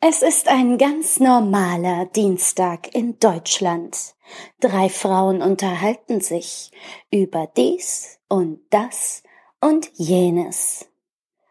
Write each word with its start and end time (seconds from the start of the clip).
Es 0.00 0.22
ist 0.22 0.46
ein 0.46 0.78
ganz 0.78 1.18
normaler 1.18 2.06
Dienstag 2.06 2.94
in 2.94 3.18
Deutschland. 3.18 4.14
Drei 4.60 4.88
Frauen 4.88 5.42
unterhalten 5.42 6.20
sich 6.20 6.70
über 7.10 7.48
dies 7.56 8.20
und 8.28 8.60
das 8.70 9.24
und 9.60 9.90
jenes. 9.94 10.86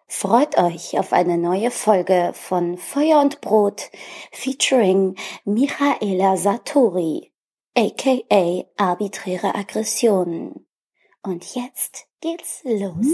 Freut 0.07 0.57
euch 0.57 0.97
auf 0.97 1.11
eine 1.11 1.37
neue 1.37 1.71
Folge 1.71 2.31
von 2.33 2.77
Feuer 2.77 3.19
und 3.19 3.41
Brot 3.41 3.91
featuring 4.31 5.17
Michaela 5.43 6.37
Satori, 6.37 7.33
aka 7.77 8.63
Arbiträre 8.77 9.55
Aggressionen. 9.55 10.65
Und 11.21 11.53
jetzt 11.53 12.07
geht's 12.21 12.61
los. 12.63 13.07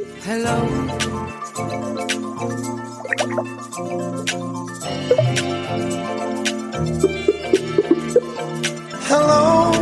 Hello. 0.00 0.56
Hello. 9.08 9.72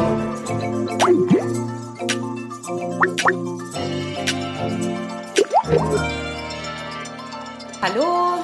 Hallo, 7.80 8.42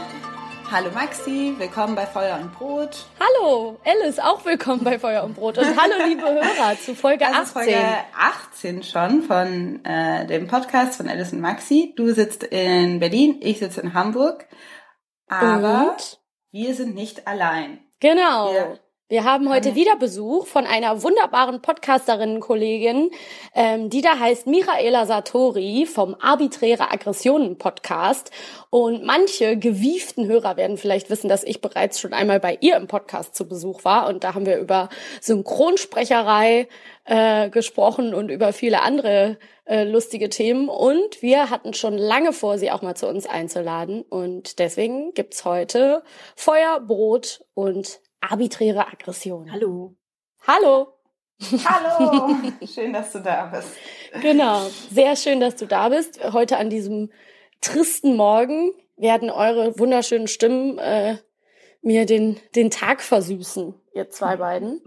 hallo 0.74 0.90
Maxi, 0.92 1.54
willkommen 1.56 1.94
bei 1.94 2.04
Feuer 2.04 2.36
und 2.40 2.52
Brot. 2.52 3.06
Hallo, 3.20 3.78
Alice, 3.84 4.18
auch 4.18 4.44
willkommen 4.44 4.82
bei 4.82 4.98
Feuer 4.98 5.22
und 5.22 5.36
Brot. 5.36 5.56
Und 5.56 5.66
hallo, 5.66 6.04
liebe 6.08 6.22
Hörer, 6.22 6.76
zu 6.76 6.96
Folge 6.96 7.20
Das 7.20 7.32
18. 7.32 7.42
ist 7.44 7.52
Folge 7.52 7.78
18 8.18 8.82
schon 8.82 9.22
von 9.22 9.84
äh, 9.84 10.26
dem 10.26 10.48
Podcast 10.48 10.96
von 10.96 11.08
Alice 11.08 11.32
und 11.32 11.40
Maxi. 11.40 11.92
Du 11.96 12.12
sitzt 12.12 12.42
in 12.42 12.98
Berlin, 12.98 13.36
ich 13.40 13.60
sitze 13.60 13.82
in 13.82 13.94
Hamburg. 13.94 14.48
Aber 15.28 15.92
Und? 15.92 16.20
wir 16.50 16.74
sind 16.74 16.96
nicht 16.96 17.28
allein. 17.28 17.78
Genau. 18.00 18.52
Ja. 18.52 18.74
Wir 19.10 19.24
haben 19.24 19.50
heute 19.50 19.74
wieder 19.74 19.96
Besuch 19.96 20.46
von 20.46 20.64
einer 20.64 21.02
wunderbaren 21.02 21.60
Podcasterinnen-Kollegin, 21.60 23.10
ähm, 23.54 23.90
die 23.90 24.00
da 24.00 24.18
heißt 24.18 24.46
Michaela 24.46 25.04
Satori 25.04 25.84
vom 25.84 26.16
Arbiträre 26.18 26.90
Aggressionen 26.90 27.58
Podcast. 27.58 28.30
Und 28.70 29.04
manche 29.04 29.58
gewieften 29.58 30.26
Hörer 30.26 30.56
werden 30.56 30.78
vielleicht 30.78 31.10
wissen, 31.10 31.28
dass 31.28 31.44
ich 31.44 31.60
bereits 31.60 32.00
schon 32.00 32.14
einmal 32.14 32.40
bei 32.40 32.56
ihr 32.62 32.78
im 32.78 32.86
Podcast 32.86 33.34
zu 33.34 33.46
Besuch 33.46 33.84
war. 33.84 34.08
Und 34.08 34.24
da 34.24 34.32
haben 34.32 34.46
wir 34.46 34.56
über 34.56 34.88
Synchronsprecherei 35.20 36.66
äh, 37.04 37.50
gesprochen 37.50 38.14
und 38.14 38.30
über 38.30 38.54
viele 38.54 38.80
andere 38.80 39.36
äh, 39.66 39.84
lustige 39.84 40.30
Themen. 40.30 40.70
Und 40.70 41.20
wir 41.20 41.50
hatten 41.50 41.74
schon 41.74 41.98
lange 41.98 42.32
vor, 42.32 42.56
sie 42.56 42.70
auch 42.70 42.80
mal 42.80 42.94
zu 42.94 43.06
uns 43.06 43.26
einzuladen. 43.26 44.00
Und 44.00 44.58
deswegen 44.58 45.12
gibt's 45.12 45.44
heute 45.44 46.02
Feuer, 46.36 46.80
Brot 46.80 47.44
und 47.52 48.00
arbiträre 48.30 48.86
Aggression. 48.88 49.50
Hallo. 49.52 49.96
Hallo. 50.46 50.88
Hallo, 51.64 52.34
schön, 52.66 52.92
dass 52.92 53.12
du 53.12 53.18
da 53.20 53.46
bist. 53.46 53.68
Genau. 54.22 54.68
Sehr 54.90 55.16
schön, 55.16 55.40
dass 55.40 55.56
du 55.56 55.66
da 55.66 55.88
bist. 55.88 56.20
Heute 56.32 56.56
an 56.58 56.70
diesem 56.70 57.10
tristen 57.60 58.16
Morgen 58.16 58.72
werden 58.96 59.30
eure 59.30 59.78
wunderschönen 59.78 60.28
Stimmen 60.28 60.78
äh, 60.78 61.16
mir 61.82 62.06
den, 62.06 62.36
den 62.54 62.70
Tag 62.70 63.02
versüßen, 63.02 63.74
ihr 63.94 64.10
zwei 64.10 64.36
beiden. 64.36 64.80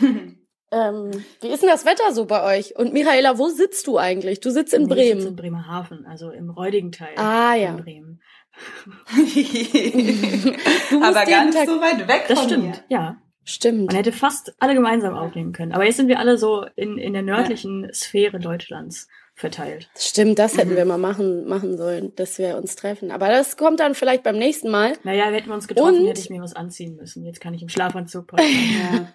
Ähm, 0.72 1.24
wie 1.40 1.48
ist 1.50 1.62
denn 1.62 1.68
das 1.70 1.84
Wetter 1.86 2.12
so 2.12 2.24
bei 2.24 2.42
euch? 2.58 2.74
Und 2.76 2.92
Michaela, 2.92 3.38
wo 3.38 3.48
sitzt 3.48 3.86
du 3.86 3.96
eigentlich? 3.96 4.40
Du 4.40 4.50
sitzt 4.50 4.74
in 4.74 4.86
Nee, 4.86 4.94
ich 4.94 4.98
sitze 5.02 5.14
Bremen. 5.14 5.26
in 5.28 5.36
Bremerhaven, 5.36 6.04
also 6.04 6.30
im 6.32 6.50
räudigen 6.50 6.90
Teil 6.90 7.12
Ah, 7.16 7.54
ja. 7.54 7.74
von 7.74 7.84
Bremen. 7.84 8.20
Du 9.14 9.22
musst 9.22 11.02
Aber 11.04 11.20
jeden 11.20 11.30
ganz 11.30 11.54
Tag- 11.54 11.66
so 11.68 11.80
weit 11.80 12.08
weg 12.08 12.24
Das 12.28 12.38
von 12.38 12.48
stimmt, 12.48 12.64
mir. 12.66 12.74
ja. 12.88 13.16
Stimmt. 13.46 13.86
Man 13.88 13.96
hätte 13.96 14.12
fast 14.12 14.54
alle 14.58 14.74
gemeinsam 14.74 15.14
aufnehmen 15.14 15.52
können. 15.52 15.72
Aber 15.72 15.84
jetzt 15.84 15.98
sind 15.98 16.08
wir 16.08 16.18
alle 16.18 16.38
so 16.38 16.64
in, 16.76 16.96
in 16.96 17.12
der 17.12 17.20
nördlichen 17.22 17.90
Sphäre 17.92 18.38
Deutschlands 18.38 19.06
verteilt. 19.34 19.90
Stimmt, 19.98 20.38
das 20.38 20.56
hätten 20.56 20.70
Mhm. 20.72 20.76
wir 20.76 20.84
mal 20.86 20.96
machen, 20.96 21.46
machen 21.46 21.76
sollen, 21.76 22.14
dass 22.16 22.38
wir 22.38 22.56
uns 22.56 22.74
treffen. 22.76 23.10
Aber 23.10 23.28
das 23.28 23.58
kommt 23.58 23.80
dann 23.80 23.94
vielleicht 23.94 24.22
beim 24.22 24.38
nächsten 24.38 24.70
Mal. 24.70 24.94
Naja, 25.02 25.26
hätten 25.26 25.48
wir 25.48 25.54
uns 25.54 25.68
getroffen, 25.68 25.98
Und- 26.00 26.06
hätte 26.06 26.20
ich 26.20 26.30
mir 26.30 26.40
was 26.40 26.54
anziehen 26.56 26.96
müssen. 26.96 27.24
Jetzt 27.26 27.40
kann 27.42 27.52
ich 27.52 27.60
im 27.62 27.68
Schlafanzug. 27.68 28.32
Ja. 28.38 29.08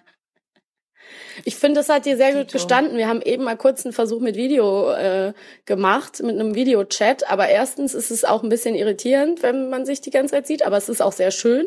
Ich 1.44 1.56
finde, 1.56 1.80
das 1.80 1.88
hat 1.88 2.06
dir 2.06 2.16
sehr 2.16 2.32
gut 2.32 2.48
Tito. 2.48 2.52
gestanden. 2.52 2.96
Wir 2.96 3.08
haben 3.08 3.22
eben 3.22 3.44
mal 3.44 3.56
kurz 3.56 3.84
einen 3.84 3.92
Versuch 3.92 4.20
mit 4.20 4.36
Video 4.36 4.92
äh, 4.92 5.32
gemacht, 5.66 6.22
mit 6.22 6.38
einem 6.38 6.54
Videochat. 6.54 7.30
Aber 7.30 7.48
erstens 7.48 7.94
ist 7.94 8.10
es 8.10 8.24
auch 8.24 8.42
ein 8.42 8.48
bisschen 8.48 8.74
irritierend, 8.74 9.42
wenn 9.42 9.70
man 9.70 9.86
sich 9.86 10.00
die 10.00 10.10
ganze 10.10 10.32
Zeit 10.32 10.46
sieht. 10.46 10.64
Aber 10.64 10.76
es 10.76 10.88
ist 10.88 11.00
auch 11.00 11.12
sehr 11.12 11.30
schön. 11.30 11.66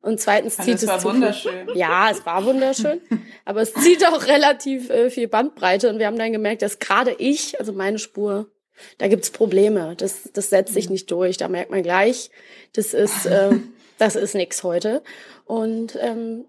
Und 0.00 0.20
zweitens 0.20 0.56
zieht 0.56 0.76
es 0.76 0.84
es 0.84 0.88
war 0.88 1.02
wunderschön. 1.04 1.68
Ja, 1.74 2.10
es 2.10 2.24
war 2.24 2.44
wunderschön. 2.44 3.00
aber 3.44 3.62
es 3.62 3.74
zieht 3.74 4.06
auch 4.06 4.26
relativ 4.26 4.90
äh, 4.90 5.10
viel 5.10 5.28
Bandbreite. 5.28 5.90
Und 5.90 5.98
wir 5.98 6.06
haben 6.06 6.18
dann 6.18 6.32
gemerkt, 6.32 6.62
dass 6.62 6.78
gerade 6.78 7.12
ich, 7.18 7.58
also 7.58 7.72
meine 7.72 7.98
Spur, 7.98 8.46
da 8.98 9.08
gibt's 9.08 9.30
Probleme. 9.30 9.94
Das, 9.96 10.30
das 10.32 10.50
setzt 10.50 10.74
sich 10.74 10.88
nicht 10.88 11.10
durch. 11.10 11.36
Da 11.36 11.48
merkt 11.48 11.70
man 11.70 11.82
gleich, 11.82 12.30
das 12.74 12.94
ist, 12.94 13.26
äh, 13.26 13.50
das 13.98 14.14
ist 14.14 14.34
nix 14.34 14.62
heute. 14.62 15.02
Und 15.44 15.98
ähm, 16.00 16.44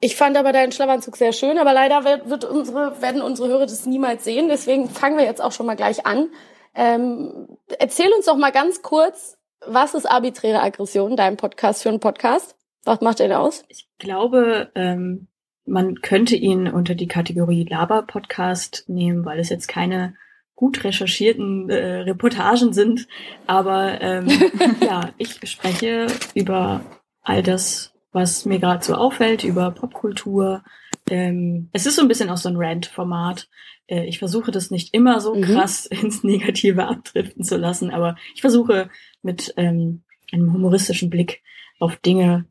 ich 0.00 0.16
fand 0.16 0.36
aber 0.36 0.52
deinen 0.52 0.72
Schlafanzug 0.72 1.16
sehr 1.16 1.32
schön, 1.32 1.58
aber 1.58 1.72
leider 1.72 2.04
wird, 2.04 2.44
unsere, 2.44 3.00
werden 3.00 3.22
unsere 3.22 3.48
Hörer 3.48 3.66
das 3.66 3.86
niemals 3.86 4.24
sehen. 4.24 4.48
Deswegen 4.48 4.88
fangen 4.88 5.16
wir 5.16 5.24
jetzt 5.24 5.42
auch 5.42 5.52
schon 5.52 5.66
mal 5.66 5.76
gleich 5.76 6.06
an. 6.06 6.28
Ähm, 6.74 7.56
erzähl 7.78 8.12
uns 8.12 8.26
doch 8.26 8.36
mal 8.36 8.52
ganz 8.52 8.82
kurz, 8.82 9.38
was 9.66 9.94
ist 9.94 10.06
arbiträre 10.06 10.60
Aggression, 10.60 11.16
dein 11.16 11.36
Podcast 11.36 11.82
für 11.82 11.88
einen 11.88 12.00
Podcast? 12.00 12.56
Was 12.84 13.00
macht 13.00 13.20
ihr 13.20 13.28
da 13.28 13.38
aus? 13.38 13.64
Ich 13.68 13.88
glaube, 13.98 14.70
ähm, 14.74 15.28
man 15.64 16.00
könnte 16.00 16.36
ihn 16.36 16.68
unter 16.68 16.94
die 16.94 17.08
Kategorie 17.08 17.66
Laber-Podcast 17.68 18.84
nehmen, 18.88 19.24
weil 19.24 19.40
es 19.40 19.48
jetzt 19.48 19.66
keine 19.66 20.14
gut 20.54 20.84
recherchierten 20.84 21.68
äh, 21.68 22.00
Reportagen 22.00 22.72
sind. 22.72 23.08
Aber 23.46 24.00
ähm, 24.00 24.28
ja, 24.80 25.10
ich 25.18 25.38
spreche 25.48 26.06
über 26.34 26.80
all 27.22 27.42
das, 27.42 27.92
was 28.16 28.46
mir 28.46 28.58
gerade 28.58 28.82
so 28.82 28.94
auffällt, 28.94 29.44
über 29.44 29.70
Popkultur. 29.72 30.64
Ähm, 31.10 31.68
es 31.72 31.84
ist 31.86 31.96
so 31.96 32.02
ein 32.02 32.08
bisschen 32.08 32.30
auch 32.30 32.38
so 32.38 32.48
ein 32.48 32.56
Rant-Format. 32.56 33.48
Äh, 33.86 34.06
ich 34.06 34.18
versuche 34.18 34.50
das 34.50 34.70
nicht 34.70 34.94
immer 34.94 35.20
so 35.20 35.34
Mhm. 35.34 35.42
krass 35.42 35.84
ins 36.02 36.24
Negative 36.24 36.86
abdriften 36.88 37.44
zu 37.44 37.56
lassen, 37.58 37.90
aber 37.90 38.16
ich 38.34 38.40
versuche 38.40 38.88
mit 39.22 39.52
ähm, 39.56 40.02
einem 40.32 40.52
humoristischen 40.52 41.10
Blick 41.10 41.42
auf 41.78 41.96
Dinge 41.96 42.46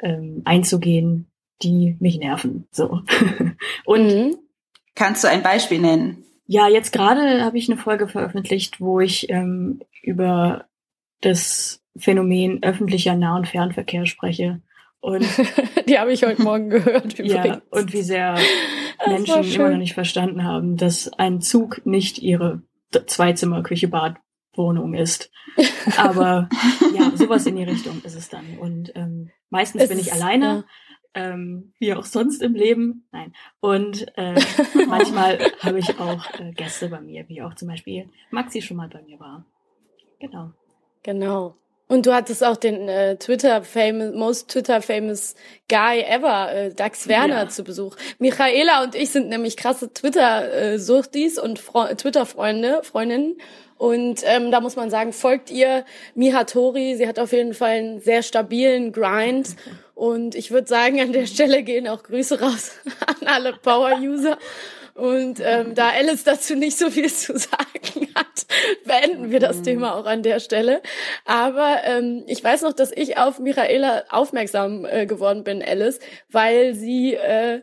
ähm, 0.00 0.42
einzugehen, 0.44 1.26
die 1.62 1.96
mich 1.98 2.18
nerven. 2.18 2.68
So. 2.70 3.02
Und 3.84 4.06
Mhm. 4.06 4.36
Kannst 4.94 5.22
du 5.24 5.28
ein 5.28 5.42
Beispiel 5.42 5.80
nennen? 5.80 6.24
ja, 6.50 6.66
jetzt 6.66 6.92
gerade 6.92 7.44
habe 7.44 7.58
ich 7.58 7.68
eine 7.70 7.78
Folge 7.78 8.08
veröffentlicht, 8.08 8.80
wo 8.80 9.00
ich 9.00 9.28
ähm, 9.28 9.80
über 10.02 10.64
das 11.20 11.82
Phänomen 11.96 12.62
öffentlicher 12.62 13.14
Nah- 13.16 13.36
und 13.36 13.46
Fernverkehr 13.48 14.06
spreche. 14.06 14.62
Und 15.00 15.24
Die 15.88 15.98
habe 15.98 16.12
ich 16.12 16.24
heute 16.24 16.42
Morgen 16.42 16.70
gehört 16.70 17.18
übrigens. 17.18 17.46
ja, 17.46 17.62
und 17.70 17.92
wie 17.92 18.02
sehr 18.02 18.36
Menschen 19.06 19.44
immer 19.44 19.70
noch 19.70 19.78
nicht 19.78 19.94
verstanden 19.94 20.44
haben, 20.44 20.76
dass 20.76 21.12
ein 21.14 21.40
Zug 21.40 21.84
nicht 21.86 22.18
ihre 22.18 22.62
D- 22.94 23.06
Zweizimmer, 23.06 23.62
Küche, 23.62 23.88
Bad, 23.88 24.16
Wohnung 24.54 24.94
ist. 24.94 25.30
Aber 25.96 26.48
ja, 26.98 27.12
sowas 27.14 27.46
in 27.46 27.56
die 27.56 27.62
Richtung 27.64 28.00
ist 28.02 28.16
es 28.16 28.28
dann. 28.28 28.58
Und 28.58 28.92
ähm, 28.96 29.30
meistens 29.50 29.82
Es 29.82 29.88
bin 29.88 29.98
ich 30.00 30.08
ist, 30.08 30.12
alleine, 30.14 30.64
ähm, 31.14 31.72
wie 31.78 31.94
auch 31.94 32.04
sonst 32.04 32.42
im 32.42 32.54
Leben. 32.54 33.06
Nein. 33.12 33.32
Und 33.60 34.06
äh, 34.18 34.34
manchmal 34.88 35.38
habe 35.60 35.78
ich 35.78 35.98
auch 36.00 36.24
äh, 36.40 36.50
Gäste 36.52 36.88
bei 36.88 37.00
mir, 37.00 37.28
wie 37.28 37.40
auch 37.42 37.54
zum 37.54 37.68
Beispiel 37.68 38.08
Maxi 38.32 38.60
schon 38.62 38.76
mal 38.76 38.88
bei 38.88 39.02
mir 39.02 39.20
war. 39.20 39.44
Genau. 40.18 40.50
Genau. 41.04 41.54
Und 41.88 42.04
du 42.04 42.12
hattest 42.14 42.44
auch 42.44 42.56
den 42.56 42.88
äh, 42.88 43.16
Twitter 43.16 43.62
famous, 43.62 44.14
most 44.14 44.48
Twitter 44.50 44.82
famous 44.82 45.34
guy 45.70 46.00
ever, 46.02 46.52
äh, 46.52 46.74
Dax 46.74 47.08
Werner 47.08 47.44
Ja. 47.44 47.48
zu 47.48 47.64
Besuch. 47.64 47.96
Michaela 48.18 48.82
und 48.82 48.94
ich 48.94 49.10
sind 49.10 49.28
nämlich 49.30 49.56
krasse 49.56 49.92
Twitter 49.92 50.52
äh, 50.52 50.78
Suchtis 50.78 51.38
und 51.38 51.58
Fre 51.58 51.96
Twitter 51.96 52.26
Freunde, 52.26 52.80
Freundinnen. 52.82 53.36
Und 53.78 54.22
ähm, 54.24 54.50
da 54.50 54.60
muss 54.60 54.74
man 54.76 54.90
sagen, 54.90 55.12
folgt 55.12 55.50
ihr 55.50 55.84
Mihatori. 56.14 56.96
Sie 56.96 57.06
hat 57.06 57.18
auf 57.18 57.32
jeden 57.32 57.54
Fall 57.54 57.70
einen 57.78 58.00
sehr 58.00 58.22
stabilen 58.22 58.92
Grind. 58.92 59.56
Und 59.94 60.34
ich 60.34 60.50
würde 60.50 60.66
sagen, 60.66 61.00
an 61.00 61.12
der 61.12 61.26
Stelle 61.26 61.62
gehen 61.62 61.88
auch 61.88 62.02
Grüße 62.02 62.40
raus 62.40 62.72
an 63.06 63.26
alle 63.28 63.52
Power-User. 63.54 64.36
Und 64.98 65.40
ähm, 65.40 65.74
da 65.74 65.90
Alice 65.90 66.24
dazu 66.24 66.56
nicht 66.56 66.76
so 66.76 66.90
viel 66.90 67.08
zu 67.12 67.38
sagen 67.38 68.08
hat, 68.14 68.46
beenden 68.84 69.30
wir 69.30 69.40
das 69.40 69.62
Thema 69.62 69.94
auch 69.94 70.06
an 70.06 70.22
der 70.22 70.40
Stelle. 70.40 70.82
Aber 71.24 71.78
ähm, 71.84 72.24
ich 72.26 72.42
weiß 72.42 72.62
noch, 72.62 72.72
dass 72.72 72.90
ich 72.90 73.16
auf 73.16 73.38
Michaela 73.38 74.04
aufmerksam 74.10 74.84
äh, 74.84 75.06
geworden 75.06 75.44
bin, 75.44 75.62
Alice, 75.62 76.00
weil 76.30 76.74
sie, 76.74 77.14
äh, 77.14 77.62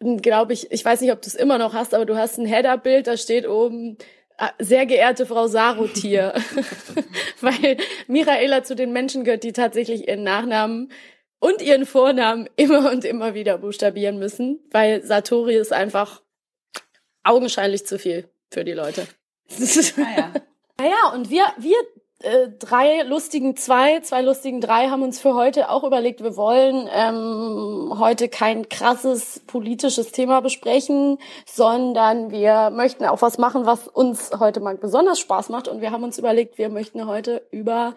glaube 0.00 0.52
ich, 0.52 0.70
ich 0.70 0.84
weiß 0.84 1.00
nicht, 1.00 1.12
ob 1.12 1.20
du 1.20 1.28
es 1.28 1.34
immer 1.34 1.58
noch 1.58 1.74
hast, 1.74 1.94
aber 1.94 2.06
du 2.06 2.16
hast 2.16 2.38
ein 2.38 2.46
Header-Bild, 2.46 3.06
da 3.06 3.16
steht 3.16 3.46
oben 3.46 3.98
Ah, 4.38 4.52
Sehr 4.58 4.86
geehrte 4.86 5.24
Frau 5.24 5.46
Sarotier, 5.46 6.34
weil 7.40 7.76
Michaela 8.08 8.64
zu 8.64 8.74
den 8.74 8.92
Menschen 8.92 9.22
gehört, 9.22 9.44
die 9.44 9.52
tatsächlich 9.52 10.08
ihren 10.08 10.24
Nachnamen 10.24 10.90
und 11.38 11.62
ihren 11.62 11.86
Vornamen 11.86 12.48
immer 12.56 12.90
und 12.90 13.04
immer 13.04 13.34
wieder 13.34 13.58
buchstabieren 13.58 14.18
müssen, 14.18 14.58
weil 14.72 15.04
Satori 15.04 15.56
ist 15.56 15.72
einfach 15.72 16.22
augenscheinlich 17.24 17.86
zu 17.86 17.98
viel 17.98 18.28
für 18.50 18.64
die 18.64 18.72
Leute. 18.72 19.06
Naja. 19.96 20.32
Naja, 20.78 21.12
und 21.14 21.30
wir, 21.30 21.44
wir 21.58 21.76
äh, 22.22 22.48
drei 22.58 23.02
lustigen 23.02 23.56
zwei, 23.56 24.00
zwei 24.00 24.22
lustigen 24.22 24.60
drei 24.60 24.88
haben 24.88 25.02
uns 25.02 25.20
für 25.20 25.34
heute 25.34 25.70
auch 25.70 25.84
überlegt, 25.84 26.22
wir 26.22 26.36
wollen 26.36 26.88
ähm, 26.92 27.98
heute 27.98 28.28
kein 28.28 28.68
krasses 28.68 29.40
politisches 29.46 30.12
Thema 30.12 30.40
besprechen, 30.40 31.18
sondern 31.46 32.30
wir 32.30 32.70
möchten 32.70 33.04
auch 33.04 33.22
was 33.22 33.38
machen, 33.38 33.66
was 33.66 33.88
uns 33.88 34.30
heute 34.38 34.60
mal 34.60 34.76
besonders 34.76 35.18
Spaß 35.18 35.48
macht. 35.48 35.68
Und 35.68 35.80
wir 35.80 35.90
haben 35.90 36.04
uns 36.04 36.18
überlegt, 36.18 36.58
wir 36.58 36.68
möchten 36.68 37.06
heute 37.06 37.46
über 37.50 37.94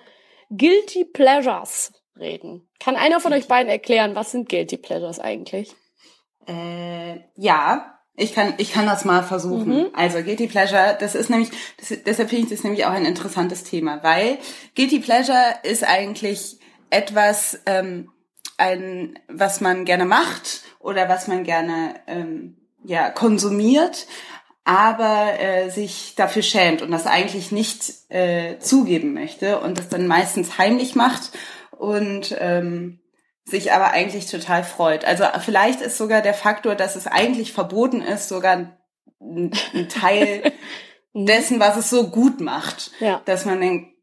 Guilty 0.50 1.06
Pleasures 1.06 1.94
reden. 2.20 2.68
Kann 2.80 2.96
einer 2.96 3.20
von 3.20 3.34
euch 3.34 3.48
beiden 3.48 3.70
erklären, 3.70 4.16
was 4.16 4.32
sind 4.32 4.50
Guilty 4.50 4.78
Pleasures 4.78 5.20
eigentlich? 5.20 5.76
Äh, 6.48 7.20
ja, 7.36 7.95
ich 8.18 8.34
kann, 8.34 8.54
ich 8.58 8.72
kann 8.72 8.86
das 8.86 9.06
mal 9.06 9.24
versuchen. 9.24 9.78
Mhm. 9.78 9.88
Also 9.94 10.22
Guilty 10.22 10.48
Pleasure, 10.48 10.98
das 11.00 11.16
ist 11.16 11.30
nämlich, 11.30 11.50
das, 11.78 11.98
deshalb 12.06 12.30
finde 12.30 12.46
ich 12.46 12.52
das 12.52 12.64
nämlich 12.64 12.86
auch 12.86 12.92
ein 12.92 13.06
interessantes 13.06 13.64
Thema, 13.64 14.04
weil 14.04 14.38
Guilty 14.76 15.00
Pleasure 15.00 15.56
ist 15.64 15.84
eigentlich 15.84 16.60
etwas, 16.90 17.60
ähm, 17.66 18.10
ein, 18.58 19.20
was 19.28 19.62
man 19.62 19.86
gerne 19.86 20.06
macht 20.06 20.62
oder 20.80 21.10
was 21.10 21.28
man 21.28 21.44
gerne 21.44 21.96
ähm, 22.08 22.58
ja 22.84 23.10
konsumiert, 23.10 24.08
aber 24.64 25.40
äh, 25.40 25.70
sich 25.70 26.14
dafür 26.16 26.42
schämt 26.42 26.82
und 26.82 26.92
das 26.92 27.06
eigentlich 27.06 27.52
nicht 27.52 27.92
äh, 28.10 28.58
zugeben 28.60 29.14
möchte 29.14 29.60
und 29.60 29.78
das 29.78 29.90
dann 29.90 30.08
meistens 30.08 30.58
heimlich 30.58 30.96
macht 30.96 31.32
und 31.72 32.36
ähm, 32.40 33.00
sich 33.46 33.72
aber 33.72 33.92
eigentlich 33.92 34.26
total 34.30 34.64
freut. 34.64 35.06
Also 35.06 35.24
vielleicht 35.40 35.82
ist 35.82 35.98
sogar 35.98 36.22
der 36.22 36.34
Faktor, 36.34 36.76
dass 36.76 36.96
es 36.96 37.08
eigentlich 37.08 37.54
verboten 37.54 38.02
ist, 38.02 38.28
sogar 38.28 38.54
ein, 39.22 39.52
ein 39.74 39.88
Teil 39.90 40.52
dessen, 41.14 41.60
was 41.60 41.78
es 41.78 41.90
so 41.90 42.08
gut 42.10 42.42
macht. 42.42 42.92
Ja. 43.00 43.22
Dass 43.26 43.46
man 43.46 43.62
denkt, 43.62 43.96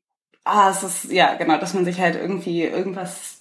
ah, 0.44 0.71
es 0.71 0.83
ist, 0.83 1.12
ja, 1.12 1.35
genau, 1.35 1.59
dass 1.59 1.75
man 1.75 1.85
sich 1.85 2.00
halt 2.00 2.15
irgendwie 2.15 2.62
irgendwas 2.62 3.41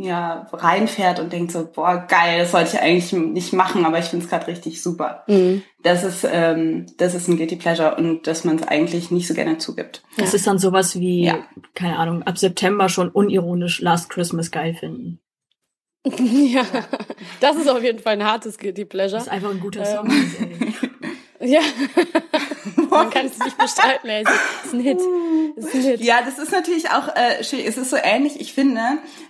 ja 0.00 0.46
reinfährt 0.50 1.20
und 1.20 1.30
denkt 1.32 1.52
so, 1.52 1.68
boah, 1.70 2.06
geil, 2.08 2.38
das 2.38 2.52
sollte 2.52 2.70
ich 2.76 2.80
eigentlich 2.80 3.12
nicht 3.12 3.52
machen, 3.52 3.84
aber 3.84 3.98
ich 3.98 4.06
finde 4.06 4.24
es 4.24 4.30
gerade 4.30 4.46
richtig 4.46 4.82
super. 4.82 5.24
Mhm. 5.26 5.62
Das 5.82 6.04
ist, 6.04 6.26
ähm, 6.30 6.86
das 6.96 7.14
ist 7.14 7.28
ein 7.28 7.36
Guilty 7.36 7.56
Pleasure 7.56 7.94
und 7.96 8.26
dass 8.26 8.44
man 8.44 8.56
es 8.56 8.66
eigentlich 8.66 9.10
nicht 9.10 9.28
so 9.28 9.34
gerne 9.34 9.58
zugibt. 9.58 10.02
Das 10.16 10.32
ist 10.32 10.46
dann 10.46 10.58
sowas 10.58 10.98
wie, 10.98 11.26
Ja. 11.26 11.44
keine 11.74 11.98
Ahnung, 11.98 12.22
ab 12.22 12.38
September 12.38 12.88
schon 12.88 13.10
unironisch 13.10 13.82
Last 13.82 14.08
Christmas 14.08 14.50
geil 14.50 14.74
finden. 14.74 15.20
Ja, 16.18 16.64
das 17.40 17.56
ist 17.56 17.68
auf 17.68 17.82
jeden 17.82 17.98
Fall 17.98 18.14
ein 18.14 18.24
hartes 18.24 18.58
Guilty 18.58 18.84
Pleasure. 18.84 19.18
Das 19.18 19.26
ist 19.26 19.32
einfach 19.32 19.50
ein 19.50 19.60
guter 19.60 19.80
Ähm. 19.80 20.10
Song. 20.10 20.10
ehrlich. 21.40 21.54
Ja. 21.54 21.60
Man 22.90 23.10
kann 23.10 23.26
es 23.26 23.38
nicht 23.38 23.56
bestreiten, 23.56 24.08
ey. 24.08 24.24
Es 24.24 24.66
ist 24.66 24.74
ein 24.74 24.80
Hit. 24.80 24.98
Es 25.56 25.66
ist 25.66 25.74
ein 25.74 25.82
Hit. 25.82 26.00
Ja, 26.00 26.22
das 26.24 26.38
ist 26.38 26.52
natürlich 26.52 26.90
auch 26.90 27.14
äh, 27.14 27.44
schwierig. 27.44 27.66
Es 27.66 27.76
ist 27.76 27.90
so 27.90 27.96
ähnlich. 27.96 28.40
Ich 28.40 28.52
finde, 28.52 28.80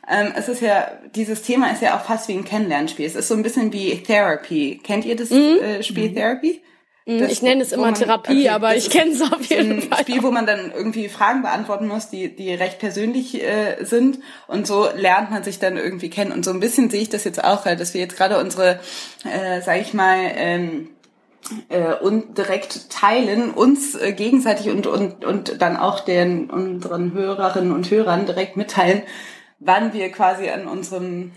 ähm, 0.09 0.33
es 0.35 0.49
ist 0.49 0.63
ja 0.63 0.93
dieses 1.15 1.43
Thema 1.43 1.71
ist 1.71 1.83
ja 1.83 1.99
auch 1.99 2.05
fast 2.05 2.29
wie 2.29 2.35
ein 2.35 2.45
Kennenlernspiel. 2.45 3.07
Es 3.07 3.15
ist 3.15 3.29
so 3.29 3.35
ein 3.35 3.43
bisschen 3.43 3.73
wie 3.73 4.03
Therapy. 4.03 4.81
Kennt 4.83 5.05
ihr 5.05 5.17
das 5.17 5.31
äh, 5.31 5.83
Spiel 5.83 6.13
Therapy? 6.15 6.63
Das, 7.09 7.33
ich 7.33 7.41
nenne 7.41 7.63
es 7.63 7.73
immer 7.73 7.87
man- 7.87 7.95
Therapie, 7.95 8.41
okay, 8.41 8.49
aber 8.51 8.77
ich 8.77 8.91
kenne 8.91 9.13
es 9.13 9.23
auf 9.23 9.43
jeden 9.47 9.73
ein 9.79 9.83
Fall. 9.83 10.01
Spiel, 10.01 10.23
wo 10.23 10.31
man 10.31 10.45
dann 10.45 10.71
irgendwie 10.75 11.09
Fragen 11.09 11.41
beantworten 11.41 11.87
muss, 11.89 12.11
die 12.11 12.37
die 12.37 12.53
recht 12.53 12.79
persönlich 12.79 13.43
äh, 13.43 13.83
sind 13.83 14.19
und 14.47 14.67
so 14.67 14.89
lernt 14.95 15.31
man 15.31 15.43
sich 15.43 15.59
dann 15.59 15.79
irgendwie 15.79 16.11
kennen 16.11 16.33
und 16.33 16.45
so 16.45 16.51
ein 16.51 16.61
bisschen 16.61 16.91
sehe 16.91 17.01
ich 17.01 17.09
das 17.09 17.25
jetzt 17.25 17.43
auch, 17.43 17.65
halt, 17.65 17.81
dass 17.81 17.95
wir 17.95 18.03
jetzt 18.03 18.17
gerade 18.17 18.39
unsere, 18.39 18.79
äh, 19.25 19.63
sag 19.63 19.81
ich 19.81 19.95
mal, 19.95 20.19
ähm, 20.37 20.89
äh, 21.71 21.95
und 21.95 22.37
direkt 22.37 22.91
teilen, 22.91 23.53
uns 23.53 23.95
äh, 23.95 24.13
gegenseitig 24.13 24.69
und, 24.69 24.87
und, 24.87 25.25
und 25.25 25.63
dann 25.63 25.79
auch 25.79 26.01
den 26.01 26.51
unseren 26.51 27.15
Hörerinnen 27.15 27.73
und 27.73 27.91
Hörern 27.91 28.27
direkt 28.27 28.59
mitteilen, 28.59 29.03
wann 29.59 29.95
wir 29.95 30.11
quasi 30.13 30.51
an 30.51 30.69
unserem 30.69 31.33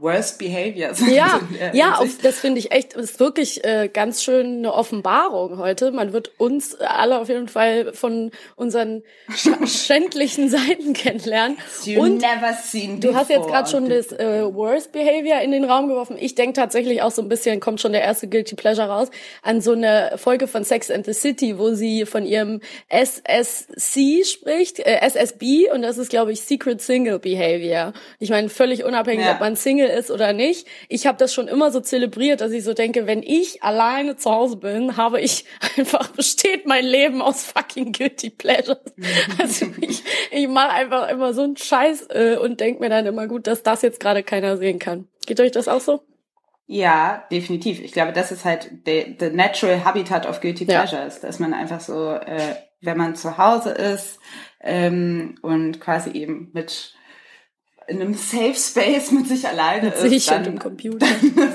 Worst 0.00 0.38
Behavior 0.38 0.94
sind. 0.94 1.12
Ja, 1.12 1.40
ja, 1.72 1.94
auf, 1.96 2.08
das 2.22 2.38
finde 2.40 2.58
ich 2.58 2.72
echt, 2.72 2.94
ist 2.94 3.20
wirklich 3.20 3.64
äh, 3.64 3.88
ganz 3.92 4.22
schön 4.22 4.58
eine 4.58 4.72
Offenbarung 4.72 5.58
heute. 5.58 5.92
Man 5.92 6.12
wird 6.12 6.32
uns 6.38 6.74
alle 6.80 7.18
auf 7.20 7.28
jeden 7.28 7.48
Fall 7.48 7.92
von 7.92 8.30
unseren 8.56 9.02
sch 9.34 9.48
schändlichen 9.66 10.48
Seiten 10.48 10.92
kennenlernen. 10.94 11.58
You 11.84 12.00
Und 12.02 12.16
never 12.18 12.52
seen 12.62 13.00
Du 13.00 13.14
hast 13.14 13.28
jetzt 13.30 13.38
before. 13.40 13.52
gerade 13.52 13.70
schon 13.70 13.88
das 13.88 14.12
äh, 14.12 14.42
Worst 14.54 14.92
Behavior 14.92 15.40
in 15.40 15.52
den 15.52 15.64
Raum 15.64 15.88
geworfen. 15.88 16.16
Ich 16.18 16.34
denke 16.34 16.54
tatsächlich 16.54 17.02
auch 17.02 17.10
so 17.10 17.22
ein 17.22 17.28
bisschen, 17.28 17.60
kommt 17.60 17.80
schon 17.80 17.92
der 17.92 18.02
erste 18.02 18.28
Guilty 18.28 18.54
Pleasure 18.56 18.88
raus, 18.88 19.08
an 19.42 19.60
so 19.60 19.72
eine 19.72 20.12
Folge 20.16 20.46
von 20.46 20.64
Sex 20.64 20.90
and 20.90 21.04
the 21.06 21.12
City, 21.12 21.58
wo 21.58 21.74
sie 21.74 22.06
von 22.06 22.24
ihrem 22.24 22.60
SSC 22.88 24.24
spricht, 24.24 24.78
äh, 24.80 25.00
SSB, 25.02 25.70
und 25.72 25.82
das 25.82 25.98
ist, 25.98 26.10
glaube 26.10 26.32
ich, 26.32 26.40
Secret 26.40 26.80
Single 26.80 27.18
Behavior. 27.18 27.92
Ich 28.18 28.30
meine, 28.30 28.48
völlig 28.48 28.84
unabhängig, 28.84 29.26
Ja. 29.26 29.34
ob 29.34 29.40
man 29.40 29.56
Single 29.56 29.89
ist 29.90 30.10
oder 30.10 30.32
nicht. 30.32 30.66
Ich 30.88 31.06
habe 31.06 31.18
das 31.18 31.32
schon 31.34 31.48
immer 31.48 31.70
so 31.70 31.80
zelebriert, 31.80 32.40
dass 32.40 32.52
ich 32.52 32.64
so 32.64 32.74
denke, 32.74 33.06
wenn 33.06 33.22
ich 33.22 33.62
alleine 33.62 34.16
zu 34.16 34.30
Hause 34.30 34.56
bin, 34.56 34.96
habe 34.96 35.20
ich 35.20 35.44
einfach, 35.76 36.08
besteht 36.08 36.66
mein 36.66 36.84
Leben 36.84 37.22
aus 37.22 37.44
fucking 37.44 37.92
Guilty 37.92 38.30
Pleasures. 38.30 38.78
Also 39.38 39.66
ich, 39.80 40.02
ich 40.30 40.48
mache 40.48 40.70
einfach 40.70 41.08
immer 41.08 41.34
so 41.34 41.42
einen 41.42 41.56
Scheiß 41.56 42.06
äh, 42.10 42.36
und 42.36 42.60
denk 42.60 42.80
mir 42.80 42.88
dann 42.88 43.06
immer 43.06 43.26
gut, 43.26 43.46
dass 43.46 43.62
das 43.62 43.82
jetzt 43.82 44.00
gerade 44.00 44.22
keiner 44.22 44.56
sehen 44.56 44.78
kann. 44.78 45.08
Geht 45.26 45.40
euch 45.40 45.52
das 45.52 45.68
auch 45.68 45.80
so? 45.80 46.02
Ja, 46.66 47.24
definitiv. 47.32 47.80
Ich 47.80 47.90
glaube, 47.92 48.12
das 48.12 48.30
ist 48.30 48.44
halt 48.44 48.70
the, 48.86 49.16
the 49.18 49.30
natural 49.30 49.84
habitat 49.84 50.24
of 50.26 50.40
guilty 50.40 50.64
Ja. 50.64 50.82
pleasures, 50.82 51.20
dass 51.20 51.40
man 51.40 51.52
einfach 51.52 51.80
so, 51.80 52.12
äh, 52.12 52.54
wenn 52.80 52.96
man 52.96 53.16
zu 53.16 53.38
Hause 53.38 53.70
ist 53.70 54.20
ähm, 54.60 55.34
und 55.42 55.80
quasi 55.80 56.10
eben 56.10 56.50
mit 56.52 56.94
in 57.90 58.00
einem 58.00 58.14
Safe 58.14 58.54
Space 58.54 59.10
mit 59.10 59.26
sich 59.26 59.46
alleine 59.46 59.86
Mit 59.86 59.94
ist, 59.94 60.08
sich 60.08 60.26
dann, 60.26 60.38
und 60.38 60.46
dem 60.46 60.58
Computer. 60.58 61.06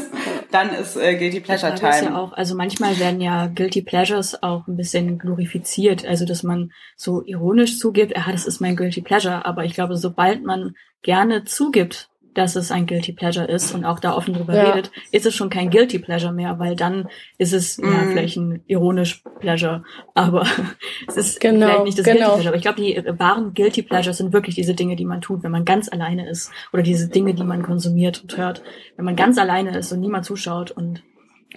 dann 0.52 0.70
ist 0.72 0.98
äh, 0.98 1.16
guilty 1.16 1.40
pleasure 1.40 1.74
ist 1.74 1.80
time. 1.80 2.04
ja 2.04 2.18
auch, 2.18 2.34
also 2.34 2.56
manchmal 2.56 3.00
werden 3.00 3.22
ja 3.22 3.48
Guilty 3.48 3.82
Pleasures 3.82 4.44
auch 4.44 4.68
ein 4.68 4.76
bisschen 4.76 5.18
glorifiziert, 5.18 6.06
also 6.06 6.26
dass 6.26 6.44
man 6.44 6.72
so 6.98 7.24
ironisch 7.24 7.80
zugibt, 7.80 8.16
ja, 8.16 8.26
das 8.30 8.46
ist 8.46 8.60
mein 8.60 8.76
Guilty 8.76 9.02
Pleasure, 9.02 9.46
aber 9.46 9.64
ich 9.64 9.74
glaube, 9.74 9.96
sobald 9.96 10.44
man 10.44 10.76
gerne 11.04 11.46
zugibt, 11.46 12.10
dass 12.36 12.56
es 12.56 12.72
ein 12.72 12.86
Guilty 12.86 13.14
Pleasure 13.14 13.46
ist 13.46 13.72
und 13.72 13.84
auch 13.86 14.00
da 14.00 14.16
offen 14.16 14.34
drüber 14.36 14.54
Ja. 14.54 14.74
redet, 14.74 14.92
ist 15.12 15.26
es 15.26 15.34
schon 15.36 15.50
kein 15.50 15.70
Guilty 15.72 16.00
Pleasure 16.00 16.34
mehr, 16.34 16.60
weil 16.60 16.76
dann 16.76 17.10
ist 17.38 17.54
es 17.54 17.78
ja 17.78 17.84
Mhm. 17.84 18.10
vielleicht 18.12 18.38
ein 18.38 18.64
ironisch 18.68 19.24
Pleasure, 19.40 19.84
aber 20.14 20.44
es 21.08 21.18
ist 21.18 21.40
Genau, 21.42 21.66
vielleicht 21.66 21.84
nicht 21.86 22.00
das 22.00 22.06
genau. 22.06 22.18
Guilty 22.18 22.32
Pleasure. 22.36 22.48
Aber 22.50 22.58
ich 22.58 22.62
glaube, 22.62 22.82
die 22.82 23.20
wahren 23.20 23.54
Guilty 23.54 23.82
Pleasures 23.82 24.18
sind 24.18 24.32
wirklich 24.34 24.56
diese 24.56 24.76
Dinge, 24.76 24.96
die 24.96 25.06
man 25.06 25.22
tut, 25.22 25.44
wenn 25.44 25.52
man 25.52 25.66
ganz 25.66 25.90
alleine 25.92 26.30
ist 26.30 26.52
oder 26.72 26.84
diese 26.84 27.10
Dinge, 27.10 27.34
die 27.34 27.44
man 27.44 27.64
konsumiert 27.64 28.22
und 28.22 28.38
hört, 28.38 28.64
wenn 28.96 29.06
man 29.06 29.16
ganz 29.16 29.38
alleine 29.38 29.78
ist 29.78 29.92
und 29.92 30.00
niemand 30.00 30.26
zuschaut 30.26 30.72
und 30.72 31.04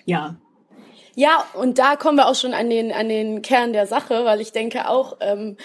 ja, 0.07 0.37
Ja, 1.15 1.45
und 1.55 1.79
da 1.79 1.97
kommen 1.97 2.17
wir 2.19 2.29
auch 2.29 2.35
schon 2.37 2.55
an 2.55 2.71
den, 2.71 2.93
an 2.93 3.09
den 3.09 3.43
Kern 3.43 3.73
der 3.73 3.87
Sache, 3.87 4.25
weil 4.25 4.41
ich 4.41 4.53
denke 4.53 4.89
auch, 4.89 5.17
ähm, 5.21 5.57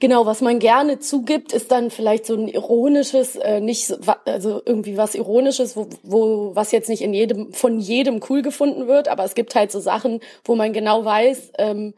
genau, 0.00 0.26
was 0.26 0.40
man 0.40 0.58
gerne 0.58 0.98
zugibt, 0.98 1.52
ist 1.52 1.70
dann 1.70 1.90
vielleicht 1.90 2.26
so 2.26 2.34
ein 2.34 2.48
ironisches, 2.48 3.36
äh, 3.36 3.60
nicht, 3.60 3.92
also 4.24 4.62
irgendwie 4.64 4.96
was 4.96 5.14
Ironisches, 5.14 5.76
wo, 5.76 5.88
wo, 6.02 6.54
was 6.54 6.72
jetzt 6.72 6.88
nicht 6.88 7.02
in 7.02 7.14
jedem, 7.14 7.52
von 7.52 7.78
jedem 7.78 8.20
cool 8.28 8.42
gefunden 8.42 8.86
wird, 8.86 9.08
aber 9.08 9.24
es 9.24 9.34
gibt 9.34 9.54
halt 9.54 9.72
so 9.72 9.80
Sachen, 9.80 10.20
wo 10.44 10.54
man 10.54 10.72
genau 10.72 11.04
weiß, 11.04 11.52
ähm, 11.58 11.94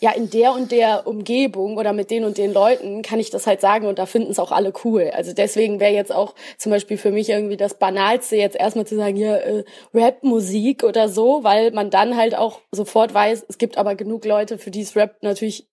ja, 0.00 0.12
in 0.12 0.30
der 0.30 0.52
und 0.52 0.70
der 0.70 1.08
Umgebung 1.08 1.76
oder 1.76 1.92
mit 1.92 2.12
den 2.12 2.22
und 2.22 2.38
den 2.38 2.52
Leuten 2.52 3.02
kann 3.02 3.18
ich 3.18 3.30
das 3.30 3.48
halt 3.48 3.60
sagen 3.60 3.88
und 3.88 3.98
da 3.98 4.06
finden 4.06 4.30
es 4.30 4.38
auch 4.38 4.52
alle 4.52 4.72
cool. 4.84 5.10
Also 5.12 5.32
deswegen 5.32 5.80
wäre 5.80 5.92
jetzt 5.92 6.14
auch 6.14 6.36
zum 6.56 6.70
Beispiel 6.70 6.96
für 6.96 7.10
mich 7.10 7.28
irgendwie 7.28 7.56
das 7.56 7.74
Banalste 7.74 8.36
jetzt 8.36 8.54
erstmal 8.54 8.86
zu 8.86 8.94
sagen, 8.94 9.16
hier 9.16 9.42
äh, 9.42 9.64
Rap-Musik 9.92 10.84
oder 10.84 11.08
so, 11.08 11.42
weil 11.42 11.72
man 11.72 11.90
dann 11.90 12.16
halt 12.16 12.36
auch 12.36 12.60
sofort 12.70 13.12
weiß, 13.12 13.46
es 13.48 13.58
gibt 13.58 13.76
aber 13.76 13.96
genug 13.96 14.24
Leute, 14.24 14.56
für 14.58 14.70
die 14.70 14.82
ist 14.82 14.94
Rap 14.94 15.16
natürlich 15.22 15.66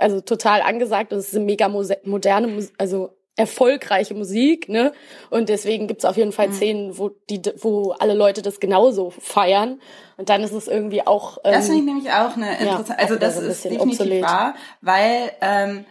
also 0.00 0.20
total 0.20 0.62
angesagt 0.62 1.12
und 1.12 1.18
es 1.18 1.28
ist 1.28 1.36
eine 1.36 1.44
mega 1.44 1.68
moderne, 1.68 2.68
also 2.78 3.10
erfolgreiche 3.36 4.14
Musik, 4.14 4.68
ne? 4.68 4.92
Und 5.30 5.48
deswegen 5.48 5.88
gibt's 5.88 6.04
auf 6.04 6.16
jeden 6.16 6.30
Fall 6.32 6.52
Szenen, 6.52 6.96
wo 6.98 7.10
die, 7.30 7.42
wo 7.58 7.90
alle 7.98 8.14
Leute 8.14 8.42
das 8.42 8.60
genauso 8.60 9.10
feiern. 9.10 9.80
Und 10.16 10.28
dann 10.28 10.42
ist 10.42 10.52
es 10.52 10.68
irgendwie 10.68 11.04
auch. 11.04 11.38
Ähm, 11.42 11.52
Das 11.52 11.66
finde 11.66 11.80
ich 11.80 11.84
nämlich 11.86 12.12
auch 12.12 12.36
eine 12.36 12.52
interessante, 12.52 12.98
also 12.98 13.14
auch 13.14 13.16
wieder 13.18 13.26
das 13.26 13.36
so 13.36 13.40
ist 13.42 13.64
definitiv 13.64 14.00
obsolet. 14.00 14.22
wahr, 14.22 14.54
weil 14.82 15.32
ähm, 15.40 15.84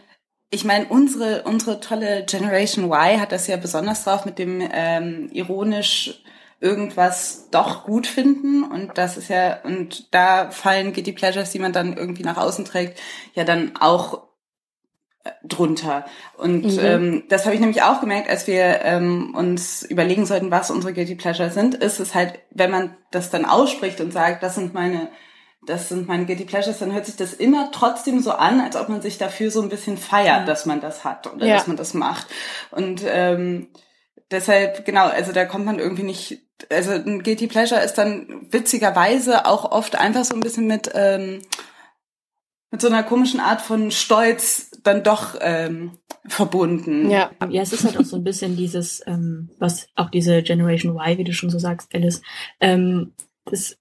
ich 0.51 0.63
meine, 0.63 0.85
unsere, 0.85 1.43
unsere 1.43 1.79
tolle 1.79 2.23
Generation 2.25 2.85
Y 2.85 3.19
hat 3.19 3.31
das 3.31 3.47
ja 3.47 3.57
besonders 3.57 4.03
drauf 4.03 4.23
mit 4.23 4.39
dem 4.39 4.61
ähm, 4.71 5.29
ironisch 5.33 6.22
irgendwas 6.63 7.49
doch 7.51 7.83
gut 7.83 8.07
finden 8.07 8.63
und 8.63 8.97
das 8.97 9.17
ist 9.17 9.27
ja 9.27 9.61
und 9.63 10.13
da 10.13 10.49
fallen 10.49 10.93
Guilty 10.93 11.11
Pleasures, 11.11 11.51
die 11.51 11.59
man 11.59 11.73
dann 11.73 11.97
irgendwie 11.97 12.23
nach 12.23 12.37
außen 12.37 12.63
trägt, 12.63 12.99
ja 13.33 13.43
dann 13.43 13.73
auch 13.77 14.23
äh, 15.25 15.31
drunter. 15.43 16.05
Und 16.37 16.63
mhm. 16.63 16.79
ähm, 16.81 17.23
das 17.27 17.43
habe 17.45 17.53
ich 17.53 17.59
nämlich 17.59 17.81
auch 17.83 17.99
gemerkt, 17.99 18.29
als 18.29 18.47
wir 18.47 18.79
ähm, 18.83 19.35
uns 19.35 19.83
überlegen 19.83 20.25
sollten, 20.25 20.51
was 20.51 20.71
unsere 20.71 20.93
Guilty 20.93 21.15
Pleasures 21.15 21.53
sind, 21.53 21.75
ist 21.75 21.99
es 21.99 22.15
halt, 22.15 22.39
wenn 22.51 22.71
man 22.71 22.95
das 23.11 23.29
dann 23.29 23.43
ausspricht 23.43 23.99
und 23.99 24.13
sagt, 24.13 24.41
das 24.41 24.55
sind 24.55 24.73
meine 24.73 25.09
das 25.65 25.87
sind 25.87 26.09
meine 26.09 26.25
Guilty 26.25 26.43
Pleasures, 26.43 26.79
dann 26.79 26.91
hört 26.91 27.05
sich 27.05 27.15
das 27.15 27.33
immer 27.33 27.71
trotzdem 27.71 28.19
so 28.19 28.31
an, 28.31 28.59
als 28.59 28.75
ob 28.75 28.89
man 28.89 29.01
sich 29.01 29.17
dafür 29.17 29.49
so 29.49 29.61
ein 29.61 29.69
bisschen 29.69 29.97
feiert, 29.97 30.45
dass 30.45 30.65
man 30.65 30.81
das 30.81 31.05
hat 31.05 31.31
oder 31.33 31.45
ja. 31.45 31.55
dass 31.55 31.67
man 31.67 31.77
das 31.77 31.93
macht. 31.93 32.27
Und 32.71 33.01
ähm, 33.05 33.67
deshalb, 34.33 34.85
genau, 34.85 35.07
also 35.07 35.31
da 35.31 35.45
kommt 35.45 35.65
man 35.65 35.79
irgendwie 35.79 36.03
nicht, 36.03 36.41
also 36.69 36.91
ein 36.91 37.23
Guilty 37.23 37.47
Pleasure 37.47 37.81
ist 37.81 37.93
dann 37.93 38.47
witzigerweise 38.51 39.45
auch 39.45 39.71
oft 39.71 39.95
einfach 39.95 40.25
so 40.25 40.35
ein 40.35 40.41
bisschen 40.41 40.67
mit, 40.67 40.91
ähm, 40.93 41.41
mit 42.71 42.81
so 42.81 42.87
einer 42.87 43.03
komischen 43.03 43.39
Art 43.39 43.61
von 43.61 43.91
Stolz 43.91 44.71
dann 44.83 45.03
doch 45.03 45.35
ähm, 45.39 45.97
verbunden. 46.27 47.09
Ja. 47.09 47.31
ja, 47.49 47.61
es 47.61 47.71
ist 47.71 47.85
halt 47.85 47.97
auch 47.97 48.05
so 48.05 48.15
ein 48.15 48.23
bisschen 48.23 48.57
dieses, 48.57 49.01
ähm, 49.05 49.49
was 49.59 49.87
auch 49.95 50.09
diese 50.09 50.41
Generation 50.41 50.97
Y, 50.97 51.17
wie 51.17 51.23
du 51.23 51.33
schon 51.33 51.49
so 51.49 51.59
sagst, 51.59 51.93
Alice, 51.93 52.21
ähm, 52.59 53.13
das 53.45 53.77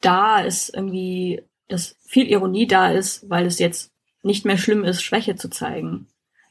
da 0.00 0.40
ist 0.40 0.74
irgendwie, 0.74 1.42
dass 1.68 1.96
viel 2.06 2.30
Ironie 2.30 2.66
da 2.66 2.90
ist, 2.90 3.28
weil 3.28 3.46
es 3.46 3.58
jetzt 3.58 3.92
nicht 4.22 4.44
mehr 4.44 4.58
schlimm 4.58 4.84
ist, 4.84 5.02
Schwäche 5.02 5.36
zu 5.36 5.48
zeigen. 5.48 6.06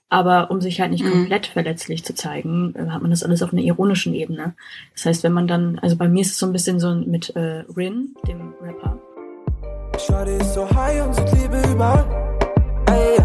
Aber 0.10 0.50
um 0.50 0.60
sich 0.60 0.82
halt 0.82 0.92
nicht 0.92 1.04
mhm. 1.04 1.12
komplett 1.12 1.48
verletzlich 1.48 2.04
zu 2.04 2.16
zeigen, 2.16 2.74
äh, 2.76 2.90
hat 2.90 3.02
man 3.02 3.12
das 3.12 3.24
alles 3.24 3.44
auf 3.44 3.54
einer 3.54 3.62
ironischen 3.62 4.14
Ebene. 4.14 4.56
Das 4.96 5.06
heißt, 5.06 5.24
wenn 5.24 5.34
man 5.34 5.48
dann, 5.48 5.78
also 5.80 5.96
bei 5.96 6.10
mir 6.10 6.22
ist 6.22 6.32
es 6.32 6.40
so 6.40 6.48
ein 6.48 6.52
bisschen 6.52 6.80
so 6.80 6.96
mit 6.96 7.36
äh, 7.36 7.64
Rin, 7.78 8.16
dem 8.28 8.54
Rapper. 8.62 9.00
Shorty 10.00 10.38
ist 10.38 10.54
so 10.54 10.68
high 10.70 11.06
und 11.06 11.14
sie 11.14 11.36
Liebe 11.36 11.62
überall. 11.72 12.06
Ey. 12.88 13.18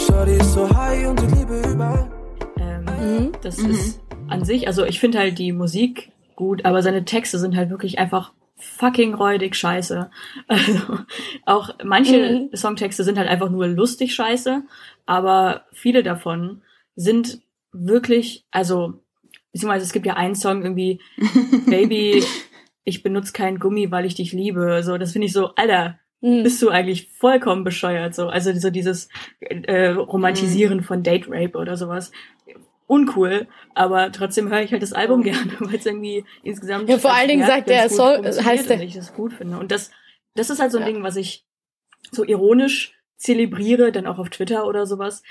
Shorty 0.00 0.32
ist 0.32 0.52
so 0.52 0.68
high 0.76 1.06
und 1.08 1.20
sie 1.20 1.26
Liebe 1.26 1.62
überall. 1.72 2.10
Ähm, 2.58 2.84
mhm. 2.84 3.32
Das 3.42 3.58
mhm. 3.58 3.70
ist 3.70 4.00
an 4.28 4.44
sich, 4.44 4.66
also 4.66 4.84
ich 4.84 4.98
finde 4.98 5.18
halt 5.18 5.38
die 5.38 5.52
Musik 5.52 6.10
gut, 6.34 6.64
aber 6.64 6.82
seine 6.82 7.04
Texte 7.04 7.38
sind 7.38 7.54
halt 7.56 7.70
wirklich 7.70 7.98
einfach 7.98 8.32
fucking 8.56 9.14
räudig 9.14 9.56
scheiße. 9.56 10.10
Also 10.48 10.98
auch 11.44 11.70
manche 11.84 12.48
mhm. 12.52 12.56
Songtexte 12.56 13.04
sind 13.04 13.18
halt 13.18 13.28
einfach 13.28 13.50
nur 13.50 13.66
lustig 13.66 14.14
scheiße, 14.14 14.62
aber 15.06 15.66
viele 15.72 16.02
davon 16.02 16.62
sind 16.96 17.40
wirklich, 17.72 18.46
also 18.50 19.00
beziehungsweise 19.52 19.84
es 19.84 19.92
gibt 19.92 20.06
ja 20.06 20.14
einen 20.14 20.34
Song 20.34 20.62
irgendwie 20.62 21.00
Baby, 21.66 22.24
ich 22.84 23.02
benutze 23.02 23.32
kein 23.32 23.58
Gummi, 23.58 23.90
weil 23.90 24.04
ich 24.04 24.14
dich 24.14 24.32
liebe. 24.32 24.82
So, 24.82 24.98
das 24.98 25.12
finde 25.12 25.26
ich 25.26 25.32
so, 25.32 25.54
Alter, 25.54 25.98
mhm. 26.20 26.42
bist 26.42 26.60
du 26.62 26.70
eigentlich 26.70 27.10
vollkommen 27.12 27.64
bescheuert 27.64 28.14
so. 28.14 28.28
Also 28.28 28.52
so 28.54 28.70
dieses 28.70 29.08
äh, 29.40 29.88
Romantisieren 29.88 30.78
mhm. 30.78 30.84
von 30.84 31.02
Date 31.02 31.26
Rape 31.28 31.56
oder 31.58 31.76
sowas 31.76 32.12
uncool, 32.86 33.48
aber 33.74 34.12
trotzdem 34.12 34.50
höre 34.50 34.60
ich 34.60 34.72
halt 34.72 34.82
das 34.82 34.92
Album 34.92 35.20
oh. 35.20 35.22
gerne, 35.22 35.52
weil 35.58 35.76
es 35.76 35.86
irgendwie 35.86 36.24
insgesamt 36.42 36.88
ja 36.88 36.98
vor 36.98 37.14
allen 37.14 37.28
Dingen 37.28 37.46
sagt 37.46 37.68
der 37.68 37.88
Soll 37.88 38.22
heißt 38.22 38.68
der 38.68 38.80
ich 38.82 38.94
das 38.94 39.14
gut 39.14 39.32
finde 39.32 39.56
und 39.58 39.72
das 39.72 39.90
das 40.34 40.50
ist 40.50 40.60
halt 40.60 40.70
so 40.70 40.78
ein 40.78 40.86
ja. 40.86 40.92
Ding, 40.92 41.02
was 41.02 41.16
ich 41.16 41.46
so 42.10 42.24
ironisch 42.24 42.94
zelebriere, 43.24 43.90
dann 43.90 44.06
auch 44.06 44.18
auf 44.18 44.30
Twitter 44.30 44.66
oder 44.66 44.86
sowas, 44.86 45.22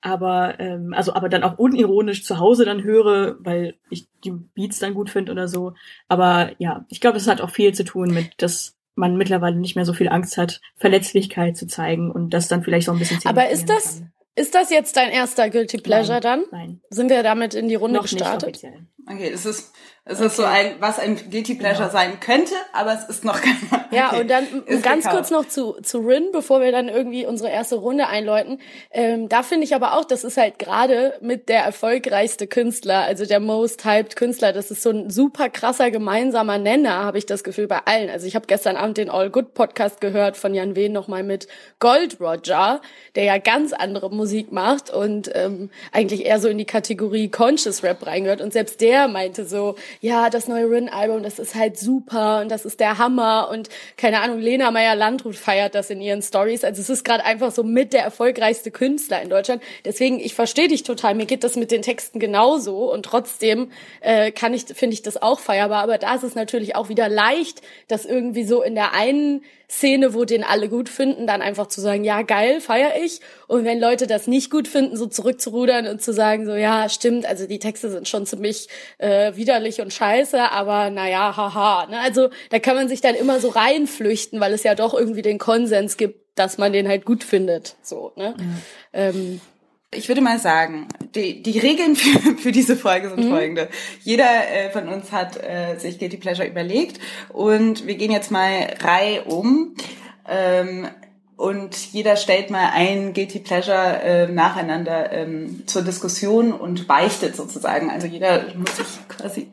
aber 0.00 0.58
ähm, 0.60 0.94
also 0.94 1.12
aber 1.14 1.28
dann 1.28 1.42
auch 1.42 1.58
unironisch 1.58 2.24
zu 2.24 2.38
Hause 2.38 2.64
dann 2.64 2.82
höre, 2.82 3.36
weil 3.40 3.74
ich 3.90 4.08
die 4.24 4.30
Beats 4.30 4.78
dann 4.78 4.94
gut 4.94 5.10
finde 5.10 5.32
oder 5.32 5.48
so. 5.48 5.74
Aber 6.08 6.52
ja, 6.58 6.86
ich 6.88 7.00
glaube, 7.00 7.18
es 7.18 7.28
hat 7.28 7.40
auch 7.40 7.50
viel 7.50 7.74
zu 7.74 7.84
tun 7.84 8.14
mit, 8.14 8.30
dass 8.38 8.76
man 8.94 9.16
mittlerweile 9.16 9.56
nicht 9.56 9.76
mehr 9.76 9.84
so 9.84 9.92
viel 9.92 10.08
Angst 10.08 10.36
hat, 10.36 10.60
Verletzlichkeit 10.76 11.56
zu 11.56 11.66
zeigen 11.66 12.10
und 12.10 12.30
das 12.30 12.48
dann 12.48 12.62
vielleicht 12.62 12.86
so 12.86 12.92
ein 12.92 12.98
bisschen. 12.98 13.20
Aber 13.24 13.50
ist 13.50 13.68
das 13.68 13.98
kann. 13.98 14.12
Ist 14.36 14.54
das 14.54 14.70
jetzt 14.70 14.96
dein 14.96 15.10
erster 15.10 15.50
Guilty 15.50 15.78
Pleasure 15.78 16.20
Nein. 16.20 16.22
dann? 16.22 16.44
Nein. 16.50 16.80
Sind 16.88 17.10
wir 17.10 17.22
damit 17.22 17.54
in 17.54 17.68
die 17.68 17.74
Runde 17.74 17.96
Noch 17.96 18.04
gestartet? 18.04 18.62
Okay, 19.12 19.30
es 19.34 19.44
ist, 19.44 19.72
es 20.04 20.18
okay. 20.18 20.26
ist 20.26 20.36
so 20.36 20.44
ein, 20.44 20.74
was 20.78 20.98
ein 21.00 21.16
Guilty 21.30 21.54
Pleasure 21.54 21.88
genau. 21.88 21.92
sein 21.92 22.20
könnte, 22.20 22.54
aber 22.72 22.94
es 22.94 23.04
ist 23.04 23.24
noch 23.24 23.40
kein. 23.42 23.56
Okay. 23.70 23.96
Ja, 23.96 24.10
und 24.12 24.30
dann 24.30 24.44
ist 24.66 24.84
ganz 24.84 25.04
gekauft. 25.04 25.16
kurz 25.16 25.30
noch 25.30 25.48
zu, 25.48 25.72
zu 25.82 25.98
Rin, 25.98 26.28
bevor 26.32 26.60
wir 26.60 26.70
dann 26.70 26.88
irgendwie 26.88 27.26
unsere 27.26 27.50
erste 27.50 27.74
Runde 27.74 28.06
einläuten. 28.06 28.60
Ähm, 28.92 29.28
da 29.28 29.42
finde 29.42 29.64
ich 29.64 29.74
aber 29.74 29.98
auch, 29.98 30.04
das 30.04 30.22
ist 30.22 30.36
halt 30.36 30.60
gerade 30.60 31.14
mit 31.20 31.48
der 31.48 31.62
erfolgreichste 31.62 32.46
Künstler, 32.46 33.00
also 33.00 33.26
der 33.26 33.40
most 33.40 33.84
hyped 33.84 34.14
Künstler, 34.14 34.52
das 34.52 34.70
ist 34.70 34.82
so 34.82 34.90
ein 34.90 35.10
super 35.10 35.48
krasser 35.48 35.90
gemeinsamer 35.90 36.58
Nenner, 36.58 37.04
habe 37.04 37.18
ich 37.18 37.26
das 37.26 37.42
Gefühl 37.42 37.66
bei 37.66 37.80
allen. 37.84 38.10
Also 38.10 38.26
ich 38.26 38.36
habe 38.36 38.46
gestern 38.46 38.76
Abend 38.76 38.96
den 38.96 39.10
All 39.10 39.28
Good 39.28 39.54
Podcast 39.54 40.00
gehört 40.00 40.36
von 40.36 40.54
Jan 40.54 40.76
Wehn 40.76 40.92
nochmal 40.92 41.24
mit 41.24 41.48
Gold 41.80 42.20
Roger, 42.20 42.80
der 43.16 43.24
ja 43.24 43.38
ganz 43.38 43.72
andere 43.72 44.10
Musik 44.10 44.52
macht 44.52 44.90
und 44.90 45.30
ähm, 45.34 45.70
eigentlich 45.90 46.26
eher 46.26 46.38
so 46.38 46.48
in 46.48 46.58
die 46.58 46.64
Kategorie 46.64 47.28
Conscious 47.28 47.82
Rap 47.82 48.06
reingehört. 48.06 48.40
Und 48.40 48.52
selbst 48.52 48.80
der 48.80 48.99
meinte 49.08 49.44
so, 49.44 49.76
ja, 50.00 50.30
das 50.30 50.48
neue 50.48 50.70
Rin-Album, 50.70 51.22
das 51.22 51.38
ist 51.38 51.54
halt 51.54 51.78
super 51.78 52.40
und 52.40 52.50
das 52.50 52.64
ist 52.64 52.80
der 52.80 52.98
Hammer 52.98 53.48
und 53.50 53.68
keine 53.96 54.20
Ahnung, 54.20 54.38
Lena 54.38 54.70
Meyer-Landrut 54.70 55.36
feiert 55.36 55.74
das 55.74 55.90
in 55.90 56.00
ihren 56.00 56.22
Stories. 56.22 56.64
Also 56.64 56.80
es 56.80 56.90
ist 56.90 57.04
gerade 57.04 57.24
einfach 57.24 57.50
so 57.50 57.62
mit 57.62 57.92
der 57.92 58.02
erfolgreichste 58.02 58.70
Künstler 58.70 59.22
in 59.22 59.28
Deutschland. 59.30 59.62
Deswegen, 59.84 60.20
ich 60.20 60.34
verstehe 60.34 60.68
dich 60.68 60.82
total. 60.82 61.14
Mir 61.14 61.26
geht 61.26 61.44
das 61.44 61.56
mit 61.56 61.70
den 61.70 61.82
Texten 61.82 62.18
genauso 62.18 62.92
und 62.92 63.04
trotzdem 63.04 63.70
äh, 64.00 64.30
kann 64.32 64.54
ich, 64.54 64.64
finde 64.64 64.94
ich 64.94 65.02
das 65.02 65.20
auch 65.20 65.40
feierbar. 65.40 65.82
Aber 65.82 65.98
da 65.98 66.14
ist 66.14 66.24
es 66.24 66.34
natürlich 66.34 66.76
auch 66.76 66.88
wieder 66.88 67.08
leicht, 67.08 67.62
das 67.88 68.04
irgendwie 68.04 68.44
so 68.44 68.62
in 68.62 68.74
der 68.74 68.92
einen 68.92 69.42
Szene, 69.70 70.14
wo 70.14 70.24
den 70.24 70.42
alle 70.42 70.68
gut 70.68 70.88
finden, 70.88 71.28
dann 71.28 71.42
einfach 71.42 71.68
zu 71.68 71.80
sagen, 71.80 72.02
ja 72.02 72.22
geil, 72.22 72.60
feier 72.60 72.92
ich. 73.00 73.20
Und 73.46 73.64
wenn 73.64 73.78
Leute 73.78 74.08
das 74.08 74.26
nicht 74.26 74.50
gut 74.50 74.66
finden, 74.66 74.96
so 74.96 75.06
zurückzurudern 75.06 75.86
und 75.86 76.02
zu 76.02 76.12
sagen, 76.12 76.44
so 76.44 76.54
ja, 76.54 76.88
stimmt, 76.88 77.24
also 77.24 77.46
die 77.46 77.60
Texte 77.60 77.88
sind 77.90 78.08
schon 78.08 78.26
ziemlich 78.26 78.68
äh, 78.98 79.36
widerlich 79.36 79.80
und 79.80 79.92
scheiße, 79.92 80.50
aber 80.50 80.90
naja, 80.90 81.36
haha. 81.36 81.86
Ne? 81.86 82.00
Also 82.00 82.30
da 82.50 82.58
kann 82.58 82.74
man 82.74 82.88
sich 82.88 83.00
dann 83.00 83.14
immer 83.14 83.38
so 83.38 83.48
reinflüchten, 83.48 84.40
weil 84.40 84.52
es 84.52 84.64
ja 84.64 84.74
doch 84.74 84.92
irgendwie 84.92 85.22
den 85.22 85.38
Konsens 85.38 85.96
gibt, 85.96 86.36
dass 86.36 86.58
man 86.58 86.72
den 86.72 86.88
halt 86.88 87.04
gut 87.04 87.22
findet. 87.22 87.76
So, 87.80 88.12
ne? 88.16 88.34
Ja. 88.36 88.44
Ähm, 88.92 89.40
ich 89.92 90.08
würde 90.08 90.20
mal 90.20 90.38
sagen, 90.38 90.86
die, 91.14 91.42
die 91.42 91.58
Regeln 91.58 91.96
für, 91.96 92.36
für 92.36 92.52
diese 92.52 92.76
Folge 92.76 93.10
sind 93.10 93.24
mhm. 93.24 93.30
folgende. 93.30 93.68
Jeder 94.02 94.48
äh, 94.48 94.70
von 94.70 94.88
uns 94.88 95.12
hat 95.12 95.36
äh, 95.36 95.76
sich 95.78 95.98
Guilty 95.98 96.16
Pleasure 96.16 96.46
überlegt 96.46 97.00
und 97.30 97.86
wir 97.86 97.96
gehen 97.96 98.12
jetzt 98.12 98.30
mal 98.30 98.74
Reihe 98.80 99.24
um. 99.24 99.74
Ähm, 100.28 100.88
und 101.36 101.92
jeder 101.92 102.16
stellt 102.16 102.50
mal 102.50 102.70
ein 102.74 103.14
Guilty 103.14 103.38
Pleasure 103.38 104.02
äh, 104.02 104.26
nacheinander 104.28 105.10
ähm, 105.10 105.62
zur 105.66 105.82
Diskussion 105.82 106.52
und 106.52 106.86
beichtet 106.86 107.34
sozusagen. 107.34 107.90
Also 107.90 108.06
jeder 108.06 108.44
muss 108.54 108.76
sich 108.76 108.86
quasi 109.08 109.48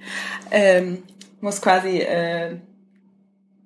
ähm, 0.52 1.04
muss 1.40 1.62
quasi 1.62 2.00
äh, 2.00 2.58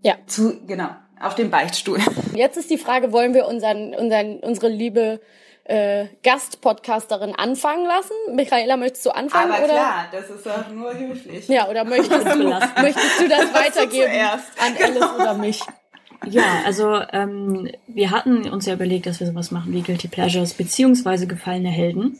ja 0.03 0.15
zu 0.27 0.61
genau 0.67 0.89
auf 1.19 1.33
dem 1.33 1.49
Beichtstuhl. 1.49 1.99
Jetzt 2.35 2.57
ist 2.57 2.69
die 2.69 2.77
Frage, 2.77 3.11
wollen 3.11 3.33
wir 3.33 3.47
unseren 3.47 3.95
unseren 3.95 4.39
unstre 4.39 4.69
liebe 4.69 5.19
äh, 5.65 6.07
Gastpodcasterin 6.23 7.35
anfangen 7.35 7.85
lassen. 7.85 8.13
Michaela, 8.35 8.77
möchtest 8.77 9.05
du 9.05 9.11
anfangen? 9.11 9.51
Aber 9.51 9.63
oder? 9.63 9.73
klar, 9.73 10.05
das 10.11 10.29
ist 10.29 10.45
doch 10.45 10.69
nur 10.69 10.93
höflich. 10.97 11.47
Ja, 11.47 11.69
oder 11.69 11.83
möchtest 11.85 12.27
du, 12.27 12.43
möchtest 12.81 13.21
du 13.21 13.27
das 13.29 13.53
weitergeben 13.53 14.11
an 14.57 14.75
Alice 14.83 15.15
oder 15.15 15.33
mich? 15.35 15.61
Ja, 16.25 16.61
also 16.65 17.01
ähm, 17.13 17.69
wir 17.87 18.11
hatten 18.11 18.47
uns 18.49 18.65
ja 18.65 18.73
überlegt, 18.73 19.05
dass 19.07 19.19
wir 19.19 19.27
sowas 19.27 19.51
machen 19.51 19.73
wie 19.73 19.81
Guilty 19.81 20.07
Pleasures 20.07 20.53
beziehungsweise 20.53 21.25
gefallene 21.25 21.69
Helden. 21.69 22.19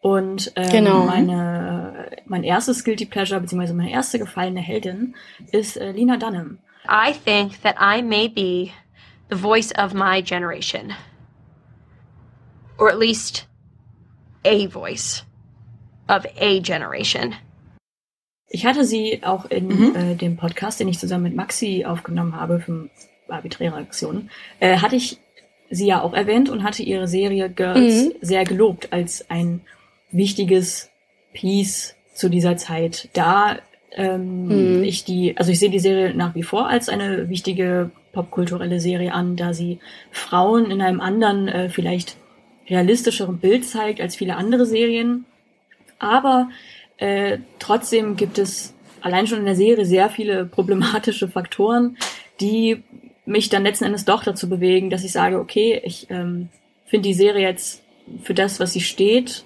Und 0.00 0.52
ähm, 0.56 0.70
genau. 0.70 1.04
meine, 1.04 2.10
mein 2.24 2.42
erstes 2.44 2.84
Guilty 2.84 3.06
Pleasure 3.06 3.40
beziehungsweise 3.40 3.74
meine 3.74 3.90
erste 3.90 4.18
gefallene 4.18 4.60
Heldin 4.60 5.14
ist 5.52 5.76
äh, 5.76 5.92
Lina 5.92 6.16
Dunham. 6.16 6.58
I 6.88 7.12
think 7.12 7.62
that 7.62 7.76
I 7.80 8.02
may 8.02 8.28
be 8.28 8.72
the 9.30 9.36
voice 9.36 9.72
of 9.76 9.94
my 9.94 10.20
generation. 10.20 10.92
Or 12.82 12.90
at 12.90 12.98
least 12.98 13.46
a 14.44 14.66
voice 14.66 15.22
of 16.08 16.26
a 16.36 16.58
generation. 16.58 17.34
Ich 18.48 18.66
hatte 18.66 18.84
sie 18.84 19.20
auch 19.22 19.46
in 19.46 19.68
mhm. 19.68 19.96
äh, 19.96 20.14
dem 20.16 20.36
Podcast, 20.36 20.80
den 20.80 20.88
ich 20.88 20.98
zusammen 20.98 21.22
mit 21.22 21.36
Maxi 21.36 21.84
aufgenommen 21.86 22.34
habe 22.34 22.58
für 22.58 22.90
arbiträre 23.28 23.76
Aktionen, 23.76 24.30
äh, 24.58 24.78
hatte 24.78 24.96
ich 24.96 25.18
sie 25.70 25.86
ja 25.86 26.02
auch 26.02 26.12
erwähnt 26.12 26.50
und 26.50 26.64
hatte 26.64 26.82
ihre 26.82 27.06
Serie 27.06 27.48
Girls 27.48 28.04
mhm. 28.04 28.12
sehr 28.20 28.44
gelobt 28.44 28.92
als 28.92 29.30
ein 29.30 29.62
wichtiges 30.10 30.90
Piece 31.32 31.94
zu 32.14 32.28
dieser 32.28 32.56
Zeit. 32.56 33.08
Da 33.12 33.58
ähm, 33.92 34.78
mhm. 34.78 34.82
ich 34.82 35.04
die, 35.04 35.36
also 35.38 35.52
ich 35.52 35.60
sehe 35.60 35.70
die 35.70 35.78
Serie 35.78 36.14
nach 36.14 36.34
wie 36.34 36.42
vor 36.42 36.68
als 36.68 36.88
eine 36.88 37.28
wichtige 37.30 37.90
popkulturelle 38.12 38.80
Serie 38.80 39.14
an, 39.14 39.36
da 39.36 39.54
sie 39.54 39.78
Frauen 40.10 40.70
in 40.70 40.82
einem 40.82 41.00
anderen, 41.00 41.48
äh, 41.48 41.68
vielleicht 41.70 42.16
realistischeren 42.68 43.38
Bild 43.38 43.64
zeigt 43.64 44.00
als 44.00 44.16
viele 44.16 44.36
andere 44.36 44.66
Serien. 44.66 45.24
Aber 45.98 46.48
äh, 46.96 47.38
trotzdem 47.58 48.16
gibt 48.16 48.38
es 48.38 48.74
allein 49.00 49.26
schon 49.26 49.40
in 49.40 49.44
der 49.44 49.56
Serie 49.56 49.84
sehr 49.84 50.08
viele 50.08 50.44
problematische 50.46 51.28
Faktoren, 51.28 51.96
die 52.40 52.82
mich 53.24 53.48
dann 53.48 53.62
letzten 53.62 53.84
Endes 53.84 54.04
doch 54.04 54.24
dazu 54.24 54.48
bewegen, 54.48 54.90
dass 54.90 55.04
ich 55.04 55.12
sage, 55.12 55.38
okay, 55.38 55.80
ich 55.84 56.08
ähm, 56.10 56.48
finde 56.86 57.08
die 57.08 57.14
Serie 57.14 57.42
jetzt 57.42 57.82
für 58.22 58.34
das, 58.34 58.58
was 58.60 58.72
sie 58.72 58.80
steht, 58.80 59.44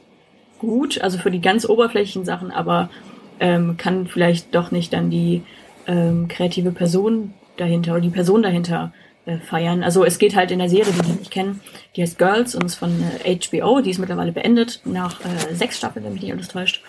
gut, 0.58 1.00
also 1.00 1.18
für 1.18 1.30
die 1.30 1.40
ganz 1.40 1.68
oberflächlichen 1.68 2.24
Sachen, 2.24 2.50
aber 2.50 2.90
ähm, 3.38 3.76
kann 3.76 4.06
vielleicht 4.06 4.54
doch 4.54 4.70
nicht 4.70 4.92
dann 4.92 5.10
die 5.10 5.42
ähm, 5.86 6.28
kreative 6.28 6.72
Person 6.72 7.34
dahinter 7.56 7.92
oder 7.92 8.00
die 8.00 8.08
Person 8.08 8.42
dahinter 8.42 8.92
äh, 9.26 9.38
feiern. 9.38 9.82
Also 9.82 10.04
es 10.04 10.18
geht 10.18 10.34
halt 10.34 10.50
in 10.50 10.58
der 10.58 10.68
Serie, 10.68 10.92
die 10.92 11.00
ich 11.00 11.18
nicht 11.18 11.30
kenne, 11.30 11.56
die 11.94 12.02
heißt 12.02 12.18
Girls 12.18 12.54
und 12.54 12.64
ist 12.64 12.76
von 12.76 12.92
äh, 13.24 13.36
HBO, 13.36 13.80
die 13.80 13.90
ist 13.90 13.98
mittlerweile 13.98 14.32
beendet, 14.32 14.80
nach 14.84 15.20
äh, 15.20 15.54
sechs 15.54 15.78
Staffeln, 15.78 16.04
wenn 16.04 16.12
mich 16.12 16.22
nicht 16.22 16.32
alles 16.32 16.48
täuscht. 16.48 16.82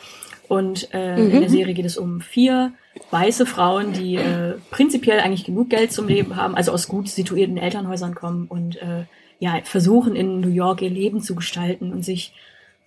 Und 0.48 0.89
äh, 0.94 1.17
mhm. 1.17 1.32
in 1.32 1.41
der 1.41 1.50
Serie 1.50 1.74
geht 1.74 1.86
es 1.86 1.98
um 1.98 2.22
vier 2.22 2.72
weiße 3.12 3.46
Frauen, 3.46 3.94
die 3.94 4.15
äh, 4.15 4.53
prinzipiell 4.72 5.20
eigentlich 5.20 5.46
genug 5.46 5.70
Geld 5.70 5.91
zum 5.91 6.08
Leben 6.08 6.36
haben, 6.36 6.56
also 6.56 6.72
aus 6.72 6.88
gut 6.88 7.10
situierten 7.10 7.58
Elternhäusern 7.58 8.15
kommen 8.15 8.46
und 8.48 8.77
äh, 8.77 9.06
ja 9.39 9.60
versuchen 9.63 10.15
in 10.15 10.39
New 10.39 10.50
York 10.50 10.82
ihr 10.82 10.89
Leben 10.89 11.22
zu 11.22 11.36
gestalten 11.36 11.91
und 11.91 12.03
sich 12.03 12.34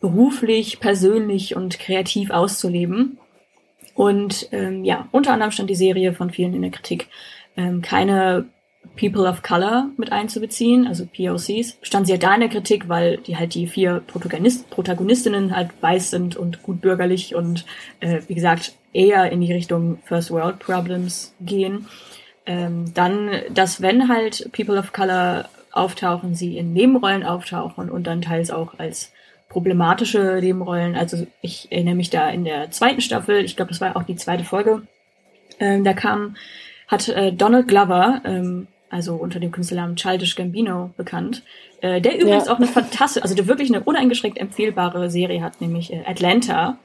beruflich, 0.00 0.80
persönlich 0.80 1.54
und 1.54 1.78
kreativ 1.78 2.30
auszuleben. 2.30 3.19
Und 3.95 4.49
ähm, 4.52 4.85
ja, 4.85 5.09
unter 5.12 5.33
anderem 5.33 5.50
stand 5.50 5.69
die 5.69 5.75
Serie 5.75 6.14
von 6.14 6.30
vielen 6.30 6.54
in 6.54 6.62
der 6.62 6.71
Kritik, 6.71 7.09
ähm, 7.57 7.83
keine 7.83 8.47
People 8.99 9.29
of 9.29 9.43
Color 9.43 9.91
mit 9.97 10.13
einzubeziehen, 10.13 10.87
also 10.87 11.07
POCs, 11.07 11.79
stand 11.83 12.07
sie 12.07 12.13
ja 12.13 12.19
da 12.19 12.35
in 12.35 12.41
der 12.41 12.49
Kritik, 12.49 12.89
weil 12.89 13.19
die 13.19 13.37
halt 13.37 13.55
die 13.55 13.67
vier 13.67 14.03
Protagonist 14.07 14.69
Protagonistinnen 14.71 15.57
halt 15.57 15.71
weiß 15.81 16.11
sind 16.11 16.37
und 16.37 16.63
gut 16.63 16.81
bürgerlich 16.81 17.35
und 17.35 17.65
äh, 18.01 18.21
wie 18.27 18.35
gesagt 18.35 18.75
eher 18.93 19.31
in 19.31 19.41
die 19.41 19.53
Richtung 19.53 19.99
First 20.05 20.31
World 20.31 20.59
Problems 20.59 21.35
gehen. 21.41 21.87
Ähm, 22.47 22.93
dann, 22.95 23.31
dass 23.51 23.81
wenn 23.81 24.09
halt 24.09 24.51
People 24.53 24.79
of 24.79 24.93
Color 24.93 25.49
auftauchen, 25.73 26.35
sie 26.35 26.59
in 26.59 26.73
Nebenrollen 26.73 27.23
auftauchen 27.23 27.91
und 27.91 28.07
dann 28.07 28.23
teils 28.23 28.51
auch 28.51 28.79
als 28.79 29.13
problematische 29.49 30.39
Nebenrollen. 30.41 30.97
Also 30.97 31.27
ich 31.43 31.71
erinnere 31.71 31.95
mich 31.95 32.11
da 32.11 32.29
in 32.31 32.45
der 32.45 32.71
zweiten 32.71 33.01
Staffel, 33.01 33.45
ich 33.45 33.57
glaube, 33.57 33.71
das 33.71 33.81
war 33.81 33.97
auch 33.97 34.05
die 34.05 34.17
zweite 34.17 34.45
Folge, 34.45 34.83
ähm, 35.59 35.85
da 35.85 35.93
kam, 35.93 36.37
hat 36.90 37.09
äh, 37.09 37.32
Donald 37.32 37.68
Glover, 37.68 38.20
ähm, 38.25 38.66
also 38.90 39.14
unter 39.14 39.38
dem 39.38 39.52
Künstlernamen 39.52 39.94
Childish 39.94 40.35
Gambino 40.35 40.90
bekannt, 40.97 41.44
äh, 41.80 42.00
der 42.00 42.18
übrigens 42.18 42.47
ja. 42.47 42.52
auch 42.52 42.59
eine 42.59 42.66
fantastische, 42.66 43.23
also 43.23 43.37
der 43.37 43.47
wirklich 43.47 43.70
eine 43.70 43.82
uneingeschränkt 43.82 44.38
empfehlbare 44.38 45.09
Serie 45.09 45.42
hat, 45.42 45.61
nämlich 45.61 45.92
äh, 45.92 46.02
Atlanta. 46.04 46.76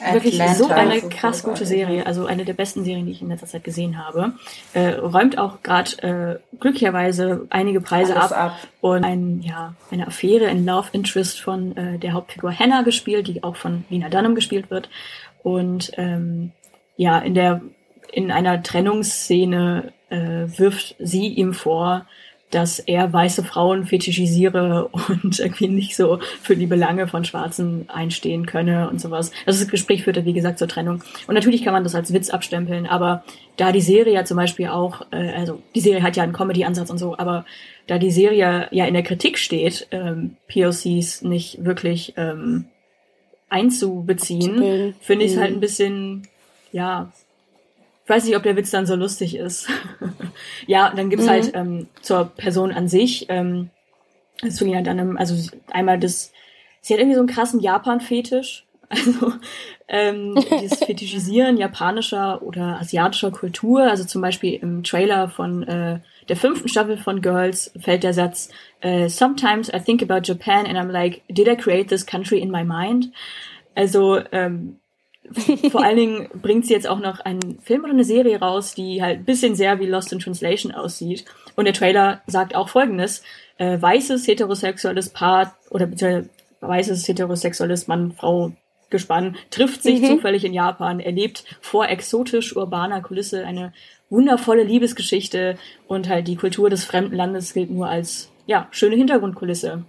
Atlanta. 0.00 0.14
Wirklich 0.14 0.42
so 0.56 0.68
eine 0.68 1.00
so 1.00 1.08
krass 1.08 1.42
gute 1.44 1.64
Serie, 1.64 2.06
also 2.06 2.26
eine 2.26 2.44
der 2.44 2.54
besten 2.54 2.82
Serien, 2.82 3.06
die 3.06 3.12
ich 3.12 3.22
in 3.22 3.28
letzter 3.28 3.46
Zeit 3.46 3.62
gesehen 3.62 4.04
habe. 4.04 4.32
Äh, 4.74 4.94
räumt 4.94 5.38
auch 5.38 5.62
gerade 5.62 6.40
äh, 6.52 6.56
glücklicherweise 6.58 7.46
einige 7.50 7.80
Preise 7.80 8.16
ab, 8.16 8.32
ab, 8.32 8.58
und 8.80 9.04
ein, 9.04 9.42
ja, 9.42 9.74
eine 9.90 10.08
Affäre, 10.08 10.48
ein 10.48 10.64
Love 10.64 10.88
Interest 10.92 11.40
von 11.40 11.76
äh, 11.76 11.98
der 11.98 12.12
Hauptfigur 12.14 12.58
Hannah 12.58 12.82
gespielt, 12.82 13.28
die 13.28 13.44
auch 13.44 13.56
von 13.56 13.84
Lena 13.90 14.08
Dunham 14.08 14.34
gespielt 14.34 14.70
wird. 14.70 14.90
Und 15.42 15.92
ähm, 15.96 16.52
ja, 16.96 17.18
in 17.18 17.34
der 17.34 17.60
in 18.12 18.30
einer 18.30 18.62
Trennungsszene 18.62 19.92
äh, 20.10 20.46
wirft 20.58 20.94
sie 20.98 21.28
ihm 21.28 21.54
vor, 21.54 22.06
dass 22.52 22.78
er 22.78 23.10
weiße 23.10 23.42
Frauen 23.42 23.86
fetischisiere 23.86 24.88
und 24.88 25.38
irgendwie 25.38 25.68
nicht 25.68 25.96
so 25.96 26.20
für 26.42 26.54
die 26.54 26.66
Belange 26.66 27.08
von 27.08 27.24
Schwarzen 27.24 27.88
einstehen 27.88 28.46
könne 28.46 28.90
und 28.90 29.00
sowas. 29.00 29.32
Also 29.46 29.60
das 29.60 29.70
Gespräch 29.70 30.04
führte, 30.04 30.26
wie 30.26 30.34
gesagt, 30.34 30.58
zur 30.58 30.68
Trennung. 30.68 31.02
Und 31.26 31.34
natürlich 31.34 31.64
kann 31.64 31.72
man 31.72 31.82
das 31.82 31.94
als 31.94 32.12
Witz 32.12 32.28
abstempeln, 32.28 32.86
aber 32.86 33.24
da 33.56 33.72
die 33.72 33.80
Serie 33.80 34.12
ja 34.12 34.24
zum 34.24 34.36
Beispiel 34.36 34.68
auch, 34.68 35.06
äh, 35.10 35.32
also 35.32 35.62
die 35.74 35.80
Serie 35.80 36.02
hat 36.02 36.16
ja 36.16 36.22
einen 36.22 36.34
Comedy-Ansatz 36.34 36.90
und 36.90 36.98
so, 36.98 37.16
aber 37.16 37.46
da 37.86 37.98
die 37.98 38.10
Serie 38.10 38.68
ja 38.70 38.84
in 38.84 38.94
der 38.94 39.02
Kritik 39.02 39.38
steht, 39.38 39.88
ähm, 39.90 40.36
POCs 40.52 41.22
nicht 41.22 41.64
wirklich 41.64 42.12
ähm, 42.16 42.66
einzubeziehen, 43.48 44.94
finde 45.00 45.24
ich 45.24 45.32
es 45.32 45.38
halt 45.38 45.50
mhm. 45.50 45.56
ein 45.56 45.60
bisschen, 45.60 46.28
ja, 46.70 47.12
ich 48.04 48.10
weiß 48.10 48.24
nicht, 48.24 48.36
ob 48.36 48.42
der 48.42 48.56
Witz 48.56 48.70
dann 48.70 48.86
so 48.86 48.96
lustig 48.96 49.36
ist. 49.36 49.68
ja, 50.66 50.92
dann 50.94 51.10
gibt's 51.10 51.28
halt, 51.28 51.52
mhm. 51.52 51.56
halt 51.56 51.66
ähm, 51.66 51.86
zur 52.00 52.24
Person 52.36 52.72
an 52.72 52.88
sich, 52.88 53.26
ähm, 53.28 53.70
zu 54.50 54.66
ja 54.66 54.82
dann, 54.82 55.16
also 55.16 55.34
einmal 55.70 55.98
das, 55.98 56.32
sie 56.80 56.94
hat 56.94 57.00
irgendwie 57.00 57.14
so 57.14 57.20
einen 57.20 57.28
krassen 57.28 57.60
Japan-Fetisch. 57.60 58.66
Also 58.94 59.32
ähm, 59.88 60.34
dieses 60.60 60.84
Fetischisieren 60.84 61.56
japanischer 61.56 62.42
oder 62.42 62.78
asiatischer 62.78 63.30
Kultur. 63.30 63.84
Also 63.84 64.04
zum 64.04 64.20
Beispiel 64.20 64.52
im 64.60 64.84
Trailer 64.84 65.30
von 65.30 65.62
äh, 65.62 66.00
der 66.28 66.36
fünften 66.36 66.68
Staffel 66.68 66.98
von 66.98 67.22
Girls 67.22 67.72
fällt 67.80 68.02
der 68.02 68.12
Satz, 68.12 68.50
äh, 68.82 69.08
Sometimes 69.08 69.70
I 69.70 69.80
think 69.80 70.02
about 70.02 70.24
Japan 70.24 70.66
and 70.66 70.76
I'm 70.76 70.92
like, 70.92 71.22
did 71.30 71.48
I 71.48 71.56
create 71.56 71.88
this 71.88 72.04
country 72.04 72.40
in 72.40 72.50
my 72.50 72.64
mind? 72.64 73.12
Also 73.74 74.20
ähm, 74.30 74.78
vor 75.70 75.84
allen 75.84 75.96
Dingen 75.96 76.28
bringt 76.40 76.66
sie 76.66 76.74
jetzt 76.74 76.88
auch 76.88 76.98
noch 76.98 77.20
einen 77.20 77.58
Film 77.60 77.84
oder 77.84 77.92
eine 77.92 78.04
Serie 78.04 78.40
raus, 78.40 78.74
die 78.74 79.02
halt 79.02 79.20
ein 79.20 79.24
bisschen 79.24 79.54
sehr 79.54 79.78
wie 79.80 79.86
Lost 79.86 80.12
in 80.12 80.18
Translation 80.18 80.72
aussieht. 80.72 81.24
Und 81.54 81.64
der 81.66 81.74
Trailer 81.74 82.22
sagt 82.26 82.54
auch 82.54 82.68
folgendes, 82.68 83.22
äh, 83.58 83.80
weißes 83.80 84.26
heterosexuelles 84.26 85.10
Paar 85.10 85.56
oder 85.70 85.86
beziehungsweise 85.86 86.30
weißes 86.60 87.06
heterosexuelles 87.08 87.88
Mann, 87.88 88.12
Frau, 88.12 88.52
Gespann 88.90 89.36
trifft 89.50 89.82
sich 89.82 90.00
mhm. 90.00 90.06
zufällig 90.06 90.44
in 90.44 90.54
Japan, 90.54 91.00
erlebt 91.00 91.44
vor 91.60 91.88
exotisch 91.88 92.54
urbaner 92.54 93.00
Kulisse 93.00 93.44
eine 93.44 93.72
wundervolle 94.10 94.62
Liebesgeschichte 94.62 95.56
und 95.88 96.08
halt 96.08 96.28
die 96.28 96.36
Kultur 96.36 96.68
des 96.70 96.84
fremden 96.84 97.16
Landes 97.16 97.54
gilt 97.54 97.70
nur 97.70 97.88
als 97.88 98.30
ja 98.46 98.68
schöne 98.70 98.96
Hintergrundkulisse 98.96 99.84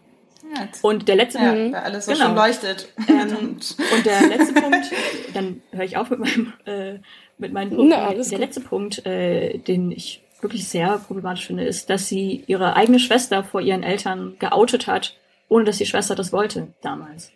und 0.81 1.07
der 1.07 1.15
letzte 1.15 1.39
ja, 1.39 1.51
Punkt, 1.51 1.75
alles 1.75 2.05
so 2.05 2.13
genau. 2.13 2.25
schön 2.25 2.35
leuchtet. 2.35 2.87
Ähm, 3.07 3.37
und 3.95 4.05
der 4.05 4.27
letzte 4.27 4.53
Punkt, 4.53 4.91
dann 5.33 5.61
höre 5.71 5.85
ich 5.85 5.97
auf 5.97 6.09
mit 6.09 6.19
meinem 6.19 6.53
äh, 6.65 6.99
mit 7.37 7.53
meinen 7.53 7.69
Punkten. 7.69 7.89
Na, 7.89 8.13
der 8.13 8.23
gut. 8.23 8.37
letzte 8.37 8.61
Punkt, 8.61 9.05
äh, 9.05 9.57
den 9.57 9.91
ich 9.91 10.21
wirklich 10.41 10.67
sehr 10.67 10.97
problematisch 10.97 11.47
finde, 11.47 11.63
ist, 11.63 11.89
dass 11.89 12.07
sie 12.07 12.43
ihre 12.47 12.75
eigene 12.75 12.99
Schwester 12.99 13.43
vor 13.43 13.61
ihren 13.61 13.83
Eltern 13.83 14.35
geoutet 14.39 14.87
hat, 14.87 15.17
ohne 15.47 15.63
dass 15.63 15.77
die 15.77 15.85
Schwester 15.85 16.15
das 16.15 16.33
wollte 16.33 16.67
damals. 16.81 17.31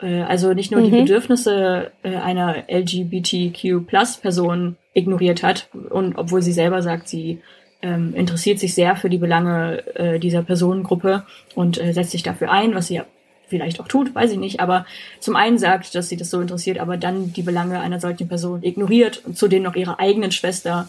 Äh, 0.00 0.22
also 0.22 0.54
nicht 0.54 0.70
nur 0.70 0.80
mhm. 0.80 0.84
die 0.84 1.00
Bedürfnisse 1.00 1.90
äh, 2.02 2.16
einer 2.16 2.64
LGBTQ-Plus-Person 2.68 4.76
ignoriert 4.94 5.42
hat, 5.42 5.68
und 5.90 6.16
obwohl 6.16 6.42
sie 6.42 6.52
selber 6.52 6.82
sagt, 6.82 7.08
sie 7.08 7.42
ähm, 7.82 8.14
interessiert 8.14 8.58
sich 8.58 8.74
sehr 8.74 8.96
für 8.96 9.10
die 9.10 9.18
Belange 9.18 9.84
äh, 9.96 10.18
dieser 10.18 10.42
Personengruppe 10.42 11.24
und 11.54 11.80
äh, 11.80 11.92
setzt 11.92 12.12
sich 12.12 12.22
dafür 12.22 12.50
ein, 12.50 12.74
was 12.74 12.86
sie 12.86 12.94
ja 12.94 13.04
vielleicht 13.48 13.80
auch 13.80 13.88
tut, 13.88 14.14
weiß 14.14 14.30
ich 14.30 14.38
nicht, 14.38 14.60
aber 14.60 14.86
zum 15.20 15.36
einen 15.36 15.58
sagt, 15.58 15.94
dass 15.94 16.08
sie 16.08 16.16
das 16.16 16.30
so 16.30 16.40
interessiert, 16.40 16.78
aber 16.78 16.96
dann 16.96 17.34
die 17.34 17.42
Belange 17.42 17.80
einer 17.80 18.00
solchen 18.00 18.26
Person 18.26 18.62
ignoriert 18.62 19.22
und 19.26 19.36
zudem 19.36 19.62
noch 19.62 19.76
ihrer 19.76 20.00
eigenen 20.00 20.32
Schwester, 20.32 20.88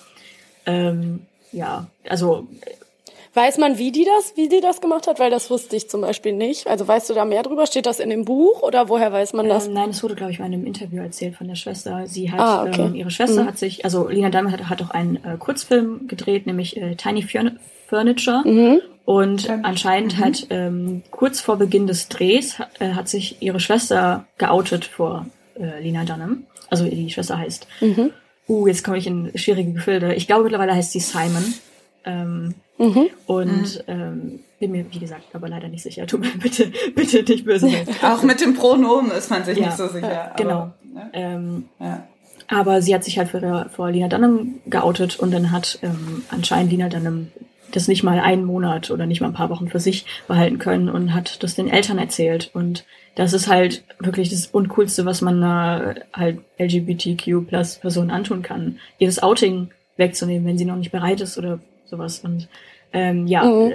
ähm, 0.66 1.26
ja, 1.52 1.88
also 2.08 2.48
Weiß 3.36 3.58
man, 3.58 3.80
wie 3.80 3.92
die 3.92 4.06
das, 4.06 4.34
wie 4.36 4.48
die 4.48 4.62
das 4.62 4.80
gemacht 4.80 5.08
hat? 5.08 5.20
Weil 5.20 5.32
das 5.32 5.50
wusste 5.50 5.76
ich 5.76 5.90
zum 5.90 6.02
Beispiel 6.02 6.34
nicht. 6.34 6.68
Also 6.68 6.88
weißt 6.88 7.10
du 7.10 7.16
da 7.16 7.26
mehr 7.26 7.42
drüber? 7.42 7.66
Steht 7.66 7.88
das 7.88 8.00
in 8.00 8.12
dem 8.12 8.26
Buch 8.26 8.62
oder 8.62 8.90
woher 8.90 9.12
weiß 9.12 9.34
man 9.34 9.50
das? 9.50 9.68
Ähm, 9.68 9.74
nein, 9.74 9.90
es 9.90 10.04
wurde, 10.04 10.14
glaube 10.14 10.32
ich, 10.32 10.40
mal 10.40 10.46
in 10.46 10.54
einem 10.54 10.66
Interview 10.68 11.02
erzählt 11.02 11.36
von 11.36 11.48
der 11.48 11.56
Schwester. 11.56 12.06
Sie 12.06 12.32
hat, 12.32 12.40
ah, 12.40 12.64
okay. 12.64 12.82
ähm, 12.82 12.96
ihre 12.96 13.10
Schwester 13.10 13.44
mhm. 13.44 13.48
hat 13.48 13.58
sich, 13.58 13.86
also 13.86 14.08
Lena 14.08 14.30
Dunham 14.30 14.52
hat, 14.52 14.70
hat 14.70 14.84
auch 14.84 14.92
einen 14.92 15.16
äh, 15.18 15.38
Kurzfilm 15.40 16.08
gedreht, 16.08 16.46
nämlich 16.46 16.78
äh, 16.78 16.96
Tiny 16.96 17.26
Furniture. 17.88 18.44
Mhm. 18.46 18.82
Und 19.06 19.50
ähm, 19.50 19.62
anscheinend 19.64 20.20
mhm. 20.20 20.24
hat 20.24 20.48
ähm, 20.52 21.02
kurz 21.10 21.42
vor 21.42 21.58
Beginn 21.58 21.88
des 21.88 22.10
Drehs 22.10 22.60
äh, 22.80 22.92
hat 22.92 23.10
sich 23.10 23.38
ihre 23.42 23.60
Schwester 23.60 24.26
geoutet 24.38 24.86
vor 24.86 25.26
äh, 25.60 25.82
Lena 25.82 26.04
Dunham. 26.04 26.44
Also 26.70 26.86
die 26.86 27.10
Schwester 27.10 27.40
heißt. 27.40 27.68
Mhm. 27.82 28.12
Uh, 28.48 28.68
jetzt 28.68 28.84
komme 28.84 28.98
ich 28.98 29.08
in 29.08 29.32
schwierige 29.36 29.72
Gefilde. 29.72 30.14
Ich 30.16 30.28
glaube 30.28 30.44
mittlerweile 30.44 30.76
heißt 30.76 30.92
sie 30.92 31.00
Simon. 31.00 31.54
Ähm, 32.06 32.56
Mhm. 32.78 33.10
Und 33.28 33.76
mhm. 33.76 33.82
Ähm, 33.88 34.40
bin 34.60 34.72
mir, 34.72 34.86
wie 34.92 35.00
gesagt, 35.00 35.24
aber 35.34 35.48
leider 35.50 35.68
nicht 35.68 35.84
sicher. 35.84 36.06
Tu 36.08 36.18
mir 36.18 36.32
bitte, 36.38 36.72
bitte 36.96 37.24
nicht 37.24 37.46
böse. 37.46 37.70
Auch 38.02 38.24
mit 38.24 38.42
dem 38.42 38.56
Pronomen 38.56 39.12
ist 39.12 39.30
man 39.30 39.44
sich 39.44 39.58
ja, 39.58 39.68
nicht 39.68 39.78
so 39.78 39.88
sicher. 39.88 40.26
Aber, 40.26 40.36
genau. 40.36 40.72
Ne? 40.94 41.10
Ähm, 41.14 41.66
ja. 41.80 42.08
Aber 42.48 42.82
sie 42.82 42.94
hat 42.94 43.04
sich 43.04 43.18
halt 43.18 43.30
vor, 43.30 43.68
vor 43.70 43.92
Lina 43.92 44.08
Dunham 44.08 44.56
geoutet 44.66 45.20
und 45.20 45.32
dann 45.32 45.52
hat 45.52 45.80
ähm, 45.82 46.24
anscheinend 46.30 46.72
Lina 46.72 46.90
Dunham 46.90 47.32
das 47.72 47.88
nicht 47.88 48.04
mal 48.04 48.20
einen 48.20 48.46
Monat 48.46 48.92
oder 48.92 49.08
nicht 49.08 49.22
mal 49.22 49.28
ein 49.28 49.34
paar 49.34 49.50
Wochen 49.50 49.70
für 49.70 49.80
sich 49.80 50.06
behalten 50.28 50.60
können 50.60 50.90
und 50.90 51.14
hat 51.14 51.42
das 51.42 51.56
den 51.56 51.68
Eltern 51.68 51.98
erzählt. 51.98 52.52
Und 52.54 52.86
das 53.16 53.34
ist 53.34 53.48
halt 53.48 53.84
wirklich 54.00 54.30
das 54.30 54.46
Uncoolste, 54.48 55.06
was 55.06 55.22
man 55.22 55.42
einer 55.42 55.96
halt 56.14 56.40
LGBTQ 56.60 57.48
plus 57.48 57.78
Person 57.78 58.12
antun 58.12 58.44
kann. 58.44 58.78
Ihr 59.00 59.08
das 59.08 59.24
Outing 59.24 59.72
wegzunehmen, 59.98 60.48
wenn 60.48 60.58
sie 60.58 60.66
noch 60.66 60.76
nicht 60.76 60.92
bereit 60.92 61.22
ist 61.22 61.38
oder 61.40 61.60
sowas. 61.94 62.20
Und 62.20 62.48
ähm, 62.92 63.28
ja, 63.28 63.44
mhm. 63.44 63.74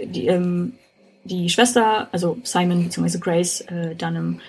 die, 0.00 0.26
ähm, 0.26 0.74
die 1.24 1.48
Schwester, 1.48 2.08
also 2.12 2.38
Simon 2.42 2.84
bzw. 2.84 3.18
Grace 3.18 3.60
äh, 3.62 3.94
Dunham, 3.94 4.40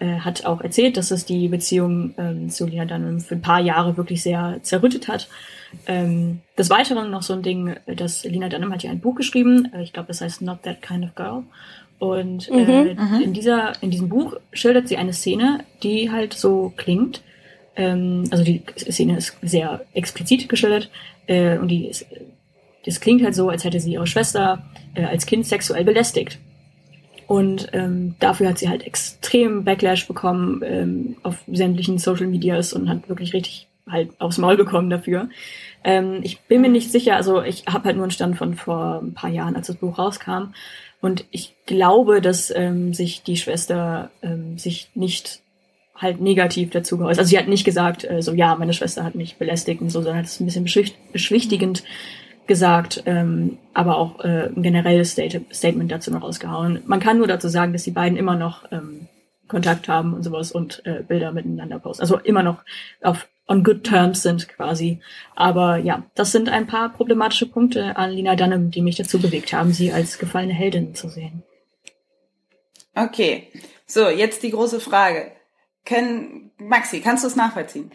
äh, 0.00 0.18
hat 0.20 0.46
auch 0.46 0.60
erzählt, 0.62 0.96
dass 0.96 1.10
es 1.10 1.24
die 1.26 1.48
Beziehung 1.48 2.14
ähm, 2.16 2.48
zu 2.48 2.66
Lina 2.66 2.86
Dunham 2.86 3.20
für 3.20 3.34
ein 3.34 3.42
paar 3.42 3.60
Jahre 3.60 3.96
wirklich 3.96 4.22
sehr 4.22 4.58
zerrüttet 4.62 5.08
hat. 5.08 5.28
Ähm, 5.86 6.40
des 6.56 6.70
Weiteren 6.70 7.10
noch 7.10 7.22
so 7.22 7.34
ein 7.34 7.42
Ding, 7.42 7.76
dass 7.86 8.24
Lina 8.24 8.48
Dunham 8.48 8.72
hat 8.72 8.82
ja 8.82 8.90
ein 8.90 9.00
Buch 9.00 9.14
geschrieben, 9.14 9.70
äh, 9.74 9.82
ich 9.82 9.92
glaube, 9.92 10.08
das 10.08 10.20
heißt 10.20 10.42
Not 10.42 10.62
That 10.62 10.82
Kind 10.82 11.04
of 11.04 11.14
Girl. 11.14 11.42
Und 11.98 12.48
äh, 12.48 12.94
Mhm. 12.94 13.20
in 13.22 13.32
dieser, 13.34 13.72
in 13.82 13.90
diesem 13.90 14.08
Buch 14.08 14.36
schildert 14.52 14.88
sie 14.88 14.96
eine 14.96 15.12
Szene, 15.12 15.64
die 15.82 16.10
halt 16.10 16.32
so 16.32 16.72
klingt. 16.76 17.20
Ähm, 17.76 18.24
also 18.30 18.42
die 18.42 18.62
Szene 18.76 19.18
ist 19.18 19.36
sehr 19.42 19.84
explizit 19.92 20.48
geschildert 20.48 20.90
äh, 21.26 21.58
und 21.58 21.68
die 21.68 21.88
ist, 21.88 22.06
das 22.84 23.00
klingt 23.00 23.22
halt 23.22 23.34
so, 23.34 23.48
als 23.48 23.64
hätte 23.64 23.80
sie 23.80 23.92
ihre 23.92 24.06
Schwester 24.06 24.64
äh, 24.94 25.04
als 25.04 25.26
Kind 25.26 25.46
sexuell 25.46 25.84
belästigt. 25.84 26.38
Und 27.26 27.68
ähm, 27.74 28.16
dafür 28.18 28.48
hat 28.48 28.58
sie 28.58 28.68
halt 28.68 28.84
extrem 28.84 29.64
Backlash 29.64 30.08
bekommen 30.08 30.62
ähm, 30.64 31.16
auf 31.22 31.36
sämtlichen 31.46 31.98
Social 31.98 32.26
Medias 32.26 32.72
und 32.72 32.88
hat 32.88 33.08
wirklich 33.08 33.32
richtig 33.34 33.68
halt 33.88 34.10
aufs 34.18 34.38
Maul 34.38 34.56
bekommen 34.56 34.90
dafür. 34.90 35.28
Ähm, 35.84 36.20
ich 36.22 36.40
bin 36.40 36.60
mir 36.60 36.68
nicht 36.68 36.90
sicher, 36.90 37.16
also 37.16 37.42
ich 37.42 37.66
habe 37.66 37.84
halt 37.84 37.96
nur 37.96 38.04
einen 38.04 38.10
Stand 38.10 38.36
von 38.36 38.54
vor 38.54 39.00
ein 39.02 39.14
paar 39.14 39.30
Jahren, 39.30 39.56
als 39.56 39.68
das 39.68 39.76
Buch 39.76 39.98
rauskam. 39.98 40.54
Und 41.00 41.24
ich 41.30 41.54
glaube, 41.66 42.20
dass 42.20 42.52
ähm, 42.54 42.94
sich 42.94 43.22
die 43.22 43.36
Schwester 43.36 44.10
ähm, 44.22 44.58
sich 44.58 44.90
nicht 44.94 45.40
halt 45.94 46.20
negativ 46.20 46.70
dazu 46.70 46.98
geäußert. 46.98 47.20
Also 47.20 47.30
sie 47.30 47.38
hat 47.38 47.48
nicht 47.48 47.64
gesagt, 47.64 48.04
äh, 48.04 48.22
so 48.22 48.32
ja, 48.32 48.54
meine 48.56 48.72
Schwester 48.72 49.04
hat 49.04 49.14
mich 49.14 49.36
belästigt 49.36 49.80
und 49.80 49.90
so, 49.90 50.00
sondern 50.00 50.18
hat 50.18 50.26
es 50.26 50.40
ein 50.40 50.46
bisschen 50.46 50.64
beschwicht 50.64 50.96
beschwichtigend 51.12 51.84
gesagt, 52.50 53.04
ähm, 53.06 53.58
aber 53.74 53.96
auch 53.96 54.24
äh, 54.24 54.48
ein 54.48 54.64
generelles 54.64 55.12
State 55.12 55.40
Statement 55.52 55.92
dazu 55.92 56.10
noch 56.10 56.24
rausgehauen. 56.24 56.82
Man 56.84 56.98
kann 56.98 57.18
nur 57.18 57.28
dazu 57.28 57.46
sagen, 57.46 57.72
dass 57.72 57.84
die 57.84 57.92
beiden 57.92 58.18
immer 58.18 58.34
noch 58.34 58.64
ähm, 58.72 59.06
Kontakt 59.46 59.86
haben 59.86 60.14
und 60.14 60.24
sowas 60.24 60.50
und 60.50 60.84
äh, 60.84 61.04
Bilder 61.06 61.30
miteinander 61.30 61.78
posten. 61.78 62.02
Also 62.02 62.18
immer 62.18 62.42
noch 62.42 62.64
auf 63.02 63.28
on 63.46 63.62
good 63.62 63.84
terms 63.84 64.22
sind 64.22 64.48
quasi. 64.48 64.98
Aber 65.36 65.76
ja, 65.76 66.02
das 66.16 66.32
sind 66.32 66.48
ein 66.48 66.66
paar 66.66 66.88
problematische 66.88 67.46
Punkte 67.46 67.96
an 67.96 68.10
Lina 68.10 68.34
Dunham, 68.34 68.72
die 68.72 68.82
mich 68.82 68.96
dazu 68.96 69.20
bewegt 69.20 69.52
haben, 69.52 69.72
sie 69.72 69.92
als 69.92 70.18
gefallene 70.18 70.52
Heldin 70.52 70.96
zu 70.96 71.08
sehen. 71.08 71.44
Okay, 72.96 73.46
so, 73.86 74.08
jetzt 74.08 74.42
die 74.42 74.50
große 74.50 74.80
Frage. 74.80 75.30
Können, 75.84 76.50
Maxi, 76.58 76.98
kannst 76.98 77.22
du 77.22 77.28
es 77.28 77.36
nachvollziehen? 77.36 77.92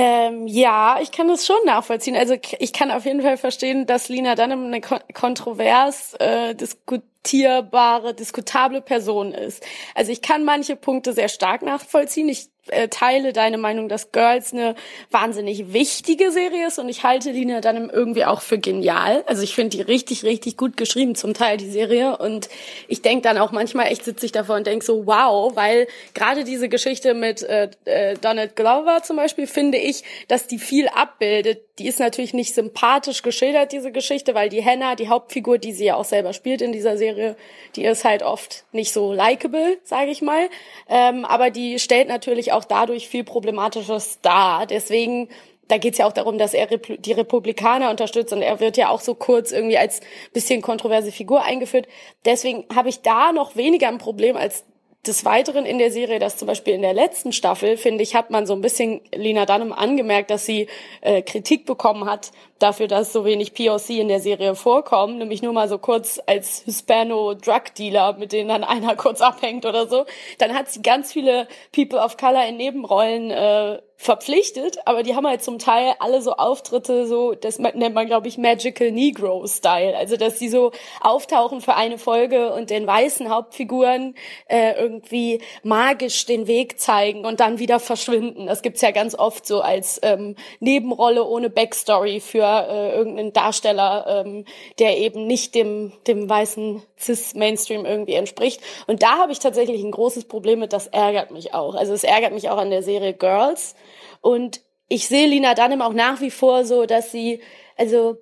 Ähm, 0.00 0.46
ja, 0.46 1.00
ich 1.02 1.10
kann 1.10 1.26
das 1.26 1.44
schon 1.44 1.56
nachvollziehen. 1.66 2.14
Also 2.14 2.36
ich 2.60 2.72
kann 2.72 2.92
auf 2.92 3.04
jeden 3.04 3.20
Fall 3.20 3.36
verstehen, 3.36 3.84
dass 3.84 4.08
Lina 4.08 4.36
Dunham 4.36 4.66
eine 4.66 4.80
kon 4.80 5.00
kontrovers 5.12 6.14
äh, 6.20 6.54
diskutierbare, 6.54 8.14
diskutable 8.14 8.80
Person 8.80 9.32
ist. 9.34 9.66
Also 9.96 10.12
ich 10.12 10.22
kann 10.22 10.44
manche 10.44 10.76
Punkte 10.76 11.12
sehr 11.12 11.28
stark 11.28 11.62
nachvollziehen. 11.62 12.28
Ich 12.28 12.48
äh, 12.70 12.88
teile 12.88 13.32
deine 13.32 13.58
Meinung, 13.58 13.88
dass 13.88 14.12
Girls 14.12 14.52
eine 14.52 14.74
wahnsinnig 15.10 15.72
wichtige 15.72 16.30
Serie 16.30 16.66
ist 16.66 16.78
und 16.78 16.88
ich 16.88 17.02
halte 17.02 17.30
Lina 17.30 17.60
Dunham 17.60 17.90
irgendwie 17.90 18.24
auch 18.24 18.40
für 18.40 18.58
genial. 18.58 19.24
Also 19.26 19.42
ich 19.42 19.54
finde 19.54 19.76
die 19.76 19.82
richtig, 19.82 20.24
richtig 20.24 20.56
gut 20.56 20.76
geschrieben, 20.76 21.14
zum 21.14 21.34
Teil 21.34 21.56
die 21.56 21.70
Serie 21.70 22.16
und 22.18 22.48
ich 22.88 23.02
denke 23.02 23.22
dann 23.22 23.38
auch 23.38 23.52
manchmal 23.52 23.86
echt 23.86 24.04
sitze 24.04 24.26
ich 24.26 24.32
davor 24.32 24.56
und 24.56 24.66
denke 24.66 24.84
so, 24.84 25.06
wow, 25.06 25.54
weil 25.54 25.86
gerade 26.14 26.44
diese 26.44 26.68
Geschichte 26.68 27.14
mit 27.14 27.42
äh, 27.42 27.70
äh, 27.84 28.14
Donald 28.20 28.56
Glover 28.56 29.02
zum 29.02 29.16
Beispiel 29.16 29.46
finde 29.46 29.78
ich, 29.78 30.04
dass 30.28 30.46
die 30.46 30.58
viel 30.58 30.88
abbildet. 30.88 31.62
Die 31.78 31.86
ist 31.86 32.00
natürlich 32.00 32.34
nicht 32.34 32.54
sympathisch 32.54 33.22
geschildert, 33.22 33.72
diese 33.72 33.92
Geschichte, 33.92 34.34
weil 34.34 34.48
die 34.48 34.64
Hannah, 34.64 34.96
die 34.96 35.08
Hauptfigur, 35.08 35.58
die 35.58 35.72
sie 35.72 35.86
ja 35.86 35.94
auch 35.94 36.04
selber 36.04 36.32
spielt 36.32 36.60
in 36.60 36.72
dieser 36.72 36.96
Serie, 36.96 37.36
die 37.76 37.84
ist 37.84 38.04
halt 38.04 38.22
oft 38.22 38.64
nicht 38.72 38.92
so 38.92 39.12
likable, 39.12 39.78
sage 39.84 40.10
ich 40.10 40.22
mal. 40.22 40.48
Ähm, 40.88 41.24
aber 41.24 41.50
die 41.50 41.78
stellt 41.78 42.08
natürlich 42.08 42.52
auch 42.52 42.57
dadurch 42.64 43.08
viel 43.08 43.24
Problematisches 43.24 44.20
dar. 44.20 44.66
Deswegen 44.66 45.28
da 45.68 45.76
geht's 45.76 45.98
ja 45.98 46.06
auch 46.06 46.12
darum, 46.12 46.38
dass 46.38 46.54
er 46.54 46.66
die 46.66 47.12
Republikaner 47.12 47.90
unterstützt 47.90 48.32
und 48.32 48.42
er 48.42 48.58
wird 48.58 48.76
ja 48.76 48.88
auch 48.88 49.00
so 49.00 49.14
kurz 49.14 49.52
irgendwie 49.52 49.78
als 49.78 50.00
bisschen 50.32 50.62
kontroverse 50.62 51.12
Figur 51.12 51.44
eingeführt. 51.44 51.86
Deswegen 52.24 52.64
habe 52.74 52.88
ich 52.88 53.02
da 53.02 53.32
noch 53.32 53.54
weniger 53.54 53.88
ein 53.88 53.98
Problem 53.98 54.36
als 54.36 54.64
des 55.06 55.24
Weiteren 55.24 55.64
in 55.64 55.78
der 55.78 55.92
Serie, 55.92 56.18
dass 56.18 56.36
zum 56.36 56.48
Beispiel 56.48 56.74
in 56.74 56.82
der 56.82 56.92
letzten 56.92 57.32
Staffel, 57.32 57.76
finde 57.76 58.02
ich, 58.02 58.14
hat 58.14 58.30
man 58.30 58.46
so 58.46 58.54
ein 58.54 58.60
bisschen 58.60 59.00
Lena 59.14 59.46
Dunham 59.46 59.72
angemerkt, 59.72 60.30
dass 60.30 60.44
sie 60.44 60.66
äh, 61.02 61.22
Kritik 61.22 61.66
bekommen 61.66 62.04
hat 62.08 62.32
dafür, 62.58 62.88
dass 62.88 63.12
so 63.12 63.24
wenig 63.24 63.54
POC 63.54 63.90
in 63.90 64.08
der 64.08 64.20
Serie 64.20 64.54
vorkommen, 64.54 65.18
nämlich 65.18 65.42
nur 65.42 65.52
mal 65.52 65.68
so 65.68 65.78
kurz 65.78 66.20
als 66.26 66.62
Hispano-Drug-Dealer, 66.64 68.14
mit 68.14 68.32
denen 68.32 68.48
dann 68.48 68.64
einer 68.64 68.96
kurz 68.96 69.20
abhängt 69.20 69.66
oder 69.66 69.86
so. 69.86 70.06
Dann 70.38 70.54
hat 70.54 70.70
sie 70.70 70.82
ganz 70.82 71.12
viele 71.12 71.48
People 71.72 71.98
of 71.98 72.16
Color 72.16 72.46
in 72.46 72.56
Nebenrollen 72.56 73.30
äh, 73.30 73.78
verpflichtet, 74.00 74.78
aber 74.84 75.02
die 75.02 75.16
haben 75.16 75.26
halt 75.26 75.42
zum 75.42 75.58
Teil 75.58 75.92
alle 75.98 76.22
so 76.22 76.34
Auftritte, 76.34 77.08
so, 77.08 77.34
das 77.34 77.58
nennt 77.58 77.94
man, 77.96 78.06
glaube 78.06 78.28
ich, 78.28 78.38
Magical 78.38 78.92
Negro 78.92 79.44
Style. 79.48 79.96
Also, 79.96 80.16
dass 80.16 80.38
sie 80.38 80.48
so 80.48 80.70
auftauchen 81.00 81.60
für 81.60 81.74
eine 81.74 81.98
Folge 81.98 82.52
und 82.52 82.70
den 82.70 82.86
weißen 82.86 83.28
Hauptfiguren 83.28 84.14
äh, 84.46 84.80
irgendwie 84.80 85.42
magisch 85.64 86.26
den 86.26 86.46
Weg 86.46 86.78
zeigen 86.78 87.24
und 87.24 87.40
dann 87.40 87.58
wieder 87.58 87.80
verschwinden. 87.80 88.46
Das 88.46 88.62
gibt's 88.62 88.82
ja 88.82 88.92
ganz 88.92 89.16
oft 89.16 89.44
so 89.44 89.62
als 89.62 89.98
ähm, 90.04 90.36
Nebenrolle 90.60 91.24
ohne 91.24 91.50
Backstory 91.50 92.20
für 92.20 92.47
äh, 92.48 92.96
irgendeinen 92.96 93.32
Darsteller, 93.32 94.24
ähm, 94.24 94.44
der 94.78 94.98
eben 94.98 95.26
nicht 95.26 95.54
dem, 95.54 95.92
dem 96.06 96.28
weißen 96.28 96.82
Cis-Mainstream 96.98 97.84
irgendwie 97.84 98.14
entspricht. 98.14 98.60
Und 98.86 99.02
da 99.02 99.18
habe 99.18 99.32
ich 99.32 99.38
tatsächlich 99.38 99.82
ein 99.82 99.90
großes 99.90 100.26
Problem 100.26 100.60
mit, 100.60 100.72
das 100.72 100.86
ärgert 100.86 101.30
mich 101.30 101.54
auch. 101.54 101.74
Also 101.74 101.92
es 101.92 102.04
ärgert 102.04 102.32
mich 102.32 102.50
auch 102.50 102.58
an 102.58 102.70
der 102.70 102.82
Serie 102.82 103.14
Girls. 103.14 103.74
Und 104.20 104.60
ich 104.88 105.06
sehe 105.06 105.26
Lina 105.26 105.54
Dunham 105.54 105.82
auch 105.82 105.92
nach 105.92 106.20
wie 106.20 106.30
vor 106.30 106.64
so, 106.64 106.86
dass 106.86 107.12
sie, 107.12 107.40
also 107.76 108.16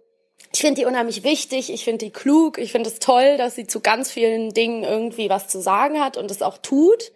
ich 0.53 0.61
finde 0.61 0.81
die 0.81 0.87
unheimlich 0.87 1.23
wichtig, 1.23 1.73
ich 1.73 1.85
finde 1.85 2.07
die 2.07 2.13
klug, 2.13 2.59
ich 2.59 2.73
finde 2.73 2.89
es 2.89 2.99
toll, 2.99 3.37
dass 3.37 3.55
sie 3.55 3.67
zu 3.67 3.81
ganz 3.81 4.11
vielen 4.11 4.51
Dingen 4.51 4.85
irgendwie 4.85 5.29
was 5.29 5.49
zu 5.49 5.61
sagen 5.61 6.01
hat 6.01 6.17
und 6.17 6.31
es 6.31 6.43
auch 6.43 6.59
tut. 6.59 7.13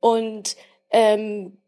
Und 0.00 0.56
ähm, 0.90 1.58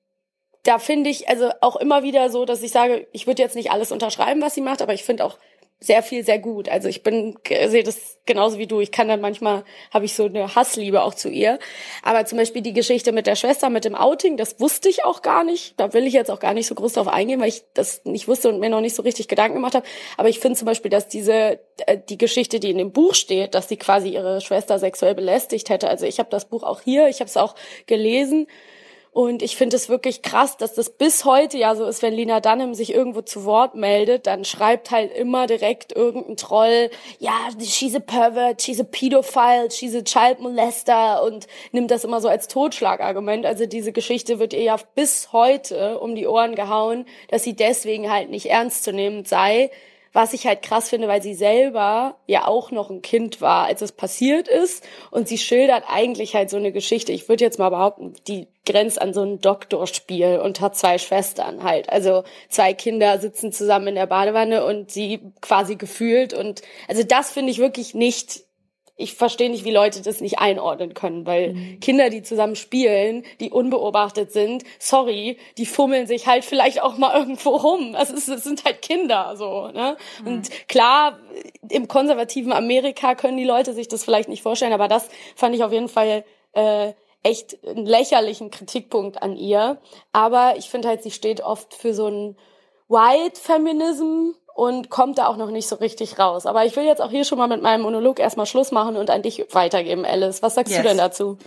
da 0.69 0.79
finde 0.79 1.09
ich 1.09 1.29
also 1.31 1.51
auch 1.63 1.77
immer 1.77 2.03
wieder 2.03 2.29
so, 2.29 2.45
dass 2.45 2.63
ich 2.63 2.73
sage, 2.73 3.07
ich 3.13 3.27
würde 3.27 3.43
jetzt 3.43 3.57
nicht 3.57 3.71
alles 3.71 3.91
unterschreiben, 3.91 4.43
was 4.43 4.55
sie 4.55 4.61
macht, 4.61 4.83
aber 4.83 4.93
ich 4.93 5.03
finde 5.03 5.25
auch 5.25 5.39
sehr 5.81 6.03
viel 6.03 6.25
sehr 6.25 6.39
gut. 6.41 6.69
Also 6.69 6.89
ich 6.89 7.03
bin 7.05 7.39
sehe 7.47 7.85
das 7.85 8.19
genauso 8.27 8.59
wie 8.59 8.67
du. 8.67 8.81
Ich 8.81 8.91
kann 8.91 9.09
dann 9.09 9.21
manchmal 9.21 9.65
habe 9.95 10.05
ich 10.05 10.15
so 10.15 10.25
eine 10.25 10.55
Hassliebe 10.55 11.03
auch 11.03 11.15
zu 11.15 11.31
ihr. 11.31 11.59
Aber 12.03 12.27
zum 12.27 12.37
Beispiel 12.37 12.63
die 12.63 12.73
Geschichte 12.73 13.13
mit 13.13 13.27
der 13.27 13.37
Schwester 13.37 13.71
mit 13.71 13.85
dem 13.85 13.95
Outing, 13.95 14.37
das 14.37 14.61
wusste 14.61 14.89
ich 14.89 15.05
auch 15.05 15.23
gar 15.23 15.45
nicht. 15.45 15.75
Da 15.79 15.95
will 15.95 16.07
ich 16.07 16.15
jetzt 16.15 16.31
auch 16.31 16.41
gar 16.41 16.53
nicht 16.53 16.67
so 16.67 16.75
groß 16.75 16.95
drauf 16.95 17.09
eingehen, 17.09 17.41
weil 17.41 17.49
ich 17.49 17.63
das 17.75 18.05
nicht 18.05 18.27
wusste 18.27 18.49
und 18.49 18.59
mir 18.59 18.71
noch 18.71 18.81
nicht 18.81 18.97
so 18.97 19.03
richtig 19.03 19.29
Gedanken 19.29 19.55
gemacht 19.55 19.77
habe. 19.77 19.87
Aber 20.17 20.29
ich 20.29 20.41
finde 20.41 20.59
zum 20.59 20.67
Beispiel, 20.67 20.91
dass 20.91 21.07
diese 21.09 21.61
äh, 21.87 21.97
die 22.09 22.19
Geschichte, 22.19 22.59
die 22.59 22.71
in 22.71 22.79
dem 22.79 22.93
Buch 22.93 23.15
steht, 23.15 23.55
dass 23.55 23.69
sie 23.69 23.77
quasi 23.77 24.09
ihre 24.09 24.41
Schwester 24.41 24.81
sexuell 24.81 25.15
belästigt 25.15 25.71
hätte. 25.71 25.89
Also 25.89 26.05
ich 26.05 26.19
habe 26.19 26.29
das 26.29 26.47
Buch 26.47 26.65
auch 26.65 26.81
hier, 26.81 27.09
ich 27.09 27.21
habe 27.21 27.29
es 27.29 27.37
auch 27.37 27.55
gelesen. 27.87 28.49
Und 29.13 29.43
ich 29.43 29.57
finde 29.57 29.77
es 29.77 29.89
wirklich 29.89 30.23
krass, 30.23 30.57
dass 30.57 30.75
das 30.75 30.91
bis 30.91 31.25
heute 31.25 31.59
ja 31.59 31.75
so 31.75 31.85
ist, 31.87 32.03
wenn 32.03 32.15
Lina 32.15 32.41
Dunham 32.41 32.75
sich 32.75 32.93
irgendwo 32.93 33.23
zu 33.23 33.45
Wort 33.45 33.75
meldet, 33.75 34.27
dann 34.27 34.45
schreibt 34.45 34.91
halt 34.91 35.13
immer 35.13 35.47
direkt 35.47 35.97
irgendein 35.97 36.37
Troll, 36.37 36.91
ja, 37.19 37.33
she's 37.61 37.95
a 37.95 38.01
pervert, 38.01 38.63
she's 38.63 38.81
a 38.81 38.85
pedophile, 38.85 39.71
she's 39.71 39.95
a 39.95 40.03
child 40.03 40.41
molester 40.41 41.23
und 41.25 41.47
nimmt 41.73 41.91
das 41.91 42.05
immer 42.05 42.21
so 42.21 42.29
als 42.29 42.49
Totschlagargument. 42.49 43.47
Also 43.47 43.67
diese 43.67 43.93
Geschichte 43.93 44.39
wird 44.39 44.53
ihr 44.53 44.63
ja 44.63 44.77
bis 44.95 45.33
heute 45.33 45.99
um 45.99 46.15
die 46.15 46.27
Ohren 46.27 46.55
gehauen, 46.55 47.07
dass 47.29 47.43
sie 47.45 47.55
deswegen 47.55 48.11
halt 48.11 48.31
nicht 48.31 48.47
ernst 48.47 48.85
zu 48.85 48.93
nehmen 48.93 49.25
sei. 49.25 49.71
Was 50.13 50.33
ich 50.33 50.47
halt 50.47 50.63
krass 50.63 50.89
finde, 50.89 51.09
weil 51.09 51.23
sie 51.23 51.35
selber 51.35 52.17
ja 52.27 52.47
auch 52.47 52.71
noch 52.71 52.91
ein 52.91 53.03
Kind 53.03 53.41
war, 53.41 53.67
als 53.67 53.83
es 53.83 53.93
passiert 53.93 54.49
ist. 54.49 54.87
Und 55.11 55.29
sie 55.29 55.39
schildert 55.39 55.85
eigentlich 55.89 56.35
halt 56.35 56.51
so 56.51 56.57
eine 56.57 56.73
Geschichte. 56.73 57.13
Ich 57.13 57.29
würde 57.29 57.45
jetzt 57.45 57.59
mal 57.59 57.71
behaupten, 57.71 58.15
die 58.27 58.49
grenzt 58.65 59.01
an 59.01 59.15
so 59.15 59.23
ein 59.23 59.41
Doktorspiel 59.41 60.39
und 60.39 60.61
hat 60.61 60.77
zwei 60.77 60.99
Schwestern 60.99 61.63
halt. 61.63 61.89
Also 61.91 62.25
zwei 62.49 62.75
Kinder 62.75 63.19
sitzen 63.19 63.53
zusammen 63.53 63.89
in 63.89 63.95
der 63.95 64.07
Badewanne 64.07 64.65
und 64.65 64.91
sie 64.91 65.21
quasi 65.41 65.77
gefühlt. 65.77 66.35
Und 66.35 66.63
also 66.87 67.03
das 67.03 67.31
finde 67.33 67.51
ich 67.51 67.59
wirklich 67.59 67.95
nicht 67.95 68.48
ich 69.01 69.15
verstehe 69.15 69.49
nicht, 69.49 69.65
wie 69.65 69.71
Leute 69.71 70.03
das 70.03 70.21
nicht 70.21 70.41
einordnen 70.41 70.93
können, 70.93 71.25
weil 71.25 71.55
mhm. 71.55 71.81
Kinder, 71.81 72.11
die 72.11 72.23
zusammen 72.23 72.57
spielen, 72.57 73.25
die 73.39 73.51
unbeobachtet 73.51 74.33
sind, 74.33 74.65
sorry, 74.81 75.39
die 75.57 75.67
fummeln 75.67 76.09
sich 76.09 76.27
halt 76.27 76.45
vielleicht 76.45 76.83
auch 76.83 76.99
mal 76.99 77.17
irgendwo 77.17 77.51
rum. 77.51 77.95
Also 77.95 78.15
es, 78.15 78.27
es 78.27 78.43
sind 78.43 78.65
halt 78.65 78.83
Kinder 78.83 79.37
so. 79.37 79.69
Ne? 79.69 79.97
Mhm. 80.21 80.27
Und 80.27 80.69
klar, 80.69 81.21
im 81.71 81.87
konservativen 81.87 82.53
Amerika 82.53 83.15
können 83.15 83.37
die 83.37 83.45
Leute 83.45 83.73
sich 83.73 83.87
das 83.87 84.05
vielleicht 84.05 84.29
nicht 84.29 84.43
vorstellen, 84.43 84.73
aber 84.73 84.89
das 84.89 85.09
fand 85.37 85.55
ich 85.55 85.63
auf 85.63 85.73
jeden 85.73 85.89
Fall 85.89 86.25
äh, 86.55 86.93
echt 87.23 87.65
einen 87.65 87.87
lächerlichen 87.87 88.51
Kritikpunkt 88.51 89.23
an 89.23 89.37
ihr. 89.37 89.81
Aber 90.13 90.55
ich 90.57 90.69
finde 90.71 90.89
halt, 90.89 91.05
sie 91.05 91.13
steht 91.13 91.41
oft 91.41 91.73
für 91.73 91.95
so 91.95 92.09
ein 92.09 92.37
White 92.89 93.41
Feminism 93.41 94.31
und 94.59 94.91
kommt 94.91 95.19
da 95.19 95.29
auch 95.29 95.37
noch 95.37 95.53
nicht 95.53 95.69
so 95.69 95.77
richtig 95.77 96.19
raus. 96.19 96.45
Aber 96.45 96.65
ich 96.65 96.75
will 96.75 96.83
jetzt 96.83 97.01
auch 97.01 97.13
hier 97.13 97.25
schon 97.25 97.39
mal 97.39 97.47
mit 97.47 97.63
meinem 97.63 97.83
Monolog 97.83 98.19
erstmal 98.19 98.45
Schluss 98.45 98.73
machen 98.73 98.97
und 98.97 99.09
an 99.09 99.23
dich 99.23 99.47
weitergeben, 99.53 100.05
Alice. 100.05 100.43
Was 100.43 100.57
sagst 100.57 100.73
yes. 100.73 100.83
du 100.83 100.89
denn 100.89 100.99
dazu? 100.99 101.39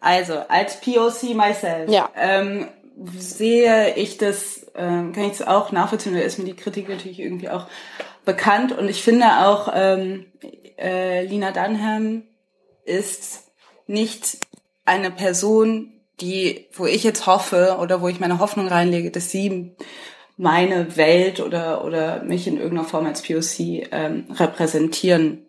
Also, 0.00 0.34
als 0.48 0.80
POC 0.80 1.36
myself 1.36 1.88
Ja. 1.88 2.10
ähm, 2.16 2.66
sehe 3.16 3.94
ich 3.94 4.18
das, 4.18 4.66
ähm, 4.74 5.12
kann 5.12 5.26
ich 5.26 5.34
es 5.34 5.46
auch 5.46 5.70
nachvollziehen, 5.70 6.14
da 6.14 6.20
ist 6.20 6.40
mir 6.40 6.44
die 6.44 6.56
Kritik 6.56 6.88
natürlich 6.88 7.20
irgendwie 7.20 7.50
auch 7.50 7.66
bekannt 8.24 8.76
und 8.76 8.88
ich 8.88 9.00
finde 9.00 9.46
auch, 9.46 9.68
ähm, 9.72 10.26
äh, 10.76 11.24
Lina 11.24 11.52
Dunham 11.52 12.24
ist 12.84 13.44
nicht 13.86 14.38
eine 14.84 15.12
Person, 15.12 15.92
die, 16.20 16.66
wo 16.72 16.86
ich 16.86 17.04
jetzt 17.04 17.26
hoffe 17.26 17.76
oder 17.80 18.02
wo 18.02 18.08
ich 18.08 18.18
meine 18.18 18.40
Hoffnung 18.40 18.66
reinlege, 18.66 19.12
dass 19.12 19.30
sie 19.30 19.76
meine 20.36 20.96
Welt 20.96 21.40
oder, 21.40 21.84
oder 21.84 22.22
mich 22.22 22.46
in 22.46 22.56
irgendeiner 22.56 22.88
Form 22.88 23.06
als 23.06 23.22
POC 23.22 23.88
ähm, 23.90 24.26
repräsentieren 24.30 25.46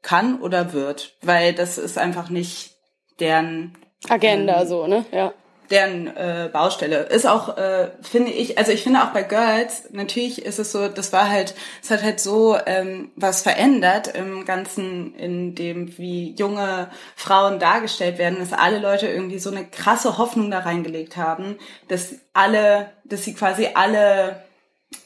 kann 0.00 0.40
oder 0.40 0.72
wird, 0.72 1.16
weil 1.22 1.52
das 1.52 1.78
ist 1.78 1.98
einfach 1.98 2.28
nicht 2.28 2.76
deren 3.20 3.76
Agenda, 4.08 4.66
so, 4.66 4.86
ne? 4.86 5.04
Ja. 5.12 5.32
Deren 5.72 6.06
äh, 6.06 6.50
Baustelle. 6.52 6.98
Ist 7.04 7.26
auch, 7.26 7.56
äh, 7.56 7.90
finde 8.02 8.30
ich, 8.30 8.58
also 8.58 8.70
ich 8.70 8.82
finde 8.82 9.02
auch 9.02 9.12
bei 9.12 9.22
Girls, 9.22 9.88
natürlich 9.90 10.44
ist 10.44 10.58
es 10.58 10.70
so, 10.70 10.86
das 10.88 11.12
war 11.12 11.28
halt, 11.28 11.54
es 11.82 11.90
hat 11.90 12.02
halt 12.02 12.20
so 12.20 12.56
ähm, 12.66 13.10
was 13.16 13.42
verändert 13.42 14.08
im 14.08 14.44
Ganzen, 14.44 15.14
in 15.16 15.54
dem, 15.54 15.98
wie 15.98 16.34
junge 16.36 16.90
Frauen 17.16 17.58
dargestellt 17.58 18.18
werden, 18.18 18.38
dass 18.38 18.52
alle 18.52 18.78
Leute 18.78 19.08
irgendwie 19.08 19.38
so 19.38 19.50
eine 19.50 19.64
krasse 19.64 20.18
Hoffnung 20.18 20.50
da 20.50 20.60
reingelegt 20.60 21.16
haben, 21.16 21.58
dass 21.88 22.14
alle, 22.34 22.90
dass 23.04 23.24
sie 23.24 23.34
quasi 23.34 23.70
alle 23.74 24.42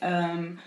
ähm, 0.03 0.59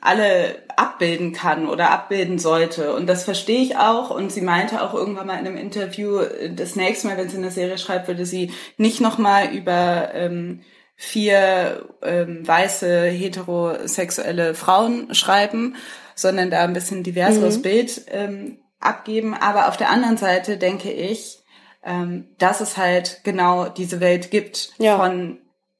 alle 0.00 0.62
abbilden 0.76 1.32
kann 1.32 1.68
oder 1.68 1.90
abbilden 1.90 2.38
sollte. 2.38 2.94
Und 2.94 3.06
das 3.06 3.24
verstehe 3.24 3.60
ich 3.62 3.76
auch. 3.76 4.10
Und 4.10 4.30
sie 4.30 4.40
meinte 4.42 4.82
auch 4.82 4.94
irgendwann 4.94 5.26
mal 5.26 5.38
in 5.38 5.46
einem 5.46 5.56
Interview, 5.56 6.18
äh, 6.20 6.52
das 6.54 6.76
nächste 6.76 7.08
Mal, 7.08 7.16
wenn 7.16 7.28
sie 7.28 7.36
eine 7.36 7.50
Serie 7.50 7.78
schreibt, 7.78 8.08
würde 8.08 8.26
sie 8.26 8.52
nicht 8.76 9.00
nochmal 9.00 9.54
über 9.54 10.10
ähm, 10.14 10.62
vier 10.96 11.88
ähm, 12.02 12.46
weiße 12.46 13.04
heterosexuelle 13.04 14.54
Frauen 14.54 15.14
schreiben, 15.14 15.76
sondern 16.14 16.50
da 16.50 16.64
ein 16.64 16.72
bisschen 16.72 17.02
diverseres 17.02 17.62
Bild 17.62 18.02
ähm, 18.10 18.58
abgeben. 18.80 19.34
Aber 19.34 19.68
auf 19.68 19.76
der 19.76 19.90
anderen 19.90 20.16
Seite 20.16 20.56
denke 20.56 20.90
ich, 20.90 21.38
ähm, 21.84 22.28
dass 22.38 22.60
es 22.60 22.76
halt 22.76 23.20
genau 23.24 23.68
diese 23.68 24.00
Welt 24.00 24.30
gibt 24.30 24.70
Ja. 24.78 24.96
von 24.96 25.38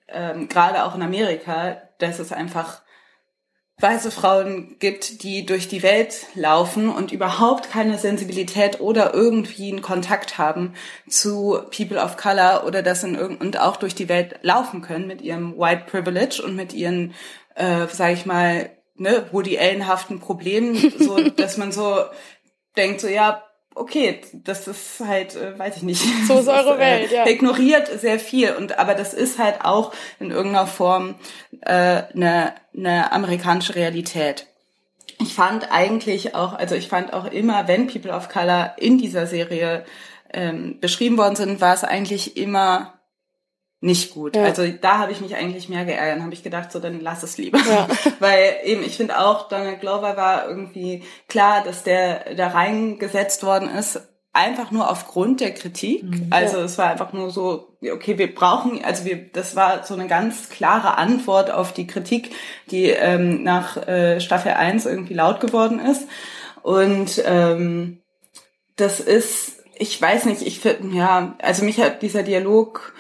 ähm, 0.09 0.48
gerade 0.48 0.85
auch 0.85 0.94
in 0.94 1.03
Amerika, 1.03 1.83
dass 1.98 2.18
es 2.18 2.33
einfach 2.33 2.83
weiße 3.81 4.11
Frauen 4.11 4.77
gibt, 4.81 5.23
die 5.23 5.47
durch 5.47 5.69
die 5.69 5.83
Welt 5.85 6.27
laufen 6.35 6.88
und 6.88 7.12
überhaupt 7.12 7.71
keine 7.71 7.97
Sensibilität 7.97 8.81
oder 8.81 9.14
irgendwie 9.14 9.71
einen 9.71 9.83
Kontakt 9.83 10.37
haben 10.37 10.75
zu 11.09 11.61
People 11.77 11.99
of 11.99 12.17
Color 12.17 12.64
oder 12.67 12.83
das 12.83 13.05
in 13.05 13.14
irgend 13.14 13.41
und 13.41 13.61
auch 13.61 13.77
durch 13.77 13.95
die 13.95 14.09
Welt 14.09 14.41
laufen 14.43 14.83
können 14.83 15.07
mit 15.07 15.23
ihrem 15.23 15.57
White 15.57 15.85
Privilege 15.88 16.43
und 16.45 16.57
mit 16.57 16.73
ihren, 16.73 17.14
äh, 17.55 17.87
sag 17.93 18.12
ich 18.12 18.27
mal, 18.27 18.71
ne, 18.97 19.27
Woody 19.31 19.59
Allen-haften 19.59 20.19
Problemen, 20.19 20.77
so 20.99 21.17
dass 21.37 21.57
man 21.57 21.71
so 21.71 22.03
denkt, 22.77 23.01
so 23.01 23.07
ja, 23.07 23.45
okay, 23.79 24.21
das 24.33 24.69
ist 24.69 25.01
halt, 25.01 25.37
äh, 25.37 25.59
weiß 25.59 25.77
ich 25.79 25.83
nicht. 25.83 26.05
So 26.27 26.38
ist 26.38 26.49
eure 26.49 26.79
Welt, 26.79 27.11
ja. 27.11 27.27
Ignoriert 27.27 27.88
sehr 28.01 28.19
viel 28.19 28.53
und 28.53 28.79
aber 28.79 28.95
das 28.95 29.14
ist 29.14 29.38
halt 29.38 29.64
auch 29.64 29.93
in 30.21 30.31
irgendeiner 30.31 30.67
Form 30.67 31.14
äh, 31.62 32.03
eine, 32.14 32.55
eine 32.77 33.12
amerikanische 33.12 33.75
Realität. 33.75 34.47
Ich 35.21 35.35
fand 35.35 35.73
eigentlich 35.73 36.35
auch, 36.35 36.53
also 36.53 36.75
ich 36.75 36.88
fand 36.88 37.12
auch 37.12 37.27
immer, 37.27 37.67
wenn 37.67 37.88
People 37.88 38.12
of 38.12 38.29
Color 38.29 38.75
in 38.79 38.99
dieser 38.99 39.27
Serie 39.27 39.85
ähm, 40.33 40.79
beschrieben 40.81 41.17
worden 41.19 41.37
sind, 41.37 41.61
war 41.61 41.75
es 41.75 41.85
eigentlich 41.85 42.37
immer 42.37 42.98
nicht 43.81 44.12
gut. 44.12 44.35
Ja. 44.35 44.45
Also 44.45 44.67
da 44.67 44.99
habe 44.99 45.12
ich 45.12 45.21
mich 45.21 45.37
eigentlich 45.37 45.69
mehr 45.69 45.85
geärgert. 45.85 46.17
Dann 46.17 46.25
habe 46.25 46.35
ich 46.35 46.43
gedacht, 46.43 46.73
so 46.73 46.81
dann 46.81 47.01
lass 47.01 47.23
es 47.23 47.38
lieber. 47.38 47.59
Ja. 47.59 47.87
Weil 48.19 48.57
eben, 48.64 48.83
ich 48.83 48.97
finde 48.97 49.21
auch, 49.21 49.49
Donald 49.49 49.81
Glover 49.81 50.17
war 50.17 50.49
irgendwie 50.49 51.05
klar, 51.29 51.62
dass 51.62 51.85
der 51.85 52.35
da 52.35 52.49
reingesetzt 52.49 53.45
worden 53.45 53.69
ist, 53.69 54.01
einfach 54.33 54.71
nur 54.71 54.91
aufgrund 54.91 55.41
der 55.41 55.53
Kritik. 55.53 56.05
Also 56.31 56.59
es 56.59 56.79
war 56.79 56.91
einfach 56.91 57.12
nur 57.12 57.31
so, 57.31 57.77
okay, 57.83 58.19
wir 58.19 58.33
brauchen, 58.33 58.85
also 58.85 59.05
wir, 59.05 59.31
das 59.33 59.57
war 59.57 59.85
so 59.85 59.95
eine 59.95 60.07
ganz 60.07 60.49
klare 60.49 60.97
Antwort 60.97 61.51
auf 61.51 61.73
die 61.73 61.87
Kritik, 61.87 62.31
die 62.71 62.87
ähm, 62.87 63.43
nach 63.43 63.77
äh, 63.88 64.21
Staffel 64.21 64.53
1 64.53 64.87
irgendwie 64.87 65.14
laut 65.14 65.41
geworden 65.41 65.81
ist. 65.81 66.07
Und 66.62 67.23
ähm, 67.25 68.01
das 68.77 69.01
ist, 69.01 69.64
ich 69.77 70.01
weiß 70.01 70.27
nicht, 70.27 70.43
ich 70.43 70.61
finde, 70.61 70.97
ja, 70.97 71.35
also 71.41 71.64
mich 71.64 71.81
hat 71.81 72.03
dieser 72.03 72.23
Dialog, 72.23 72.95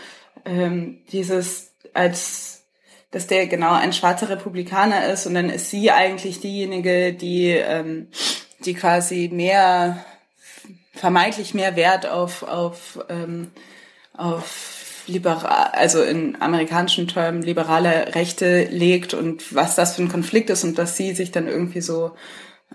ähm, 0.48 0.98
dieses 1.12 1.72
als 1.94 2.64
dass 3.10 3.26
der 3.26 3.46
genau 3.46 3.72
ein 3.72 3.92
schwarzer 3.92 4.28
Republikaner 4.28 5.06
ist 5.06 5.26
und 5.26 5.34
dann 5.34 5.48
ist 5.48 5.70
sie 5.70 5.90
eigentlich 5.90 6.40
diejenige, 6.40 7.14
die 7.14 7.50
ähm, 7.50 8.08
die 8.64 8.74
quasi 8.74 9.30
mehr 9.32 10.04
vermeintlich 10.92 11.54
mehr 11.54 11.76
Wert 11.76 12.06
auf 12.06 12.42
auf 12.42 12.98
ähm, 13.08 13.50
auf 14.12 15.04
liberal, 15.06 15.70
also 15.72 16.02
in 16.02 16.40
amerikanischen 16.40 17.08
Termen 17.08 17.42
liberale 17.42 18.14
Rechte 18.14 18.64
legt 18.64 19.14
und 19.14 19.54
was 19.54 19.74
das 19.74 19.96
für 19.96 20.02
ein 20.02 20.10
Konflikt 20.10 20.50
ist 20.50 20.64
und 20.64 20.78
dass 20.78 20.96
sie 20.96 21.14
sich 21.14 21.32
dann 21.32 21.48
irgendwie 21.48 21.80
so 21.80 22.12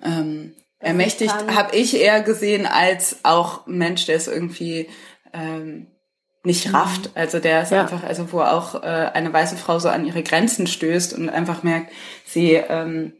ähm, 0.04 0.54
ermächtigt, 0.80 1.34
habe 1.56 1.76
ich 1.76 1.96
eher 1.96 2.22
gesehen 2.22 2.66
als 2.66 3.18
auch 3.24 3.68
Mensch, 3.68 4.06
der 4.06 4.16
es 4.16 4.28
irgendwie 4.28 4.90
ähm, 5.32 5.88
nicht 6.44 6.74
rafft. 6.74 7.12
Also 7.16 7.40
der 7.40 7.64
ist 7.64 7.72
Ja. 7.72 7.82
einfach, 7.82 8.04
also 8.04 8.32
wo 8.32 8.42
auch 8.42 8.76
äh, 8.84 8.88
eine 9.14 9.32
weiße 9.32 9.56
Frau 9.58 9.80
so 9.80 9.90
an 9.90 10.06
ihre 10.06 10.24
Grenzen 10.24 10.68
stößt 10.68 11.14
und 11.18 11.30
einfach 11.30 11.64
merkt, 11.64 11.92
sie 12.26 12.54
ähm, 12.54 13.14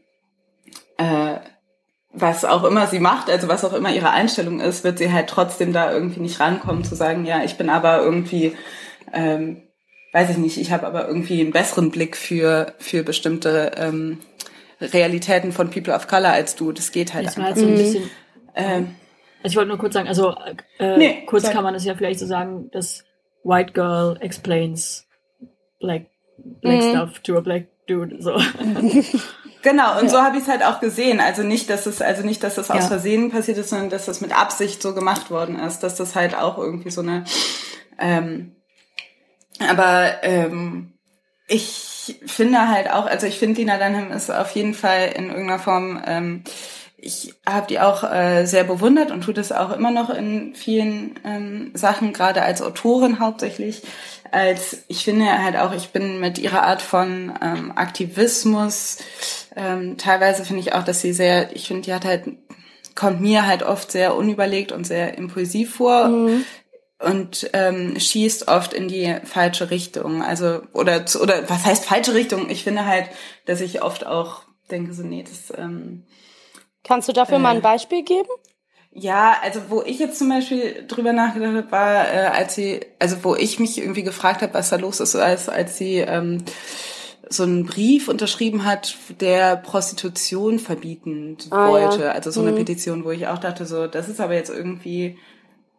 äh, 0.98 1.36
was 2.12 2.44
auch 2.44 2.62
immer 2.64 2.86
sie 2.86 3.00
macht, 3.00 3.28
also 3.28 3.48
was 3.48 3.64
auch 3.64 3.72
immer 3.72 3.90
ihre 3.92 4.10
Einstellung 4.10 4.60
ist, 4.60 4.84
wird 4.84 4.98
sie 4.98 5.10
halt 5.12 5.28
trotzdem 5.28 5.72
da 5.72 5.90
irgendwie 5.92 6.20
nicht 6.20 6.38
rankommen 6.38 6.84
zu 6.84 6.94
sagen, 6.94 7.24
ja, 7.26 7.42
ich 7.42 7.56
bin 7.56 7.68
aber 7.70 8.02
irgendwie, 8.02 8.56
ähm, 9.12 9.62
weiß 10.12 10.30
ich 10.30 10.36
nicht, 10.36 10.58
ich 10.58 10.70
habe 10.70 10.86
aber 10.86 11.08
irgendwie 11.08 11.40
einen 11.40 11.50
besseren 11.50 11.90
Blick 11.90 12.16
für 12.16 12.74
für 12.78 13.02
bestimmte 13.02 13.72
ähm, 13.78 14.20
Realitäten 14.80 15.50
von 15.52 15.70
People 15.70 15.94
of 15.94 16.06
Color 16.06 16.30
als 16.30 16.54
du. 16.56 16.70
Das 16.72 16.92
geht 16.92 17.14
halt 17.14 17.26
Das 17.26 17.36
war 17.38 17.46
einfach. 17.46 17.56
jetzt 17.62 17.66
so 17.66 17.72
ein 17.72 17.78
bisschen. 17.78 18.10
Ähm, 18.54 18.94
Also 19.42 19.52
ich 19.52 19.56
wollte 19.56 19.68
nur 19.70 19.78
kurz 19.78 19.94
sagen, 19.94 20.08
also 20.08 20.36
äh, 20.78 20.96
Nee, 20.98 21.22
kurz 21.26 21.44
sag. 21.44 21.52
kann 21.52 21.64
man 21.64 21.74
es 21.74 21.84
ja 21.84 21.94
vielleicht 21.96 22.20
so 22.20 22.26
sagen, 22.26 22.70
dass 22.70 23.04
White 23.44 23.72
Girl 23.72 24.16
explains 24.20 25.06
black 25.80 26.06
black 26.60 26.82
Mhm. 26.82 26.90
stuff 26.90 27.18
to 27.20 27.36
a 27.36 27.40
black 27.40 27.66
dude. 27.86 28.20
So. 28.20 28.36
Genau, 29.62 29.98
und 29.98 30.10
so 30.10 30.20
habe 30.20 30.36
ich 30.36 30.42
es 30.42 30.48
halt 30.50 30.62
auch 30.62 30.78
gesehen. 30.80 31.20
Also 31.20 31.42
nicht, 31.42 31.70
dass 31.70 31.86
es, 31.86 32.02
also 32.02 32.22
nicht, 32.22 32.42
dass 32.42 32.56
das 32.56 32.70
aus 32.70 32.82
Ja. 32.82 32.86
Versehen 32.88 33.30
passiert 33.30 33.56
ist, 33.56 33.70
sondern 33.70 33.88
dass 33.88 34.04
das 34.04 34.20
mit 34.20 34.38
Absicht 34.38 34.82
so 34.82 34.94
gemacht 34.94 35.30
worden 35.30 35.58
ist, 35.58 35.78
dass 35.80 35.94
das 35.94 36.14
halt 36.14 36.36
auch 36.36 36.58
irgendwie 36.58 36.90
so 36.90 37.00
eine 37.00 37.24
ähm, 37.98 38.54
aber 39.66 40.22
ähm, 40.22 40.92
ich 41.46 42.20
finde 42.26 42.68
halt 42.68 42.90
auch, 42.90 43.06
also 43.06 43.26
ich 43.26 43.38
finde 43.38 43.60
Lina 43.60 43.78
Dunham 43.78 44.10
ist 44.12 44.30
auf 44.30 44.50
jeden 44.50 44.74
Fall 44.74 45.12
in 45.16 45.28
irgendeiner 45.30 45.58
Form, 45.58 46.02
ähm, 46.04 46.44
ich 47.04 47.34
habe 47.46 47.66
die 47.66 47.80
auch 47.80 48.02
äh, 48.04 48.46
sehr 48.46 48.64
bewundert 48.64 49.10
und 49.10 49.22
tue 49.22 49.34
das 49.34 49.52
auch 49.52 49.70
immer 49.70 49.90
noch 49.90 50.10
in 50.10 50.54
vielen 50.54 51.18
ähm, 51.24 51.70
Sachen, 51.74 52.12
gerade 52.12 52.42
als 52.42 52.62
Autorin 52.62 53.20
hauptsächlich. 53.20 53.82
Als 54.30 54.84
ich 54.88 55.04
finde 55.04 55.26
halt 55.42 55.56
auch, 55.56 55.72
ich 55.72 55.90
bin 55.90 56.18
mit 56.18 56.38
ihrer 56.38 56.62
Art 56.62 56.82
von 56.82 57.32
ähm, 57.42 57.72
Aktivismus, 57.76 58.98
ähm, 59.54 59.96
teilweise 59.98 60.44
finde 60.44 60.60
ich 60.60 60.72
auch, 60.72 60.82
dass 60.82 61.00
sie 61.00 61.12
sehr, 61.12 61.54
ich 61.54 61.68
finde, 61.68 61.82
die 61.82 61.94
hat 61.94 62.04
halt, 62.04 62.24
kommt 62.94 63.20
mir 63.20 63.46
halt 63.46 63.62
oft 63.62 63.92
sehr 63.92 64.16
unüberlegt 64.16 64.72
und 64.72 64.86
sehr 64.86 65.18
impulsiv 65.18 65.76
vor 65.76 66.08
und 66.98 67.50
ähm, 67.52 67.98
schießt 67.98 68.48
oft 68.48 68.72
in 68.72 68.88
die 68.88 69.16
falsche 69.24 69.70
Richtung. 69.70 70.22
Also 70.22 70.62
oder 70.72 71.06
zu- 71.06 71.20
oder 71.20 71.48
was 71.48 71.64
heißt 71.66 71.84
falsche 71.84 72.14
Richtung? 72.14 72.48
Ich 72.50 72.64
finde 72.64 72.86
halt, 72.86 73.10
dass 73.46 73.60
ich 73.60 73.82
oft 73.82 74.06
auch 74.06 74.42
denke 74.70 74.94
so 74.94 75.02
nee, 75.02 75.22
das 75.22 75.56
ähm, 75.56 76.04
Kannst 76.84 77.08
du 77.08 77.12
dafür 77.12 77.38
mal 77.38 77.56
ein 77.56 77.62
Beispiel 77.62 78.02
geben? 78.04 78.28
ja, 78.96 79.34
also 79.42 79.60
wo 79.70 79.82
ich 79.82 79.98
jetzt 79.98 80.18
zum 80.20 80.28
Beispiel 80.28 80.84
drüber 80.86 81.12
nachgedacht 81.12 81.52
habe, 81.56 81.72
war, 81.72 82.04
äh, 82.14 82.26
als 82.28 82.54
sie, 82.54 82.78
also 83.00 83.24
wo 83.24 83.34
ich 83.34 83.58
mich 83.58 83.76
irgendwie 83.78 84.04
gefragt 84.04 84.40
habe, 84.42 84.54
was 84.54 84.70
da 84.70 84.76
los 84.76 85.00
ist, 85.00 85.16
als 85.16 85.48
als 85.48 85.76
sie 85.78 85.96
ähm, 85.98 86.44
so 87.28 87.42
einen 87.42 87.66
Brief 87.66 88.06
unterschrieben 88.06 88.64
hat, 88.64 88.94
der 89.20 89.56
Prostitution 89.56 90.60
verbieten 90.60 91.36
Ah, 91.50 91.68
wollte. 91.70 92.02
ja. 92.04 92.12
Also 92.12 92.30
so 92.30 92.40
eine 92.42 92.52
Petition, 92.52 93.04
wo 93.04 93.10
ich 93.10 93.26
auch 93.26 93.38
dachte, 93.38 93.66
so, 93.66 93.88
das 93.88 94.08
ist 94.08 94.20
aber 94.20 94.34
jetzt 94.34 94.50
irgendwie 94.50 95.18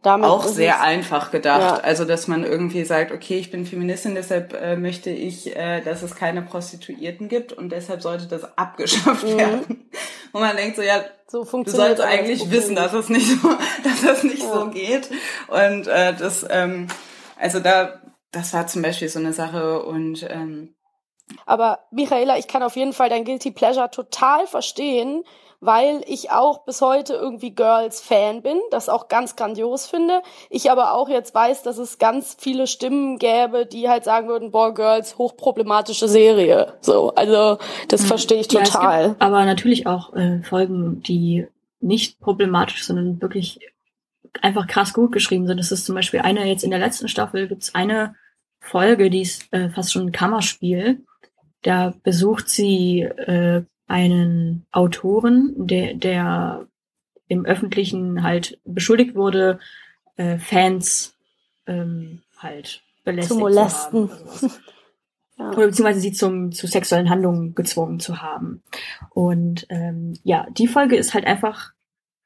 Damit 0.05 0.29
auch 0.29 0.45
sehr 0.45 0.81
einfach 0.81 1.31
gedacht. 1.31 1.77
Ja. 1.79 1.83
Also, 1.83 2.05
dass 2.05 2.27
man 2.27 2.43
irgendwie 2.43 2.85
sagt, 2.85 3.11
okay, 3.11 3.37
ich 3.39 3.49
bin 3.49 3.65
Feministin, 3.65 4.13
deshalb 4.13 4.53
äh, 4.53 4.75
möchte 4.77 5.09
ich, 5.09 5.55
äh, 5.55 5.81
dass 5.81 6.03
es 6.03 6.15
keine 6.15 6.43
Prostituierten 6.43 7.27
gibt 7.27 7.51
und 7.53 7.69
deshalb 7.71 8.01
sollte 8.01 8.27
das 8.27 8.57
abgeschafft 8.57 9.23
Mhm. 9.23 9.37
werden. 9.37 9.89
wo 10.31 10.39
man 10.39 10.55
denkt 10.55 10.75
so, 10.75 10.81
ja, 10.81 11.03
So 11.27 11.39
du 11.39 11.45
funktioniert 11.45 11.97
sollst 11.97 12.03
eigentlich 12.03 12.51
wissen, 12.51 12.75
dass 12.75 12.93
es 12.93 13.09
nicht 13.09 13.27
so, 13.27 13.49
dass 13.83 14.01
das 14.03 14.23
nicht 14.23 14.43
so 14.43 14.69
geht. 14.69 15.09
Und 15.47 15.87
äh, 15.87 16.13
das, 16.13 16.45
ähm, 16.49 16.87
also 17.37 17.59
da, 17.59 18.01
das 18.31 18.53
war 18.53 18.67
zum 18.67 18.81
Beispiel 18.83 19.09
so 19.09 19.19
eine 19.19 19.33
Sache 19.33 19.81
und 19.83 20.25
ähm, 20.29 20.75
Aber 21.45 21.79
Michaela, 21.91 22.37
ich 22.37 22.47
kann 22.47 22.61
auf 22.63 22.75
jeden 22.75 22.93
Fall 22.93 23.09
dein 23.09 23.25
Guilty 23.25 23.51
Pleasure 23.51 23.89
total 23.89 24.45
verstehen, 24.45 25.23
weil 25.65 26.01
ich 26.07 26.31
auch 26.31 26.65
bis 26.65 26.81
heute 26.81 27.13
irgendwie 27.13 27.53
Girls 27.53 28.01
Fan 28.01 28.41
bin, 28.41 28.59
das 28.71 28.89
auch 28.89 29.07
ganz 29.07 29.35
grandios 29.35 29.87
finde. 29.87 30.21
Ich 30.49 30.71
aber 30.71 30.93
auch 30.93 31.09
jetzt 31.09 31.33
weiß, 31.33 31.63
dass 31.63 31.77
es 31.77 31.97
ganz 31.97 32.35
viele 32.39 32.67
Stimmen 32.67 33.17
gäbe, 33.17 33.65
die 33.65 33.89
halt 33.89 34.03
sagen 34.03 34.27
würden, 34.27 34.51
boah, 34.51 34.73
Girls, 34.73 35.17
hochproblematische 35.17 36.07
Serie. 36.07 36.73
So, 36.81 37.13
also 37.15 37.57
das 37.87 38.05
verstehe 38.05 38.39
ich 38.39 38.51
Ja, 38.51 38.61
es 38.61 38.71
total. 38.71 39.09
gibt 39.09 39.21
aber 39.21 39.45
natürlich 39.45 39.87
auch 39.87 40.13
äh, 40.15 40.41
Folgen, 40.43 41.01
die 41.01 41.47
nicht 41.79 42.19
problematisch, 42.19 42.85
sondern 42.85 43.21
wirklich 43.21 43.59
einfach 44.41 44.67
krass 44.67 44.93
gut 44.93 45.11
geschrieben 45.11 45.47
sind. 45.47 45.57
Das 45.57 45.71
ist 45.71 45.85
zum 45.85 45.95
Beispiel 45.95 46.21
eine, 46.21 46.45
jetzt 46.45 46.63
in 46.63 46.71
der 46.71 46.79
letzten 46.79 47.07
Staffel 47.07 47.47
gibt's 47.47 47.73
eine 47.75 48.15
Folge, 48.59 49.09
die 49.09 49.21
ist 49.21 49.51
äh, 49.53 49.69
fast 49.69 49.93
schon 49.93 50.07
ein 50.07 50.11
Kammerspiel. 50.11 51.03
Da 51.61 51.93
besucht 52.03 52.49
sie 52.49 53.01
äh, 53.01 53.63
einen 53.87 54.65
Autoren, 54.71 55.53
der, 55.57 55.93
der 55.93 56.67
im 57.27 57.45
Öffentlichen 57.45 58.23
halt 58.23 58.59
beschuldigt 58.65 59.15
wurde, 59.15 59.59
äh, 60.15 60.37
Fans 60.37 61.15
ähm, 61.67 62.21
halt 62.37 62.81
belästigt 63.03 63.33
Zu 63.33 63.39
molesten. 63.39 64.09
haben 64.09 64.51
oder 65.57 65.67
beziehungsweise 65.67 65.99
sie 65.99 66.11
zum, 66.13 66.51
zu 66.51 66.67
sexuellen 66.67 67.09
Handlungen 67.09 67.55
gezwungen 67.55 67.99
zu 67.99 68.21
haben. 68.21 68.63
Und 69.11 69.65
ähm, 69.69 70.17
ja, 70.23 70.47
die 70.51 70.67
Folge 70.67 70.95
ist 70.95 71.13
halt 71.13 71.25
einfach 71.25 71.73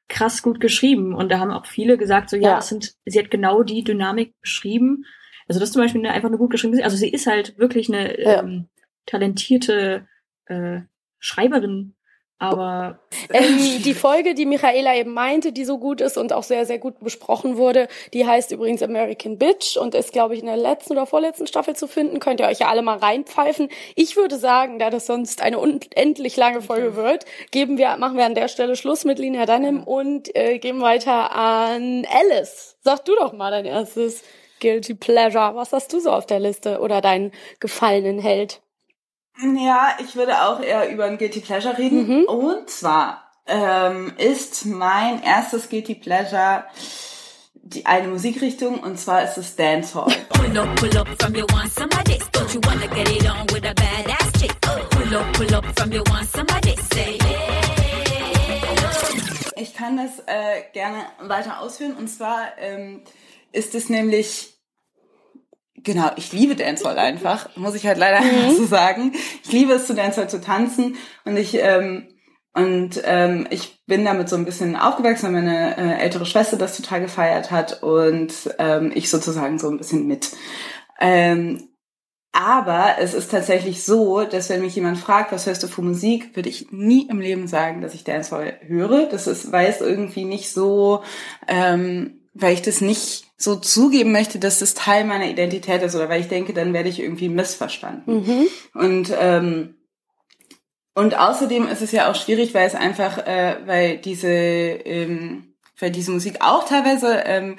krass 0.08 0.41
gut 0.41 0.60
geschrieben. 0.60 1.13
Und 1.15 1.30
da 1.32 1.39
haben 1.39 1.52
auch 1.52 1.65
viele 1.65 1.98
gesagt, 1.98 2.30
so 2.30 2.36
ja, 2.36 2.50
Ja. 2.50 2.56
das 2.58 2.69
sind, 2.69 2.95
sie 3.06 3.19
hat 3.19 3.32
genau 3.32 3.63
die 3.63 3.84
Dynamik 3.84 4.39
beschrieben. 4.41 5.06
Also 5.48 5.60
das 5.60 5.69
ist 5.69 5.74
zum 5.74 5.82
Beispiel 5.82 6.02
eine, 6.02 6.12
einfach 6.13 6.30
eine 6.30 6.38
gut 6.38 6.52
geschriebene, 6.52 6.84
also 6.84 6.98
sie 6.98 7.10
ist 7.10 7.26
halt 7.28 7.58
wirklich 7.58 7.89
eine 7.89 8.19
Ja. 8.22 8.39
ähm, 8.39 8.67
talentierte 9.06 10.08
äh, 10.45 10.82
Schreiberin, 11.19 11.95
aber 12.39 12.99
Ähm, 13.34 13.58
die 13.84 13.93
Folge, 13.93 14.34
die 14.34 14.45
Michaela 14.45 14.95
eben 14.95 15.13
meinte, 15.13 15.51
die 15.51 15.65
so 15.65 15.77
gut 15.77 15.99
ist 15.99 16.17
und 16.17 16.32
auch 16.32 16.43
sehr, 16.43 16.65
sehr 16.65 16.79
gut 16.79 16.99
besprochen 17.01 17.58
wurde, 17.58 17.89
die 18.13 18.25
heißt 18.25 18.51
übrigens 18.51 18.82
American 18.82 19.38
Bitch 19.38 19.75
und 19.75 19.93
ist, 19.93 20.13
glaube 20.13 20.36
ich, 20.36 20.39
in 20.39 20.45
der 20.45 20.55
letzten 20.55 20.93
oder 20.93 21.05
vorletzten 21.05 21.47
Staffel 21.47 21.75
zu 21.75 21.88
finden. 21.88 22.19
Könnt 22.19 22.39
ihr 22.39 22.47
euch 22.47 22.60
ja 22.60 22.69
alle 22.69 22.82
mal 22.82 22.97
reinpfeifen. 22.97 23.67
Ich 23.95 24.15
würde 24.15 24.38
sagen, 24.38 24.79
da 24.79 24.89
das 24.89 25.05
sonst 25.05 25.41
eine 25.41 25.60
unendlich 25.60 26.38
lange 26.38 26.62
Folge 26.62 26.95
wird, 26.95 27.25
geben 27.51 27.77
wir, 27.77 27.97
machen 27.97 28.17
wir 28.17 28.25
an 28.25 28.36
der 28.36 28.47
Stelle 28.47 28.77
Schluss 28.77 29.03
mit 29.03 29.19
Lina 29.19 29.45
Dunham 29.45 29.84
und 29.84 30.34
äh, 30.34 30.60
geben 30.60 30.79
weiter 30.79 31.36
an 31.36 32.08
Alice. 32.10 32.77
Sag 32.82 33.03
du 33.03 33.15
doch 33.15 33.34
mal 33.34 33.51
dein 33.51 33.65
erstes 33.65 34.23
Guilty 34.62 34.95
Pleasure. 34.95 35.55
Was 35.55 35.73
hast 35.73 35.91
du 35.91 35.99
so 35.99 36.12
auf 36.12 36.25
der 36.25 36.39
Liste 36.39 36.79
oder 36.79 37.01
deinen 37.01 37.32
gefallenen 37.60 38.19
Held? 38.19 38.62
Ja, 39.41 39.97
ich 39.99 40.15
würde 40.15 40.41
auch 40.41 40.62
eher 40.62 40.89
über 40.89 41.06
ein 41.06 41.17
Guilty 41.17 41.39
Pleasure 41.39 41.78
reden. 41.78 42.08
Mhm. 42.08 42.23
Und 42.25 42.69
zwar 42.69 43.23
ähm, 43.45 44.13
ist 44.17 44.65
mein 44.65 45.23
erstes 45.23 45.69
Guilty 45.69 45.95
Pleasure 45.95 46.63
die 47.73 47.86
eine 47.86 48.08
Musikrichtung 48.08 48.80
und 48.80 48.99
zwar 48.99 49.23
ist 49.23 49.38
es 49.38 49.56
Dancehall. 49.56 50.12
Ich 59.56 59.73
kann 59.73 59.97
das 59.97 60.19
äh, 60.25 60.63
gerne 60.73 61.06
weiter 61.21 61.60
ausführen 61.60 61.95
und 61.95 62.08
zwar 62.08 62.58
ähm, 62.58 63.04
ist 63.52 63.75
es 63.75 63.89
nämlich 63.89 64.59
Genau, 65.84 66.12
ich 66.15 66.34
liebe 66.34 66.56
Dancehall 66.56 66.98
einfach, 67.00 67.56
muss 67.56 67.76
ich 67.76 67.86
halt 67.86 67.98
leider 67.98 68.18
einfach 68.18 68.52
so 68.58 68.65
sagen. 68.65 69.13
Ich 69.44 69.52
liebe 69.52 69.74
es 69.74 69.88
zu 69.88 69.94
Dancehall 69.94 70.30
zu 70.30 70.42
tanzen 70.42 70.96
und 71.26 71.38
ich 71.38 71.56
ähm, 71.56 72.08
und 72.54 73.02
ähm, 73.06 73.48
ich 73.52 73.80
bin 73.86 74.04
damit 74.04 74.28
so 74.28 74.36
ein 74.36 74.44
bisschen 74.44 74.76
aufgewachsen, 74.76 75.26
weil 75.26 75.44
meine 75.44 75.78
äh, 75.78 76.02
ältere 76.02 76.26
Schwester 76.26 76.58
das 76.58 76.76
total 76.76 77.00
gefeiert 77.00 77.52
hat 77.52 77.84
und 77.84 78.34
ähm, 78.58 78.92
ich 78.94 79.10
sozusagen 79.10 79.60
so 79.60 79.70
ein 79.70 79.78
bisschen 79.78 80.08
mit. 80.08 80.32
Ähm, 81.00 81.70
aber 82.32 82.96
es 83.00 83.13
ist 83.13 83.32
tatsächlich 83.32 83.84
so, 83.84 84.24
dass 84.24 84.50
wenn 84.50 84.62
mich 84.62 84.76
jemand 84.76 84.98
fragt, 84.98 85.32
was 85.32 85.48
hörst 85.48 85.63
du 85.63 85.68
für 85.68 85.82
Musik, 85.82 86.36
würde 86.36 86.50
ich 86.50 86.72
nie 86.72 87.08
im 87.08 87.20
Leben 87.20 87.48
sagen, 87.48 87.82
dass 87.82 87.96
ich 87.96 88.04
Dancehall 88.04 88.60
höre. 88.62 89.08
Das 89.08 89.26
ist, 89.26 89.52
weil 89.52 89.68
es 89.68 89.82
irgendwie 89.82 90.26
nicht 90.26 90.52
so, 90.52 91.04
ähm, 91.48 92.18
weil 92.39 92.54
ich 92.54 92.62
das 92.62 92.82
nicht 92.82 93.25
so 93.38 93.56
zugeben 93.56 94.12
möchte, 94.12 94.39
dass 94.39 94.60
das 94.60 94.73
Teil 94.73 95.06
meiner 95.06 95.28
Identität 95.30 95.82
ist 95.82 95.95
oder 95.95 96.10
weil 96.10 96.21
ich 96.21 96.28
denke, 96.28 96.54
dann 96.54 96.73
werde 96.73 96.89
ich 96.89 96.99
irgendwie 96.99 97.30
missverstanden. 97.30 98.23
Mhm. 98.25 98.47
Und 98.73 99.13
ähm, 99.19 99.75
und 100.95 101.17
außerdem 101.17 101.67
ist 101.67 101.82
es 101.82 101.91
ja 101.93 102.12
auch 102.12 102.15
schwierig, 102.15 102.54
weil 102.54 102.67
es 102.67 102.75
einfach, 102.75 103.19
äh, 103.19 103.58
weil 103.65 103.97
diese, 103.97 104.28
ähm, 104.28 105.56
weil 105.80 105.91
diese 105.91 106.12
Musik 106.12 106.38
auch 106.41 106.65
teilweise 106.65 107.23
ähm, 107.25 107.56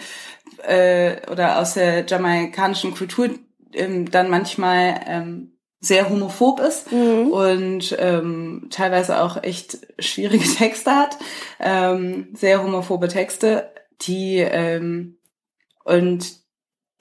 äh, 0.66 1.16
oder 1.30 1.58
aus 1.58 1.74
der 1.74 2.04
jamaikanischen 2.06 2.94
Kultur 2.94 3.30
ähm, 3.72 4.10
dann 4.10 4.28
manchmal 4.28 5.00
ähm, 5.06 5.52
sehr 5.80 6.10
homophob 6.10 6.60
ist 6.60 6.92
Mhm. 6.92 7.28
und 7.28 7.96
ähm, 7.98 8.66
teilweise 8.70 9.22
auch 9.22 9.42
echt 9.42 9.78
schwierige 9.98 10.44
Texte 10.58 10.94
hat, 10.94 11.16
ähm, 11.60 12.28
sehr 12.34 12.62
homophobe 12.62 13.08
Texte, 13.08 13.70
die 14.02 14.38
ähm, 14.38 15.18
und 15.84 16.40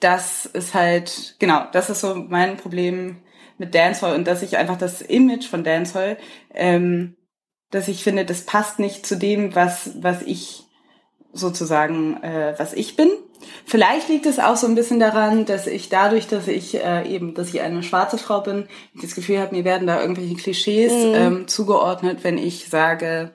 das 0.00 0.46
ist 0.46 0.74
halt, 0.74 1.36
genau, 1.38 1.64
das 1.72 1.90
ist 1.90 2.00
so 2.00 2.14
mein 2.14 2.56
Problem 2.56 3.18
mit 3.58 3.74
Dancehall 3.74 4.14
und 4.14 4.26
dass 4.26 4.42
ich 4.42 4.56
einfach 4.56 4.78
das 4.78 5.02
Image 5.02 5.46
von 5.46 5.62
Dancehall, 5.62 6.16
ähm, 6.54 7.16
dass 7.70 7.88
ich 7.88 8.02
finde, 8.02 8.24
das 8.24 8.42
passt 8.42 8.78
nicht 8.78 9.06
zu 9.06 9.16
dem, 9.16 9.54
was, 9.54 10.02
was 10.02 10.22
ich 10.22 10.64
sozusagen, 11.32 12.16
äh, 12.22 12.54
was 12.56 12.72
ich 12.72 12.96
bin. 12.96 13.10
Vielleicht 13.64 14.08
liegt 14.08 14.26
es 14.26 14.38
auch 14.38 14.56
so 14.56 14.66
ein 14.66 14.74
bisschen 14.74 14.98
daran, 14.98 15.44
dass 15.44 15.66
ich 15.66 15.88
dadurch, 15.88 16.26
dass 16.26 16.48
ich 16.48 16.82
äh, 16.82 17.06
eben, 17.08 17.34
dass 17.34 17.54
ich 17.54 17.60
eine 17.60 17.82
schwarze 17.82 18.18
Frau 18.18 18.40
bin, 18.40 18.66
das 19.00 19.14
Gefühl 19.14 19.38
habe, 19.38 19.54
mir 19.54 19.64
werden 19.64 19.86
da 19.86 20.00
irgendwelche 20.00 20.34
Klischees 20.34 20.92
ähm, 20.92 21.46
zugeordnet, 21.46 22.22
wenn 22.22 22.38
ich 22.38 22.68
sage, 22.68 23.32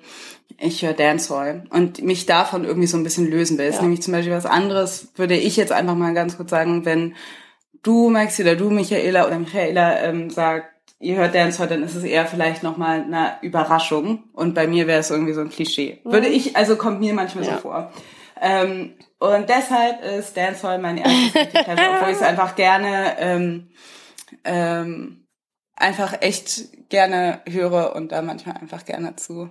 ich 0.57 0.83
höre 0.85 0.93
Dancehall 0.93 1.65
und 1.69 2.01
mich 2.01 2.25
davon 2.25 2.63
irgendwie 2.65 2.87
so 2.87 2.97
ein 2.97 3.03
bisschen 3.03 3.29
lösen 3.29 3.57
will. 3.57 3.65
Ist 3.67 3.77
Ja. 3.77 3.81
nämlich 3.81 4.01
zum 4.01 4.13
Beispiel 4.13 4.33
was 4.33 4.45
anderes, 4.45 5.09
würde 5.15 5.35
ich 5.35 5.57
jetzt 5.57 5.71
einfach 5.71 5.95
mal 5.95 6.13
ganz 6.13 6.37
kurz 6.37 6.49
sagen, 6.49 6.85
wenn 6.85 7.15
du, 7.83 8.09
Maxi, 8.09 8.41
oder 8.43 8.55
du, 8.55 8.69
Michaela 8.69 9.27
oder 9.27 9.37
Michaela, 9.37 10.01
ähm, 10.03 10.29
sagt, 10.29 10.67
ihr 10.99 11.17
hört 11.17 11.35
Dancehall, 11.35 11.67
dann 11.67 11.83
ist 11.83 11.95
es 11.95 12.03
eher 12.03 12.25
vielleicht 12.25 12.63
nochmal 12.63 13.01
eine 13.01 13.33
Überraschung. 13.41 14.23
Und 14.33 14.55
bei 14.55 14.65
mir 14.65 14.87
wäre 14.87 14.99
es 15.01 15.11
irgendwie 15.11 15.33
so 15.33 15.41
ein 15.41 15.49
Klischee. 15.49 15.99
Würde 16.03 16.27
ich, 16.27 16.55
also 16.55 16.77
kommt 16.77 16.99
mir 17.01 17.13
manchmal 17.13 17.45
Ja. 17.45 17.55
so 17.55 17.59
vor. 17.61 17.91
Ähm, 18.41 18.93
und 19.19 19.49
deshalb 19.49 20.03
ist 20.03 20.35
Dancehall 20.35 20.79
mein 20.79 20.97
erstes 20.97 21.31
Pleasure, 21.31 21.89
obwohl 21.95 22.09
ich 22.09 22.15
es 22.17 22.21
einfach 22.21 22.55
gerne, 22.55 23.15
ähm, 23.19 23.69
ähm, 24.43 25.25
einfach 25.75 26.21
echt 26.21 26.89
gerne 26.89 27.41
höre 27.47 27.95
und 27.95 28.11
da 28.11 28.21
manchmal 28.21 28.57
einfach 28.57 28.85
gerne 28.85 29.15
zu. 29.15 29.49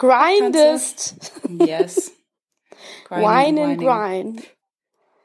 Grindest. 0.00 1.32
Yes. 1.48 2.12
Grinding, 3.08 3.28
Wine 3.28 3.64
and 3.64 3.78
grind. 3.78 4.56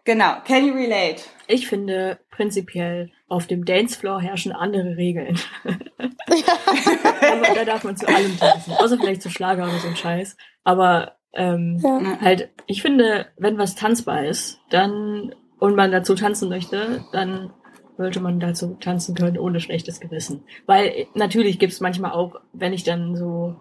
Genau. 0.03 0.35
Can 0.45 0.65
you 0.67 0.73
relate? 0.73 1.23
ich 1.47 1.67
finde 1.67 2.19
prinzipiell 2.31 3.11
auf 3.27 3.47
dem 3.47 3.65
Dancefloor 3.65 4.19
herrschen 4.19 4.51
andere 4.51 4.97
Regeln. 4.97 5.39
also, 5.63 7.53
da 7.55 7.65
darf 7.65 7.83
man 7.83 7.95
zu 7.95 8.07
allem 8.07 8.37
tanzen. 8.37 8.73
Außer 8.73 8.97
vielleicht 8.97 9.21
zu 9.21 9.29
Schlager 9.29 9.63
oder 9.63 9.79
so 9.79 9.87
ein 9.87 9.95
Scheiß. 9.95 10.35
Aber 10.63 11.13
ähm, 11.33 11.79
Ja. 11.81 12.19
halt, 12.21 12.49
ich 12.67 12.81
finde, 12.81 13.27
wenn 13.37 13.57
was 13.57 13.75
tanzbar 13.75 14.25
ist, 14.25 14.59
dann 14.69 15.33
und 15.59 15.75
man 15.75 15.91
dazu 15.91 16.15
tanzen 16.15 16.49
möchte, 16.49 17.05
dann 17.13 17.53
sollte 17.97 18.19
man 18.19 18.39
dazu 18.39 18.75
tanzen 18.79 19.15
können 19.15 19.37
ohne 19.37 19.59
schlechtes 19.61 19.99
Gewissen. 19.99 20.43
Weil 20.65 21.07
natürlich 21.13 21.59
gibt's 21.59 21.79
manchmal 21.79 22.11
auch, 22.11 22.35
wenn 22.51 22.73
ich 22.73 22.83
dann 22.83 23.15
so 23.15 23.55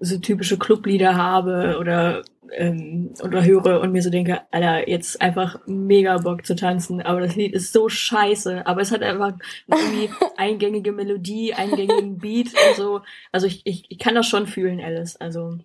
so 0.00 0.18
typische 0.18 0.58
Clublieder 0.58 1.14
habe 1.16 1.76
oder 1.80 2.22
ähm, 2.52 3.12
oder 3.22 3.44
höre 3.44 3.80
und 3.80 3.92
mir 3.92 4.02
so 4.02 4.10
denke, 4.10 4.40
Alter, 4.52 4.88
jetzt 4.88 5.20
einfach 5.20 5.58
mega 5.66 6.18
Bock 6.18 6.46
zu 6.46 6.54
tanzen, 6.54 7.02
aber 7.02 7.20
das 7.20 7.34
Lied 7.34 7.52
ist 7.54 7.72
so 7.72 7.88
scheiße, 7.88 8.66
aber 8.66 8.82
es 8.82 8.92
hat 8.92 9.02
einfach 9.02 9.32
irgendwie 9.66 10.10
eingängige 10.36 10.92
Melodie, 10.92 11.54
eingängigen 11.54 12.18
Beat 12.18 12.48
und 12.48 12.76
so. 12.76 13.00
Also 13.32 13.46
ich, 13.46 13.62
ich, 13.64 13.90
ich 13.90 13.98
kann 13.98 14.14
das 14.14 14.26
schon 14.26 14.46
fühlen, 14.46 14.80
Alice. 14.80 15.16
Also 15.16 15.58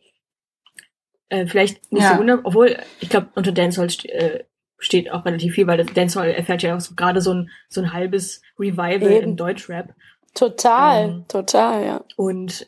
äh, 1.29 1.45
vielleicht 1.45 1.91
nicht 1.91 2.03
Ja. 2.03 2.13
so 2.13 2.19
wunder, 2.19 2.39
obwohl 2.43 2.77
ich 2.99 3.09
glaube 3.09 3.29
unter 3.35 3.51
Dancehall 3.51 3.89
st 3.89 4.05
äh, 4.07 4.43
steht 4.79 5.11
auch 5.11 5.25
relativ 5.25 5.53
viel, 5.53 5.67
weil 5.67 5.85
Dancehall 5.85 6.31
erfährt 6.31 6.63
ja 6.63 6.75
auch 6.75 6.79
so 6.81 6.95
gerade 6.95 7.21
so 7.21 7.33
ein 7.33 7.49
so 7.69 7.81
ein 7.81 7.93
halbes 7.93 8.41
Revival 8.59 9.11
Eben. 9.11 9.23
im 9.23 9.35
Deutschrap 9.35 9.93
Total, 10.33 11.09
Ähm, 11.09 11.25
total, 11.27 11.85
ja. 11.85 12.03
Und 12.15 12.65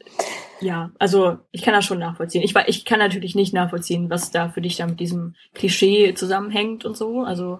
ja, 0.59 0.91
also 0.99 1.37
ich 1.51 1.61
kann 1.61 1.73
das 1.73 1.85
schon 1.85 1.99
nachvollziehen. 1.99 2.43
Ich, 2.43 2.55
ich 2.67 2.85
kann 2.85 2.99
natürlich 2.99 3.35
nicht 3.35 3.53
nachvollziehen, 3.53 4.09
was 4.09 4.31
da 4.31 4.49
für 4.49 4.61
dich 4.61 4.77
da 4.77 4.87
mit 4.87 4.99
diesem 4.99 5.35
Klischee 5.53 6.13
zusammenhängt 6.13 6.85
und 6.85 6.97
so. 6.97 7.21
Also, 7.21 7.59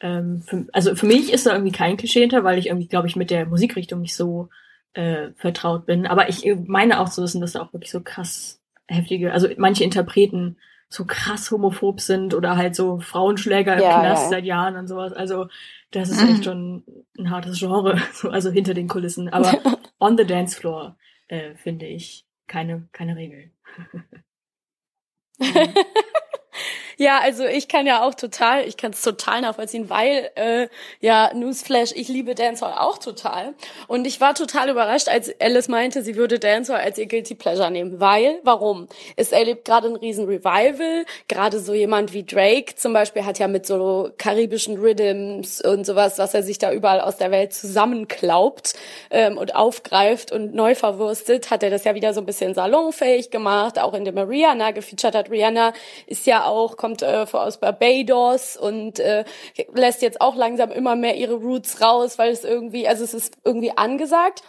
ähm, 0.00 0.42
für, 0.42 0.66
also 0.72 0.94
für 0.94 1.06
mich 1.06 1.32
ist 1.32 1.46
da 1.46 1.52
irgendwie 1.52 1.72
kein 1.72 1.96
Klischee 1.96 2.20
hinter, 2.20 2.44
weil 2.44 2.58
ich 2.58 2.66
irgendwie, 2.66 2.88
glaube 2.88 3.08
ich, 3.08 3.16
mit 3.16 3.30
der 3.30 3.46
Musikrichtung 3.46 4.00
nicht 4.00 4.16
so 4.16 4.48
äh, 4.94 5.30
vertraut 5.36 5.86
bin. 5.86 6.06
Aber 6.06 6.28
ich 6.28 6.44
meine 6.66 7.00
auch 7.00 7.08
zu 7.08 7.22
wissen, 7.22 7.40
dass 7.40 7.52
da 7.52 7.62
auch 7.62 7.72
wirklich 7.72 7.90
so 7.90 8.00
krass 8.00 8.60
heftige, 8.86 9.32
also 9.32 9.48
manche 9.56 9.84
Interpreten 9.84 10.56
so 10.92 11.04
krass 11.06 11.50
homophob 11.50 12.00
sind 12.00 12.34
oder 12.34 12.56
halt 12.56 12.76
so 12.76 13.00
Frauenschläger 13.00 13.74
im 13.74 13.80
Ja, 13.82 14.00
Knast 14.00 14.24
ja. 14.24 14.28
seit 14.28 14.44
Jahren 14.44 14.76
und 14.76 14.88
sowas. 14.88 15.12
Also 15.12 15.46
das 15.90 16.10
ist 16.10 16.22
Mhm. 16.22 16.28
echt 16.28 16.44
schon 16.44 16.84
ein 17.18 17.30
hartes 17.30 17.58
Genre, 17.58 17.96
so, 18.12 18.28
also 18.30 18.50
hinter 18.50 18.74
den 18.74 18.88
Kulissen. 18.88 19.28
Aber 19.30 19.52
on 20.00 20.16
the 20.18 20.24
dance 20.26 20.56
floor 20.56 20.96
äh, 21.28 21.54
finde 21.54 21.86
ich 21.86 22.26
keine, 22.46 22.88
keine 22.92 23.16
Regel. 23.16 23.50
Ja, 26.96 27.20
also 27.22 27.44
ich 27.44 27.68
kann 27.68 27.86
ja 27.86 28.02
auch 28.02 28.14
total, 28.14 28.66
ich 28.66 28.76
kann 28.76 28.92
es 28.92 29.02
total 29.02 29.40
nachvollziehen, 29.40 29.88
weil 29.90 30.30
äh, 30.34 30.68
ja 31.00 31.32
Newsflash, 31.34 31.92
ich 31.94 32.08
liebe 32.08 32.34
Dancehall 32.34 32.74
auch 32.78 32.98
total 32.98 33.54
und 33.88 34.06
ich 34.06 34.20
war 34.20 34.34
total 34.34 34.70
überrascht, 34.70 35.08
als 35.08 35.32
Alice 35.40 35.68
meinte, 35.68 36.02
sie 36.02 36.16
würde 36.16 36.38
Dancehall 36.38 36.80
als 36.80 36.98
ihr 36.98 37.06
guilty 37.06 37.34
pleasure 37.34 37.70
nehmen, 37.70 38.00
weil 38.00 38.40
warum? 38.42 38.88
Es 39.16 39.32
erlebt 39.32 39.64
gerade 39.64 39.88
ein 39.88 39.96
riesen 39.96 40.26
Revival, 40.26 41.04
gerade 41.28 41.58
so 41.58 41.74
jemand 41.74 42.12
wie 42.12 42.24
Drake 42.24 42.74
zum 42.76 42.92
Beispiel 42.92 43.24
hat 43.24 43.38
ja 43.38 43.48
mit 43.48 43.66
so 43.66 44.10
karibischen 44.18 44.78
Rhythms 44.78 45.60
und 45.60 45.86
sowas, 45.86 46.18
was 46.18 46.34
er 46.34 46.42
sich 46.42 46.58
da 46.58 46.72
überall 46.72 47.00
aus 47.00 47.16
der 47.16 47.30
Welt 47.30 47.52
zusammenklaubt 47.52 48.74
ähm, 49.10 49.38
und 49.38 49.54
aufgreift 49.54 50.32
und 50.32 50.54
neu 50.54 50.74
verwurstet, 50.74 51.50
hat 51.50 51.62
er 51.62 51.70
das 51.70 51.84
ja 51.84 51.94
wieder 51.94 52.14
so 52.14 52.20
ein 52.20 52.26
bisschen 52.26 52.54
salonfähig 52.54 53.30
gemacht, 53.30 53.78
auch 53.78 53.94
in 53.94 54.04
dem 54.04 54.18
Rihanna 54.18 54.70
gefeatured 54.72 55.14
hat. 55.14 55.30
Rihanna 55.30 55.72
ist 56.06 56.26
ja 56.26 56.44
auch, 56.44 56.76
kommt 56.82 57.02
äh, 57.02 57.24
aus 57.30 57.58
Barbados 57.58 58.56
und 58.56 58.98
äh, 58.98 59.24
lässt 59.72 60.02
jetzt 60.02 60.20
auch 60.20 60.34
langsam 60.34 60.72
immer 60.72 60.96
mehr 60.96 61.16
ihre 61.16 61.34
Roots 61.34 61.80
raus, 61.80 62.18
weil 62.18 62.32
es 62.32 62.42
irgendwie, 62.42 62.88
also 62.88 63.04
es 63.04 63.14
ist 63.14 63.36
irgendwie 63.44 63.70
angesagt. 63.76 64.42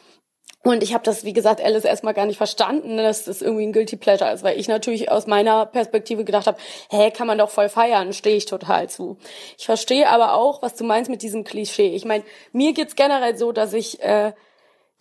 Und 0.63 0.81
ich 0.81 0.93
habe 0.95 1.03
das, 1.03 1.25
wie 1.25 1.34
gesagt, 1.34 1.61
Alice 1.61 1.84
erstmal 1.84 2.15
gar 2.15 2.25
nicht 2.25 2.38
verstanden, 2.38 2.97
dass 2.97 3.25
das 3.25 3.43
irgendwie 3.43 3.67
ein 3.67 3.73
Guilty 3.73 3.97
Pleasure 3.97 4.31
ist, 4.31 4.43
weil 4.43 4.59
ich 4.59 4.67
natürlich 4.67 5.11
aus 5.11 5.27
meiner 5.27 5.67
Perspektive 5.67 6.23
gedacht 6.23 6.47
habe, 6.47 6.57
hä, 6.89 7.11
kann 7.11 7.27
man 7.27 7.38
doch 7.38 7.51
voll 7.51 7.69
feiern, 7.69 8.13
stehe 8.13 8.38
ich 8.38 8.45
total 8.45 8.89
zu. 8.89 9.17
Ich 9.57 9.65
verstehe 9.65 10.09
aber 10.09 10.34
auch, 10.34 10.63
was 10.63 10.73
du 10.75 10.86
meinst 10.86 11.11
mit 11.11 11.21
diesem 11.21 11.43
Klischee. 11.43 11.93
Ich 11.93 12.05
meine, 12.05 12.23
mir 12.51 12.73
geht's 12.73 12.95
generell 12.95 13.38
so, 13.38 13.51
dass 13.51 13.73
ich 13.73 14.01
äh, 14.01 14.34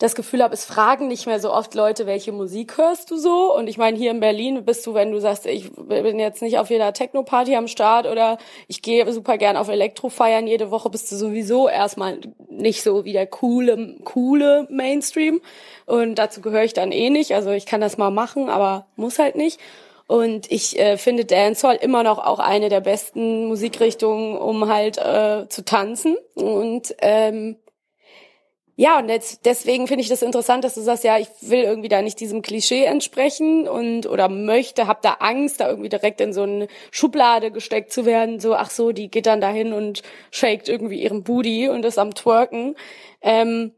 das 0.03 0.15
Gefühl 0.15 0.43
habe, 0.43 0.53
es 0.53 0.65
fragen 0.65 1.07
nicht 1.07 1.27
mehr 1.27 1.39
so 1.39 1.49
oft 1.53 1.75
Leute, 1.75 2.05
welche 2.05 2.33
Musik 2.33 2.77
hörst 2.77 3.09
du 3.09 3.15
so? 3.15 3.55
Und 3.55 3.67
ich 3.67 3.77
meine, 3.77 3.97
hier 3.97 4.11
in 4.11 4.19
Berlin 4.19 4.65
bist 4.65 4.85
du, 4.85 4.93
wenn 4.93 5.13
du 5.13 5.21
sagst, 5.21 5.45
ich 5.45 5.71
bin 5.73 6.19
jetzt 6.19 6.41
nicht 6.41 6.57
auf 6.57 6.69
jeder 6.69 6.91
Techno-Party 6.91 7.55
am 7.55 7.69
Start 7.69 8.05
oder 8.05 8.37
ich 8.67 8.81
gehe 8.81 9.09
super 9.13 9.37
gern 9.37 9.55
auf 9.55 9.69
Elektro 9.69 10.09
feiern 10.09 10.45
jede 10.45 10.71
Woche, 10.71 10.89
bist 10.89 11.09
du 11.09 11.15
sowieso 11.15 11.69
erstmal 11.69 12.19
nicht 12.49 12.83
so 12.83 13.05
wie 13.05 13.13
der 13.13 13.27
coole, 13.27 13.95
coole 14.03 14.67
Mainstream. 14.69 15.39
Und 15.85 16.15
dazu 16.15 16.41
gehöre 16.41 16.65
ich 16.65 16.73
dann 16.73 16.91
eh 16.91 17.09
nicht. 17.09 17.33
Also 17.33 17.51
ich 17.51 17.65
kann 17.65 17.79
das 17.79 17.97
mal 17.97 18.11
machen, 18.11 18.49
aber 18.49 18.87
muss 18.97 19.19
halt 19.19 19.37
nicht. 19.37 19.57
Und 20.07 20.51
ich 20.51 20.77
äh, 20.77 20.97
finde 20.97 21.23
Dancehall 21.23 21.77
immer 21.77 22.03
noch 22.03 22.19
auch 22.19 22.39
eine 22.39 22.67
der 22.67 22.81
besten 22.81 23.45
Musikrichtungen, 23.47 24.37
um 24.37 24.67
halt 24.67 24.97
äh, 24.97 25.47
zu 25.47 25.63
tanzen. 25.63 26.17
Und 26.35 26.93
ähm, 26.99 27.55
ja, 28.75 28.97
und 28.97 29.07
jetzt, 29.07 29.45
deswegen 29.45 29.87
finde 29.87 30.01
ich 30.01 30.09
das 30.09 30.23
interessant, 30.23 30.63
dass 30.63 30.73
du 30.73 30.81
sagst, 30.81 31.03
ja, 31.03 31.19
ich 31.19 31.27
will 31.41 31.63
irgendwie 31.63 31.89
da 31.89 32.01
nicht 32.01 32.19
diesem 32.19 32.41
Klischee 32.41 32.85
entsprechen 32.85 33.67
und 33.67 34.07
oder 34.07 34.29
möchte, 34.29 34.87
hab 34.87 35.03
da 35.03 35.17
Angst, 35.19 35.59
da 35.59 35.69
irgendwie 35.69 35.89
direkt 35.89 36.19
in 36.21 36.33
so 36.33 36.41
eine 36.41 36.67
Schublade 36.89 37.51
gesteckt 37.51 37.91
zu 37.91 38.05
werden, 38.05 38.39
so, 38.39 38.55
ach 38.55 38.71
so, 38.71 38.91
die 38.91 39.11
geht 39.11 39.27
dann 39.27 39.41
dahin 39.41 39.73
und 39.73 40.01
shakt 40.31 40.69
irgendwie 40.69 41.03
ihren 41.03 41.23
Booty 41.23 41.69
und 41.69 41.85
ist 41.85 41.99
am 41.99 42.15
twerken. 42.15 42.75
Ähm, 43.21 43.73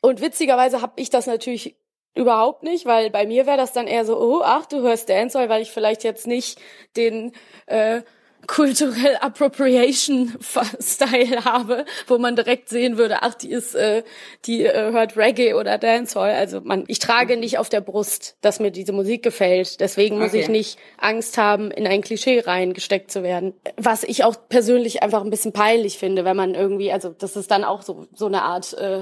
und 0.00 0.20
witzigerweise 0.20 0.80
habe 0.80 0.94
ich 0.96 1.10
das 1.10 1.26
natürlich 1.26 1.76
überhaupt 2.14 2.62
nicht, 2.62 2.86
weil 2.86 3.10
bei 3.10 3.26
mir 3.26 3.46
wäre 3.46 3.56
das 3.56 3.72
dann 3.72 3.88
eher 3.88 4.04
so, 4.04 4.16
oh, 4.16 4.42
ach, 4.44 4.66
du 4.66 4.82
hörst 4.82 5.08
Dancehall, 5.08 5.48
weil 5.48 5.62
ich 5.62 5.72
vielleicht 5.72 6.04
jetzt 6.04 6.26
nicht 6.28 6.60
den 6.96 7.32
äh, 7.66 8.02
Cultural 8.46 9.16
Appropriation 9.20 10.32
Style 10.80 11.44
habe, 11.44 11.84
wo 12.06 12.18
man 12.18 12.36
direkt 12.36 12.68
sehen 12.68 12.98
würde, 12.98 13.22
ach, 13.22 13.34
die 13.34 13.50
ist, 13.50 13.74
äh, 13.74 14.02
die 14.46 14.64
äh, 14.64 14.92
hört 14.92 15.16
Reggae 15.16 15.54
oder 15.54 15.78
Dancehall. 15.78 16.32
Also 16.34 16.60
man, 16.60 16.84
ich 16.88 16.98
trage 16.98 17.36
nicht 17.36 17.58
auf 17.58 17.68
der 17.68 17.80
Brust, 17.80 18.36
dass 18.40 18.60
mir 18.60 18.70
diese 18.70 18.92
Musik 18.92 19.22
gefällt. 19.22 19.80
Deswegen 19.80 20.18
muss 20.18 20.30
Okay. 20.30 20.40
ich 20.40 20.48
nicht 20.48 20.78
Angst 20.98 21.38
haben, 21.38 21.70
in 21.70 21.86
ein 21.86 22.00
Klischee 22.02 22.40
reingesteckt 22.40 23.10
zu 23.10 23.22
werden. 23.22 23.54
Was 23.76 24.02
ich 24.04 24.24
auch 24.24 24.36
persönlich 24.48 25.02
einfach 25.02 25.22
ein 25.22 25.30
bisschen 25.30 25.52
peinlich 25.52 25.98
finde, 25.98 26.24
wenn 26.24 26.36
man 26.36 26.54
irgendwie, 26.54 26.92
also 26.92 27.10
das 27.10 27.36
ist 27.36 27.50
dann 27.50 27.64
auch 27.64 27.82
so 27.82 28.06
so 28.14 28.26
eine 28.26 28.42
Art 28.42 28.72
äh, 28.74 29.00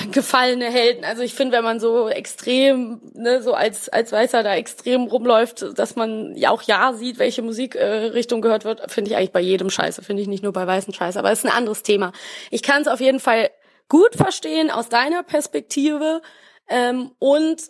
gefallene 0.12 0.66
Helden. 0.66 1.04
Also 1.04 1.22
ich 1.22 1.34
finde, 1.34 1.56
wenn 1.56 1.64
man 1.64 1.80
so 1.80 2.08
extrem, 2.08 3.00
ne, 3.14 3.42
so 3.42 3.54
als 3.54 3.88
als 3.88 4.12
Weißer 4.12 4.42
da 4.42 4.54
extrem 4.54 5.02
rumläuft, 5.04 5.78
dass 5.78 5.96
man 5.96 6.34
ja 6.36 6.50
auch 6.50 6.62
ja 6.62 6.92
sieht, 6.94 7.18
welche 7.18 7.42
Musikrichtung 7.42 8.38
äh, 8.38 8.42
gehört 8.42 8.64
wird, 8.64 8.90
finde 8.90 9.10
ich 9.10 9.16
eigentlich 9.16 9.32
bei 9.32 9.40
jedem 9.40 9.70
Scheiße. 9.70 10.02
Finde 10.02 10.22
ich 10.22 10.28
nicht 10.28 10.42
nur 10.42 10.52
bei 10.52 10.66
weißen 10.66 10.94
Scheiße, 10.94 11.18
aber 11.18 11.32
ist 11.32 11.44
ein 11.44 11.52
anderes 11.52 11.82
Thema. 11.82 12.12
Ich 12.50 12.62
kann 12.62 12.82
es 12.82 12.88
auf 12.88 13.00
jeden 13.00 13.20
Fall 13.20 13.50
gut 13.88 14.14
verstehen 14.14 14.70
aus 14.70 14.88
deiner 14.88 15.22
Perspektive 15.22 16.22
ähm, 16.68 17.12
und 17.18 17.62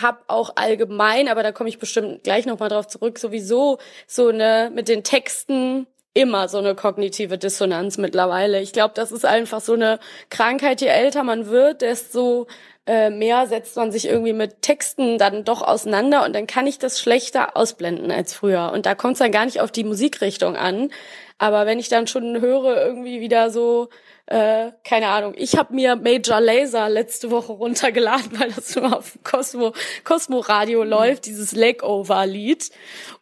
hab 0.00 0.24
auch 0.28 0.52
allgemein, 0.56 1.28
aber 1.28 1.42
da 1.42 1.52
komme 1.52 1.68
ich 1.68 1.78
bestimmt 1.78 2.24
gleich 2.24 2.46
noch 2.46 2.58
mal 2.58 2.68
drauf 2.68 2.86
zurück, 2.86 3.18
sowieso 3.18 3.78
so 4.06 4.28
eine 4.28 4.70
mit 4.74 4.88
den 4.88 5.04
Texten 5.04 5.86
immer 6.14 6.48
so 6.48 6.58
eine 6.58 6.74
kognitive 6.74 7.38
Dissonanz 7.38 7.98
mittlerweile. 7.98 8.60
Ich 8.60 8.72
glaube, 8.72 8.94
das 8.94 9.12
ist 9.12 9.24
einfach 9.24 9.60
so 9.60 9.74
eine 9.74 10.00
Krankheit, 10.28 10.80
je 10.80 10.88
älter 10.88 11.22
man 11.22 11.46
wird, 11.46 11.82
desto 11.82 12.48
äh, 12.86 13.10
mehr 13.10 13.46
setzt 13.46 13.76
man 13.76 13.92
sich 13.92 14.08
irgendwie 14.08 14.32
mit 14.32 14.62
Texten 14.62 15.18
dann 15.18 15.44
doch 15.44 15.62
auseinander 15.62 16.24
und 16.24 16.34
dann 16.34 16.46
kann 16.46 16.66
ich 16.66 16.78
das 16.78 16.98
schlechter 17.00 17.56
ausblenden 17.56 18.10
als 18.10 18.34
früher. 18.34 18.72
Und 18.72 18.86
da 18.86 18.94
kommt 18.94 19.12
es 19.14 19.18
dann 19.20 19.32
gar 19.32 19.44
nicht 19.44 19.60
auf 19.60 19.70
die 19.70 19.84
Musikrichtung 19.84 20.56
an. 20.56 20.90
Aber 21.38 21.66
wenn 21.66 21.78
ich 21.78 21.88
dann 21.88 22.06
schon 22.06 22.40
höre, 22.40 22.84
irgendwie 22.84 23.20
wieder 23.20 23.50
so, 23.50 23.88
äh, 24.30 24.70
keine 24.84 25.08
Ahnung, 25.08 25.34
ich 25.36 25.56
habe 25.56 25.74
mir 25.74 25.96
Major 25.96 26.40
Laser 26.40 26.88
letzte 26.88 27.32
Woche 27.32 27.52
runtergeladen, 27.52 28.30
weil 28.38 28.52
das 28.52 28.76
immer 28.76 28.98
auf 28.98 29.12
dem 29.12 29.24
Cosmo, 29.24 29.72
Cosmo 30.04 30.38
Radio 30.38 30.84
läuft, 30.84 31.26
dieses 31.26 31.50
Legover-Lied. 31.50 32.70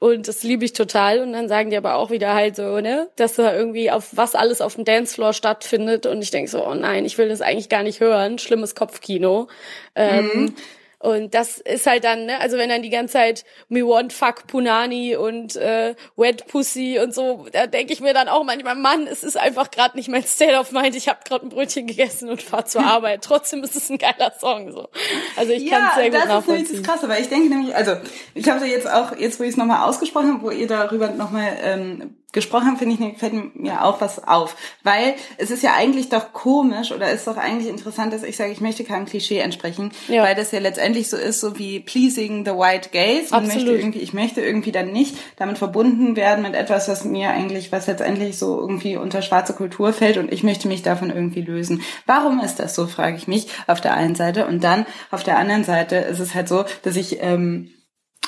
Und 0.00 0.28
das 0.28 0.42
liebe 0.42 0.66
ich 0.66 0.74
total. 0.74 1.20
Und 1.20 1.32
dann 1.32 1.48
sagen 1.48 1.70
die 1.70 1.78
aber 1.78 1.94
auch 1.94 2.10
wieder 2.10 2.34
halt 2.34 2.56
so, 2.56 2.80
ne, 2.80 3.08
dass 3.16 3.36
da 3.36 3.56
irgendwie 3.56 3.90
auf 3.90 4.10
was 4.12 4.34
alles 4.34 4.60
auf 4.60 4.74
dem 4.74 4.84
Dancefloor 4.84 5.32
stattfindet. 5.32 6.04
Und 6.04 6.20
ich 6.20 6.30
denke 6.30 6.50
so, 6.50 6.62
oh 6.62 6.74
nein, 6.74 7.06
ich 7.06 7.16
will 7.16 7.30
das 7.30 7.40
eigentlich 7.40 7.70
gar 7.70 7.82
nicht 7.82 8.00
hören. 8.00 8.38
Schlimmes 8.38 8.74
Kopfkino. 8.74 9.48
Ähm, 9.94 10.54
Und 11.00 11.34
das 11.34 11.58
ist 11.58 11.86
halt 11.86 12.02
dann, 12.02 12.26
ne, 12.26 12.40
also 12.40 12.56
wenn 12.56 12.68
dann 12.68 12.82
die 12.82 12.90
ganze 12.90 13.12
Zeit 13.12 13.44
Me 13.68 13.82
Want 13.86 14.12
Fuck 14.12 14.48
Punani 14.48 15.14
und 15.14 15.54
äh, 15.54 15.94
Wet 16.16 16.46
Pussy 16.48 16.98
und 16.98 17.14
so, 17.14 17.46
da 17.52 17.68
denke 17.68 17.92
ich 17.92 18.00
mir 18.00 18.14
dann 18.14 18.28
auch 18.28 18.42
manchmal, 18.42 18.74
Mann, 18.74 19.06
es 19.06 19.22
ist 19.22 19.36
einfach 19.36 19.70
gerade 19.70 19.96
nicht 19.96 20.08
mein 20.08 20.24
State 20.24 20.58
of 20.58 20.72
Mind. 20.72 20.96
Ich 20.96 21.08
habe 21.08 21.20
gerade 21.24 21.46
ein 21.46 21.50
Brötchen 21.50 21.86
gegessen 21.86 22.28
und 22.28 22.42
fahr 22.42 22.64
zur 22.64 22.82
Arbeit. 22.84 23.22
Trotzdem 23.22 23.62
ist 23.62 23.76
es 23.76 23.90
ein 23.90 23.98
geiler 23.98 24.32
Song 24.40 24.72
so. 24.72 24.88
Also 25.36 25.52
ich 25.52 25.70
kann 25.70 25.88
es 25.88 25.94
sehr 25.94 26.10
gut 26.10 26.14
das 26.14 26.22
ist 26.22 26.28
nachvollziehen. 26.28 26.82
das 26.82 26.82
Krasse, 26.82 27.08
weil 27.08 27.22
ich 27.22 27.28
denke 27.28 27.48
nämlich, 27.48 27.76
also 27.76 27.92
ich 28.34 28.48
habe 28.48 28.66
jetzt 28.66 28.90
auch, 28.90 29.16
jetzt 29.16 29.38
wo 29.38 29.44
ich 29.44 29.50
es 29.50 29.56
nochmal 29.56 29.88
ausgesprochen 29.88 30.34
habe, 30.34 30.42
wo 30.42 30.50
ihr 30.50 30.66
darüber 30.66 31.10
nochmal 31.10 31.56
ähm, 31.62 32.16
gesprochen 32.32 32.66
habt, 32.66 32.78
finde 32.78 32.94
ich, 33.02 33.18
fällt 33.18 33.56
mir 33.56 33.84
auch 33.84 34.02
was 34.02 34.26
auf. 34.28 34.54
Weil 34.82 35.14
es 35.38 35.50
ist 35.50 35.62
ja 35.62 35.74
eigentlich 35.74 36.10
doch 36.10 36.34
komisch 36.34 36.92
oder 36.92 37.10
ist 37.10 37.26
doch 37.26 37.38
eigentlich 37.38 37.68
interessant, 37.68 38.12
dass 38.12 38.22
ich 38.22 38.36
sage, 38.36 38.52
ich 38.52 38.60
möchte 38.60 38.84
keinem 38.84 39.06
Klischee 39.06 39.38
entsprechen, 39.38 39.92
Ja. 40.08 40.22
weil 40.24 40.34
das 40.34 40.52
ja 40.52 40.58
letztendlich 40.58 41.08
so 41.08 41.16
ist, 41.16 41.40
so 41.40 41.58
wie 41.58 41.80
pleasing 41.80 42.44
the 42.44 42.50
white 42.52 42.90
gaze. 42.92 43.30
Man 43.30 43.44
Absolut. 43.44 43.66
möchte 43.66 43.80
irgendwie, 43.80 43.98
ich 44.00 44.12
möchte 44.12 44.42
irgendwie 44.42 44.72
dann 44.72 44.92
nicht 44.92 45.16
damit 45.36 45.56
verbunden 45.56 46.16
werden 46.16 46.42
mit 46.42 46.54
etwas, 46.54 46.86
was 46.88 47.04
mir 47.04 47.30
eigentlich, 47.30 47.72
was 47.72 47.86
letztendlich 47.86 48.36
so 48.36 48.60
irgendwie 48.60 48.98
unter 48.98 49.22
schwarze 49.22 49.54
Kultur 49.54 49.94
fällt 49.94 50.18
und 50.18 50.30
ich 50.30 50.42
möchte 50.42 50.68
mich 50.68 50.82
davon 50.82 51.08
irgendwie 51.08 51.40
lösen. 51.40 51.80
Warum 52.04 52.40
ist 52.40 52.56
das 52.56 52.74
so, 52.74 52.86
frage 52.86 53.16
ich 53.16 53.26
mich 53.26 53.48
auf 53.66 53.80
der 53.80 53.94
einen 53.94 54.14
Seite. 54.14 54.46
Und 54.46 54.62
dann 54.64 54.84
auf 55.10 55.22
der 55.22 55.38
anderen 55.38 55.64
Seite 55.64 55.96
ist 55.96 56.20
es 56.20 56.34
halt 56.34 56.48
so, 56.48 56.64
dass 56.82 56.96
ich 56.96 57.22
ähm, 57.22 57.70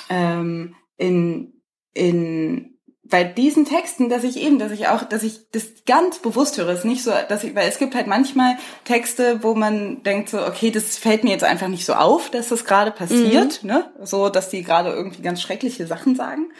ähm, 0.08 0.74
in, 0.96 1.52
in 1.92 2.69
bei 3.10 3.24
diesen 3.24 3.64
Texten, 3.64 4.08
dass 4.08 4.24
ich 4.24 4.36
eben, 4.38 4.58
dass 4.58 4.72
ich 4.72 4.88
auch, 4.88 5.02
dass 5.02 5.22
ich 5.22 5.50
das 5.50 5.64
ganz 5.84 6.18
bewusst 6.18 6.56
höre, 6.56 6.70
ist 6.70 6.84
nicht 6.84 7.02
so, 7.02 7.12
dass 7.28 7.44
ich, 7.44 7.54
weil 7.54 7.68
es 7.68 7.78
gibt 7.78 7.94
halt 7.94 8.06
manchmal 8.06 8.56
Texte, 8.84 9.42
wo 9.42 9.54
man 9.54 10.02
denkt 10.02 10.30
so, 10.30 10.44
okay, 10.44 10.70
das 10.70 10.96
fällt 10.96 11.24
mir 11.24 11.30
jetzt 11.30 11.44
einfach 11.44 11.68
nicht 11.68 11.84
so 11.84 11.94
auf, 11.94 12.30
dass 12.30 12.48
das 12.48 12.64
gerade 12.64 12.92
passiert, 12.92 13.64
ne, 13.64 13.92
so, 14.02 14.28
dass 14.28 14.48
die 14.48 14.62
gerade 14.62 14.90
irgendwie 14.90 15.22
ganz 15.22 15.42
schreckliche 15.42 15.86
Sachen 15.86 16.14
sagen. 16.14 16.52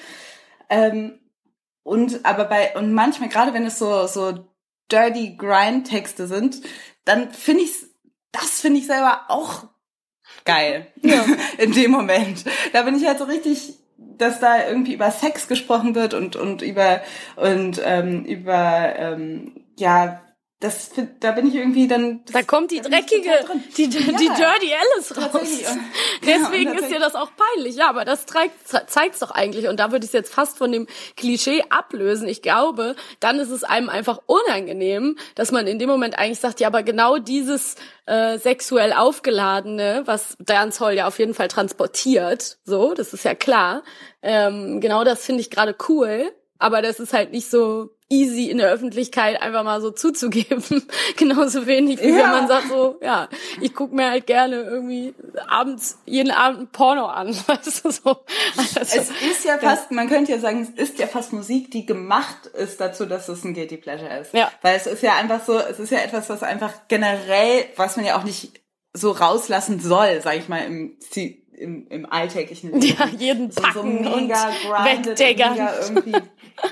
Ähm, 0.69 1.19
und 1.83 2.25
aber 2.27 2.45
bei 2.45 2.77
und 2.77 2.93
manchmal 2.93 3.29
gerade 3.29 3.55
wenn 3.55 3.65
es 3.65 3.79
so 3.79 4.07
so 4.07 4.45
dirty 4.93 5.37
grind 5.37 5.89
Texte 5.89 6.27
sind, 6.27 6.61
dann 7.05 7.31
finde 7.31 7.63
ich 7.63 7.73
das 8.33 8.61
finde 8.61 8.81
ich 8.81 8.87
selber 8.87 9.23
auch 9.29 9.65
geil. 10.45 10.87
Ja. 11.03 11.25
In 11.59 11.73
dem 11.73 11.91
Moment. 11.91 12.45
Da 12.73 12.83
bin 12.83 12.97
ich 12.97 13.07
halt 13.07 13.19
so 13.19 13.25
richtig, 13.25 13.75
dass 14.21 14.41
da 14.41 14.67
irgendwie 14.67 14.95
über 14.95 15.11
Sex 15.11 15.49
gesprochen 15.49 15.95
wird 15.95 16.15
und, 16.15 16.37
und 16.37 16.63
über, 16.63 17.01
und, 17.37 17.81
ähm, 17.85 18.25
über, 18.25 18.95
ähm, 18.97 19.53
ja, 19.79 20.21
das, 20.61 20.91
da 21.21 21.33
bin 21.33 21.47
ich 21.47 21.55
irgendwie 21.55 21.89
dann. 21.89 22.21
Da 22.31 22.43
kommt 22.43 22.71
die 22.71 22.83
dreckige, 22.83 23.31
die, 23.79 23.89
die, 23.89 23.99
ja, 23.99 24.13
die 24.13 24.27
Dirty 24.27 24.75
Alice 24.75 25.17
raus. 25.17 25.41
Deswegen 26.23 26.75
ja, 26.75 26.79
ist 26.81 26.91
dir 26.91 26.99
das 26.99 27.15
auch 27.15 27.31
peinlich. 27.35 27.77
Ja, 27.77 27.89
aber 27.89 28.05
das 28.05 28.27
zeigt 28.27 29.15
es 29.15 29.19
doch 29.21 29.31
eigentlich. 29.31 29.69
Und 29.69 29.81
da 29.81 29.91
würde 29.91 30.05
ich 30.05 30.11
es 30.11 30.13
jetzt 30.13 30.35
fast 30.35 30.59
von 30.59 30.71
dem 30.71 30.87
Klischee 31.17 31.65
ablösen. 31.71 32.29
Ich 32.29 32.43
glaube, 32.43 32.95
dann 33.21 33.39
ist 33.39 33.49
es 33.49 33.65
einem 33.65 33.89
einfach 33.89 34.21
unangenehm, 34.27 35.17
dass 35.35 35.51
man 35.51 35.67
in 35.67 35.79
dem 35.79 35.89
Moment 35.89 36.19
eigentlich 36.19 36.41
sagt, 36.41 36.61
ja, 36.61 36.67
aber 36.67 36.83
genau 36.83 37.17
dieses 37.17 37.77
äh, 38.05 38.37
sexuell 38.39 38.93
aufgeladene, 38.93 40.03
was 40.05 40.37
Dancehall 40.41 40.95
ja 40.95 41.07
auf 41.07 41.19
jeden 41.19 41.33
Fall 41.33 41.49
transportiert, 41.49 42.59
so, 42.65 42.93
das 42.93 43.15
ist 43.15 43.25
ja 43.25 43.35
klar. 43.35 43.83
Ähm, 44.21 44.83
genau 44.83 45.05
das 45.05 45.25
finde 45.25 45.41
ich 45.41 45.51
gerade 45.51 45.75
cool. 45.89 46.31
Aber 46.61 46.83
das 46.83 47.01
ist 47.01 47.15
halt 47.15 47.33
nicht 47.33 47.51
so 47.51 47.91
easy 48.11 48.51
in 48.51 48.59
der 48.59 48.71
Öffentlichkeit 48.71 49.41
einfach 49.41 49.65
mal 49.65 49.81
so 49.81 49.91
zuzugeben. 49.91 50.63
Genauso 51.17 51.67
wenig, 51.67 52.01
wie 52.03 52.11
ja. 52.11 52.25
wenn 52.25 52.31
man 52.31 52.49
sagt 52.49 52.69
so, 52.69 52.99
ja, 53.01 53.29
ich 53.63 53.73
guck 53.75 53.93
mir 53.93 54.11
halt 54.11 54.27
gerne 54.27 54.57
irgendwie 54.57 55.15
abends, 55.49 55.99
jeden 56.05 56.31
Abend 56.31 56.61
ein 56.61 56.69
Porno 56.69 57.07
an. 57.07 57.29
Weißt 57.47 57.85
du, 57.85 57.91
so. 57.91 58.25
Also, 58.57 58.81
es 58.81 59.11
ist 59.11 59.45
ja 59.45 59.57
fast, 59.59 59.91
ja. 59.91 59.97
man 59.97 60.09
könnte 60.09 60.33
ja 60.33 60.39
sagen, 60.39 60.61
es 60.77 60.91
ist 60.91 60.99
ja 60.99 61.07
fast 61.07 61.33
Musik, 61.33 61.71
die 61.71 61.87
gemacht 61.87 62.47
ist 62.47 62.81
dazu, 62.81 63.07
dass 63.07 63.29
es 63.29 63.43
ein 63.45 63.55
Guilty 63.55 63.79
Pleasure 63.79 64.19
ist. 64.19 64.35
Ja. 64.35 64.53
Weil 64.61 64.77
es 64.77 64.87
ist 64.87 65.03
ja 65.03 65.15
einfach 65.15 65.43
so, 65.43 65.59
es 65.59 65.79
ist 65.79 65.91
ja 65.91 66.01
etwas, 66.01 66.29
was 66.29 66.43
einfach 66.43 66.73
generell, 66.89 67.65
was 67.77 67.97
man 67.97 68.05
ja 68.05 68.19
auch 68.19 68.25
nicht 68.25 68.61
so 68.93 69.13
rauslassen 69.13 69.81
soll, 69.81 70.21
sag 70.21 70.37
ich 70.37 70.49
mal, 70.49 70.65
im 70.65 70.99
im, 71.61 71.87
im 71.89 72.11
alltäglichen 72.11 72.73
Leben. 72.73 72.97
Ja, 72.99 73.07
jeden 73.07 73.51
so, 73.51 73.61
Packen 73.61 74.05
so 74.05 74.17
mega 74.17 74.49
und 74.49 74.85
grinded, 74.85 75.19
mega 75.19 75.73
irgendwie 75.81 76.17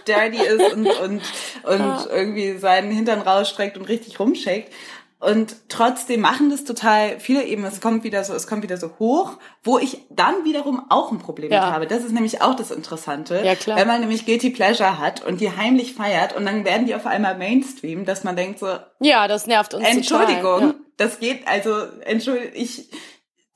dirty 0.06 0.42
ist 0.42 0.72
und, 0.72 0.86
und, 0.86 1.22
und 1.64 1.78
ja. 1.78 2.06
irgendwie 2.10 2.58
seinen 2.58 2.90
Hintern 2.90 3.20
rausstreckt 3.20 3.76
und 3.76 3.88
richtig 3.88 4.18
rumshakt. 4.18 4.72
Und 5.20 5.56
trotzdem 5.68 6.20
machen 6.20 6.48
das 6.50 6.64
total 6.64 7.18
viele 7.18 7.42
eben, 7.42 7.64
es 7.64 7.80
kommt 7.80 8.04
wieder 8.04 8.22
so, 8.22 8.34
es 8.34 8.46
kommt 8.46 8.62
wieder 8.62 8.76
so 8.76 8.92
hoch, 9.00 9.38
wo 9.64 9.76
ich 9.76 9.98
dann 10.10 10.44
wiederum 10.44 10.86
auch 10.90 11.10
ein 11.10 11.18
Problem 11.18 11.50
ja. 11.50 11.64
mit 11.64 11.74
habe. 11.74 11.86
Das 11.88 12.04
ist 12.04 12.12
nämlich 12.12 12.40
auch 12.40 12.54
das 12.54 12.70
Interessante. 12.70 13.42
Ja, 13.44 13.56
klar. 13.56 13.76
Wenn 13.76 13.88
man 13.88 14.00
nämlich 14.00 14.26
Guilty 14.26 14.50
Pleasure 14.50 15.00
hat 15.00 15.26
und 15.26 15.40
die 15.40 15.50
heimlich 15.50 15.94
feiert 15.94 16.36
und 16.36 16.46
dann 16.46 16.64
werden 16.64 16.86
die 16.86 16.94
auf 16.94 17.04
einmal 17.04 17.36
Mainstream, 17.36 18.04
dass 18.04 18.22
man 18.22 18.36
denkt 18.36 18.60
so, 18.60 18.68
ja, 19.00 19.26
das 19.26 19.48
nervt 19.48 19.74
uns 19.74 19.84
Entschuldigung, 19.84 20.60
total. 20.60 20.68
Ja. 20.68 20.74
das 20.98 21.18
geht, 21.18 21.48
also, 21.48 21.74
entschuldigung, 22.04 22.52
ich, 22.54 22.88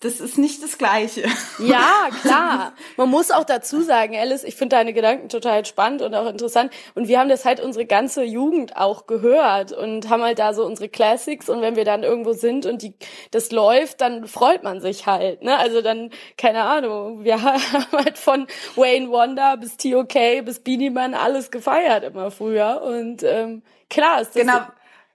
das 0.02 0.20
ist 0.20 0.36
nicht 0.36 0.62
das 0.62 0.78
Gleiche. 0.78 1.22
Ja, 1.58 2.08
klar. 2.22 2.72
Man 2.96 3.08
muss 3.08 3.30
auch 3.30 3.44
dazu 3.44 3.82
sagen, 3.82 4.16
Alice, 4.16 4.42
ich 4.42 4.56
finde 4.56 4.76
deine 4.76 4.92
Gedanken 4.92 5.28
total 5.28 5.64
spannend 5.64 6.02
und 6.02 6.14
auch 6.14 6.26
interessant. 6.26 6.72
Und 6.94 7.06
wir 7.06 7.20
haben 7.20 7.28
das 7.28 7.44
halt 7.44 7.60
unsere 7.60 7.86
ganze 7.86 8.24
Jugend 8.24 8.76
auch 8.76 9.06
gehört 9.06 9.70
und 9.70 10.08
haben 10.08 10.22
halt 10.22 10.40
da 10.40 10.54
so 10.54 10.64
unsere 10.64 10.88
Classics. 10.88 11.48
Und 11.48 11.60
wenn 11.60 11.76
wir 11.76 11.84
dann 11.84 12.02
irgendwo 12.02 12.32
sind 12.32 12.66
und 12.66 12.82
die, 12.82 12.94
das 13.30 13.52
läuft, 13.52 14.00
dann 14.00 14.26
freut 14.26 14.64
man 14.64 14.80
sich 14.80 15.06
halt. 15.06 15.42
Ne? 15.42 15.56
Also 15.56 15.82
dann, 15.82 16.10
keine 16.36 16.64
Ahnung, 16.64 17.22
wir 17.22 17.42
haben 17.42 17.86
halt 17.92 18.18
von 18.18 18.48
Wayne 18.74 19.08
Wonder 19.08 19.56
bis 19.56 19.76
TOK 19.76 20.44
bis 20.44 20.60
Beanie 20.60 20.90
Man 20.90 21.14
alles 21.14 21.50
gefeiert 21.50 22.02
immer 22.02 22.32
früher. 22.32 22.82
Und 22.82 23.22
ähm, 23.22 23.62
klar 23.88 24.22
ist 24.22 24.34
das, 24.34 24.42
genau. 24.42 24.66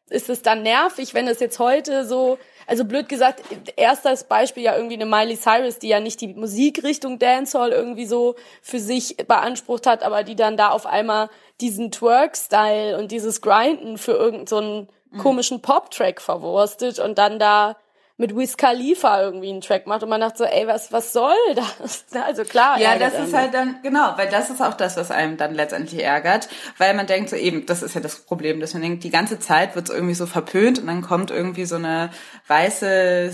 ist 0.09 0.29
es 0.29 0.43
dann 0.43 0.63
nervig, 0.63 1.13
wenn 1.13 1.27
es 1.27 1.41
jetzt 1.41 1.59
heute 1.59 2.05
so 2.05 2.38
also 2.68 2.84
blöd 2.84 3.09
gesagt, 3.09 3.41
erstes 3.78 4.26
Beispiel 4.26 4.63
ja 4.63 4.76
irgendwie 4.76 4.95
eine 4.95 5.05
Miley 5.05 5.39
Cyrus, 5.39 5.80
die 5.80 5.88
ja 5.88 5.99
nicht 6.01 6.20
die 6.22 6.34
Musikrichtung 6.34 7.18
Dancehall 7.18 7.72
irgendwie 7.72 8.05
so 8.05 8.36
für 8.61 8.80
sich 8.80 9.15
beansprucht 9.18 9.88
hat, 9.88 10.03
aber 10.03 10.24
die 10.24 10.36
dann 10.36 10.57
da 10.57 10.70
auf 10.70 10.86
einmal 10.86 11.30
diesen 11.61 11.91
Twerk-Style 11.91 12.97
und 12.97 13.11
dieses 13.11 13.41
Grinden 13.41 13.97
für 13.97 14.11
irgendeinen 14.11 14.47
so 14.47 14.88
komischen 15.18 15.61
Pop-Track 15.61 16.22
verwurstet 16.22 16.99
und 16.99 17.18
dann 17.18 17.39
da 17.39 17.78
mit 18.20 18.36
Wiz 18.36 18.57
Khalifa 18.57 19.22
irgendwie 19.22 19.49
einen 19.49 19.61
Track 19.61 19.86
macht 19.86 20.01
und 20.01 20.09
man 20.09 20.20
dachte 20.20 20.39
so, 20.39 20.43
ey, 20.43 20.65
was, 20.65 20.91
was 20.91 21.13
soll 21.13 21.36
das? 21.55 22.05
Also 22.28 22.43
klar. 22.43 22.80
Ja, 22.80 22.97
das 22.97 23.13
ist 23.13 23.34
halt 23.34 23.53
dann, 23.53 23.78
genau, 23.84 24.13
weil 24.18 24.28
das 24.30 24.49
ist 24.49 24.61
auch 24.61 24.74
das, 24.74 24.97
was 24.97 25.11
einem 25.11 25.38
dann 25.38 25.53
letztendlich 25.53 26.03
ärgert, 26.03 26.49
weil 26.78 26.95
man 26.95 27.05
denkt 27.05 27.30
so 27.30 27.36
eben, 27.36 27.65
das 27.68 27.84
ist 27.84 27.93
ja 27.93 28.01
das 28.01 28.15
Problem, 28.15 28.59
dass 28.59 28.74
man 28.74 28.82
denkt, 28.82 29.03
die 29.03 29.11
ganze 29.11 29.39
Zeit 29.39 29.76
wird 29.76 29.88
es 29.88 29.95
irgendwie 29.95 30.15
so 30.15 30.26
verpönt 30.26 30.80
und 30.80 30.88
dann 30.88 31.01
kommt 31.03 31.30
irgendwie 31.30 31.65
so 31.65 31.76
eine 31.76 32.09
weiße 32.47 33.32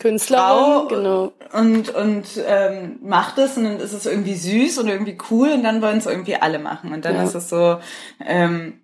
Künstlerin, 0.00 0.44
Frau 0.44 0.86
genau. 0.88 1.32
und, 1.52 1.94
und 1.94 2.26
ähm, 2.46 2.98
macht 3.02 3.38
es 3.38 3.56
und 3.56 3.64
dann 3.64 3.78
ist 3.78 3.92
es 3.92 4.06
irgendwie 4.06 4.34
süß 4.34 4.78
und 4.78 4.88
irgendwie 4.88 5.16
cool 5.30 5.52
und 5.52 5.62
dann 5.62 5.80
wollen 5.82 5.98
es 5.98 6.06
irgendwie 6.06 6.36
alle 6.36 6.58
machen 6.58 6.92
und 6.92 7.04
dann 7.04 7.14
ja. 7.14 7.22
ist 7.22 7.34
es 7.34 7.48
so, 7.48 7.78
ähm, 8.24 8.80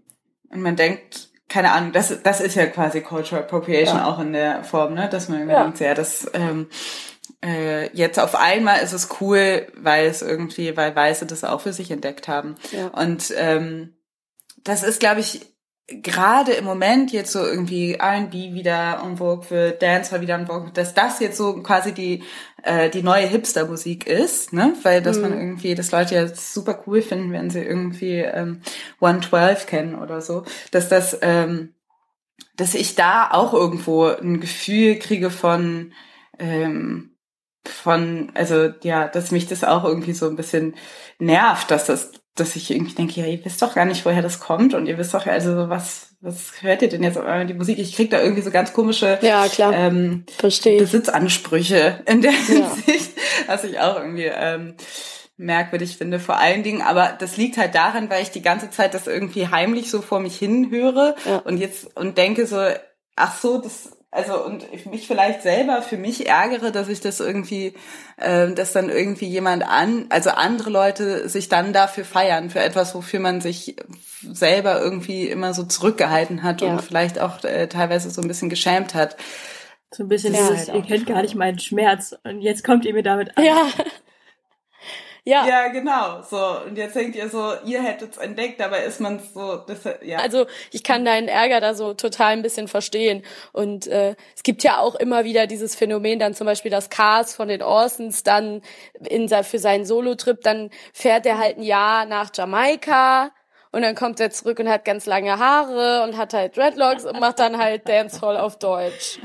und 0.50 0.60
man 0.60 0.76
denkt, 0.76 1.31
keine 1.52 1.72
Ahnung, 1.72 1.92
das, 1.92 2.22
das 2.22 2.40
ist 2.40 2.54
ja 2.54 2.64
quasi 2.64 3.02
Cultural 3.02 3.44
Appropriation 3.44 3.98
ja. 3.98 4.06
auch 4.06 4.18
in 4.18 4.32
der 4.32 4.64
Form, 4.64 4.94
ne? 4.94 5.10
Dass 5.10 5.28
man 5.28 5.40
irgendwie 5.40 5.54
ja. 5.54 5.62
denkt, 5.64 5.80
ja, 5.80 5.92
das 5.92 6.30
ähm, 6.32 6.68
äh, 7.44 7.94
jetzt 7.94 8.18
auf 8.18 8.34
einmal 8.34 8.80
ist 8.80 8.94
es 8.94 9.10
cool, 9.20 9.66
weil 9.76 10.06
es 10.06 10.22
irgendwie, 10.22 10.74
weil 10.78 10.96
Weiße 10.96 11.26
das 11.26 11.44
auch 11.44 11.60
für 11.60 11.74
sich 11.74 11.90
entdeckt 11.90 12.26
haben. 12.26 12.54
Ja. 12.70 12.86
Und 12.86 13.34
ähm, 13.36 13.92
das 14.64 14.82
ist, 14.82 14.98
glaube 14.98 15.20
ich, 15.20 15.51
gerade 15.88 16.52
im 16.52 16.64
Moment 16.64 17.12
jetzt 17.12 17.32
so 17.32 17.44
irgendwie 17.44 17.94
R&B 17.94 18.54
wieder 18.54 19.02
en 19.04 19.16
vogue 19.16 19.44
für 19.44 19.72
Dance 19.72 20.18
wieder 20.20 20.36
en 20.36 20.46
vogue, 20.46 20.70
dass 20.72 20.94
das 20.94 21.20
jetzt 21.20 21.36
so 21.36 21.62
quasi 21.62 21.92
die 21.92 22.22
äh, 22.62 22.88
die 22.90 23.02
neue 23.02 23.26
Hipster-Musik 23.26 24.06
ist, 24.06 24.52
ne? 24.52 24.74
Weil 24.82 25.02
dass 25.02 25.16
mhm. 25.16 25.22
man 25.22 25.32
irgendwie, 25.38 25.74
dass 25.74 25.90
Leute 25.90 26.14
ja 26.14 26.28
super 26.28 26.82
cool 26.86 27.02
finden, 27.02 27.32
wenn 27.32 27.50
sie 27.50 27.60
irgendwie 27.60 28.18
ähm, 28.18 28.62
112 29.00 29.66
kennen 29.66 29.94
oder 29.96 30.20
so, 30.20 30.44
dass 30.70 30.88
das, 30.88 31.18
ähm, 31.22 31.74
dass 32.56 32.74
ich 32.74 32.94
da 32.94 33.30
auch 33.30 33.52
irgendwo 33.52 34.06
ein 34.06 34.40
Gefühl 34.40 34.98
kriege 34.98 35.30
von 35.30 35.92
ähm, 36.38 37.12
von, 37.64 38.32
also 38.34 38.72
ja, 38.82 39.06
dass 39.06 39.30
mich 39.30 39.46
das 39.46 39.62
auch 39.64 39.84
irgendwie 39.84 40.14
so 40.14 40.28
ein 40.28 40.36
bisschen 40.36 40.74
nervt, 41.18 41.70
dass 41.70 41.86
das 41.86 42.12
dass 42.34 42.56
ich 42.56 42.70
irgendwie 42.70 42.94
denke, 42.94 43.20
ja, 43.20 43.26
ihr 43.26 43.44
wisst 43.44 43.60
doch 43.60 43.74
gar 43.74 43.84
nicht, 43.84 44.04
woher 44.06 44.22
das 44.22 44.40
kommt 44.40 44.72
und 44.72 44.86
ihr 44.86 44.96
wisst 44.96 45.12
doch, 45.12 45.26
also 45.26 45.68
was, 45.68 46.16
was 46.20 46.62
hört 46.62 46.80
ihr 46.80 46.88
denn 46.88 47.02
jetzt 47.02 47.18
auf 47.18 47.24
einmal 47.24 47.46
die 47.46 47.54
Musik? 47.54 47.78
Ich 47.78 47.94
krieg 47.94 48.10
da 48.10 48.22
irgendwie 48.22 48.42
so 48.42 48.50
ganz 48.50 48.72
komische 48.72 49.18
ja, 49.20 49.46
klar. 49.48 49.74
Ähm, 49.74 50.24
Verstehe. 50.38 50.78
Besitzansprüche 50.78 52.02
in 52.06 52.22
der 52.22 52.32
Hinsicht, 52.32 53.12
was 53.46 53.64
ich 53.64 53.78
auch 53.80 53.96
irgendwie 53.96 54.30
ähm, 54.34 54.76
merkwürdig 55.36 55.98
finde, 55.98 56.20
vor 56.20 56.38
allen 56.38 56.62
Dingen, 56.62 56.80
aber 56.80 57.14
das 57.18 57.36
liegt 57.36 57.58
halt 57.58 57.74
daran, 57.74 58.08
weil 58.08 58.22
ich 58.22 58.30
die 58.30 58.42
ganze 58.42 58.70
Zeit 58.70 58.94
das 58.94 59.06
irgendwie 59.06 59.48
heimlich 59.48 59.90
so 59.90 60.00
vor 60.00 60.20
mich 60.20 60.38
hin 60.38 60.70
höre 60.70 61.16
ja. 61.26 61.38
und 61.38 61.58
jetzt 61.58 61.96
und 61.96 62.16
denke 62.16 62.46
so, 62.46 62.64
ach 63.16 63.38
so, 63.38 63.60
das 63.60 63.90
also 64.14 64.44
und 64.44 64.66
ich 64.72 64.84
mich 64.84 65.06
vielleicht 65.06 65.40
selber 65.40 65.80
für 65.80 65.96
mich 65.96 66.28
ärgere, 66.28 66.70
dass 66.70 66.88
ich 66.88 67.00
das 67.00 67.18
irgendwie, 67.18 67.72
äh, 68.18 68.52
dass 68.52 68.72
dann 68.72 68.90
irgendwie 68.90 69.26
jemand 69.26 69.66
an, 69.66 70.04
also 70.10 70.30
andere 70.30 70.68
Leute 70.68 71.30
sich 71.30 71.48
dann 71.48 71.72
dafür 71.72 72.04
feiern, 72.04 72.50
für 72.50 72.60
etwas, 72.60 72.94
wofür 72.94 73.20
man 73.20 73.40
sich 73.40 73.74
selber 74.20 74.80
irgendwie 74.82 75.28
immer 75.28 75.54
so 75.54 75.64
zurückgehalten 75.64 76.42
hat 76.42 76.60
ja. 76.60 76.72
und 76.72 76.82
vielleicht 76.82 77.18
auch 77.18 77.42
äh, 77.44 77.68
teilweise 77.68 78.10
so 78.10 78.20
ein 78.20 78.28
bisschen 78.28 78.50
geschämt 78.50 78.94
hat. 78.94 79.16
So 79.90 80.02
ein 80.02 80.08
bisschen 80.10 80.34
ja, 80.34 80.40
dieses, 80.40 80.68
halt 80.68 80.76
ihr 80.76 80.82
kennt 80.82 81.06
gar 81.06 81.22
nicht 81.22 81.34
meinen 81.34 81.58
Schmerz 81.58 82.14
und 82.22 82.42
jetzt 82.42 82.64
kommt 82.64 82.84
ihr 82.84 82.92
mir 82.92 83.02
damit 83.02 83.36
an. 83.38 83.44
Ja. 83.44 83.66
Ja. 85.24 85.46
Ja, 85.46 85.68
genau. 85.68 86.22
So. 86.22 86.66
Und 86.66 86.76
jetzt 86.76 86.96
denkt 86.96 87.14
ihr 87.14 87.28
so, 87.28 87.52
ihr 87.64 87.80
hättet's 87.80 88.18
entdeckt, 88.18 88.58
dabei 88.58 88.84
ist 88.84 89.00
man 89.00 89.20
so, 89.20 89.56
das, 89.56 89.78
ja. 90.02 90.18
Also 90.18 90.46
ich 90.72 90.82
kann 90.82 91.04
deinen 91.04 91.28
Ärger 91.28 91.60
da 91.60 91.74
so 91.74 91.94
total 91.94 92.32
ein 92.32 92.42
bisschen 92.42 92.66
verstehen. 92.66 93.22
Und 93.52 93.86
äh, 93.86 94.16
es 94.34 94.42
gibt 94.42 94.64
ja 94.64 94.78
auch 94.78 94.96
immer 94.96 95.24
wieder 95.24 95.46
dieses 95.46 95.76
Phänomen, 95.76 96.18
dann 96.18 96.34
zum 96.34 96.46
Beispiel 96.46 96.70
das 96.72 96.90
Cars 96.90 97.34
von 97.34 97.48
den 97.48 97.62
Orsons 97.62 98.24
dann 98.24 98.62
in, 99.08 99.28
für 99.28 99.58
seinen 99.58 99.84
Solo-Trip, 99.84 100.40
dann 100.42 100.70
fährt 100.92 101.24
er 101.24 101.38
halt 101.38 101.58
ein 101.58 101.62
Jahr 101.62 102.04
nach 102.04 102.30
Jamaika 102.34 103.30
und 103.70 103.82
dann 103.82 103.94
kommt 103.94 104.20
er 104.20 104.30
zurück 104.30 104.58
und 104.58 104.68
hat 104.68 104.84
ganz 104.84 105.06
lange 105.06 105.38
Haare 105.38 106.02
und 106.02 106.16
hat 106.16 106.34
halt 106.34 106.56
Dreadlocks 106.56 107.04
und 107.06 107.20
macht 107.20 107.38
dann 107.38 107.58
halt 107.58 107.88
Dancehall 107.88 108.36
auf 108.36 108.58
Deutsch. 108.58 109.18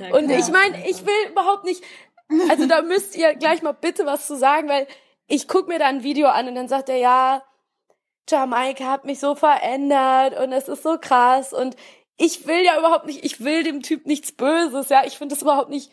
Alter, 0.00 0.16
und 0.16 0.30
ich 0.30 0.48
meine, 0.48 0.88
ich 0.88 1.04
will 1.06 1.30
überhaupt 1.30 1.64
nicht, 1.64 1.84
also 2.48 2.66
da 2.66 2.82
müsst 2.82 3.16
ihr 3.16 3.34
gleich 3.34 3.62
mal 3.62 3.72
bitte 3.72 4.04
was 4.06 4.26
zu 4.26 4.36
sagen, 4.36 4.68
weil 4.68 4.86
ich 5.26 5.48
guck 5.48 5.68
mir 5.68 5.78
da 5.78 5.86
ein 5.86 6.02
Video 6.02 6.28
an 6.28 6.48
und 6.48 6.54
dann 6.54 6.68
sagt 6.68 6.88
er, 6.88 6.96
ja, 6.96 7.42
Jamaika 8.28 8.84
hat 8.84 9.04
mich 9.04 9.18
so 9.18 9.34
verändert 9.34 10.38
und 10.38 10.52
es 10.52 10.68
ist 10.68 10.82
so 10.82 10.98
krass 10.98 11.52
und 11.52 11.76
ich 12.16 12.46
will 12.46 12.64
ja 12.64 12.78
überhaupt 12.78 13.06
nicht, 13.06 13.24
ich 13.24 13.42
will 13.42 13.62
dem 13.62 13.82
Typ 13.82 14.06
nichts 14.06 14.32
Böses, 14.32 14.88
ja, 14.90 15.04
ich 15.04 15.18
finde 15.18 15.34
das 15.34 15.42
überhaupt 15.42 15.70
nicht, 15.70 15.90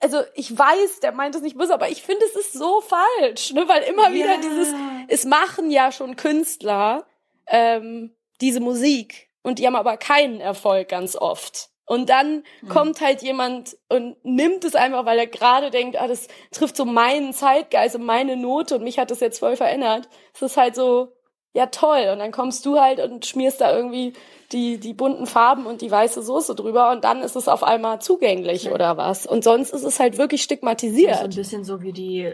also 0.00 0.22
ich 0.34 0.56
weiß, 0.56 1.00
der 1.00 1.12
meint 1.12 1.36
es 1.36 1.42
nicht 1.42 1.56
böse, 1.56 1.72
aber 1.72 1.88
ich 1.88 2.02
finde 2.02 2.24
es 2.26 2.34
ist 2.34 2.52
so 2.54 2.80
falsch, 2.80 3.52
ne, 3.52 3.68
weil 3.68 3.84
immer 3.84 4.10
yeah. 4.10 4.12
wieder 4.12 4.38
dieses, 4.38 4.74
es 5.08 5.24
machen 5.24 5.70
ja 5.70 5.92
schon 5.92 6.16
Künstler 6.16 7.06
ähm, 7.46 8.14
diese 8.40 8.60
Musik 8.60 9.28
und 9.42 9.58
die 9.58 9.66
haben 9.66 9.76
aber 9.76 9.96
keinen 9.96 10.40
Erfolg 10.40 10.88
ganz 10.88 11.14
oft. 11.14 11.71
Und 11.92 12.08
dann 12.08 12.42
Hm. 12.60 12.68
kommt 12.70 13.00
halt 13.00 13.20
jemand 13.22 13.76
und 13.90 14.16
nimmt 14.24 14.64
es 14.64 14.74
einfach, 14.74 15.04
weil 15.04 15.18
er 15.18 15.26
gerade 15.26 15.70
denkt, 15.70 16.00
ah, 16.00 16.06
das 16.08 16.26
trifft 16.50 16.76
so 16.76 16.84
meinen 16.86 17.32
Zeitgeist 17.34 17.96
und 17.96 18.04
meine 18.06 18.36
Note 18.36 18.76
und 18.76 18.84
mich 18.84 18.98
hat 18.98 19.10
das 19.10 19.20
jetzt 19.20 19.40
voll 19.40 19.56
verändert. 19.56 20.08
Es 20.34 20.40
ist 20.42 20.56
halt 20.56 20.74
so, 20.74 21.12
ja 21.54 21.66
toll. 21.66 22.08
Und 22.12 22.18
dann 22.20 22.32
kommst 22.32 22.64
du 22.64 22.80
halt 22.80 22.98
und 22.98 23.26
schmierst 23.26 23.60
da 23.60 23.76
irgendwie 23.76 24.14
die, 24.52 24.78
die 24.78 24.94
bunten 24.94 25.26
Farben 25.26 25.66
und 25.66 25.82
die 25.82 25.90
weiße 25.90 26.22
Soße 26.22 26.54
drüber 26.54 26.92
und 26.92 27.04
dann 27.04 27.20
ist 27.22 27.36
es 27.36 27.46
auf 27.48 27.62
einmal 27.62 28.00
zugänglich 28.00 28.70
oder 28.70 28.96
was. 28.96 29.26
Und 29.26 29.44
sonst 29.44 29.70
ist 29.74 29.84
es 29.84 30.00
halt 30.00 30.16
wirklich 30.18 30.40
Das 30.40 30.44
ist 30.44 30.48
so 30.48 30.54
stigmatisiert. 30.54 31.16
ein 31.20 31.30
bisschen 31.30 31.64
so 31.64 31.82
wie 31.82 31.92
die 31.92 32.20
äh, 32.24 32.32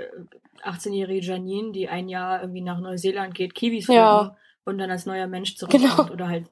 18-jährige 0.65 1.27
Janine, 1.27 1.73
die 1.73 1.89
ein 1.89 2.09
Jahr 2.09 2.43
irgendwie 2.43 2.61
nach 2.63 2.79
Neuseeland 2.81 3.35
geht, 3.35 3.55
Kiwis 3.57 3.89
Ja. 3.89 4.37
und 4.65 4.79
dann 4.79 4.91
als 4.91 5.07
neuer 5.07 5.27
Mensch 5.27 5.57
zurückkommt. 5.57 5.97
Genau. 5.97 6.13
Oder 6.13 6.29
halt 6.29 6.45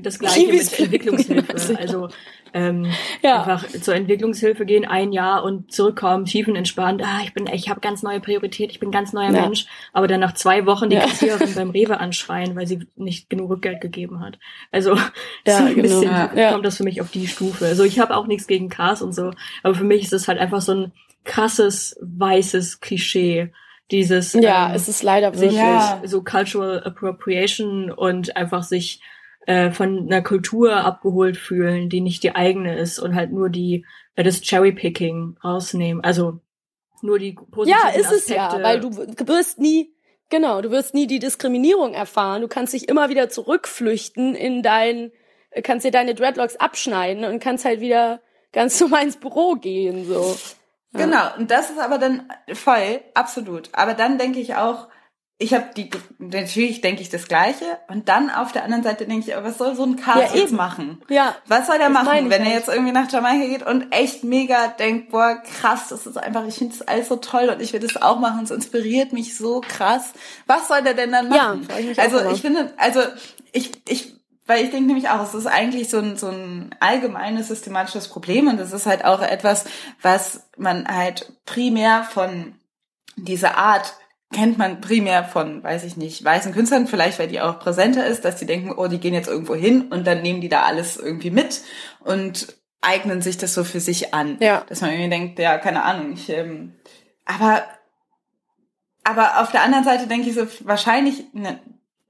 das 0.00 0.18
gleiche 0.18 0.46
Kiwis 0.46 0.70
mit 0.72 0.80
Entwicklungshilfe. 0.80 1.78
Also 1.78 2.08
ähm, 2.54 2.86
Ja. 3.22 3.40
einfach 3.42 3.66
zur 3.68 3.94
Entwicklungshilfe 3.94 4.64
gehen, 4.64 4.84
ein 4.86 5.12
Jahr 5.12 5.44
und 5.44 5.70
zurückkommen, 5.72 6.24
tiefenentspannt. 6.24 7.02
Ah, 7.04 7.20
ich 7.22 7.34
bin, 7.34 7.46
ich 7.46 7.68
habe 7.68 7.80
ganz 7.80 8.02
neue 8.02 8.20
Priorität, 8.20 8.70
ich 8.70 8.80
bin 8.80 8.90
ganz 8.90 9.12
neuer 9.12 9.30
Ja. 9.32 9.42
Mensch. 9.42 9.66
Aber 9.92 10.06
dann 10.08 10.20
nach 10.20 10.34
zwei 10.34 10.64
Wochen 10.66 10.88
die 10.90 10.96
Ja. 10.96 11.02
Kassiererin 11.02 11.54
beim 11.54 11.70
Rewe 11.70 12.00
anschreien, 12.00 12.56
weil 12.56 12.66
sie 12.66 12.86
nicht 12.96 13.28
genug 13.28 13.50
Rückgeld 13.50 13.80
gegeben 13.80 14.20
hat. 14.20 14.38
Also 14.72 14.94
Ja, 15.46 15.58
so 15.58 15.64
ein 15.64 15.74
genau. 15.74 15.82
bisschen 16.00 16.02
Ja. 16.36 16.52
Kommt 16.52 16.64
das 16.64 16.76
für 16.78 16.84
mich 16.84 17.00
auf 17.00 17.10
die 17.10 17.26
Stufe. 17.26 17.66
Also 17.66 17.84
ich 17.84 17.98
habe 18.00 18.16
auch 18.16 18.26
nichts 18.26 18.46
gegen 18.46 18.68
Cars 18.68 19.02
und 19.02 19.14
so, 19.14 19.32
aber 19.62 19.74
für 19.74 19.84
mich 19.84 20.02
ist 20.02 20.12
es 20.12 20.26
halt 20.28 20.38
einfach 20.38 20.60
so 20.62 20.72
ein 20.72 20.92
krasses 21.24 21.98
weißes 22.00 22.80
Klischee. 22.80 23.52
Dieses 23.90 24.34
Ja, 24.34 24.68
ähm, 24.70 24.74
es 24.76 24.88
ist 24.88 25.02
leider 25.02 25.32
wirklich. 25.34 25.52
Ja. 25.54 26.00
so 26.04 26.22
Cultural 26.22 26.82
Appropriation 26.84 27.90
und 27.90 28.36
einfach 28.36 28.62
sich 28.62 29.00
äh, 29.48 29.70
von 29.70 30.06
einer 30.06 30.20
Kultur 30.20 30.76
abgeholt 30.76 31.38
fühlen, 31.38 31.88
die 31.88 32.02
nicht 32.02 32.22
die 32.22 32.34
eigene 32.34 32.76
ist 32.78 32.98
und 32.98 33.14
halt 33.14 33.32
nur 33.32 33.48
die 33.48 33.86
äh, 34.14 34.22
das 34.22 34.42
Cherrypicking 34.42 35.38
rausnehmen. 35.42 36.04
Also 36.04 36.40
nur 37.00 37.18
die 37.18 37.32
positiven 37.32 37.80
Ja, 37.82 37.88
ist 37.98 38.12
es 38.12 38.30
Aspekte. 38.30 38.58
ja, 38.58 38.62
weil 38.62 38.78
du 38.80 38.94
wirst 38.94 39.58
nie, 39.58 39.94
genau, 40.28 40.60
du 40.60 40.70
wirst 40.70 40.92
nie 40.92 41.06
die 41.06 41.18
Diskriminierung 41.18 41.94
erfahren. 41.94 42.42
Du 42.42 42.48
kannst 42.48 42.74
dich 42.74 42.90
immer 42.90 43.08
wieder 43.08 43.30
zurückflüchten 43.30 44.34
in 44.34 44.62
dein, 44.62 45.12
äh, 45.48 45.62
kannst 45.62 45.86
dir 45.86 45.92
deine 45.92 46.14
Dreadlocks 46.14 46.56
abschneiden 46.56 47.24
und 47.24 47.40
kannst 47.40 47.64
halt 47.64 47.80
wieder 47.80 48.20
ganz 48.52 48.78
normal 48.82 49.04
ins 49.04 49.16
Büro 49.16 49.54
gehen, 49.54 50.06
so. 50.06 50.36
Ja. 50.92 51.06
Genau, 51.06 51.38
und 51.38 51.50
das 51.50 51.70
ist 51.70 51.78
aber 51.78 51.96
dann 51.96 52.28
voll, 52.52 53.00
absolut. 53.14 53.70
Aber 53.72 53.94
dann 53.94 54.18
denke 54.18 54.40
ich 54.40 54.56
auch, 54.56 54.88
ich 55.40 55.54
habe 55.54 55.66
die, 55.76 55.88
natürlich 56.18 56.80
denke 56.80 57.00
ich 57.00 57.10
das 57.10 57.28
Gleiche. 57.28 57.64
Und 57.86 58.08
dann 58.08 58.28
auf 58.28 58.50
der 58.50 58.64
anderen 58.64 58.82
Seite 58.82 59.06
denke 59.06 59.24
ich, 59.28 59.36
aber 59.36 59.46
was 59.46 59.58
soll 59.58 59.76
so 59.76 59.84
ein 59.84 59.94
Cast 59.94 60.34
Ja, 60.34 60.40
jetzt 60.40 60.52
machen? 60.52 61.00
Ja. 61.08 61.36
Was 61.46 61.68
soll 61.68 61.78
der 61.78 61.90
machen, 61.90 62.28
wenn 62.28 62.42
er 62.42 62.46
halt. 62.46 62.54
jetzt 62.54 62.68
irgendwie 62.68 62.90
nach 62.90 63.10
Jamaika 63.10 63.46
geht 63.46 63.64
und 63.64 63.92
echt 63.92 64.24
mega 64.24 64.66
denkt, 64.66 65.10
boah, 65.10 65.40
krass, 65.60 65.88
das 65.90 66.06
ist 66.08 66.16
einfach, 66.16 66.44
ich 66.48 66.56
finde 66.56 66.76
das 66.76 66.88
alles 66.88 67.06
so 67.06 67.16
toll 67.16 67.50
und 67.50 67.62
ich 67.62 67.72
will 67.72 67.78
das 67.78 68.02
auch 68.02 68.18
machen, 68.18 68.42
es 68.42 68.50
inspiriert 68.50 69.12
mich 69.12 69.36
so 69.36 69.60
krass. 69.60 70.12
Was 70.46 70.66
soll 70.66 70.82
der 70.82 70.94
denn 70.94 71.12
dann 71.12 71.32
Ja, 71.32 71.54
machen? 71.54 71.64
frag 71.64 71.80
ich 71.80 72.00
also 72.00 72.30
ich 72.30 72.40
finde, 72.40 72.74
also 72.76 73.00
ich, 73.52 73.70
ich, 73.88 74.14
weil 74.44 74.64
ich 74.64 74.70
denke 74.72 74.88
nämlich 74.88 75.08
auch, 75.08 75.22
es 75.22 75.34
ist 75.34 75.46
eigentlich 75.46 75.88
so 75.88 75.98
ein, 75.98 76.16
so 76.16 76.30
ein 76.30 76.74
allgemeines 76.80 77.46
systematisches 77.46 78.08
Problem 78.08 78.48
und 78.48 78.58
das 78.58 78.72
ist 78.72 78.86
halt 78.86 79.04
auch 79.04 79.22
etwas, 79.22 79.66
was 80.02 80.48
man 80.56 80.88
halt 80.88 81.32
primär 81.46 82.02
von 82.02 82.56
dieser 83.14 83.56
Art 83.56 83.94
kennt 84.32 84.58
man 84.58 84.80
primär 84.80 85.24
von, 85.24 85.62
weiß 85.62 85.84
ich 85.84 85.96
nicht, 85.96 86.22
weißen 86.22 86.52
Künstlern, 86.52 86.86
vielleicht 86.86 87.18
weil 87.18 87.28
die 87.28 87.40
auch 87.40 87.58
präsenter 87.58 88.06
ist, 88.06 88.24
dass 88.24 88.36
die 88.36 88.46
denken, 88.46 88.72
oh, 88.76 88.86
die 88.86 89.00
gehen 89.00 89.14
jetzt 89.14 89.28
irgendwo 89.28 89.54
hin 89.54 89.88
und 89.90 90.06
dann 90.06 90.22
nehmen 90.22 90.40
die 90.40 90.48
da 90.48 90.62
alles 90.62 90.96
irgendwie 90.96 91.30
mit 91.30 91.62
und 92.00 92.54
eignen 92.80 93.22
sich 93.22 93.38
das 93.38 93.54
so 93.54 93.64
für 93.64 93.80
sich 93.80 94.14
an. 94.14 94.36
Ja. 94.40 94.64
Dass 94.68 94.80
man 94.80 94.90
irgendwie 94.90 95.10
denkt, 95.10 95.38
ja, 95.38 95.58
keine 95.58 95.82
Ahnung, 95.82 96.12
ich, 96.12 96.28
ähm, 96.28 96.74
aber, 97.24 97.64
aber 99.02 99.40
auf 99.40 99.50
der 99.50 99.62
anderen 99.62 99.84
Seite 99.84 100.06
denke 100.06 100.28
ich 100.28 100.34
so, 100.34 100.46
wahrscheinlich 100.60 101.32
ne, 101.32 101.60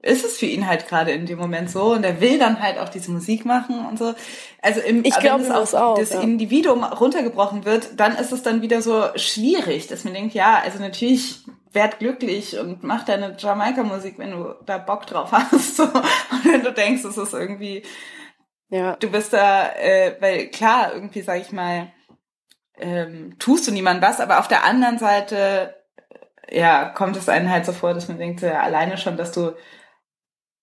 ist 0.01 0.23
es 0.23 0.37
für 0.37 0.45
ihn 0.45 0.65
halt 0.65 0.87
gerade 0.87 1.11
in 1.11 1.25
dem 1.25 1.37
Moment 1.37 1.69
so 1.69 1.91
und 1.93 2.03
er 2.05 2.21
will 2.21 2.39
dann 2.39 2.61
halt 2.61 2.77
auch 2.77 2.87
diese 2.89 3.11
Musik 3.11 3.45
machen 3.45 3.85
und 3.85 3.99
so. 3.99 4.13
Also 4.61 4.79
im, 4.79 5.03
Ich 5.03 5.13
wenn 5.15 5.21
glaube 5.21 5.41
es 5.43 5.49
das 5.49 5.75
auf 5.75 5.81
auch, 5.81 5.97
das 5.99 6.11
ja. 6.11 6.21
Individuum 6.21 6.83
runtergebrochen 6.83 7.65
wird, 7.65 7.99
dann 7.99 8.15
ist 8.15 8.31
es 8.31 8.41
dann 8.41 8.61
wieder 8.61 8.81
so 8.81 9.07
schwierig, 9.15 9.87
dass 9.87 10.05
man 10.05 10.13
denkt, 10.13 10.33
ja, 10.33 10.59
also 10.63 10.79
natürlich 10.79 11.39
werd 11.73 11.99
glücklich 11.99 12.57
und 12.57 12.81
mach 12.83 13.03
deine 13.03 13.35
Jamaika-Musik, 13.37 14.17
wenn 14.17 14.31
du 14.31 14.55
da 14.65 14.77
Bock 14.77 15.05
drauf 15.05 15.31
hast. 15.33 15.75
So. 15.77 15.83
Und 15.83 16.45
wenn 16.45 16.63
du 16.63 16.71
denkst, 16.71 17.03
es 17.03 17.17
ist 17.17 17.33
irgendwie, 17.33 17.83
Ja. 18.69 18.95
du 18.95 19.09
bist 19.11 19.33
da, 19.33 19.69
äh, 19.73 20.15
weil 20.21 20.47
klar, 20.47 20.93
irgendwie 20.93 21.21
sag 21.21 21.41
ich 21.41 21.51
mal, 21.51 21.91
ähm, 22.77 23.35
tust 23.37 23.67
du 23.67 23.71
niemandem 23.73 24.09
was, 24.09 24.21
aber 24.21 24.39
auf 24.39 24.47
der 24.47 24.63
anderen 24.63 24.97
Seite, 24.97 25.75
ja, 26.49 26.85
kommt 26.89 27.17
es 27.17 27.27
einem 27.27 27.49
halt 27.49 27.65
so 27.65 27.73
vor, 27.73 27.93
dass 27.93 28.07
man 28.07 28.17
denkt, 28.17 28.41
ja, 28.41 28.61
alleine 28.61 28.97
schon, 28.97 29.17
dass 29.17 29.31
du 29.33 29.51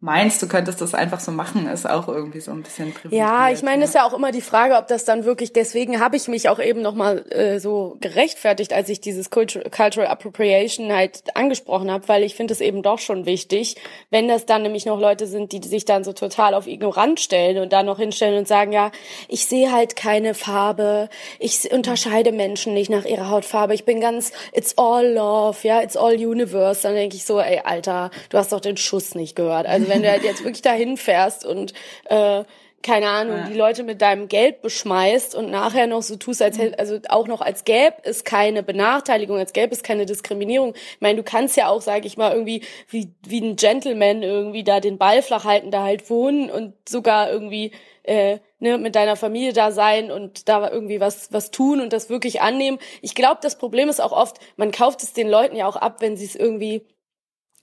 meinst, 0.06 0.40
du 0.40 0.46
könntest 0.46 0.80
das 0.80 0.94
einfach 0.94 1.20
so 1.20 1.32
machen, 1.32 1.68
ist 1.68 1.88
auch 1.88 2.06
irgendwie 2.08 2.40
so 2.40 2.52
ein 2.52 2.62
bisschen 2.62 2.94
privilegiert. 2.94 3.28
Ja, 3.28 3.50
ich 3.50 3.62
meine, 3.62 3.82
es 3.82 3.90
ist 3.90 3.94
ja 3.96 4.06
auch 4.06 4.14
immer 4.14 4.30
die 4.30 4.40
Frage, 4.40 4.76
ob 4.76 4.86
das 4.86 5.04
dann 5.04 5.24
wirklich, 5.24 5.52
deswegen 5.52 6.00
habe 6.00 6.16
ich 6.16 6.28
mich 6.28 6.48
auch 6.48 6.60
eben 6.60 6.80
nochmal 6.80 7.30
äh, 7.30 7.58
so 7.58 7.96
gerechtfertigt, 8.00 8.72
als 8.72 8.88
ich 8.88 9.00
dieses 9.00 9.30
Cultu- 9.30 9.68
Cultural 9.68 10.08
Appropriation 10.08 10.92
halt 10.92 11.24
angesprochen 11.34 11.90
habe, 11.90 12.06
weil 12.08 12.22
ich 12.22 12.36
finde 12.36 12.54
es 12.54 12.60
eben 12.60 12.82
doch 12.82 13.00
schon 13.00 13.26
wichtig, 13.26 13.76
wenn 14.10 14.28
das 14.28 14.46
dann 14.46 14.62
nämlich 14.62 14.86
noch 14.86 15.00
Leute 15.00 15.26
sind, 15.26 15.50
die 15.50 15.66
sich 15.66 15.84
dann 15.84 16.04
so 16.04 16.12
total 16.12 16.54
auf 16.54 16.68
ignorant 16.68 17.18
stellen 17.18 17.58
und 17.58 17.72
dann 17.72 17.86
noch 17.86 17.98
hinstellen 17.98 18.38
und 18.38 18.46
sagen, 18.46 18.72
ja, 18.72 18.92
ich 19.28 19.46
sehe 19.46 19.72
halt 19.72 19.96
keine 19.96 20.34
Farbe, 20.34 21.08
ich 21.40 21.72
unterscheide 21.72 22.30
Menschen 22.30 22.74
nicht 22.74 22.90
nach 22.90 23.04
ihrer 23.04 23.28
Hautfarbe, 23.28 23.74
ich 23.74 23.84
bin 23.84 24.00
ganz, 24.00 24.30
it's 24.52 24.78
all 24.78 25.04
love, 25.12 25.58
ja, 25.62 25.82
it's 25.82 25.96
all 25.96 26.14
universe, 26.14 26.82
dann 26.82 26.94
denke 26.94 27.16
ich 27.16 27.24
so, 27.24 27.40
ey, 27.40 27.62
Alter, 27.64 28.12
du 28.30 28.38
hast 28.38 28.52
doch 28.52 28.60
den 28.60 28.76
Schuss 28.76 29.16
nicht 29.16 29.34
gehört. 29.34 29.66
Also 29.66 29.88
wenn 29.96 30.02
du 30.02 30.10
halt 30.10 30.24
jetzt 30.24 30.44
wirklich 30.44 30.62
dahin 30.62 30.96
fährst 30.96 31.44
und 31.44 31.72
äh, 32.04 32.44
keine 32.82 33.08
Ahnung, 33.08 33.36
Ja. 33.38 33.48
die 33.48 33.54
Leute 33.54 33.82
mit 33.82 34.00
deinem 34.00 34.28
Geld 34.28 34.62
beschmeißt 34.62 35.34
und 35.34 35.50
nachher 35.50 35.88
noch 35.88 36.02
so 36.02 36.14
tust, 36.14 36.40
als 36.40 36.56
hätte, 36.56 36.78
also 36.78 37.00
auch 37.08 37.26
noch 37.26 37.40
als 37.40 37.64
gäbe 37.64 37.96
es 38.04 38.22
keine 38.22 38.62
Benachteiligung, 38.62 39.38
als 39.38 39.52
gäbe 39.52 39.72
es 39.74 39.82
keine 39.82 40.06
Diskriminierung. 40.06 40.74
Ich 40.76 41.00
meine, 41.00 41.16
du 41.16 41.24
kannst 41.24 41.56
ja 41.56 41.68
auch, 41.68 41.80
sag 41.80 42.04
ich 42.04 42.16
mal, 42.16 42.32
irgendwie 42.32 42.62
wie, 42.88 43.12
wie 43.26 43.40
ein 43.40 43.56
Gentleman 43.56 44.22
irgendwie 44.22 44.62
da 44.62 44.78
den 44.78 44.98
Ball 44.98 45.22
flach 45.22 45.44
halten, 45.44 45.72
da 45.72 45.82
halt 45.82 46.08
wohnen 46.10 46.48
und 46.48 46.74
sogar 46.88 47.28
irgendwie 47.28 47.72
äh, 48.04 48.38
ne, 48.60 48.78
mit 48.78 48.94
deiner 48.94 49.16
Familie 49.16 49.52
da 49.52 49.72
sein 49.72 50.12
und 50.12 50.48
da 50.48 50.70
irgendwie 50.70 51.00
was, 51.00 51.32
was 51.32 51.50
tun 51.50 51.80
und 51.80 51.92
das 51.92 52.08
wirklich 52.08 52.40
annehmen. 52.40 52.78
Ich 53.02 53.16
glaube, 53.16 53.38
das 53.42 53.58
Problem 53.58 53.88
ist 53.88 54.00
auch 54.00 54.12
oft, 54.12 54.36
man 54.56 54.70
kauft 54.70 55.02
es 55.02 55.12
den 55.12 55.28
Leuten 55.28 55.56
ja 55.56 55.66
auch 55.66 55.76
ab, 55.76 55.96
wenn 56.00 56.16
sie 56.16 56.26
es 56.26 56.36
irgendwie 56.36 56.86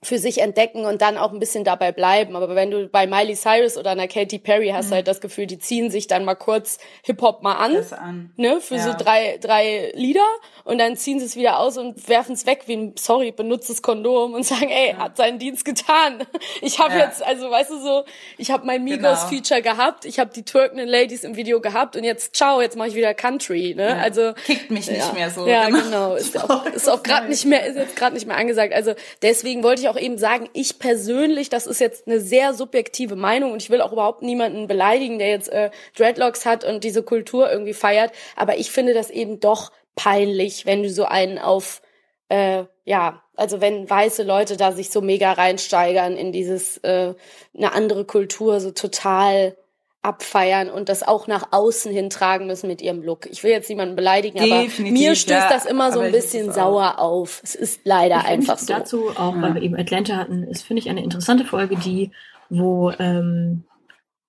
für 0.04 0.18
sich 0.20 0.40
entdecken 0.42 0.86
und 0.86 1.02
dann 1.02 1.18
auch 1.18 1.32
ein 1.34 1.40
bisschen 1.40 1.64
dabei 1.64 1.92
bleiben. 1.92 2.36
Aber 2.36 2.54
wenn 2.56 2.72
du 2.72 2.88
bei 2.88 3.08
Miley 3.08 3.36
Cyrus 3.36 3.78
oder 3.78 3.92
einer 3.92 4.08
Katy 4.08 4.40
Perry 4.40 4.70
hast, 4.74 4.92
halt 4.92 5.08
das 5.08 5.22
Gefühl, 5.22 5.48
die 5.48 5.60
ziehen 5.60 5.90
sich 5.90 6.08
dann 6.08 6.26
mal 6.26 6.36
kurz 6.36 6.78
Hip-Hop 7.04 7.42
mal 7.44 7.56
an, 7.56 7.76
an. 8.00 8.32
ne, 8.38 8.60
für 8.62 8.76
Ja. 8.76 8.84
so 8.84 8.94
drei, 8.98 9.38
drei 9.42 9.92
Lieder 9.96 10.26
und 10.64 10.78
dann 10.80 10.96
ziehen 10.96 11.20
sie 11.20 11.26
es 11.26 11.36
wieder 11.36 11.60
aus 11.60 11.78
und 11.78 12.08
werfen 12.08 12.34
es 12.34 12.46
weg 12.46 12.64
wie 12.68 12.76
ein, 12.76 12.96
sorry, 12.98 13.32
benutztes 13.32 13.82
Kondom 13.82 14.34
und 14.34 14.44
sagen, 14.46 14.70
ey, 14.70 14.94
hat 14.98 15.18
seinen 15.18 15.40
Dienst 15.40 15.66
getan. 15.66 16.24
Ich 16.62 16.80
habe 16.80 16.94
Ja. 16.98 17.06
jetzt, 17.06 17.24
also 17.26 17.50
weißt 17.50 17.72
du 17.72 17.80
so, 17.80 18.04
ich 18.38 18.52
habe 18.52 18.66
mein 18.66 18.86
Genau. 18.86 19.10
Migos-Feature 19.10 19.62
gehabt, 19.62 20.06
ich 20.06 20.20
habe 20.20 20.32
die 20.34 20.44
Türken 20.44 20.80
Ladies 20.80 21.24
im 21.24 21.36
Video 21.36 21.62
gehabt 21.62 21.96
und 21.96 22.04
jetzt, 22.04 22.36
ciao, 22.36 22.62
jetzt 22.62 22.76
mache 22.78 22.90
ich 22.90 22.96
wieder 22.96 23.14
Country, 23.14 23.74
ne, 23.76 23.98
also 24.02 24.34
Kickt 24.46 24.72
mich 24.72 24.90
nicht 24.90 25.00
ja. 25.08 25.14
mehr 25.14 25.30
so. 25.30 25.48
Ja, 25.48 25.70
genau. 25.70 26.16
Ist 26.16 26.34
So, 26.34 26.40
auch, 26.50 26.66
ist 26.66 26.90
auch 26.90 27.02
gerade 27.04 27.26
ist 27.28 27.30
nicht 27.32 27.46
mehr, 27.46 27.66
ist 27.66 27.76
jetzt 27.78 27.96
gerade 27.96 28.14
nicht 28.14 28.28
mehr 28.28 28.38
angesagt. 28.38 28.74
Also 28.74 28.94
deswegen 29.22 29.64
wollte 29.64 29.82
ich 29.82 29.90
auch 29.90 29.93
eben 29.98 30.18
sagen, 30.18 30.50
ich 30.54 30.80
persönlich, 30.80 31.50
das 31.50 31.68
ist 31.68 31.80
jetzt 31.80 32.08
eine 32.08 32.20
sehr 32.20 32.54
subjektive 32.54 33.16
Meinung 33.16 33.52
und 33.52 33.62
ich 33.62 33.70
will 33.70 33.82
auch 33.82 33.92
überhaupt 33.92 34.22
niemanden 34.22 34.68
beleidigen, 34.68 35.20
der 35.20 35.30
jetzt 35.30 35.50
äh, 35.50 35.72
Dreadlocks 35.98 36.46
hat 36.46 36.64
und 36.64 36.84
diese 36.84 37.04
Kultur 37.04 37.52
irgendwie 37.52 37.74
feiert. 37.74 38.12
Aber 38.36 38.58
ich 38.58 38.72
finde 38.72 38.94
das 38.94 39.10
eben 39.10 39.40
doch 39.40 39.72
peinlich, 39.96 40.66
wenn 40.66 40.84
du 40.84 40.90
so 40.90 41.06
einen 41.06 41.40
auf 41.40 41.82
äh, 42.30 42.66
ja, 42.86 43.22
also 43.36 43.62
wenn 43.62 43.90
weiße 43.90 44.24
Leute 44.24 44.58
da 44.58 44.72
sich 44.72 44.90
so 44.90 45.02
mega 45.02 45.32
reinsteigern 45.32 46.18
in 46.18 46.32
dieses 46.32 46.78
äh, 46.80 47.14
eine 47.56 47.74
andere 47.74 48.06
Kultur 48.06 48.60
so 48.60 48.72
total 48.72 49.56
abfeiern 50.04 50.70
und 50.70 50.90
das 50.90 51.02
auch 51.02 51.28
nach 51.28 51.48
außen 51.52 51.92
hin 51.92 52.10
tragen 52.10 52.46
müssen 52.46 52.68
mit 52.68 52.82
ihrem 52.82 53.02
Look. 53.02 53.26
Ich 53.28 53.44
will 53.44 53.52
jetzt 53.52 53.70
niemanden 53.70 53.96
beleidigen, 53.96 54.40
aber 54.40 54.64
Definitiv, 54.64 55.00
mir 55.00 55.16
stößt 55.16 55.40
ja, 55.40 55.50
das 55.50 55.66
immer 55.66 55.92
so 55.92 56.00
aber 56.00 56.08
ein 56.08 56.12
bisschen 56.12 56.52
sauer 56.52 57.00
auf. 57.00 57.42
Es 57.44 57.56
ist 57.56 57.82
leider 57.86 58.18
Ich 58.20 58.26
einfach 58.26 58.58
so. 58.58 58.74
Dazu 58.74 59.10
auch, 59.16 59.34
weil 59.42 59.56
wir 59.56 59.62
eben 59.62 59.76
Atlanta 59.76 60.18
hatten, 60.18 60.44
ist, 60.44 60.64
finde 60.64 60.82
ich, 60.82 60.90
eine 60.90 61.04
interessante 61.04 61.46
Folge, 61.46 61.78
die, 61.78 62.12
wo 62.50 62.92
ähm, 63.00 63.64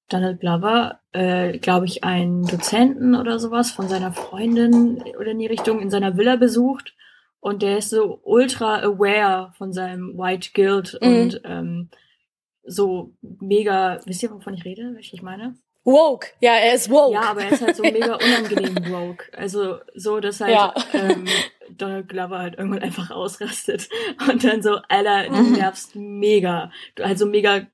Donald 0.08 0.38
Glover, 0.40 1.00
äh, 1.12 1.58
glaube 1.58 1.86
ich, 1.86 2.04
einen 2.04 2.46
Dozenten 2.46 3.16
oder 3.16 3.40
sowas 3.40 3.72
von 3.72 3.88
seiner 3.88 4.12
Freundin 4.12 5.02
oder 5.18 5.32
in 5.32 5.38
die 5.40 5.46
Richtung 5.46 5.80
in 5.80 5.90
seiner 5.90 6.16
Villa 6.16 6.36
besucht. 6.36 6.94
Und 7.40 7.62
der 7.62 7.78
ist 7.78 7.90
so 7.90 8.20
ultra 8.22 8.78
aware 8.80 9.52
von 9.58 9.72
seinem 9.72 10.16
White 10.16 10.50
Guild 10.54 10.98
Mhm. 11.02 11.08
und 11.08 11.40
ähm, 11.44 11.90
so 12.66 13.12
mega, 13.20 14.00
wisst 14.06 14.22
ihr, 14.22 14.30
wovon 14.30 14.54
ich 14.54 14.64
rede, 14.64 14.94
welche 14.94 15.16
ich 15.16 15.22
meine? 15.22 15.54
Woke, 15.84 16.28
ja, 16.40 16.54
er 16.54 16.74
ist 16.74 16.90
woke. 16.90 17.12
Ja, 17.14 17.22
aber 17.22 17.42
er 17.44 17.52
ist 17.52 17.60
halt 17.62 17.76
so 17.76 17.82
mega 17.82 18.14
unangenehm 18.24 18.86
woke. 18.90 19.26
Also 19.36 19.78
so, 19.94 20.18
dass 20.20 20.40
halt 20.40 20.52
Ja. 20.52 20.74
ähm, 20.94 21.26
Donald 21.76 22.08
Glover 22.08 22.38
halt 22.38 22.58
irgendwann 22.58 22.82
einfach 22.82 23.10
ausrastet 23.10 23.88
und 24.28 24.42
dann 24.44 24.62
so, 24.62 24.78
Alter, 24.88 25.28
du 25.28 25.42
Mhm. 25.42 25.52
nervst 25.52 25.94
mega. 25.96 26.70
Du 26.94 27.04
halt 27.04 27.18
so 27.18 27.26
mega 27.26 27.66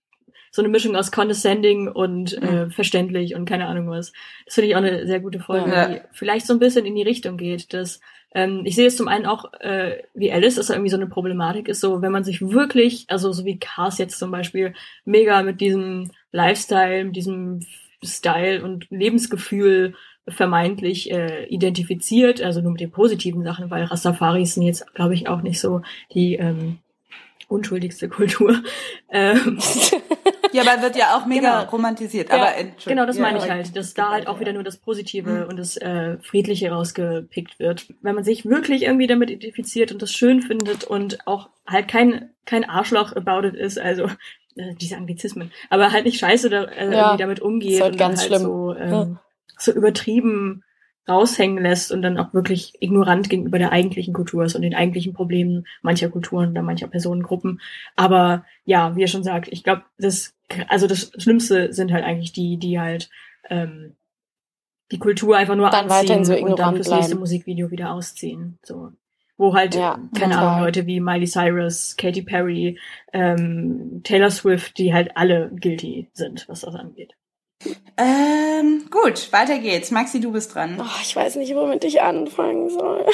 so 0.52 0.62
eine 0.62 0.68
Mischung 0.68 0.96
aus 0.96 1.12
condescending 1.12 1.86
und 1.88 2.36
äh, 2.42 2.64
Mhm. 2.66 2.70
verständlich 2.72 3.36
und 3.36 3.44
keine 3.44 3.66
Ahnung 3.66 3.88
was. 3.88 4.12
Das 4.46 4.54
finde 4.56 4.68
ich 4.68 4.74
auch 4.74 4.80
eine 4.80 5.06
sehr 5.06 5.20
gute 5.20 5.38
Folge, 5.38 5.70
Ja. 5.70 5.86
die 5.86 6.00
vielleicht 6.12 6.46
so 6.48 6.52
ein 6.52 6.58
bisschen 6.58 6.84
in 6.86 6.96
die 6.96 7.02
Richtung 7.04 7.36
geht, 7.36 7.72
dass 7.72 8.00
ähm, 8.34 8.62
ich 8.64 8.74
sehe 8.76 8.86
es 8.88 8.96
zum 8.96 9.06
einen 9.08 9.26
auch 9.26 9.52
äh, 9.60 10.02
wie 10.14 10.32
Alice, 10.32 10.54
dass 10.56 10.66
da 10.68 10.74
irgendwie 10.74 10.90
so 10.90 10.96
eine 10.96 11.06
Problematik 11.08 11.68
ist, 11.68 11.80
so 11.80 12.00
wenn 12.02 12.10
man 12.12 12.24
sich 12.24 12.40
wirklich, 12.40 13.04
also 13.08 13.32
so 13.32 13.44
wie 13.44 13.58
Cars 13.60 13.98
jetzt 13.98 14.18
zum 14.18 14.30
Beispiel, 14.32 14.72
mega 15.04 15.42
mit 15.42 15.60
diesem 15.60 16.10
Lifestyle, 16.32 17.04
mit 17.04 17.14
diesem 17.16 17.60
Style 18.04 18.62
und 18.64 18.86
Lebensgefühl 18.90 19.94
vermeintlich 20.28 21.10
äh, 21.10 21.44
identifiziert, 21.46 22.40
also 22.42 22.60
nur 22.60 22.72
mit 22.72 22.80
den 22.80 22.90
positiven 22.90 23.42
Sachen, 23.42 23.70
weil 23.70 23.84
Rastafaris 23.84 24.54
sind 24.54 24.62
jetzt, 24.64 24.94
glaube 24.94 25.14
ich, 25.14 25.28
auch 25.28 25.42
nicht 25.42 25.60
so 25.60 25.82
die 26.14 26.34
ähm, 26.34 26.78
unschuldigste 27.48 28.08
Kultur. 28.08 28.62
Ähm, 29.12 29.58
Ja, 30.52 30.62
aber 30.62 30.82
wird 30.82 30.96
ja 30.96 31.16
auch 31.16 31.26
mega 31.26 31.60
Genau. 31.60 31.70
romantisiert. 31.70 32.28
Ja, 32.28 32.34
aber 32.36 32.56
Entschuldigung. 32.56 32.84
Genau, 32.86 33.06
das 33.06 33.16
Ja, 33.16 33.22
meine 33.22 33.38
ich 33.38 33.48
halt, 33.50 33.76
dass 33.76 33.94
da 33.94 34.10
halt 34.10 34.26
auch 34.28 34.38
wieder 34.40 34.52
nur 34.52 34.62
das 34.64 34.78
Positive 34.78 35.30
Mhm. 35.44 35.48
und 35.48 35.56
das 35.58 35.76
äh, 35.76 36.16
Friedliche 36.22 36.70
rausgepickt 36.70 37.58
wird. 37.60 37.86
Wenn 38.02 38.14
man 38.16 38.24
sich 38.24 38.44
wirklich 38.46 38.82
irgendwie 38.82 39.06
damit 39.08 39.30
identifiziert 39.30 39.92
und 39.92 40.02
das 40.02 40.12
schön 40.12 40.42
findet 40.42 40.82
und 40.84 41.24
auch 41.26 41.50
halt 41.68 41.86
kein, 41.88 42.30
kein 42.46 42.68
Arschloch 42.68 43.14
about 43.14 43.46
it 43.46 43.54
ist, 43.54 43.78
also 43.78 44.08
äh, 44.56 44.74
diese 44.74 44.96
Anglizismen, 44.96 45.50
aber 45.68 45.92
halt 45.92 46.04
nicht 46.04 46.18
scheiße 46.18 46.50
da, 46.50 46.64
äh, 46.64 46.92
Ja, 46.92 47.16
damit 47.16 47.40
umgeht 47.40 47.80
halt 47.80 47.92
und 47.92 47.98
ganz 47.98 48.20
halt 48.20 48.28
schlimm. 48.28 48.42
so, 48.42 48.74
ähm, 48.74 48.90
Ja. 48.92 49.22
so 49.58 49.72
übertrieben 49.72 50.62
raushängen 51.08 51.62
lässt 51.62 51.90
und 51.90 52.02
dann 52.02 52.18
auch 52.18 52.32
wirklich 52.34 52.74
ignorant 52.80 53.28
gegenüber 53.30 53.58
der 53.58 53.72
eigentlichen 53.72 54.14
Kultur 54.14 54.44
ist 54.44 54.54
und 54.54 54.62
den 54.62 54.74
eigentlichen 54.74 55.12
Problemen 55.12 55.66
mancher 55.82 56.08
Kulturen 56.08 56.50
oder 56.50 56.62
mancher 56.62 56.86
Personengruppen. 56.86 57.60
Aber 57.96 58.44
ja, 58.64 58.94
wie 58.94 59.02
er 59.02 59.08
schon 59.08 59.24
sagt, 59.24 59.48
ich 59.50 59.64
glaube, 59.64 59.82
das, 59.98 60.34
also 60.68 60.86
das 60.86 61.10
Schlimmste 61.18 61.72
sind 61.72 61.90
halt 61.92 62.04
eigentlich 62.04 62.32
die, 62.32 62.58
die 62.58 62.78
halt 62.78 63.10
ähm, 63.48 63.96
die 64.92 64.98
Kultur 64.98 65.36
einfach 65.36 65.56
nur 65.56 65.70
Dann 65.70 65.90
anziehen 65.90 66.24
so 66.24 66.36
und 66.36 66.58
dann 66.58 66.76
fürs 66.76 66.90
nächste. 66.90 67.16
Musikvideo 67.16 67.70
wieder 67.70 67.92
ausziehen. 67.92 68.58
So. 68.62 68.92
Wo 69.40 69.54
halt, 69.54 69.74
Ja, 69.74 69.98
keine 70.18 70.34
total. 70.34 70.48
Ahnung, 70.48 70.64
Leute 70.66 70.86
wie 70.86 71.00
Miley 71.00 71.26
Cyrus, 71.26 71.96
Katy 71.96 72.20
Perry, 72.20 72.78
ähm, 73.14 74.02
Taylor 74.04 74.30
Swift, 74.30 74.76
die 74.76 74.92
halt 74.92 75.16
alle 75.16 75.50
guilty 75.54 76.10
sind, 76.12 76.46
was 76.46 76.60
das 76.60 76.74
angeht. 76.74 77.14
Ähm, 77.96 78.88
gut, 78.90 79.30
weiter 79.32 79.58
geht's. 79.58 79.90
Maxi, 79.90 80.20
du 80.20 80.32
bist 80.32 80.54
dran. 80.54 80.78
Oh, 80.80 81.00
ich 81.02 81.14
weiß 81.14 81.36
nicht, 81.36 81.54
womit 81.54 81.84
ich 81.84 82.00
anfangen 82.00 82.70
soll. 82.70 83.04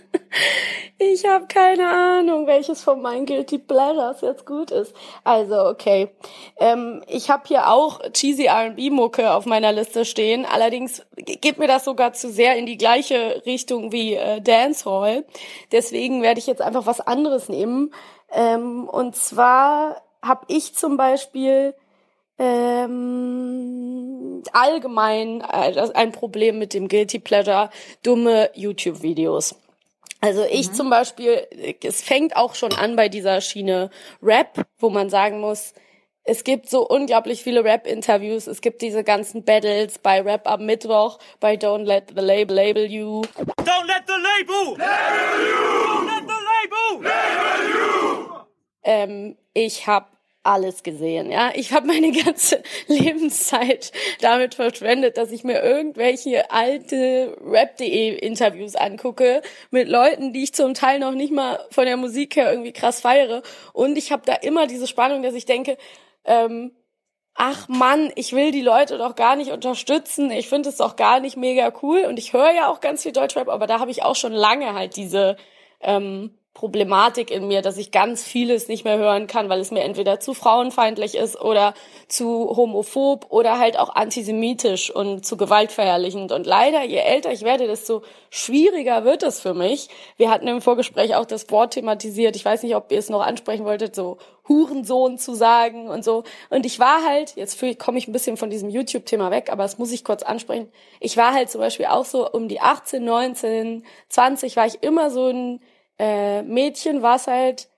ich 0.98 1.24
habe 1.24 1.46
keine 1.46 1.88
Ahnung, 1.88 2.46
welches 2.46 2.82
von 2.82 3.00
meinen 3.00 3.24
Guilty 3.24 3.58
Pleasures 3.58 4.20
jetzt 4.20 4.44
gut 4.44 4.70
ist. 4.70 4.94
Also, 5.24 5.64
okay. 5.66 6.10
Ähm, 6.58 7.02
ich 7.06 7.30
habe 7.30 7.44
hier 7.46 7.70
auch 7.70 8.00
cheesy 8.12 8.44
R&B-Mucke 8.44 9.32
auf 9.32 9.46
meiner 9.46 9.72
Liste 9.72 10.04
stehen. 10.04 10.44
Allerdings 10.44 11.06
geht 11.16 11.58
mir 11.58 11.68
das 11.68 11.86
sogar 11.86 12.12
zu 12.12 12.30
sehr 12.30 12.56
in 12.56 12.66
die 12.66 12.76
gleiche 12.76 13.42
Richtung 13.46 13.92
wie 13.92 14.14
äh, 14.14 14.42
Dancehall. 14.42 15.24
Deswegen 15.72 16.22
werde 16.22 16.40
ich 16.40 16.46
jetzt 16.46 16.60
einfach 16.60 16.84
was 16.84 17.00
anderes 17.00 17.48
nehmen. 17.48 17.94
Ähm, 18.30 18.86
und 18.86 19.16
zwar 19.16 20.02
habe 20.20 20.44
ich 20.48 20.74
zum 20.74 20.98
Beispiel 20.98 21.74
ähm, 22.38 24.42
allgemein 24.52 25.40
äh, 25.40 25.88
ein 25.94 26.12
Problem 26.12 26.58
mit 26.58 26.74
dem 26.74 26.88
Guilty 26.88 27.18
Pleasure, 27.18 27.70
dumme 28.02 28.50
YouTube-Videos. 28.54 29.56
Also 30.20 30.44
ich 30.50 30.72
zum 30.72 30.90
Beispiel, 30.90 31.46
es 31.82 32.02
fängt 32.02 32.36
auch 32.36 32.54
schon 32.54 32.72
an 32.72 32.96
bei 32.96 33.08
dieser 33.08 33.40
Schiene 33.40 33.90
Rap, 34.22 34.66
wo 34.78 34.90
man 34.90 35.10
sagen 35.10 35.40
muss, 35.40 35.74
es 36.24 36.42
gibt 36.42 36.68
so 36.68 36.84
unglaublich 36.86 37.44
viele 37.44 37.62
Rap-Interviews, 37.62 38.48
es 38.48 38.60
gibt 38.60 38.82
diese 38.82 39.04
ganzen 39.04 39.44
Battles 39.44 39.98
bei 39.98 40.20
Rap 40.22 40.48
am 40.48 40.66
Mittwoch, 40.66 41.20
bei 41.38 41.54
Don't 41.54 41.84
Let 41.84 42.14
the 42.16 42.20
Label 42.20 42.56
Label 42.56 42.86
You. 42.86 43.22
Don't 43.58 43.86
let 43.86 44.02
the 44.08 44.14
label 44.14 44.76
label 44.76 44.76
you. 44.76 45.86
Don't 45.86 46.06
let 46.06 46.26
the 46.26 46.32
label 46.32 46.46
ähm, 48.82 49.36
ich 49.52 49.86
habe 49.86 50.06
alles 50.46 50.82
gesehen, 50.82 51.30
ja. 51.30 51.50
Ich 51.54 51.72
habe 51.72 51.86
meine 51.86 52.12
ganze 52.12 52.62
Lebenszeit 52.86 53.92
damit 54.20 54.54
verschwendet, 54.54 55.16
dass 55.16 55.32
ich 55.32 55.44
mir 55.44 55.62
irgendwelche 55.62 56.50
alte 56.50 57.36
Rap.de 57.44 58.18
Interviews 58.18 58.76
angucke 58.76 59.42
mit 59.70 59.88
Leuten, 59.88 60.32
die 60.32 60.44
ich 60.44 60.54
zum 60.54 60.74
Teil 60.74 60.98
noch 60.98 61.12
nicht 61.12 61.32
mal 61.32 61.58
von 61.70 61.86
der 61.86 61.96
Musik 61.96 62.36
her 62.36 62.50
irgendwie 62.50 62.72
krass 62.72 63.00
feiere. 63.00 63.42
Und 63.72 63.98
ich 63.98 64.12
habe 64.12 64.22
da 64.24 64.34
immer 64.34 64.66
diese 64.66 64.86
Spannung, 64.86 65.22
dass 65.22 65.34
ich 65.34 65.46
denke, 65.46 65.76
ähm, 66.24 66.72
ach 67.34 67.68
Mann, 67.68 68.10
ich 68.14 68.32
will 68.32 68.50
die 68.50 68.62
Leute 68.62 68.98
doch 68.98 69.14
gar 69.14 69.36
nicht 69.36 69.50
unterstützen. 69.50 70.30
Ich 70.30 70.48
finde 70.48 70.68
es 70.70 70.76
doch 70.76 70.96
gar 70.96 71.20
nicht 71.20 71.36
mega 71.36 71.72
cool. 71.82 72.04
Und 72.06 72.18
ich 72.18 72.32
höre 72.32 72.52
ja 72.52 72.68
auch 72.68 72.80
ganz 72.80 73.02
viel 73.02 73.12
Deutschrap, 73.12 73.48
aber 73.48 73.66
da 73.66 73.78
habe 73.78 73.90
ich 73.90 74.02
auch 74.02 74.16
schon 74.16 74.32
lange 74.32 74.74
halt 74.74 74.96
diese 74.96 75.36
ähm, 75.80 76.36
Problematik 76.56 77.30
in 77.30 77.48
mir, 77.48 77.60
dass 77.60 77.76
ich 77.76 77.90
ganz 77.90 78.24
vieles 78.24 78.66
nicht 78.66 78.82
mehr 78.86 78.96
hören 78.96 79.26
kann, 79.26 79.50
weil 79.50 79.60
es 79.60 79.70
mir 79.72 79.82
entweder 79.82 80.20
zu 80.20 80.32
frauenfeindlich 80.32 81.14
ist 81.14 81.38
oder 81.38 81.74
zu 82.08 82.56
homophob 82.56 83.26
oder 83.28 83.58
halt 83.58 83.78
auch 83.78 83.94
antisemitisch 83.94 84.90
und 84.90 85.26
zu 85.26 85.36
gewaltverherrlichend. 85.36 86.32
Und 86.32 86.46
leider, 86.46 86.82
je 86.82 86.96
älter 86.96 87.30
ich 87.30 87.42
werde, 87.42 87.66
desto 87.66 88.00
schwieriger 88.30 89.04
wird 89.04 89.22
es 89.22 89.38
für 89.38 89.52
mich. 89.52 89.90
Wir 90.16 90.30
hatten 90.30 90.48
im 90.48 90.62
Vorgespräch 90.62 91.14
auch 91.14 91.26
das 91.26 91.50
Wort 91.50 91.74
thematisiert. 91.74 92.36
Ich 92.36 92.44
weiß 92.46 92.62
nicht, 92.62 92.74
ob 92.74 92.90
ihr 92.90 93.00
es 93.00 93.10
noch 93.10 93.20
ansprechen 93.20 93.66
wolltet, 93.66 93.94
so 93.94 94.16
Hurensohn 94.48 95.18
zu 95.18 95.34
sagen 95.34 95.90
und 95.90 96.04
so. 96.04 96.24
Und 96.48 96.64
ich 96.64 96.78
war 96.78 97.04
halt, 97.04 97.36
jetzt 97.36 97.62
komme 97.78 97.98
ich 97.98 98.08
ein 98.08 98.12
bisschen 98.12 98.38
von 98.38 98.48
diesem 98.48 98.70
YouTube-Thema 98.70 99.30
weg, 99.30 99.52
aber 99.52 99.64
das 99.64 99.76
muss 99.76 99.92
ich 99.92 100.04
kurz 100.04 100.22
ansprechen. 100.22 100.72
Ich 101.00 101.18
war 101.18 101.34
halt 101.34 101.50
zum 101.50 101.60
Beispiel 101.60 101.84
auch 101.84 102.06
so 102.06 102.26
um 102.30 102.48
die 102.48 102.60
18, 102.60 103.04
19, 103.04 103.84
20 104.08 104.56
war 104.56 104.64
ich 104.64 104.82
immer 104.82 105.10
so 105.10 105.28
ein 105.28 105.60
äh, 105.98 106.42
Mädchen, 106.42 107.02
was 107.02 107.26
halt 107.26 107.68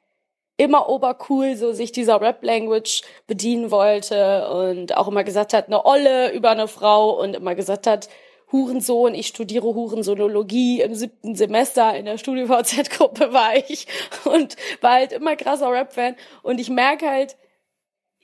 immer 0.57 0.89
obercool 0.89 1.57
so 1.57 1.73
sich 1.73 1.93
dieser 1.93 2.21
Rap-Language 2.21 3.03
bedienen 3.27 3.71
wollte 3.71 4.51
und 4.51 4.97
auch 4.97 5.07
immer 5.09 5.23
gesagt 5.23 5.55
hat, 5.55 5.69
eine 5.69 5.85
Olle 5.85 6.33
über 6.33 6.51
eine 6.51 6.67
Frau 6.67 7.11
und 7.21 7.37
immer 7.37 7.55
gesagt 7.55 7.87
hat, 7.87 8.09
Hurensohn, 8.51 9.15
ich 9.15 9.29
studiere 9.29 9.75
Hurensonologie. 9.75 10.81
Im 10.81 10.95
siebten 10.95 11.35
Semester 11.35 11.95
in 11.95 12.07
der 12.07 12.19
StudiVZ-Gruppe 12.19 13.33
war 13.33 13.57
ich 13.57 13.87
und 14.25 14.57
war 14.81 14.95
halt 14.95 15.13
immer 15.13 15.37
krasser 15.37 15.71
Rap-Fan. 15.71 16.17
Und 16.43 16.59
ich 16.59 16.71
merke 16.71 17.09
halt, 17.09 17.37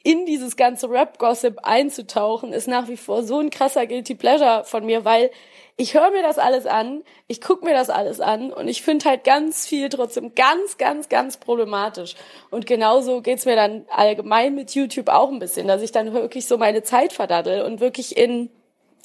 in 0.05 0.27
dieses 0.27 0.57
ganze 0.57 0.91
Rap-Gossip 0.91 1.61
einzutauchen, 1.63 2.53
ist 2.53 2.69
nach 2.69 2.89
wie 2.89 2.97
vor 2.97 3.23
so 3.23 3.39
ein 3.39 3.49
krasser 3.49 3.87
Guilty 3.87 4.15
Pleasure 4.15 4.63
von 4.65 4.85
mir, 4.85 5.05
weil 5.07 5.31
ich 5.77 5.95
höre 5.95 6.11
mir 6.11 6.23
das 6.23 6.39
alles 6.39 6.67
an, 6.67 7.03
ich 7.27 7.41
guck 7.41 7.65
mir 7.65 7.75
das 7.75 7.91
alles 7.91 8.21
an 8.21 8.53
und 8.53 8.69
ich 8.69 8.83
finde 8.83 9.09
halt 9.09 9.25
ganz 9.25 9.67
viel 9.67 9.89
trotzdem 9.89 10.35
ganz, 10.35 10.79
ganz, 10.79 11.09
ganz 11.09 11.37
problematisch. 11.37 12.15
Und 12.51 12.67
genauso 12.67 13.23
geht's 13.23 13.45
mir 13.45 13.57
dann 13.57 13.85
allgemein 13.89 14.55
mit 14.55 14.75
YouTube 14.75 15.09
auch 15.09 15.31
ein 15.31 15.41
bisschen, 15.41 15.67
dass 15.67 15.83
ich 15.83 15.91
dann 15.91 16.13
wirklich 16.13 16.47
so 16.47 16.59
meine 16.59 16.83
Zeit 16.85 17.13
verdaddel 17.13 17.63
und 17.63 17.81
wirklich 17.81 18.17
in 18.17 18.51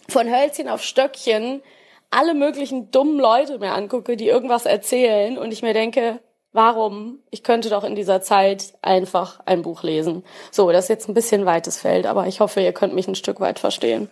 von 0.08 0.30
Hölzchen 0.30 0.70
auf 0.70 0.84
Stöckchen 0.84 1.62
alle 2.12 2.34
möglichen 2.34 2.92
dummen 2.92 3.20
Leute 3.20 3.60
mir 3.60 3.74
angucke, 3.74 4.18
die 4.18 4.28
irgendwas 4.28 4.66
erzählen 4.66 5.38
und 5.38 5.52
ich 5.52 5.62
mir 5.62 5.74
denke, 5.74 6.20
warum? 6.52 7.20
Ich 7.30 7.44
könnte 7.44 7.70
doch 7.70 7.84
in 7.84 7.96
dieser 7.96 8.22
Zeit 8.22 8.74
einfach 8.82 9.40
ein 9.46 9.62
Buch 9.62 9.84
lesen. 9.84 10.24
So, 10.52 10.72
das 10.72 10.86
ist 10.86 10.90
jetzt 10.90 11.10
ein 11.10 11.14
bisschen 11.14 11.46
weites 11.46 11.80
Feld, 11.80 12.06
aber 12.06 12.28
ich 12.28 12.40
hoffe, 12.40 12.62
ihr 12.62 12.74
könnt 12.74 12.96
mich 12.96 13.08
ein 13.08 13.16
Stück 13.16 13.40
weit 13.40 13.60
verstehen. 13.60 14.10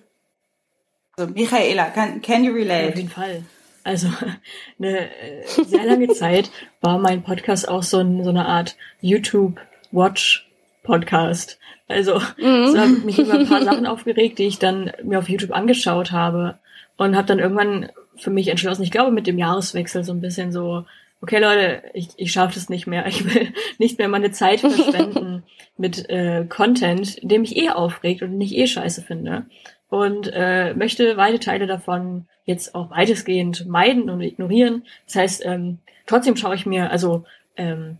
Also, 1.20 1.34
Michaela, 1.34 1.89
can, 1.89 2.22
can 2.22 2.43
you 2.43 2.51
Auf 2.51 2.57
relate? 2.57 2.95
jeden 2.95 3.09
Fall. 3.09 3.41
Also 3.84 4.07
eine 4.80 5.09
äh, 5.09 5.47
sehr 5.47 5.84
lange 5.84 6.07
Zeit 6.09 6.51
war 6.80 6.99
mein 6.99 7.24
Podcast 7.24 7.68
auch 7.68 7.82
so, 7.82 7.97
ein, 7.97 8.24
so 8.24 8.30
eine 8.30 8.45
Art 8.45 8.76
YouTube-Watch-Podcast. 9.01 11.57
Also 11.88 12.20
so 12.20 12.78
habe 12.78 12.97
ich 12.99 13.03
mich 13.03 13.18
über 13.18 13.34
ein 13.34 13.47
paar 13.47 13.63
Sachen 13.63 13.88
aufgeregt, 13.88 14.38
die 14.38 14.45
ich 14.45 14.59
dann 14.59 14.91
mir 15.01 15.18
auf 15.18 15.28
YouTube 15.28 15.55
angeschaut 15.55 16.11
habe 16.11 16.59
und 16.97 17.15
habe 17.15 17.26
dann 17.26 17.39
irgendwann 17.39 17.89
für 18.15 18.30
mich 18.30 18.49
entschlossen, 18.49 18.84
ich 18.84 18.91
glaube 18.91 19.09
mit 19.11 19.26
dem 19.26 19.39
Jahreswechsel 19.39 20.03
so 20.03 20.13
ein 20.13 20.22
bisschen 20.22 20.51
so, 20.51 20.86
okay 21.22 21.39
Leute, 21.39 21.82
ich, 21.95 22.09
ich 22.18 22.32
schaffe 22.32 22.53
das 22.53 22.70
nicht 22.70 22.86
mehr. 22.86 23.07
Ich 23.07 23.26
will 23.26 23.51
nicht 23.80 23.97
mehr 23.97 24.07
meine 24.07 24.30
Zeit 24.32 24.59
verschwenden 24.59 25.41
mit 25.78 26.07
äh, 26.09 26.45
Content, 26.47 27.18
der 27.24 27.39
mich 27.39 27.55
eh 27.55 27.72
aufregt 27.72 28.22
und 28.22 28.34
den 28.34 28.41
ich 28.41 28.55
eh 28.55 28.68
scheiße 28.68 29.01
finde. 29.01 29.47
Und 29.90 30.30
äh, 30.34 30.74
möchte 30.74 31.16
weite 31.18 31.40
Teile 31.40 31.66
davon 31.68 32.26
jetzt 32.46 32.76
auch 32.76 32.90
weitestgehend 32.92 33.68
meiden 33.68 34.10
und 34.10 34.22
ignorieren. 34.22 34.84
Das 35.06 35.16
heißt, 35.16 35.46
ähm, 35.46 35.80
trotzdem 36.06 36.36
schaue 36.36 36.56
ich 36.56 36.66
mir, 36.66 36.92
also 36.92 37.24
ähm, 37.56 37.98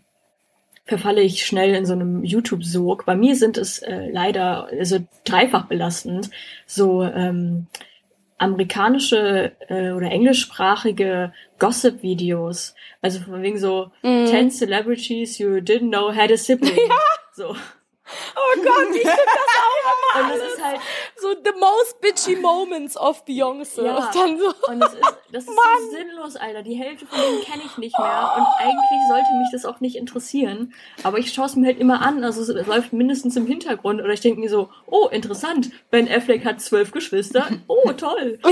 verfalle 0.86 1.22
ich 1.22 1.46
schnell 1.46 1.74
in 1.76 1.86
so 1.86 1.94
einem 1.94 2.24
YouTube-Sog. 2.24 3.06
Bei 3.06 3.16
mir 3.16 3.36
sind 3.36 3.58
es 3.58 3.80
äh, 3.80 4.10
leider 4.10 4.68
also 4.68 5.00
dreifach 5.26 5.66
belastend. 5.66 6.30
So 6.66 7.04
ähm, 7.04 7.68
amerikanische 8.38 9.52
äh, 9.68 9.92
oder 9.92 10.12
englischsprachige 10.12 11.34
Gossip-Videos. 11.60 12.76
Also 13.02 13.20
von 13.20 13.42
wegen 13.42 13.58
so 13.60 13.92
Mhm. 14.04 14.28
10 14.28 14.52
Celebrities 14.52 15.40
you 15.40 15.58
didn't 15.58 15.90
know 15.90 16.14
had 16.14 16.32
a 16.32 16.38
sibling. 16.38 16.76
So. 17.34 17.56
Oh 18.36 18.62
Gott, 18.62 18.88
ich 18.90 19.02
finde 19.02 19.18
das 19.26 19.54
auch 19.64 20.22
immer 20.22 20.30
Und 20.30 20.36
es 20.38 20.54
ist 20.54 20.64
halt, 20.64 20.80
so 21.18 21.30
the 21.34 21.60
most 21.60 22.02
bitchy 22.02 22.36
moments 22.36 22.98
of 22.98 23.26
Beyoncé. 23.26 23.86
Ja. 23.86 23.98
Und 23.98 24.16
dann 24.16 24.38
so, 24.38 24.54
und 24.72 24.84
es 24.84 24.94
ist, 24.94 25.04
das 25.32 25.44
ist 25.44 25.56
so 25.56 25.92
sinnlos, 25.92 26.36
Alter. 26.36 26.64
Die 26.64 26.76
Hälfte 26.76 27.06
von 27.06 27.20
denen 27.20 27.42
kenne 27.44 27.64
ich 27.66 27.78
nicht 27.78 27.98
mehr. 27.98 28.34
Und 28.38 28.46
eigentlich 28.60 29.02
sollte 29.10 29.28
mich 29.38 29.50
das 29.52 29.66
auch 29.66 29.80
nicht 29.80 29.96
interessieren. 29.96 30.74
Aber 31.04 31.18
ich 31.18 31.34
schaue 31.34 31.46
es 31.46 31.56
mir 31.56 31.68
halt 31.68 31.80
immer 31.80 32.02
an. 32.02 32.24
Also 32.24 32.42
es, 32.42 32.68
läuft 32.68 32.94
mindestens 32.94 33.36
im 33.36 33.46
Hintergrund. 33.46 34.02
Oder 34.02 34.14
ich 34.14 34.22
denke 34.22 34.40
mir 34.40 34.50
so, 34.50 34.70
oh, 34.86 35.08
interessant. 35.08 35.72
Ben 35.92 36.10
Affleck 36.10 36.46
hat 36.46 36.62
zwölf 36.62 36.92
Geschwister. 36.92 37.48
Oh, 37.68 37.92
toll. 37.94 38.40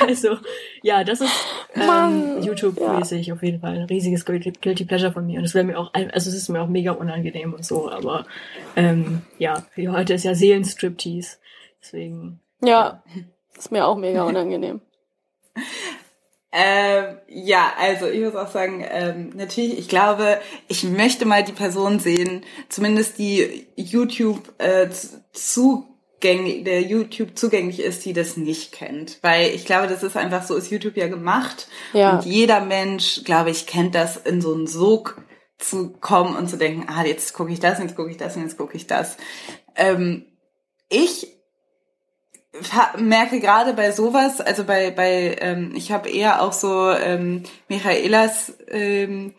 Also, 0.00 0.38
ja, 0.82 1.04
das 1.04 1.20
ist 1.20 1.32
ähm. 1.74 2.42
YouTube-mäßig 2.42 3.32
auf 3.32 3.42
jeden 3.42 3.60
Fall 3.60 3.76
ein 3.76 3.84
riesiges 3.84 4.24
Guilty, 4.24 4.52
Pleasure 4.84 5.12
von 5.12 5.26
mir. 5.26 5.38
Und 5.38 5.44
es 5.44 5.54
wäre 5.54 5.64
mir 5.64 5.78
auch, 5.78 5.92
also 5.94 6.30
es 6.30 6.34
ist 6.34 6.48
mir 6.48 6.60
auch 6.62 6.68
mega 6.68 6.92
unangenehm 6.92 7.54
und 7.54 7.64
so. 7.64 7.90
Aber 7.90 8.26
ähm, 8.76 9.22
ja, 9.38 9.64
wie 9.74 9.88
heute 9.88 10.14
ist 10.14 10.24
ja 10.24 10.34
Seelenstriptease. 10.34 11.36
Deswegen. 11.82 12.40
ja, 12.62 13.02
ist 13.56 13.72
mir 13.72 13.86
auch 13.86 13.96
mega 13.96 14.24
unangenehm. 14.24 14.80
Ähm, 16.52 17.18
ja, 17.28 17.72
also 17.78 18.08
ich 18.08 18.20
muss 18.24 18.34
auch 18.34 18.48
sagen, 18.48 18.84
ähm, 18.90 19.30
natürlich, 19.36 19.78
ich 19.78 19.88
glaube, 19.88 20.40
ich 20.66 20.82
möchte 20.82 21.24
mal 21.24 21.44
die 21.44 21.52
Person 21.52 22.00
sehen, 22.00 22.42
zumindest 22.68 23.18
die 23.18 23.68
YouTube 23.76 24.52
äh, 24.58 24.88
z- 24.90 25.20
zugänglich, 25.32 25.89
der 26.22 26.82
YouTube 26.82 27.36
zugänglich 27.36 27.80
ist, 27.80 28.04
die 28.04 28.12
das 28.12 28.36
nicht 28.36 28.72
kennt. 28.72 29.18
Weil 29.22 29.54
ich 29.54 29.64
glaube, 29.64 29.88
das 29.88 30.02
ist 30.02 30.16
einfach 30.16 30.44
so, 30.44 30.56
ist 30.56 30.70
YouTube 30.70 30.96
ja 30.96 31.08
gemacht. 31.08 31.68
Ja. 31.92 32.12
Und 32.16 32.24
jeder 32.24 32.60
Mensch, 32.60 33.24
glaube 33.24 33.50
ich, 33.50 33.66
kennt 33.66 33.94
das 33.94 34.16
in 34.16 34.40
so 34.40 34.54
einen 34.54 34.66
Sog 34.66 35.20
zu 35.58 35.90
kommen 36.00 36.36
und 36.36 36.48
zu 36.48 36.56
denken, 36.56 36.86
ah, 36.88 37.04
jetzt 37.04 37.34
gucke 37.34 37.52
ich 37.52 37.60
das, 37.60 37.78
jetzt 37.78 37.96
gucke 37.96 38.10
ich 38.10 38.16
das 38.16 38.36
und 38.36 38.42
jetzt 38.42 38.56
gucke 38.56 38.76
ich 38.76 38.86
das. 38.86 39.16
Ähm, 39.76 40.24
ich 40.88 41.28
merke 42.98 43.40
gerade 43.40 43.74
bei 43.74 43.92
sowas, 43.92 44.40
also 44.40 44.64
bei, 44.64 44.90
bei 44.90 45.36
ähm, 45.40 45.72
ich 45.74 45.92
habe 45.92 46.08
eher 46.08 46.42
auch 46.42 46.52
so 46.52 46.90
ähm, 46.90 47.44
Michaelas 47.68 48.52
ähm, 48.68 49.34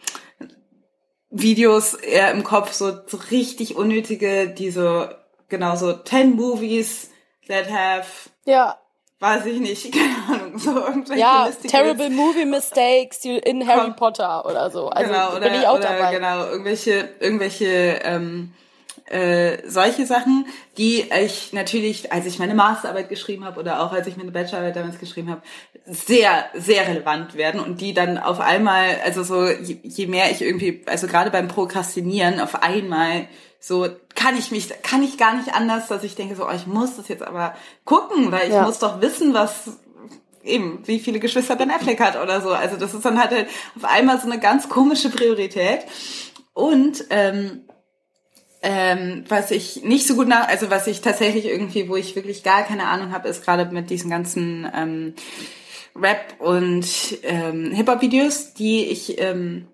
Videos 1.29 1.93
eher 1.93 2.32
im 2.32 2.43
Kopf, 2.43 2.73
so, 2.73 2.91
so 3.07 3.17
richtig 3.32 3.75
unnötige, 3.75 4.49
die 4.49 4.69
so, 4.69 5.07
genau 5.52 5.76
so 5.76 5.93
10 5.93 6.36
Movies 6.36 7.12
that 7.47 7.70
have, 7.70 8.08
Ja, 8.45 8.80
weiß 9.20 9.45
ich 9.45 9.60
nicht, 9.60 9.93
keine 10.28 10.41
Ahnung, 10.41 10.58
so 10.58 10.76
irgendwelche 10.76 11.22
ja, 11.22 11.49
terrible 11.68 12.10
movie 12.10 12.45
mistakes 12.45 13.24
in 13.24 13.68
Harry 13.68 13.89
Komm. 13.89 13.95
Potter 13.95 14.45
oder 14.45 14.72
so. 14.72 14.89
Also 14.89 15.12
genau, 15.12 15.36
oder, 15.36 15.39
bin 15.41 15.54
ich 15.54 15.68
auch 15.68 15.76
oder 15.76 15.89
dabei. 15.89 16.16
genau, 16.16 16.45
irgendwelche, 16.47 17.10
irgendwelche 17.20 17.99
ähm, 18.04 18.54
äh, 19.12 19.58
solche 19.68 20.06
Sachen, 20.06 20.45
die 20.78 21.06
ich 21.24 21.54
natürlich, 21.54 22.12
als 22.12 22.26
ich 22.26 22.39
meine 22.39 22.56
Masterarbeit 22.56 23.10
geschrieben 23.10 23.45
habe 23.45 23.60
oder 23.60 23.84
auch 23.84 23.91
als 23.91 24.08
ich 24.08 24.18
meine 24.18 24.32
Bachelorarbeit 24.32 24.76
damals 24.76 24.99
geschrieben 24.99 25.30
habe, 25.30 25.41
sehr, 25.86 26.45
sehr 26.54 26.88
relevant 26.88 27.36
werden 27.36 27.60
und 27.60 27.82
die 27.82 27.93
dann 27.93 28.18
auf 28.18 28.39
einmal, 28.39 28.97
also 29.04 29.24
so, 29.24 29.47
je, 29.47 29.80
je 29.84 30.08
mehr 30.08 30.32
ich 30.32 30.41
irgendwie, 30.41 30.84
also 30.86 31.08
gerade 31.08 31.30
beim 31.30 31.47
Prokrastinieren, 31.47 32.39
auf 32.39 32.64
einmal 32.64 33.28
so 33.64 33.88
kann 34.16 34.36
ich 34.36 34.49
mich, 34.49 34.70
kann 34.82 35.03
ich 35.03 35.18
gar 35.20 35.36
nicht 35.36 35.53
anders, 35.53 35.88
dass 35.88 36.03
ich 36.03 36.16
denke 36.16 36.36
so, 36.36 36.47
oh, 36.47 36.51
ich 36.53 36.66
muss 36.66 36.97
das 36.97 37.07
jetzt 37.07 37.22
aber 37.22 37.55
gucken, 37.86 38.32
weil 38.32 38.47
ich 38.47 38.53
Ja. 38.55 38.64
muss 38.66 38.80
doch 38.80 39.01
wissen, 39.01 39.36
was 39.36 39.78
eben, 40.43 40.82
wie 40.88 40.99
viele 40.99 41.20
Geschwister 41.20 41.55
Ben 41.55 41.70
Affleck 41.70 41.99
hat 41.99 42.22
oder 42.22 42.41
so. 42.41 42.49
Also 42.49 42.76
das 42.76 42.95
ist 42.95 43.05
dann 43.05 43.20
halt, 43.20 43.47
auf 43.76 43.86
einmal 43.86 44.20
so 44.20 44.26
eine 44.26 44.39
ganz 44.39 44.68
komische 44.68 45.09
Priorität. 45.09 45.82
Und 46.53 47.05
ähm, 47.12 47.62
ähm, 48.64 49.26
was 49.30 49.51
ich 49.51 49.84
nicht 49.84 50.07
so 50.07 50.16
gut 50.16 50.28
nach, 50.28 50.47
also 50.47 50.72
was 50.72 50.88
ich 50.88 51.01
tatsächlich 51.01 51.45
irgendwie, 51.45 51.88
wo 51.88 51.95
ich 51.95 52.16
wirklich 52.16 52.41
gar 52.43 52.64
keine 52.64 52.88
Ahnung 52.88 53.12
habe, 53.12 53.30
ist 53.30 53.43
gerade 53.45 53.66
mit 53.72 53.91
diesen 53.91 54.09
ganzen 54.09 54.68
ähm, 54.76 55.14
Rap 55.95 56.36
und 56.39 56.88
ähm, 57.24 57.72
Hip-Hop-Videos, 57.74 58.53
die 58.55 58.86
ich, 58.86 59.20
ähm, 59.22 59.68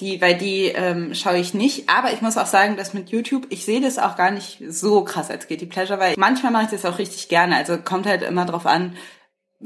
die, 0.00 0.20
weil 0.20 0.36
die 0.36 0.66
ähm, 0.66 1.14
schaue 1.14 1.38
ich 1.38 1.54
nicht. 1.54 1.88
Aber 1.88 2.12
ich 2.12 2.20
muss 2.20 2.36
auch 2.36 2.46
sagen, 2.46 2.76
dass 2.76 2.94
mit 2.94 3.10
YouTube, 3.10 3.46
ich 3.50 3.64
sehe 3.64 3.80
das 3.80 3.98
auch 3.98 4.16
gar 4.16 4.30
nicht 4.30 4.62
so 4.68 5.04
krass 5.04 5.30
als 5.30 5.46
Guilty 5.46 5.66
Pleasure, 5.66 6.00
weil 6.00 6.14
manchmal 6.16 6.52
mache 6.52 6.64
ich 6.64 6.70
das 6.70 6.84
auch 6.84 6.98
richtig 6.98 7.28
gerne. 7.28 7.56
Also 7.56 7.78
kommt 7.78 8.06
halt 8.06 8.22
immer 8.22 8.44
drauf 8.44 8.66
an, 8.66 8.96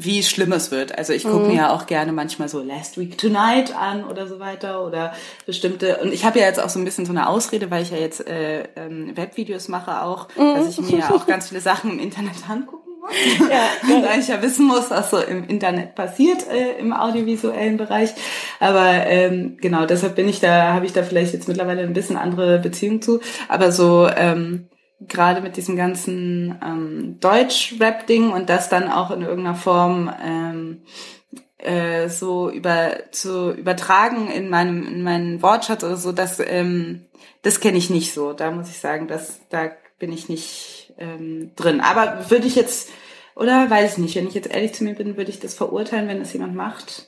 wie 0.01 0.23
schlimm 0.23 0.53
es 0.53 0.71
wird. 0.71 0.97
Also 0.97 1.13
ich 1.13 1.25
gucke 1.25 1.49
mir 1.49 1.57
ja 1.57 1.71
auch 1.75 1.87
gerne 1.87 2.13
manchmal 2.13 2.49
so 2.49 2.63
Last 2.63 2.99
Week 2.99 3.19
Tonight 3.19 3.75
an 3.75 4.05
oder 4.05 4.29
so 4.29 4.39
weiter 4.39 4.87
oder 4.87 5.13
bestimmte. 5.45 5.97
Und 5.97 6.13
ich 6.13 6.25
habe 6.25 6.39
ja 6.39 6.47
jetzt 6.47 6.63
auch 6.63 6.69
so 6.69 6.79
ein 6.79 6.85
bisschen 6.85 7.05
so 7.05 7.11
eine 7.11 7.29
Ausrede, 7.29 7.71
weil 7.73 7.83
ich 7.83 7.91
ja 7.91 7.97
jetzt 7.97 8.25
äh, 8.29 8.69
ähm, 8.77 9.17
Webvideos 9.17 9.67
mache 9.67 10.03
auch, 10.03 10.29
dass 10.37 10.69
ich 10.69 10.81
mir 10.81 10.99
ja 10.99 11.11
auch 11.11 11.27
ganz 11.27 11.49
viele 11.49 11.61
Sachen 11.61 11.91
im 11.91 11.99
Internet 11.99 12.49
angucken 12.49 12.77
muss. 12.85 12.88
Ja, 13.51 13.69
weil 14.09 14.21
ich 14.21 14.29
ja 14.29 14.43
wissen 14.43 14.67
muss, 14.67 14.91
was 14.91 15.11
so 15.11 15.19
im 15.19 15.45
Internet 15.45 15.95
passiert 15.95 16.47
äh, 16.51 16.79
im 16.79 16.93
audiovisuellen 16.93 17.77
Bereich. 17.77 18.11
Aber 18.61 18.87
ähm, 18.87 19.57
genau, 19.61 19.87
deshalb 19.87 20.17
bin 20.17 20.29
ich 20.29 20.41
da, 20.41 20.75
habe 20.75 20.87
ich 20.87 20.93
da 20.93 21.03
vielleicht 21.03 21.33
jetzt 21.33 21.49
mittlerweile 21.49 21.83
ein 21.83 21.93
bisschen 21.93 22.17
andere 22.17 22.59
Beziehung 22.59 23.03
zu. 23.03 23.21
Aber 23.49 23.73
so 23.73 24.09
ähm, 24.09 24.69
gerade 25.01 25.41
mit 25.41 25.57
diesem 25.57 25.77
ganzen 25.77 26.59
ähm, 26.65 27.17
Deutsch-Rap-Ding 27.21 28.31
und 28.31 28.49
das 28.49 28.69
dann 28.69 28.91
auch 28.91 29.11
in 29.11 29.23
irgendeiner 29.23 29.55
Form 29.55 30.13
ähm, 30.25 30.83
äh, 31.59 32.09
so 32.09 32.51
über 32.51 32.91
zu 33.11 33.53
übertragen 33.53 34.31
in 34.31 34.49
meinem 34.49 34.87
in 34.87 35.03
meinen 35.03 35.43
Wortschatz 35.43 35.83
oder 35.83 35.97
so, 35.97 36.13
das 36.13 36.41
ähm, 36.41 37.07
das 37.43 37.61
kenne 37.61 37.79
ich 37.79 37.91
nicht 37.91 38.13
so. 38.13 38.33
Da 38.33 38.51
muss 38.51 38.69
ich 38.69 38.79
sagen, 38.79 39.09
dass 39.09 39.41
da 39.49 39.71
bin 39.99 40.13
ich 40.13 40.29
nicht 40.29 40.93
ähm, 40.99 41.51
drin. 41.57 41.81
Aber 41.81 42.31
würde 42.31 42.47
ich 42.47 42.57
jetzt 42.57 42.91
oder 43.39 43.71
weiß 43.71 43.93
ich 43.93 43.99
nicht, 43.99 44.17
wenn 44.17 44.27
ich 44.27 44.35
jetzt 44.35 44.51
ehrlich 44.51 44.75
zu 44.75 44.85
mir 44.85 44.95
bin, 44.95 45.17
würde 45.17 45.31
ich 45.31 45.39
das 45.39 45.55
verurteilen, 45.55 46.09
wenn 46.09 46.19
das 46.19 46.33
jemand 46.33 46.57
macht. 46.57 47.07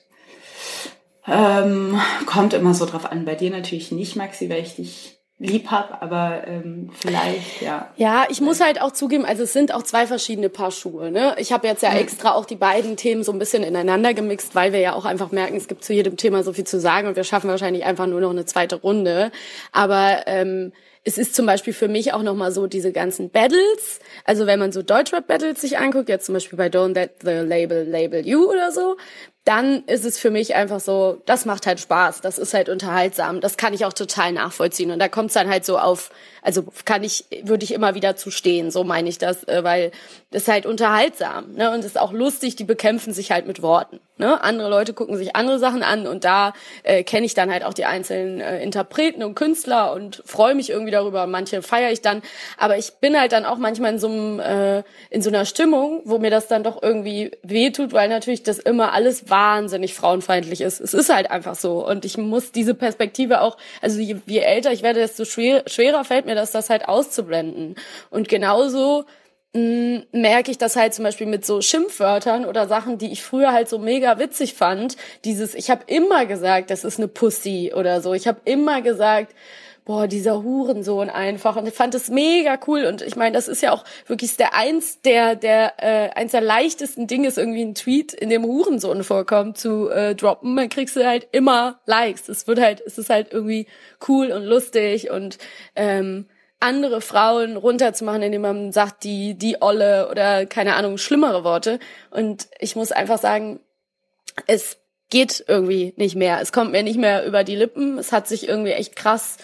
Ähm, 1.26 2.00
kommt 2.24 2.54
immer 2.54 2.72
so 2.72 2.86
drauf 2.86 3.10
an. 3.10 3.24
Bei 3.24 3.34
dir 3.34 3.50
natürlich 3.50 3.90
nicht, 3.90 4.14
Maxi, 4.14 4.48
weil 4.48 4.62
ich 4.62 4.76
dich 4.76 5.16
lieb 5.40 5.70
hab, 5.70 6.02
aber 6.02 6.46
ähm, 6.46 6.90
vielleicht, 7.00 7.62
ja. 7.62 7.90
Ja, 7.96 8.26
ich 8.28 8.42
muss 8.42 8.60
halt 8.60 8.80
auch 8.80 8.92
zugeben, 8.92 9.24
also 9.24 9.44
es 9.44 9.54
sind 9.54 9.72
auch 9.74 9.82
zwei 9.82 10.06
verschiedene 10.06 10.50
Paar 10.50 10.70
Schuhe. 10.70 11.10
Ne? 11.10 11.34
Ich 11.38 11.50
habe 11.50 11.66
jetzt 11.66 11.82
ja 11.82 11.94
extra 11.94 12.34
auch 12.34 12.44
die 12.44 12.56
beiden 12.56 12.96
Themen 12.96 13.24
so 13.24 13.32
ein 13.32 13.38
bisschen 13.38 13.62
ineinander 13.62 14.12
gemixt, 14.12 14.54
weil 14.54 14.72
wir 14.72 14.80
ja 14.80 14.92
auch 14.92 15.06
einfach 15.06 15.32
merken, 15.32 15.56
es 15.56 15.66
gibt 15.66 15.82
zu 15.82 15.94
jedem 15.94 16.18
Thema 16.18 16.42
so 16.42 16.52
viel 16.52 16.64
zu 16.64 16.78
sagen 16.78 17.08
und 17.08 17.16
wir 17.16 17.24
schaffen 17.24 17.48
wahrscheinlich 17.48 17.86
einfach 17.86 18.06
nur 18.06 18.20
noch 18.20 18.30
eine 18.30 18.44
zweite 18.44 18.76
Runde. 18.76 19.32
Aber 19.72 20.24
ähm, 20.26 20.72
es 21.04 21.16
ist 21.16 21.34
zum 21.34 21.46
Beispiel 21.46 21.72
für 21.72 21.88
mich 21.88 22.12
auch 22.12 22.22
nochmal 22.22 22.52
so 22.52 22.66
diese 22.66 22.92
ganzen 22.92 23.30
Battles. 23.30 24.00
Also 24.24 24.46
wenn 24.46 24.58
man 24.58 24.70
so 24.70 24.82
Deutschrap-Battles 24.82 25.60
sich 25.60 25.78
anguckt, 25.78 26.08
jetzt 26.08 26.26
zum 26.26 26.34
Beispiel 26.34 26.58
bei 26.58 26.66
Don't 26.66 26.94
Let 26.94 27.22
the 27.22 27.30
Label 27.30 27.84
Label 27.84 28.26
You 28.26 28.50
oder 28.50 28.70
so, 28.70 28.96
dann 29.44 29.84
ist 29.86 30.04
es 30.04 30.18
für 30.18 30.30
mich 30.30 30.54
einfach 30.54 30.80
so, 30.80 31.22
das 31.24 31.46
macht 31.46 31.66
halt 31.66 31.80
Spaß, 31.80 32.20
das 32.20 32.38
ist 32.38 32.52
halt 32.52 32.68
unterhaltsam, 32.68 33.40
das 33.40 33.56
kann 33.56 33.72
ich 33.72 33.86
auch 33.86 33.94
total 33.94 34.32
nachvollziehen. 34.32 34.90
Und 34.90 34.98
da 34.98 35.08
kommt 35.08 35.28
es 35.28 35.34
dann 35.34 35.48
halt 35.48 35.64
so 35.64 35.78
auf, 35.78 36.10
also 36.42 36.64
kann 36.84 37.02
ich, 37.02 37.24
würde 37.42 37.64
ich 37.64 37.72
immer 37.72 37.94
wieder 37.94 38.16
zu 38.16 38.30
stehen, 38.30 38.70
so 38.70 38.84
meine 38.84 39.08
ich 39.08 39.18
das, 39.18 39.44
äh, 39.44 39.64
weil 39.64 39.90
das 40.30 40.42
ist 40.42 40.48
halt 40.48 40.66
unterhaltsam, 40.66 41.54
ne? 41.54 41.70
Und 41.72 41.80
es 41.80 41.86
ist 41.86 42.00
auch 42.00 42.12
lustig, 42.12 42.56
die 42.56 42.64
bekämpfen 42.64 43.12
sich 43.12 43.30
halt 43.30 43.46
mit 43.46 43.62
Worten. 43.62 44.00
Ne? 44.20 44.44
Andere 44.44 44.68
Leute 44.68 44.92
gucken 44.92 45.16
sich 45.16 45.34
andere 45.34 45.58
Sachen 45.58 45.82
an 45.82 46.06
und 46.06 46.24
da 46.24 46.52
äh, 46.82 47.02
kenne 47.04 47.24
ich 47.24 47.32
dann 47.32 47.50
halt 47.50 47.64
auch 47.64 47.72
die 47.72 47.86
einzelnen 47.86 48.42
äh, 48.42 48.62
Interpreten 48.62 49.22
und 49.22 49.34
Künstler 49.34 49.94
und 49.94 50.22
freue 50.26 50.54
mich 50.54 50.68
irgendwie 50.68 50.90
darüber. 50.90 51.26
Manche 51.26 51.62
feiere 51.62 51.90
ich 51.90 52.02
dann, 52.02 52.20
aber 52.58 52.76
ich 52.76 52.92
bin 53.00 53.18
halt 53.18 53.32
dann 53.32 53.46
auch 53.46 53.56
manchmal 53.56 53.94
in 53.94 53.98
so 53.98 54.08
einem 54.08 54.38
äh, 54.38 54.82
in 55.08 55.22
so 55.22 55.30
einer 55.30 55.46
Stimmung, 55.46 56.02
wo 56.04 56.18
mir 56.18 56.28
das 56.28 56.48
dann 56.48 56.62
doch 56.62 56.82
irgendwie 56.82 57.30
wehtut, 57.42 57.94
weil 57.94 58.10
natürlich 58.10 58.42
das 58.42 58.58
immer 58.58 58.92
alles 58.92 59.30
wahnsinnig 59.30 59.94
frauenfeindlich 59.94 60.60
ist. 60.60 60.80
Es 60.80 60.92
ist 60.92 61.10
halt 61.10 61.30
einfach 61.30 61.54
so 61.54 61.88
und 61.88 62.04
ich 62.04 62.18
muss 62.18 62.52
diese 62.52 62.74
Perspektive 62.74 63.40
auch, 63.40 63.56
also 63.80 64.00
je, 64.00 64.16
je 64.26 64.40
älter 64.40 64.70
ich 64.70 64.82
werde, 64.82 65.00
desto 65.00 65.24
schwer, 65.24 65.62
schwerer 65.66 66.04
fällt 66.04 66.26
mir 66.26 66.29
das, 66.34 66.52
das 66.52 66.70
halt 66.70 66.88
auszublenden. 66.88 67.76
Und 68.10 68.28
genauso 68.28 69.04
mh, 69.54 70.02
merke 70.12 70.50
ich 70.50 70.58
das 70.58 70.76
halt 70.76 70.94
zum 70.94 71.04
Beispiel 71.04 71.26
mit 71.26 71.44
so 71.44 71.60
Schimpfwörtern 71.60 72.44
oder 72.44 72.68
Sachen, 72.68 72.98
die 72.98 73.12
ich 73.12 73.22
früher 73.22 73.52
halt 73.52 73.68
so 73.68 73.78
mega 73.78 74.18
witzig 74.18 74.54
fand. 74.54 74.96
Dieses, 75.24 75.54
ich 75.54 75.70
habe 75.70 75.82
immer 75.86 76.26
gesagt, 76.26 76.70
das 76.70 76.84
ist 76.84 76.98
eine 76.98 77.08
Pussy 77.08 77.72
oder 77.74 78.00
so. 78.00 78.14
Ich 78.14 78.28
habe 78.28 78.40
immer 78.44 78.82
gesagt, 78.82 79.34
boah, 79.90 80.06
dieser 80.06 80.44
Hurensohn 80.44 81.10
einfach. 81.10 81.56
Und 81.56 81.66
ich 81.66 81.74
fand 81.74 81.94
das 81.94 82.10
mega 82.10 82.60
cool. 82.68 82.84
Und 82.84 83.02
ich 83.02 83.16
meine, 83.16 83.34
das 83.34 83.48
ist 83.48 83.60
ja 83.60 83.72
auch 83.72 83.82
wirklich 84.06 84.36
der 84.36 84.54
eins 84.54 85.00
der, 85.00 85.34
der, 85.34 85.82
äh, 85.82 86.10
eins 86.10 86.30
der 86.30 86.42
leichtesten 86.42 87.08
Dinge 87.08 87.26
ist 87.26 87.38
irgendwie 87.38 87.64
ein 87.64 87.74
Tweet, 87.74 88.12
in 88.12 88.30
dem 88.30 88.44
Hurensohn 88.44 89.02
vorkommt, 89.02 89.58
zu 89.58 89.90
äh, 89.90 90.14
droppen. 90.14 90.54
Dann 90.54 90.68
kriegst 90.68 90.94
du 90.94 91.04
halt 91.04 91.26
immer 91.32 91.80
Likes. 91.86 92.28
Es 92.28 92.46
wird 92.46 92.60
halt, 92.60 92.80
es 92.86 92.98
ist 92.98 93.10
halt 93.10 93.32
irgendwie 93.32 93.66
cool 94.06 94.30
und 94.30 94.44
lustig 94.44 95.10
und 95.10 95.38
ähm, 95.74 96.26
andere 96.60 97.00
Frauen 97.00 97.56
runterzumachen, 97.56 98.22
indem 98.22 98.42
man 98.42 98.70
sagt, 98.70 99.02
die, 99.02 99.34
die 99.34 99.60
Olle 99.60 100.08
oder 100.08 100.46
keine 100.46 100.76
Ahnung, 100.76 100.98
schlimmere 100.98 101.42
Worte. 101.42 101.80
Und 102.12 102.46
ich 102.60 102.76
muss 102.76 102.92
einfach 102.92 103.18
sagen, 103.18 103.58
es 104.46 104.76
geht 105.08 105.44
irgendwie 105.48 105.94
nicht 105.96 106.14
mehr. 106.14 106.40
Es 106.40 106.52
kommt 106.52 106.70
mir 106.70 106.84
nicht 106.84 106.98
mehr 106.98 107.26
über 107.26 107.42
die 107.42 107.56
Lippen. 107.56 107.98
Es 107.98 108.12
hat 108.12 108.28
sich 108.28 108.48
irgendwie 108.48 108.70
echt 108.70 108.94
krass 108.94 109.36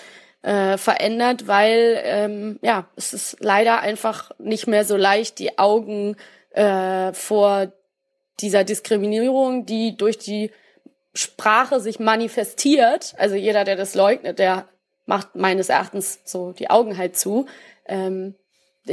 äh, 0.47 0.79
verändert, 0.79 1.49
weil 1.49 2.01
ähm, 2.05 2.59
ja, 2.63 2.89
es 2.95 3.13
ist 3.13 3.39
leider 3.41 3.81
einfach 3.81 4.31
nicht 4.39 4.69
mehr 4.69 4.85
so 4.85 4.97
leicht, 4.97 5.41
die 5.41 5.59
Augen 5.59 6.17
äh, 6.53 7.13
vor 7.13 7.73
dieser 8.39 8.63
Diskriminierung, 8.63 9.67
die 9.67 9.97
durch 9.97 10.19
die 10.19 10.53
Sprache 11.15 11.81
sich 11.81 11.99
manifestiert. 11.99 13.17
Also 13.19 13.35
jeder, 13.35 13.65
der 13.65 13.75
das 13.75 13.97
leugnet, 13.97 14.39
der 14.39 14.69
macht 15.05 15.35
meines 15.35 15.69
Erachtens 15.69 16.21
so 16.25 16.53
die 16.53 16.71
Augen 16.71 16.97
halt 16.97 17.17
zu. 17.17 17.47
Ähm, 17.87 18.37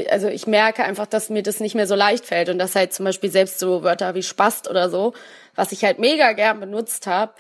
also 0.09 0.29
ich 0.29 0.47
merke 0.47 0.83
einfach, 0.83 1.05
dass 1.05 1.29
mir 1.29 1.43
das 1.43 1.59
nicht 1.59 1.75
mehr 1.75 1.85
so 1.85 1.93
leicht 1.93 2.25
fällt 2.25 2.49
und 2.49 2.57
dass 2.57 2.75
halt 2.75 2.93
zum 2.93 3.05
Beispiel 3.05 3.29
selbst 3.29 3.59
so 3.59 3.83
Wörter 3.83 4.15
wie 4.15 4.23
Spast 4.23 4.67
oder 4.67 4.89
so, 4.89 5.13
was 5.53 5.71
ich 5.71 5.83
halt 5.83 5.99
mega 5.99 6.31
gern 6.31 6.59
benutzt 6.59 7.05
habe, 7.05 7.35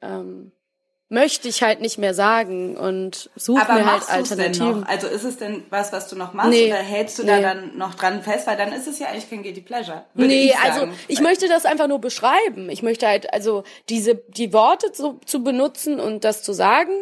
ähm, 0.00 0.50
möchte 1.12 1.46
ich 1.46 1.62
halt 1.62 1.82
nicht 1.82 1.98
mehr 1.98 2.14
sagen 2.14 2.76
und 2.76 3.30
suche 3.36 3.70
mir 3.72 3.84
halt 3.84 4.08
Alternativen. 4.08 4.84
Also 4.84 5.06
ist 5.08 5.24
es 5.24 5.36
denn 5.36 5.62
was, 5.68 5.92
was 5.92 6.08
du 6.08 6.16
noch 6.16 6.32
machst 6.32 6.50
Nee. 6.50 6.68
oder 6.72 6.78
hältst 6.80 7.18
du 7.18 7.22
Nee. 7.22 7.28
da 7.28 7.40
dann 7.40 7.76
noch 7.76 7.94
dran 7.94 8.22
fest? 8.22 8.46
Weil 8.46 8.56
dann 8.56 8.72
ist 8.72 8.88
es 8.88 8.98
ja 8.98 9.08
eigentlich 9.08 9.28
kein 9.28 9.42
Guilty 9.42 9.60
Pleasure. 9.60 10.04
Nee, 10.14 10.46
ich 10.46 10.58
also 10.58 10.88
ich 11.08 11.20
möchte 11.20 11.48
das 11.48 11.66
einfach 11.66 11.86
nur 11.86 12.00
beschreiben. 12.00 12.70
Ich 12.70 12.82
möchte 12.82 13.06
halt 13.06 13.32
also 13.32 13.62
diese 13.90 14.14
die 14.14 14.52
Worte 14.54 14.90
zu, 14.92 15.20
zu 15.26 15.44
benutzen 15.44 16.00
und 16.00 16.24
das 16.24 16.42
zu 16.42 16.54
sagen, 16.54 16.92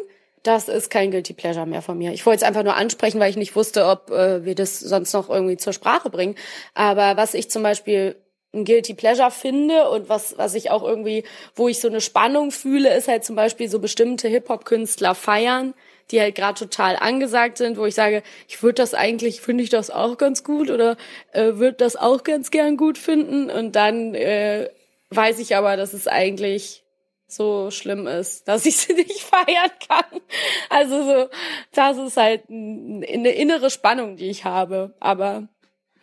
das 0.43 0.69
ist 0.69 0.91
kein 0.91 1.11
guilty 1.11 1.35
pleasure 1.35 1.67
mehr 1.67 1.83
von 1.83 1.97
mir. 1.97 2.13
Ich 2.13 2.27
wollte 2.27 2.39
es 2.43 2.49
einfach 2.49 2.65
nur 2.65 2.75
ansprechen, 2.75 3.21
weil 3.21 3.31
ich 3.31 3.37
nicht 3.37 3.55
wusste, 3.55 3.87
ob 3.87 4.11
äh, 4.11 4.45
wir 4.45 4.55
das 4.57 4.81
sonst 4.81 5.13
noch 5.13 5.29
irgendwie 5.31 5.57
zur 5.57 5.73
Sprache 5.73 6.11
bringen. 6.11 6.35
Aber 6.75 7.17
was 7.17 7.35
ich 7.35 7.49
zum 7.51 7.63
Beispiel 7.63 8.17
ein 8.53 8.65
guilty 8.65 8.95
pleasure 8.95 9.31
finde 9.31 9.91
und 9.91 10.09
was 10.09 10.37
was 10.39 10.55
ich 10.55 10.71
auch 10.71 10.83
irgendwie, 10.83 11.25
wo 11.55 11.69
ich 11.69 11.81
so 11.81 11.89
eine 11.89 12.01
Spannung 12.01 12.51
fühle, 12.51 12.95
ist 12.97 13.09
halt 13.09 13.25
zum 13.25 13.37
Beispiel 13.37 13.69
so 13.69 13.79
bestimmte 13.79 14.29
Hip 14.29 14.49
Hop 14.49 14.65
Künstler 14.65 15.15
feiern 15.15 15.75
die 16.11 16.21
halt 16.21 16.35
gerade 16.35 16.59
total 16.59 16.97
angesagt 16.97 17.59
sind, 17.59 17.79
wo 17.79 17.87
ich 17.87 17.95
sage, 17.95 18.23
ich 18.49 18.63
würde 18.63 18.75
das 18.75 18.95
eigentlich, 18.95 19.41
finde 19.41 19.65
ich 19.65 19.71
das 19.71 19.91
auch 19.91 20.19
ganz 20.19 20.45
gut 20.45 20.71
oder 20.71 20.97
äh, 21.33 21.55
würde 21.55 21.75
das 21.79 21.97
auch 21.97 22.25
ganz 22.25 22.51
gern 22.51 22.77
gut 22.77 22.99
finden. 22.99 23.51
Und 23.51 23.77
dann 23.77 24.15
äh, 24.15 24.71
weiß 25.11 25.39
ich 25.39 25.57
aber, 25.57 25.77
dass 25.77 25.93
es 25.93 26.09
eigentlich 26.09 26.85
so 27.29 27.71
schlimm 27.71 28.07
ist, 28.07 28.49
dass 28.49 28.67
ich 28.67 28.77
sie 28.77 28.95
nicht 28.95 29.23
feiern 29.23 29.71
kann. 29.89 30.21
Also 30.69 31.05
so, 31.05 31.29
das 31.73 31.97
ist 31.99 32.17
halt 32.17 32.43
eine 32.49 33.33
innere 33.33 33.71
Spannung, 33.71 34.17
die 34.17 34.31
ich 34.31 34.45
habe. 34.45 34.95
Aber 35.01 35.49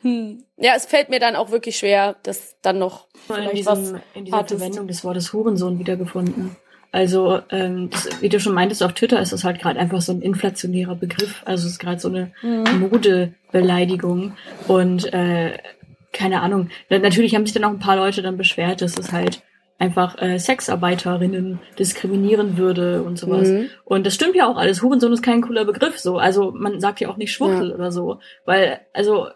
hm, 0.08 0.44
ja, 0.56 0.74
es 0.76 0.86
fällt 0.86 1.10
mir 1.10 1.20
dann 1.20 1.36
auch 1.36 1.52
wirklich 1.52 1.78
schwer, 1.78 2.16
das 2.24 2.56
dann 2.62 2.80
noch 2.80 3.08
in, 3.30 3.56
diesem, 3.56 4.00
in 4.14 4.26
dieser 4.26 4.38
Hartes 4.38 4.58
Verwendung 4.58 4.88
des 4.88 5.04
Wortes 5.04 5.34
Hurensohn 5.34 5.80
wiedergefunden. 5.80 6.56
Also, 6.94 7.42
ähm, 7.52 7.90
das, 7.90 8.22
wie 8.22 8.30
du 8.30 8.40
schon 8.40 8.54
meintest, 8.54 8.82
auf 8.82 8.94
Twitter 8.94 9.20
ist 9.20 9.34
das 9.34 9.44
halt 9.44 9.60
gerade 9.60 9.80
einfach 9.80 10.02
so 10.02 10.14
ein 10.14 10.22
inflationärer 10.22 10.96
Begriff. 10.96 11.44
Also 11.46 11.66
es 11.68 11.74
ist 11.74 11.80
gerade 11.80 12.00
so 12.00 12.08
eine 12.08 12.32
Modebeleidigung. 12.80 14.38
Und 14.68 15.14
äh, 15.14 15.58
keine 16.14 16.42
Ahnung. 16.42 16.70
Na, 16.90 17.00
natürlich 17.00 17.36
haben 17.36 17.46
sich 17.46 17.54
dann 17.54 17.66
auch 17.66 17.72
ein 17.72 17.80
paar 17.80 17.98
Leute 17.98 18.22
dann 18.22 18.38
beschwert, 18.38 18.82
dass 18.82 18.98
es 18.98 19.12
halt 19.12 19.44
einfach 19.80 20.20
äh, 20.20 20.40
Sexarbeiterinnen 20.40 21.60
diskriminieren 21.78 22.58
würde 22.58 23.04
und 23.04 23.20
sowas. 23.20 23.50
Mhm. 23.50 23.70
Und 23.84 24.08
das 24.08 24.16
stimmt 24.16 24.36
ja 24.36 24.48
auch 24.48 24.58
alles. 24.58 24.82
Hurensohn 24.82 25.14
ist 25.14 25.22
kein 25.22 25.42
cooler 25.42 25.66
Begriff 25.66 26.00
so. 26.00 26.18
Also 26.18 26.52
man 26.52 26.80
sagt 26.80 27.02
ja 27.02 27.10
auch 27.10 27.18
nicht 27.18 27.34
Schwuchtel 27.34 27.74
oder 27.74 27.92
so. 27.92 28.20
Weil, 28.46 28.80
also, 28.94 29.28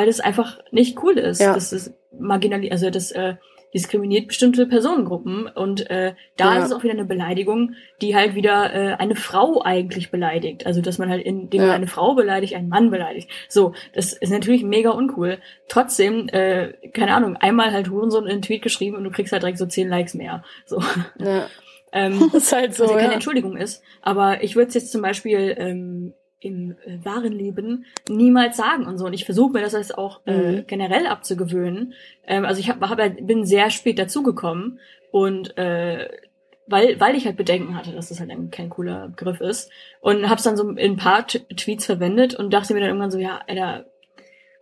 weil 0.00 0.06
das 0.06 0.20
einfach 0.20 0.58
nicht 0.70 1.02
cool 1.02 1.18
ist. 1.18 1.40
Ja. 1.42 1.52
Das 1.52 1.72
ist 1.74 1.92
marginal, 2.18 2.66
also 2.70 2.88
das 2.88 3.12
äh, 3.12 3.34
diskriminiert 3.74 4.26
bestimmte 4.28 4.66
Personengruppen 4.66 5.46
und 5.46 5.88
äh, 5.90 6.14
da 6.36 6.54
Ja. 6.54 6.58
ist 6.58 6.66
es 6.66 6.72
auch 6.72 6.82
wieder 6.82 6.94
eine 6.94 7.04
Beleidigung, 7.04 7.74
die 8.00 8.16
halt 8.16 8.34
wieder 8.34 8.72
äh, 8.74 8.94
eine 8.94 9.14
Frau 9.14 9.62
eigentlich 9.62 10.10
beleidigt. 10.10 10.66
Also 10.66 10.80
dass 10.80 10.98
man 10.98 11.10
halt, 11.10 11.22
indem 11.24 11.60
man 11.60 11.68
Ja. 11.68 11.74
eine 11.74 11.86
Frau 11.86 12.14
beleidigt, 12.14 12.54
einen 12.54 12.68
Mann 12.70 12.90
beleidigt. 12.90 13.28
So, 13.48 13.74
das 13.92 14.12
ist 14.14 14.30
natürlich 14.32 14.64
mega 14.64 14.90
uncool. 14.90 15.38
Trotzdem, 15.68 16.28
äh, 16.30 16.72
keine 16.94 17.14
Ahnung, 17.14 17.36
einmal 17.36 17.70
halt 17.72 17.90
Hurensohn 17.90 18.24
in 18.24 18.32
einen 18.32 18.42
Tweet 18.42 18.62
geschrieben 18.62 18.96
und 18.96 19.04
du 19.04 19.10
kriegst 19.10 19.32
halt 19.32 19.42
direkt 19.42 19.58
so 19.58 19.66
zehn 19.66 19.88
Likes 19.88 20.14
mehr. 20.14 20.42
So. 20.66 20.82
Ja, 21.20 21.46
ähm, 21.92 22.28
ist 22.32 22.52
halt 22.52 22.74
so. 22.74 22.84
was 22.84 22.90
ja 22.92 22.98
keine. 22.98 23.14
Entschuldigung 23.14 23.56
ist. 23.56 23.82
Aber 24.02 24.42
ich 24.42 24.56
würde 24.56 24.68
es 24.68 24.74
jetzt 24.74 24.90
zum 24.92 25.02
Beispiel 25.02 25.54
ähm, 25.58 26.14
im 26.40 26.72
äh, 26.86 27.04
wahren 27.04 27.32
Leben 27.32 27.84
niemals 28.08 28.56
sagen 28.56 28.86
und 28.86 28.98
so. 28.98 29.06
Und 29.06 29.12
ich 29.12 29.24
versuche 29.24 29.52
mir 29.52 29.60
das 29.60 29.72
jetzt 29.72 29.96
auch 29.96 30.20
äh, 30.26 30.32
Mhm. 30.52 30.64
generell 30.66 31.06
abzugewöhnen. 31.06 31.92
Ähm, 32.26 32.44
also 32.44 32.60
ich 32.60 32.68
hab, 32.70 32.80
hab 32.80 32.98
halt, 32.98 33.26
bin 33.26 33.44
sehr 33.44 33.70
spät 33.70 33.98
dazugekommen 33.98 34.78
und 35.10 35.56
äh, 35.58 36.08
weil, 36.66 37.00
weil 37.00 37.16
ich 37.16 37.26
halt 37.26 37.36
Bedenken 37.36 37.76
hatte, 37.76 37.90
dass 37.92 38.10
das 38.10 38.20
halt 38.20 38.30
ein, 38.30 38.50
kein 38.50 38.70
cooler 38.70 39.08
Begriff 39.08 39.40
ist. 39.40 39.70
Und 40.00 40.30
hab's 40.30 40.44
dann 40.44 40.56
so 40.56 40.68
in 40.70 40.92
ein 40.92 40.96
paar 40.96 41.26
T 41.26 41.40
Tweets 41.40 41.84
verwendet 41.86 42.34
und 42.34 42.52
dachte 42.52 42.74
mir 42.74 42.80
dann 42.80 42.90
irgendwann 42.90 43.10
so, 43.10 43.18
ja, 43.18 43.40
Alter, 43.48 43.86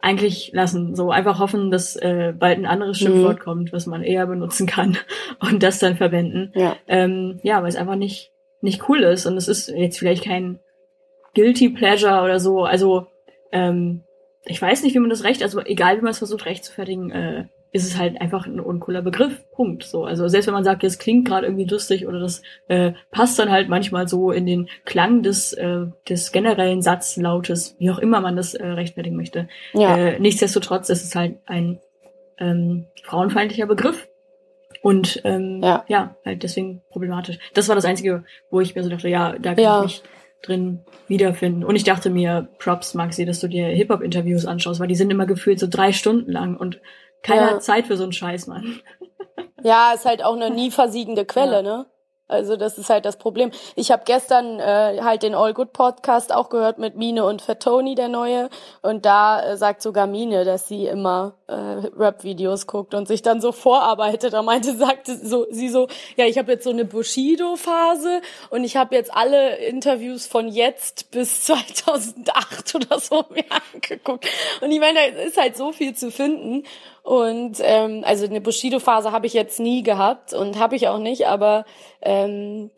eigentlich 0.01 0.53
lassen. 0.55 0.95
So 0.97 1.11
einfach 1.11 1.39
hoffen, 1.39 1.71
dass 1.71 1.97
äh, 1.97 2.33
bald 2.39 2.59
ein 2.59 2.67
anderes 2.67 2.99
Schimpfwort 2.99 3.41
kommt, 3.41 3.73
was 3.73 3.87
man 3.87 4.03
eher 4.03 4.27
benutzen 4.27 4.67
kann 4.67 4.97
und 5.41 5.63
das 5.63 5.81
dann 5.81 5.97
verwenden. 5.97 6.53
Ja. 6.55 6.77
Ähm, 6.87 7.41
ja, 7.43 7.61
weil 7.63 7.69
es 7.69 7.77
einfach 7.77 7.97
nicht, 7.97 8.33
nicht 8.61 8.89
cool 8.89 9.01
ist 9.03 9.27
und 9.27 9.37
es 9.37 9.49
ist 9.49 9.69
jetzt 9.69 9.99
vielleicht 9.99 10.25
kein 10.25 10.61
Guilty 11.39 11.69
Pleasure 11.69 12.23
oder 12.23 12.41
so. 12.41 12.65
Also, 12.65 13.07
ähm, 13.53 14.03
ich 14.45 14.61
weiß 14.61 14.83
nicht, 14.83 14.95
wie 14.95 14.99
man 14.99 15.11
das 15.11 15.23
recht, 15.25 15.43
also 15.43 15.61
egal 15.61 15.99
wie 15.99 16.03
man 16.03 16.11
es 16.11 16.19
versucht 16.19 16.47
recht 16.47 16.65
zu 16.65 16.73
fertigen, 16.73 17.11
äh, 17.11 17.45
ist 17.71 17.85
es 17.87 17.99
halt 17.99 18.19
einfach 18.21 18.47
ein 18.47 18.61
uncooler 18.61 19.03
Begriff. 19.03 19.45
Punkt. 19.53 19.85
So. 19.85 20.05
Also 20.05 20.27
selbst 20.27 20.47
wenn 20.47 20.55
man 20.55 20.65
sagt, 20.65 20.83
das 20.83 20.99
klingt 20.99 21.29
gerade 21.29 21.47
irgendwie 21.47 21.67
lustig 21.67 22.07
oder 22.09 22.19
das 22.19 22.41
äh, 22.69 22.93
passt 23.11 23.39
dann 23.39 23.51
halt 23.51 23.69
manchmal 23.69 24.09
so 24.09 24.31
in 24.33 24.47
den 24.47 24.69
Klang 24.87 25.23
des, 25.23 25.53
äh, 25.53 25.85
des 26.09 26.33
generellen 26.33 26.81
Satzlautes, 26.81 27.77
wie 27.79 27.91
auch 27.91 27.99
immer 27.99 28.21
man 28.23 28.37
das 28.37 28.55
äh, 28.55 28.67
rechtfertigen 28.67 29.17
möchte. 29.17 29.49
Ja. 29.75 29.97
Äh, 29.97 30.19
nichtsdestotrotz 30.19 30.89
ist 30.89 31.05
es 31.05 31.15
halt 31.15 31.37
ein 31.47 31.79
ähm, 32.39 32.87
frauenfeindlicher 33.05 33.67
Begriff. 33.67 34.09
Und 34.81 35.21
ähm, 35.25 35.61
Ja. 35.63 35.85
ja. 35.89 36.17
halt 36.25 36.43
deswegen 36.43 36.81
problematisch. 36.91 37.39
Das 37.53 37.69
war 37.69 37.75
das 37.75 37.85
Einzige, 37.85 38.25
wo 38.51 38.61
ich 38.61 38.75
mir 38.75 38.83
so 38.83 38.89
dachte, 38.89 39.09
ja, 39.09 39.35
da 39.39 39.55
kann 39.55 39.63
Ja. 39.65 39.79
ich 39.85 39.85
mich 39.85 40.03
drin 40.43 40.81
wiederfinden. 41.09 41.65
Und 41.65 41.77
ich 41.77 41.85
dachte 41.85 42.11
mir, 42.11 42.49
Props, 42.59 42.95
Maxi, 42.95 43.25
dass 43.25 43.41
du 43.41 43.49
dir 43.49 43.67
Hip-Hop-Interviews 43.67 44.47
anschaust, 44.47 44.81
weil 44.81 44.89
die 44.89 44.95
sind 44.95 45.11
immer 45.11 45.27
gefühlt 45.27 45.59
so 45.59 45.67
drei 45.69 45.93
Stunden 45.93 46.31
lang 46.31 46.57
und 46.57 46.81
keiner 47.23 47.43
Ja. 47.43 47.51
hat 47.55 47.63
Zeit 47.65 47.87
für 47.87 47.97
so 47.97 48.05
einen 48.05 48.13
Scheiß, 48.13 48.47
Mann. 48.47 48.81
Ja, 49.65 49.93
ist 49.93 50.05
halt 50.05 50.25
auch 50.25 50.37
eine 50.37 50.51
nie 50.51 50.71
versiegende 50.71 51.25
Quelle, 51.25 51.57
Ja. 51.57 51.63
ne? 51.63 51.87
Also 52.29 52.57
das 52.57 52.77
ist 52.77 52.91
halt 52.91 53.07
das 53.07 53.17
Problem. 53.17 53.51
Ich 53.75 53.91
habe 53.91 54.03
gestern 54.05 54.61
äh, 54.61 55.01
halt 55.03 55.23
den 55.23 55.35
All 55.35 55.55
Good 55.55 55.73
Podcast 55.73 56.33
auch 56.33 56.51
gehört 56.51 56.79
mit 56.79 56.95
Mine 56.95 57.25
und 57.25 57.41
Fatoni, 57.41 57.95
der 57.95 58.09
neue. 58.09 58.51
Und 58.83 59.07
da 59.07 59.43
äh, 59.43 59.57
sagt 59.57 59.81
sogar 59.81 60.07
Mine, 60.07 60.45
dass 60.45 60.69
sie 60.69 60.87
immer 60.87 61.33
äh, 61.47 61.55
Rap-Videos 61.55 62.67
guckt 62.67 62.95
und 62.95 63.09
sich 63.09 63.23
dann 63.23 63.41
so 63.41 63.53
vorarbeitet. 63.53 64.35
Da 64.35 64.43
meinte, 64.43 64.77
sagte 64.77 65.17
so, 65.17 65.47
sie 65.51 65.71
so, 65.71 65.89
ja, 66.17 66.27
ich 66.27 66.37
habe 66.37 66.53
jetzt 66.53 66.65
so 66.65 66.71
eine 66.71 66.85
Bushido-Phase 66.85 68.21
und 68.51 68.63
ich 68.63 68.77
habe 68.77 68.95
jetzt 68.95 69.15
alle 69.15 69.57
Interviews 69.57 70.27
von 70.27 70.49
jetzt 70.49 71.11
bis 71.11 71.45
2008 71.45 72.75
oder 72.75 73.01
so 73.01 73.25
mir 73.31 73.45
angeguckt. 73.73 74.27
Und 74.61 74.71
ich 74.71 74.81
meine, 74.81 74.99
da 74.99 75.23
ist 75.23 75.41
halt 75.41 75.57
so 75.57 75.73
viel 75.73 75.95
zu 75.95 76.11
finden. 76.11 76.65
Und 77.03 77.59
ähm, 77.61 78.03
also 78.05 78.27
eine 78.27 78.41
Bushido-Phase 78.41 79.13
habe 79.13 79.27
ich 79.27 79.33
jetzt 79.33 79.61
nie 79.61 79.83
gehabt 79.83 80.33
und 80.35 80.59
habe 80.59 80.77
ich 80.77 80.89
auch 80.89 80.99
nicht, 80.99 81.27
aber 81.27 81.65
ähm, 82.03 82.71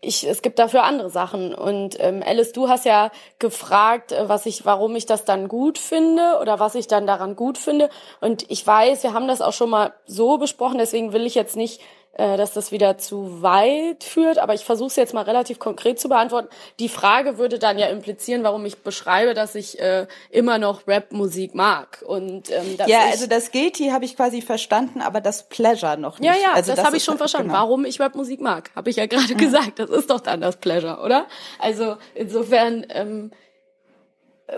ich, 0.00 0.26
es 0.28 0.42
gibt 0.42 0.58
dafür 0.58 0.84
andere 0.84 1.10
Sachen. 1.10 1.54
Und 1.54 1.96
ähm, 1.98 2.22
Alice, 2.24 2.52
du 2.52 2.68
hast 2.68 2.84
ja 2.84 3.10
gefragt, 3.38 4.12
äh, 4.12 4.28
was 4.28 4.46
ich, 4.46 4.64
warum 4.64 4.94
ich 4.96 5.06
das 5.06 5.24
dann 5.24 5.48
gut 5.48 5.78
finde 5.78 6.38
oder 6.40 6.60
was 6.60 6.74
ich 6.74 6.86
dann 6.86 7.06
daran 7.06 7.36
gut 7.36 7.58
finde. 7.58 7.90
Und 8.20 8.48
ich 8.50 8.66
weiß, 8.66 9.02
wir 9.02 9.12
haben 9.12 9.28
das 9.28 9.42
auch 9.42 9.52
schon 9.52 9.70
mal 9.70 9.92
so 10.06 10.38
besprochen, 10.38 10.78
deswegen 10.78 11.12
will 11.12 11.26
ich 11.26 11.34
jetzt 11.34 11.56
nicht 11.56 11.80
äh, 12.18 12.38
dass 12.38 12.52
das 12.52 12.72
wieder 12.72 12.96
zu 12.96 13.42
weit 13.42 14.02
führt. 14.02 14.38
Aber 14.38 14.54
ich 14.54 14.64
versuche 14.64 14.88
es 14.88 14.96
jetzt 14.96 15.12
mal 15.12 15.22
relativ 15.22 15.58
konkret 15.58 16.00
zu 16.00 16.08
beantworten. 16.08 16.48
Die 16.78 16.88
Frage 16.88 17.36
würde 17.36 17.58
dann 17.58 17.78
ja 17.78 17.88
implizieren, 17.88 18.42
warum 18.42 18.64
ich 18.64 18.78
beschreibe, 18.78 19.34
dass 19.34 19.54
ich 19.54 19.78
äh, 19.80 20.06
immer 20.30 20.58
noch 20.58 20.86
Rap-Musik 20.86 21.54
mag. 21.54 22.02
Und 22.06 22.50
ähm, 22.50 22.78
Ja, 22.86 23.00
also 23.10 23.26
das 23.26 23.52
Guilty 23.52 23.88
habe 23.88 24.06
ich 24.06 24.16
quasi 24.16 24.40
verstanden, 24.40 25.02
aber 25.02 25.20
das 25.20 25.48
Pleasure 25.48 25.98
noch 25.98 26.18
nicht. 26.18 26.28
ja, 26.28 26.40
ja, 26.40 26.52
also 26.54 26.74
das, 26.74 26.84
habe 26.84 26.96
ich 26.96 27.04
schon 27.04 27.18
verstanden. 27.18 27.48
genau. 27.48 27.60
Warum 27.60 27.84
ich 27.84 28.00
Rap-Musik 28.00 28.40
mag, 28.40 28.70
habe 28.74 28.88
ich 28.88 28.96
ja 28.96 29.06
gerade 29.06 29.34
gesagt. 29.34 29.78
Das 29.78 29.90
ist 29.90 30.08
doch 30.08 30.20
dann 30.20 30.40
das 30.40 30.56
Pleasure, 30.56 31.02
oder? 31.02 31.26
Also 31.58 31.96
insofern 32.14 32.86
ähm, 32.88 33.30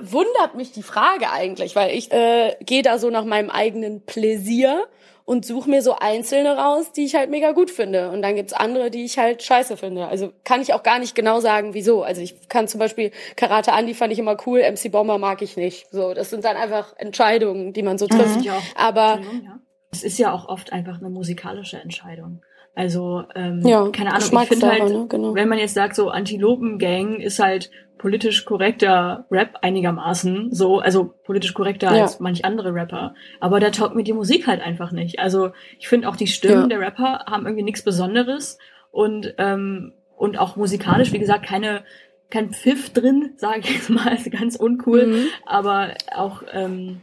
wundert 0.01 0.55
mich 0.55 0.73
die 0.73 0.83
Frage 0.83 1.31
eigentlich, 1.31 1.75
weil 1.75 1.97
ich 1.97 2.13
äh, 2.13 2.57
gehe 2.61 2.83
da 2.83 2.99
so 2.99 3.11
nach 3.11 3.25
meinem 3.25 3.51
eigenen 3.51 4.03
Pläsier 4.03 4.87
und 5.29 5.45
suche 5.45 5.69
mir 5.69 5.83
so 5.83 5.95
einzelne 5.95 6.57
raus, 6.57 6.91
die 6.93 7.05
ich 7.05 7.15
halt 7.15 7.29
mega 7.29 7.53
gut 7.53 7.71
finde. 7.71 8.11
Und 8.11 8.23
dann 8.23 8.35
gibt's 8.35 8.55
andere, 8.55 8.91
die 8.91 9.05
ich 9.05 9.19
halt 9.19 9.43
scheiße 9.43 9.77
finde. 9.77 10.07
Also 10.07 10.33
kann 10.43 10.63
ich 10.63 10.73
auch 10.73 10.83
gar 10.83 10.99
nicht 10.99 11.15
genau 11.15 11.41
sagen, 11.41 11.75
wieso. 11.75 12.03
Also 12.03 12.23
ich 12.23 12.49
kann 12.49 12.67
zum 12.67 12.81
Beispiel 12.81 13.11
Karate 13.37 13.73
Andy 13.73 13.93
fand 13.93 14.11
ich 14.11 14.19
immer 14.19 14.39
cool, 14.47 14.61
MC 14.61 14.91
Bomber 14.91 15.19
mag 15.19 15.43
ich 15.43 15.59
nicht. 15.59 15.87
So, 15.91 16.15
das 16.15 16.31
sind 16.31 16.47
dann 16.47 16.57
einfach 16.57 16.95
Entscheidungen, 16.97 17.75
die 17.75 17.83
man 17.83 17.99
so 17.99 18.07
trifft. 18.07 18.41
Ich 18.41 18.51
auch. 18.51 18.63
Aber 18.75 19.21
ja. 19.45 19.61
Es 19.91 20.03
ist 20.03 20.19
ja 20.19 20.33
auch 20.33 20.49
oft 20.49 20.73
einfach 20.73 20.99
eine 20.99 21.11
musikalische 21.11 21.77
Entscheidung. 21.77 22.41
Also, 22.75 23.25
ähm, 23.35 23.61
Ja, 23.67 23.87
keine 23.91 24.15
Ahnung, 24.15 24.31
ich 24.43 24.49
finde 24.49 24.71
halt, 24.71 24.89
ne? 24.89 25.07
Genau. 25.11 25.35
wenn 25.35 25.49
man 25.49 25.59
jetzt 25.59 25.75
sagt, 25.75 25.95
so 25.95 26.09
Antilopen-Gang 26.09 27.21
ist 27.21 27.39
halt 27.39 27.71
politisch 27.99 28.45
korrekter 28.45 29.27
Rap 29.31 29.59
einigermaßen, 29.63 30.53
so, 30.55 30.79
also 30.79 31.13
politisch 31.25 31.53
korrekter 31.55 31.95
Ja. 31.95 32.03
als 32.03 32.21
manch 32.21 32.45
andere 32.45 32.73
Rapper. 32.75 33.15
Aber 33.41 33.61
da 33.61 33.71
taugt 33.71 33.95
mir 33.95 34.05
die 34.05 34.13
Musik 34.13 34.47
halt 34.47 34.61
einfach 34.63 34.93
nicht. 34.93 35.19
Also, 35.19 35.51
ich 35.79 35.89
finde 35.89 36.09
auch 36.09 36.17
die 36.17 36.27
Stimmen 36.29 36.63
Ja. 36.63 36.67
der 36.69 36.81
Rapper 36.81 37.25
haben 37.27 37.45
irgendwie 37.47 37.65
nichts 37.65 37.83
Besonderes 37.83 38.59
und, 38.93 39.35
ähm, 39.39 39.93
und 40.17 40.39
auch 40.39 40.57
musikalisch, 40.57 41.13
wie 41.13 41.19
gesagt, 41.19 41.45
keine, 41.47 41.85
kein 42.31 42.51
Pfiff 42.53 42.91
drin, 42.93 43.33
sage 43.37 43.61
ich 43.61 43.71
jetzt 43.75 43.91
mal, 43.91 44.13
ist 44.15 44.31
ganz 44.31 44.57
uncool, 44.57 45.07
Mhm. 45.07 45.27
aber 45.47 45.95
auch, 46.15 46.43
ähm, 46.53 47.01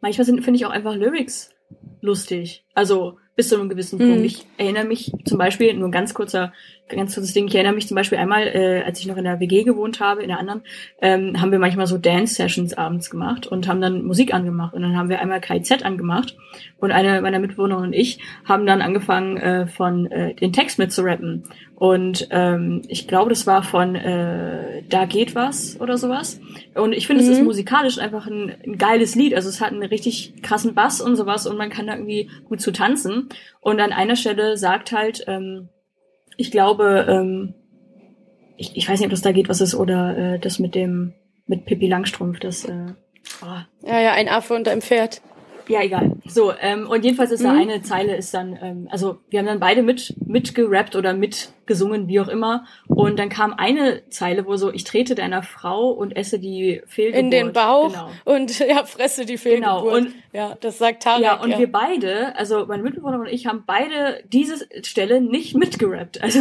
manchmal 0.00 0.24
finde 0.26 0.52
ich 0.54 0.66
auch 0.66 0.70
einfach 0.70 0.94
Lyrics 0.94 1.50
lustig. 2.00 2.64
Also 2.74 3.18
bis 3.34 3.48
zu 3.50 3.56
einem 3.56 3.68
gewissen 3.68 3.98
Mhm. 3.98 4.10
Punkt. 4.10 4.24
Ich 4.24 4.46
erinnere 4.56 4.84
mich 4.84 5.12
zum 5.24 5.36
Beispiel, 5.38 5.74
nur 5.74 5.88
ein 5.88 5.92
ganz 5.92 6.14
kurzer, 6.14 6.52
ganz 6.88 7.14
kurzes 7.14 7.32
Ding, 7.32 7.48
ich 7.48 7.54
erinnere 7.54 7.74
mich 7.74 7.88
zum 7.88 7.94
Beispiel 7.96 8.18
einmal, 8.18 8.46
äh, 8.46 8.82
als 8.84 9.00
ich 9.00 9.06
noch 9.06 9.16
in 9.16 9.24
der 9.24 9.40
WG 9.40 9.64
gewohnt 9.64 10.00
habe, 10.00 10.22
in 10.22 10.28
der 10.28 10.38
anderen, 10.38 10.62
ähm, 11.02 11.40
haben 11.40 11.50
wir 11.50 11.58
manchmal 11.58 11.86
so 11.86 11.98
Dance-Sessions 11.98 12.74
abends 12.74 13.10
gemacht 13.10 13.46
und 13.46 13.66
haben 13.66 13.80
dann 13.80 14.04
Musik 14.04 14.32
angemacht. 14.32 14.74
Und 14.74 14.82
dann 14.82 14.96
haben 14.96 15.08
wir 15.08 15.20
einmal 15.20 15.40
KIZ 15.40 15.84
angemacht 15.84 16.36
und 16.78 16.92
eine 16.92 17.20
meiner 17.20 17.38
Mitbewohner 17.40 17.78
und 17.78 17.92
ich 17.92 18.18
haben 18.44 18.66
dann 18.66 18.82
angefangen, 18.82 19.36
äh, 19.36 19.66
von 19.66 20.06
äh, 20.10 20.34
den 20.34 20.52
Text 20.52 20.78
mitzurappen. 20.78 21.44
Und 21.74 22.28
ähm, 22.30 22.82
ich 22.88 23.06
glaube, 23.06 23.28
das 23.28 23.46
war 23.46 23.62
von 23.62 23.96
äh, 23.96 24.82
Da 24.88 25.04
geht 25.04 25.34
was 25.34 25.78
oder 25.78 25.98
sowas. 25.98 26.40
Und 26.74 26.94
ich 26.94 27.06
finde, 27.06 27.22
es 27.22 27.28
ist 27.28 27.40
Mhm. 27.40 27.46
musikalisch 27.46 27.98
einfach 27.98 28.26
ein, 28.26 28.54
ein 28.66 28.78
geiles 28.78 29.14
Lied. 29.14 29.34
Also 29.34 29.50
es 29.50 29.60
hat 29.60 29.72
einen 29.72 29.82
richtig 29.82 30.32
krassen 30.42 30.74
Bass 30.74 31.02
und 31.02 31.16
sowas 31.16 31.46
und 31.46 31.58
man 31.58 31.68
kann 31.68 31.86
da 31.86 31.94
irgendwie 31.94 32.30
gut 32.48 32.62
zu 32.62 32.72
tanzen. 32.72 33.28
Und 33.60 33.78
an 33.80 33.92
einer 33.92 34.16
Stelle 34.16 34.56
sagt 34.56 34.92
halt, 34.92 35.24
ähm, 35.26 35.68
ich 36.36 36.50
glaube, 36.50 37.06
ähm, 37.08 37.54
ich, 38.56 38.76
ich 38.76 38.88
weiß 38.88 38.98
nicht, 38.98 39.06
ob 39.06 39.10
das 39.10 39.22
da 39.22 39.32
geht, 39.32 39.48
was 39.48 39.60
ist, 39.60 39.74
oder 39.74 40.16
äh, 40.16 40.38
das 40.38 40.58
mit 40.58 40.74
dem, 40.74 41.12
mit 41.46 41.66
Pippi 41.66 41.88
Langstrumpf, 41.88 42.40
das, 42.40 42.64
äh, 42.64 42.92
oh, 43.42 43.86
ja, 43.86 44.00
ja, 44.00 44.12
ein 44.12 44.28
Affe 44.28 44.54
unter 44.54 44.72
einem 44.72 44.82
Pferd. 44.82 45.20
Ja, 45.68 45.82
egal. 45.82 46.12
So, 46.26 46.52
ähm, 46.60 46.88
und 46.88 47.04
jedenfalls 47.04 47.30
ist 47.30 47.44
da 47.44 47.52
Mhm. 47.52 47.60
eine 47.60 47.82
Zeile 47.82 48.16
ist 48.16 48.32
dann, 48.34 48.58
ähm, 48.60 48.88
also 48.90 49.18
wir 49.30 49.38
haben 49.40 49.46
dann 49.46 49.60
beide 49.60 49.82
mit 49.82 50.14
mitgerappt 50.26 50.96
oder 50.96 51.12
mitgesungen, 51.14 52.08
wie 52.08 52.20
auch 52.20 52.28
immer. 52.28 52.64
Und 52.88 53.18
dann 53.18 53.28
kam 53.28 53.52
eine 53.54 54.08
Zeile, 54.10 54.46
wo 54.46 54.56
so, 54.56 54.72
ich 54.72 54.84
trete 54.84 55.14
deiner 55.14 55.42
Frau 55.42 55.90
und 55.90 56.16
esse 56.16 56.38
die 56.38 56.82
Fehlgeburt. 56.86 57.24
In 57.24 57.30
den 57.30 57.52
Bauch 57.52 57.92
Genau. 57.92 58.10
und 58.36 58.58
ja, 58.68 58.84
fresse 58.84 59.24
die 59.26 59.38
Fehlgeburt. 59.38 59.82
Genau, 59.84 59.96
und- 59.96 60.14
ja, 60.32 60.56
das 60.60 60.78
sagt 60.78 61.02
Tarek. 61.04 61.22
Ja, 61.24 61.40
und 61.40 61.58
wir 61.58 61.70
beide, 61.72 62.36
also 62.36 62.66
meine 62.66 62.82
Mitbewohner 62.82 63.20
und 63.20 63.26
ich 63.28 63.46
haben 63.46 63.64
beide 63.66 64.22
diese 64.28 64.66
Stelle 64.84 65.20
nicht 65.22 65.54
mitgerappt. 65.56 66.22
Also 66.22 66.40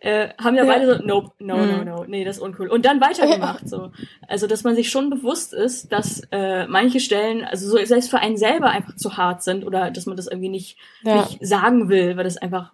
äh, 0.00 0.28
haben 0.38 0.54
ja, 0.56 0.64
Ja. 0.64 0.72
beide 0.72 0.86
so, 0.98 1.02
nope, 1.04 1.32
no, 1.40 1.56
no, 1.64 1.78
Mhm. 1.78 1.84
no, 1.84 2.04
nee, 2.06 2.24
das 2.24 2.36
ist 2.36 2.42
uncool. 2.42 2.68
Und 2.68 2.84
dann 2.84 3.00
weitergemacht. 3.00 3.68
so. 3.68 3.90
Also, 4.28 4.46
dass 4.46 4.62
man 4.64 4.74
sich 4.76 4.90
schon 4.90 5.10
bewusst 5.10 5.52
ist, 5.52 5.90
dass 5.92 6.22
äh, 6.30 6.66
manche 6.68 7.00
Stellen, 7.00 7.44
also 7.44 7.68
so 7.68 7.84
selbst 7.84 8.10
für 8.10 8.18
einen 8.18 8.36
selber 8.36 8.70
einfach 8.70 8.94
zu 8.96 9.16
hart 9.16 9.42
sind 9.42 9.64
oder 9.64 9.90
dass 9.90 10.06
man 10.06 10.16
das 10.16 10.26
irgendwie 10.28 10.48
nicht, 10.50 10.76
Ja. 11.02 11.16
nicht 11.22 11.38
sagen 11.44 11.88
will, 11.88 12.16
weil 12.16 12.24
das 12.24 12.36
einfach, 12.36 12.72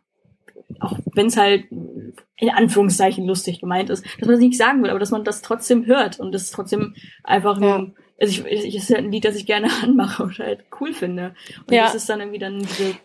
auch 0.81 0.99
wenn 1.15 1.27
es 1.27 1.37
halt 1.37 1.65
in 1.71 2.51
Anführungszeichen 2.51 3.27
lustig 3.27 3.61
gemeint 3.61 3.91
ist, 3.91 4.05
dass 4.05 4.29
man 4.29 4.33
das 4.37 4.41
nicht 4.41 4.59
sagen 4.59 4.83
will, 4.83 4.91
aber 4.91 4.99
dass 4.99 5.11
man 5.11 5.25
das 5.25 5.41
trotzdem 5.41 5.87
hört 5.87 6.19
und 6.21 6.33
das 6.33 6.51
trotzdem 6.51 6.95
einfach 7.23 7.61
Ja. 7.61 7.77
ein, 7.77 7.95
also 8.21 8.45
ich, 8.47 8.65
ich, 8.65 8.75
es 8.77 8.85
ist 8.91 8.95
halt 8.95 9.07
ein 9.07 9.13
Lied, 9.13 9.25
das 9.25 9.37
ich 9.37 9.47
gerne 9.47 9.69
anmache 9.83 10.23
und 10.25 10.39
halt 10.39 10.65
cool 10.81 10.93
finde. 10.93 11.35
Und 11.67 11.73
Ja. 11.75 11.85
das 11.85 11.95
ist 11.95 12.09
dann 12.09 12.21
irgendwie 12.21 12.39
dann 12.39 12.59
diese 12.59 12.97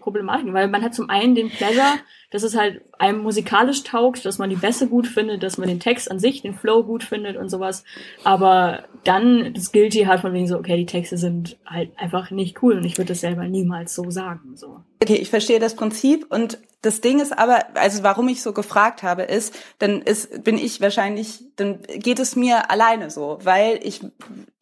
Problematik, 0.00 0.52
weil 0.52 0.68
man 0.68 0.82
hat 0.82 0.94
zum 0.94 1.08
einen 1.10 1.34
den 1.34 1.50
Pleasure, 1.50 1.98
dass 2.30 2.42
es 2.42 2.56
halt 2.56 2.82
einem 2.98 3.20
musikalisch 3.22 3.82
taugt, 3.82 4.24
dass 4.24 4.38
man 4.38 4.50
die 4.50 4.56
Bässe 4.56 4.88
gut 4.88 5.06
findet, 5.06 5.42
dass 5.42 5.58
man 5.58 5.68
den 5.68 5.80
Text 5.80 6.10
an 6.10 6.18
sich, 6.18 6.42
den 6.42 6.54
Flow 6.54 6.82
gut 6.84 7.02
findet 7.04 7.36
und 7.36 7.48
sowas. 7.48 7.84
Aber 8.24 8.84
dann 9.04 9.52
das 9.54 9.72
Guilty 9.72 10.04
hat 10.04 10.20
von 10.20 10.32
wegen 10.32 10.46
so, 10.46 10.56
okay, 10.56 10.76
die 10.76 10.86
Texte 10.86 11.16
sind 11.16 11.58
halt 11.66 11.90
einfach 11.96 12.30
nicht 12.30 12.62
cool 12.62 12.76
und 12.76 12.84
ich 12.84 12.98
würde 12.98 13.08
das 13.08 13.20
selber 13.20 13.46
niemals 13.46 13.94
so 13.94 14.10
sagen. 14.10 14.56
So. 14.56 14.80
Okay, 15.02 15.16
ich 15.16 15.30
verstehe 15.30 15.58
das 15.58 15.74
Prinzip 15.74 16.26
und 16.30 16.58
das 16.82 17.02
Ding 17.02 17.20
ist 17.20 17.38
aber, 17.38 17.76
also 17.76 18.02
warum 18.02 18.28
ich 18.28 18.42
so 18.42 18.52
gefragt 18.52 19.02
habe, 19.02 19.22
ist, 19.22 19.54
dann 19.78 20.00
ist, 20.00 20.44
bin 20.44 20.56
ich 20.56 20.80
wahrscheinlich, 20.80 21.40
dann 21.56 21.82
geht 21.82 22.18
es 22.18 22.36
mir 22.36 22.70
alleine 22.70 23.10
so, 23.10 23.38
weil 23.42 23.80
ich, 23.82 24.00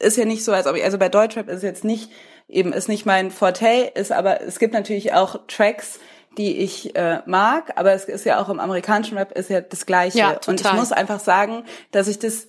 ist 0.01 0.16
ja 0.16 0.24
nicht 0.24 0.45
so, 0.45 0.53
als 0.53 0.66
ob 0.66 0.74
ich, 0.74 0.82
also 0.82 0.99
bei 0.99 1.09
Deutschrap 1.09 1.49
ist 1.49 1.62
jetzt 1.62 1.84
nicht, 1.84 2.11
eben 2.49 2.72
ist 2.72 2.88
nicht 2.88 3.07
mein 3.07 3.30
Forte, 3.30 3.92
ist 3.94 4.12
aber, 4.12 4.40
es 4.40 4.59
gibt 4.59 4.74
natürlich 4.74 5.12
auch 5.12 5.46
Tracks, 5.46 6.01
die 6.36 6.59
ich 6.59 6.94
äh, 6.96 7.20
mag, 7.26 7.72
aber 7.76 7.92
es 7.92 8.05
ist 8.05 8.24
ja 8.24 8.40
auch 8.40 8.49
im 8.49 8.61
amerikanischen 8.61 9.18
Rap 9.18 9.32
ist 9.32 9.51
ja 9.51 9.61
das 9.61 9.86
Gleiche. 9.86 10.18
Ja, 10.18 10.30
und 10.46 10.61
ich 10.61 10.62
total. 10.62 10.76
muss 10.76 10.92
einfach 10.92 11.20
sagen, 11.20 11.64
dass 11.90 12.09
ich 12.09 12.18
das 12.18 12.49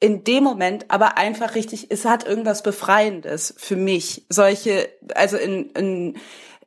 in 0.00 0.24
dem 0.24 0.44
Moment 0.44 0.86
aber 0.88 1.18
einfach 1.18 1.54
richtig, 1.54 1.90
es 1.90 2.04
hat 2.04 2.26
irgendwas 2.26 2.62
Befreiendes 2.62 3.54
für 3.58 3.76
mich. 3.76 4.24
Solche, 4.28 4.88
also 5.14 5.36
in, 5.36 5.70
in 5.70 6.16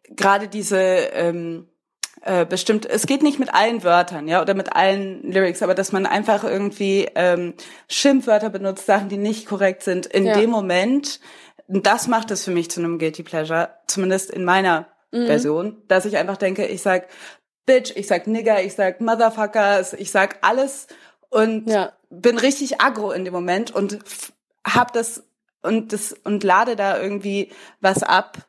gerade 0.09 0.47
diese 0.47 0.77
ähm, 0.79 1.67
äh, 2.23 2.45
bestimmt, 2.45 2.85
es 2.85 3.07
geht 3.07 3.23
nicht 3.23 3.39
mit 3.39 3.53
allen 3.53 3.83
Wörtern, 3.83 4.27
ja, 4.27 4.41
oder 4.41 4.53
mit 4.53 4.75
allen 4.75 5.23
Lyrics, 5.23 5.63
aber 5.63 5.73
dass 5.73 5.91
man 5.91 6.05
einfach 6.05 6.43
irgendwie 6.43 7.07
ähm, 7.15 7.53
Schimpfwörter 7.87 8.49
benutzt, 8.51 8.85
Sachen, 8.85 9.09
die 9.09 9.17
nicht 9.17 9.47
korrekt 9.47 9.81
sind, 9.81 10.05
in 10.05 10.25
Ja. 10.25 10.37
dem 10.37 10.51
Moment, 10.51 11.19
das 11.73 12.07
macht 12.07 12.31
es 12.31 12.43
für 12.43 12.51
mich 12.51 12.69
zu 12.69 12.79
einem 12.81 12.99
Guilty 12.99 13.23
Pleasure, 13.23 13.69
zumindest 13.87 14.31
in 14.31 14.43
meiner 14.43 14.87
Mhm. 15.13 15.25
Version, 15.25 15.81
dass 15.89 16.05
ich 16.05 16.15
einfach 16.17 16.37
denke, 16.37 16.65
ich 16.65 16.81
sag 16.81 17.07
Bitch, 17.65 17.91
ich 17.95 18.07
sag 18.07 18.27
Nigger, 18.27 18.63
ich 18.63 18.73
sag 18.75 19.01
Motherfuckers, 19.01 19.93
ich 19.93 20.09
sag 20.09 20.37
alles 20.41 20.87
und 21.29 21.69
Ja. 21.69 21.91
bin 22.09 22.37
richtig 22.37 22.79
aggro 22.81 23.11
in 23.11 23.25
dem 23.25 23.33
Moment 23.33 23.71
und 23.71 23.99
hab 24.65 24.93
das 24.93 25.23
und 25.61 25.91
das 25.93 26.13
und 26.23 26.43
lade 26.43 26.75
da 26.77 26.99
irgendwie 27.01 27.51
was 27.81 28.03
ab 28.03 28.47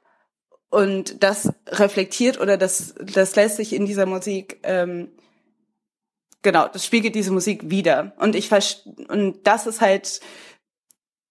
und 0.71 1.23
das 1.23 1.53
reflektiert 1.69 2.41
oder 2.41 2.57
das 2.57 2.95
das 3.01 3.35
lässt 3.37 3.57
sich 3.57 3.73
in 3.73 3.85
dieser 3.87 4.07
Musik 4.07 4.61
ähm, 4.63 5.11
genau 6.43 6.69
das 6.69 6.85
spiegelt 6.87 7.15
diese 7.15 7.33
Musik 7.33 7.71
wieder 7.71 8.13
und 8.19 8.35
ich 8.35 8.51
und 9.09 9.47
das 9.47 9.67
ist 9.67 9.81
halt 9.81 10.21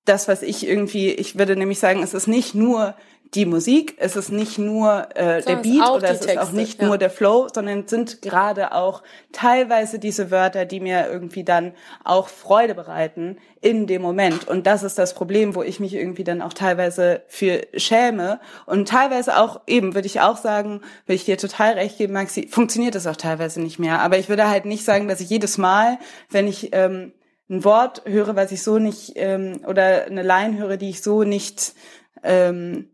das 0.05 0.27
was 0.27 0.41
ich 0.41 0.67
irgendwie 0.67 1.11
ich 1.11 1.37
würde 1.37 1.55
nämlich 1.55 1.79
sagen 1.79 2.03
es 2.03 2.13
ist 2.13 2.27
nicht 2.27 2.55
nur 2.55 2.95
die 3.33 3.45
Musik 3.45 3.95
es 3.97 4.15
ist 4.15 4.31
nicht 4.31 4.57
nur 4.57 5.07
äh, 5.15 5.41
der 5.41 5.43
Sondern 5.43 5.61
Beat 5.61 5.89
oder 5.89 6.09
es 6.09 6.19
ist 6.21 6.29
auch 6.37 6.43
Texte, 6.43 6.55
nicht 6.55 6.81
ja. 6.81 6.87
nur 6.87 6.97
der 6.97 7.09
Flow 7.09 7.47
sondern 7.53 7.81
es 7.81 7.89
sind 7.89 8.21
gerade 8.21 8.73
auch 8.73 9.03
teilweise 9.31 9.99
diese 9.99 10.31
Wörter 10.31 10.65
die 10.65 10.79
mir 10.79 11.07
irgendwie 11.09 11.43
dann 11.43 11.73
auch 12.03 12.27
Freude 12.27 12.75
bereiten 12.75 13.37
in 13.61 13.85
dem 13.85 14.01
Moment. 14.01 14.47
Und 14.47 14.65
das 14.65 14.83
ist 14.83 14.97
das 14.97 15.13
Problem 15.13 15.55
wo 15.55 15.63
ich 15.63 15.79
mich 15.79 15.93
irgendwie 15.93 16.23
dann 16.23 16.41
auch 16.41 16.53
teilweise 16.53 17.21
für 17.27 17.61
schäme. 17.75 18.39
Und 18.65 18.87
teilweise 18.87 19.37
auch 19.37 19.61
eben 19.67 19.93
würde 19.93 20.07
ich 20.07 20.19
auch 20.19 20.37
sagen 20.37 20.81
würde 21.05 21.15
ich 21.15 21.25
dir 21.25 21.37
total 21.37 21.73
recht 21.73 21.97
geben 21.97 22.13
Maxi 22.13 22.47
funktioniert 22.49 22.95
das 22.95 23.07
auch 23.07 23.15
teilweise 23.15 23.61
nicht 23.61 23.79
mehr. 23.79 24.01
Aber 24.01 24.17
ich 24.17 24.29
würde 24.29 24.49
halt 24.49 24.65
nicht 24.65 24.83
sagen 24.83 25.07
dass 25.07 25.21
ich 25.21 25.29
jedes 25.29 25.57
Mal 25.57 25.99
wenn 26.29 26.47
ich 26.47 26.73
ähm, 26.73 27.13
ein 27.51 27.63
Wort 27.65 28.03
höre, 28.05 28.35
was 28.35 28.51
ich 28.51 28.63
so 28.63 28.79
nicht, 28.79 29.13
ähm, 29.15 29.59
oder 29.67 30.05
eine 30.05 30.23
Line 30.23 30.57
höre, 30.57 30.77
die 30.77 30.89
ich 30.89 31.01
so 31.03 31.23
nicht 31.23 31.75
ähm, 32.23 32.89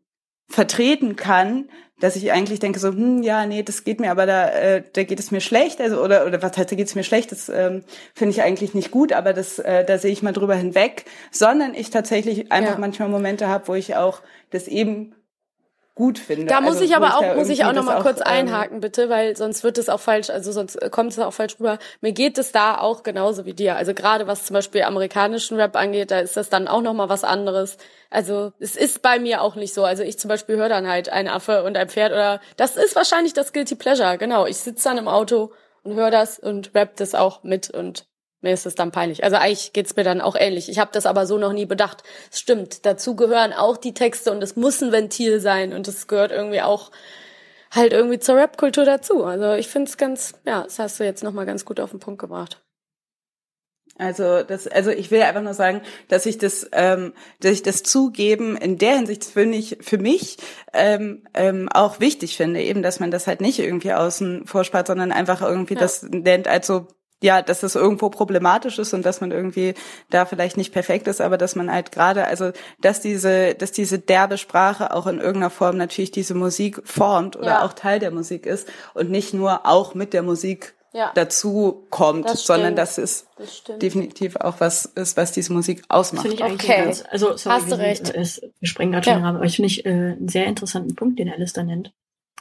vertreten 0.50 1.16
kann, 1.16 1.70
dass 2.00 2.16
ich 2.16 2.32
eigentlich 2.32 2.60
denke 2.60 2.80
so, 2.80 2.90
hm, 2.90 3.24
ja, 3.24 3.46
nee, 3.46 3.64
das 3.64 3.84
geht 3.84 4.00
mir, 4.00 4.12
aber 4.12 4.26
da, 4.26 4.50
äh, 4.50 4.84
da 4.94 5.04
geht 5.04 5.20
es 5.20 5.32
mir 5.32 5.42
schlecht, 5.42 5.82
also 5.82 6.04
oder 6.04 6.26
oder 6.28 6.42
was 6.42 6.56
heißt, 6.58 6.72
da 6.72 6.76
geht 6.76 6.88
es 6.88 6.96
mir 6.96 7.04
schlecht, 7.04 7.32
das 7.32 7.50
ähm, 7.50 7.84
finde 8.14 8.32
ich 8.32 8.42
eigentlich 8.44 8.74
nicht 8.76 8.92
gut, 8.92 9.14
aber 9.14 9.34
das, 9.34 9.60
äh, 9.60 9.84
da 9.84 9.98
sehe 9.98 10.12
ich 10.12 10.22
mal 10.22 10.34
drüber 10.34 10.56
hinweg, 10.56 11.06
sondern 11.32 11.74
ich 11.74 11.90
tatsächlich 11.90 12.52
einfach 12.52 12.74
Ja. 12.74 12.80
manchmal 12.80 13.10
Momente 13.10 13.48
habe, 13.48 13.68
wo 13.68 13.74
ich 13.76 13.96
auch 13.96 14.22
das 14.52 14.68
eben 14.68 15.16
gut 15.98 16.20
finde. 16.20 16.46
Da 16.46 16.62
muss 16.62 16.76
Also, 16.76 16.86
ich 16.86 16.96
aber 16.96 17.18
auch, 17.18 17.36
muss 17.36 17.50
ich 17.50 17.66
auch 17.66 17.74
noch 17.74 17.86
das 17.86 17.96
mal 17.96 18.02
kurz 18.02 18.20
ähm, 18.20 18.28
einhaken, 18.28 18.80
bitte, 18.80 19.10
weil 19.10 19.36
sonst 19.36 19.64
wird 19.64 19.78
es 19.78 19.90
auch 19.90 20.00
falsch, 20.00 20.30
also 20.30 20.52
sonst 20.52 20.80
kommt 20.92 21.12
es 21.12 21.20
auch 21.20 21.34
falsch 21.34 21.60
rüber. 21.60 21.80
Mir 22.02 22.14
geht 22.14 22.38
es 22.38 22.52
da 22.52 22.78
auch 22.78 23.04
genauso 23.04 23.46
wie 23.46 23.54
dir. 23.54 23.76
Also 23.76 23.94
gerade 23.94 24.28
was 24.28 24.46
zum 24.46 24.54
Beispiel 24.54 24.84
amerikanischen 24.84 25.60
Rap 25.60 25.76
angeht, 25.76 26.12
da 26.12 26.20
ist 26.20 26.38
das 26.38 26.50
dann 26.50 26.68
auch 26.68 26.82
noch 26.82 26.94
mal 26.94 27.10
was 27.10 27.24
anderes. 27.24 27.78
Also 28.10 28.54
es 28.60 28.76
ist 28.76 29.02
bei 29.02 29.20
mir 29.20 29.42
auch 29.42 29.56
nicht 29.56 29.74
so. 29.74 29.84
Also 29.84 30.04
ich 30.04 30.20
zum 30.20 30.30
Beispiel 30.30 30.56
höre 30.56 30.70
dann 30.70 30.88
halt 30.88 31.10
ein 31.10 31.28
Affe 31.28 31.64
und 31.64 31.76
ein 31.76 31.90
Pferd 31.90 32.12
oder 32.14 32.40
das 32.56 32.78
ist 32.78 32.96
wahrscheinlich 32.96 33.34
das 33.34 33.52
Guilty 33.52 33.76
Pleasure. 33.76 34.18
Genau, 34.18 34.46
ich 34.46 34.58
sitze 34.58 34.88
dann 34.88 35.00
im 35.00 35.08
Auto 35.08 35.52
und 35.84 35.96
höre 35.96 36.12
das 36.12 36.38
und 36.40 36.74
rap 36.76 36.96
das 36.98 37.16
auch 37.16 37.44
mit 37.44 37.70
und 37.72 38.06
mir 38.42 38.54
ist 38.54 38.66
es 38.66 38.76
dann 38.76 38.92
peinlich. 38.92 39.24
Also 39.24 39.38
eigentlich 39.38 39.74
geht's 39.74 39.96
mir 39.96 40.04
dann 40.04 40.22
auch 40.22 40.36
ähnlich. 40.38 40.70
Ich 40.70 40.80
habe 40.80 40.92
das 40.94 41.06
aber 41.06 41.26
so 41.26 41.38
noch 41.38 41.54
nie 41.54 41.66
bedacht. 41.66 42.04
Es 42.32 42.40
stimmt, 42.40 42.86
dazu 42.86 43.16
gehören 43.16 43.54
auch 43.54 43.78
die 43.78 43.94
Texte 43.94 44.32
und 44.32 44.44
es 44.44 44.56
muss 44.56 44.82
ein 44.82 44.92
Ventil 44.92 45.40
sein 45.40 45.74
und 45.74 45.88
es 45.88 46.08
gehört 46.08 46.32
irgendwie 46.32 46.62
auch 46.62 46.92
halt 47.72 47.94
irgendwie 47.94 48.20
zur 48.20 48.36
Rap-Kultur 48.36 48.86
dazu. 48.86 49.26
Also 49.26 49.54
ich 49.54 49.68
finde 49.68 49.90
es 49.90 49.98
ganz, 49.98 50.34
ja, 50.46 50.64
das 50.64 50.80
hast 50.80 51.00
du 51.00 51.04
jetzt 51.04 51.24
nochmal 51.24 51.46
ganz 51.46 51.66
gut 51.66 51.80
auf 51.80 51.92
den 51.92 52.00
Punkt 52.00 52.20
gebracht. 52.20 52.62
Also 54.00 54.44
das, 54.44 54.68
also 54.68 54.92
ich 54.92 55.10
will 55.10 55.22
einfach 55.24 55.42
nur 55.42 55.56
sagen, 55.56 55.82
dass 56.08 56.28
ich 56.28 56.38
das, 56.38 56.70
ähm, 56.72 57.14
dass 57.40 57.52
ich 57.54 57.64
das 57.64 57.82
Zugeben 57.82 58.56
in 58.56 58.78
der 58.78 58.98
Hinsicht 58.98 59.24
finde 59.24 59.58
ich 59.58 59.78
für 59.82 59.98
mich 59.98 60.38
ähm, 60.72 61.24
ähm, 61.34 61.68
auch 61.70 62.00
wichtig 62.00 62.38
finde, 62.38 62.62
eben, 62.62 62.84
dass 62.84 63.00
man 63.00 63.10
das 63.10 63.26
halt 63.26 63.42
nicht 63.42 63.58
irgendwie 63.58 63.94
außen 63.94 64.46
vorspart, 64.46 64.86
sondern 64.88 65.12
einfach 65.12 65.42
irgendwie 65.42 65.74
Ja. 65.74 65.80
das 65.80 66.04
nennt, 66.04 66.48
also 66.48 66.88
ja, 67.24 67.42
dass 67.42 67.62
das 67.62 67.76
irgendwo 67.76 68.10
problematisch 68.10 68.78
ist 68.78 68.94
und 68.94 69.06
dass 69.06 69.22
man 69.22 69.32
irgendwie 69.32 69.74
da 70.10 70.26
vielleicht 70.26 70.56
nicht 70.58 70.72
perfekt 70.72 71.08
ist, 71.08 71.20
aber 71.20 71.38
dass 71.38 71.56
man 71.56 71.72
halt 71.72 71.92
gerade, 71.92 72.26
also 72.26 72.52
dass 72.82 73.02
diese, 73.02 73.56
dass 73.56 73.72
diese 73.72 73.98
derbe 74.00 74.38
Sprache 74.38 74.94
auch 74.94 75.08
in 75.08 75.18
irgendeiner 75.18 75.50
Form 75.50 75.78
natürlich 75.78 76.12
diese 76.12 76.36
Musik 76.36 76.82
formt 76.86 77.36
oder 77.36 77.48
Ja. 77.48 77.66
auch 77.66 77.74
Teil 77.74 78.00
der 78.00 78.12
Musik 78.12 78.46
ist 78.46 78.68
und 78.94 79.10
nicht 79.10 79.34
nur 79.34 79.66
auch 79.66 79.96
mit 79.96 80.14
der 80.14 80.22
Musik 80.22 80.76
Ja. 80.94 81.12
dazu 81.16 81.86
kommt, 81.90 82.26
Das 82.26 82.46
sondern 82.46 82.76
dass 82.76 82.98
es 82.98 83.28
Das 83.38 83.64
definitiv 83.82 84.36
auch 84.36 84.60
was 84.60 84.86
ist, 84.86 85.18
was 85.18 85.32
diese 85.32 85.54
Musik 85.54 85.84
ausmacht. 85.90 86.28
Finde 86.28 86.38
ich 86.38 86.44
eigentlich 86.44 86.70
Okay. 86.72 86.84
ganz, 86.86 87.04
also 87.10 87.36
sorry, 87.36 87.56
Hast 87.60 87.72
du 87.72 87.78
recht. 87.80 88.10
Es, 88.16 88.42
wir 88.60 88.68
springen 88.70 88.92
gerade 88.92 89.06
schon 89.10 89.22
Ja. 89.22 89.30
aber 89.30 89.44
ich 89.44 89.56
finde 89.56 89.68
ich 89.68 89.86
äh, 89.86 89.90
einen 89.90 90.28
sehr 90.28 90.46
interessanten 90.46 90.96
Punkt, 90.96 91.18
den 91.20 91.30
Alice 91.32 91.54
da 91.54 91.64
nennt. 91.64 91.94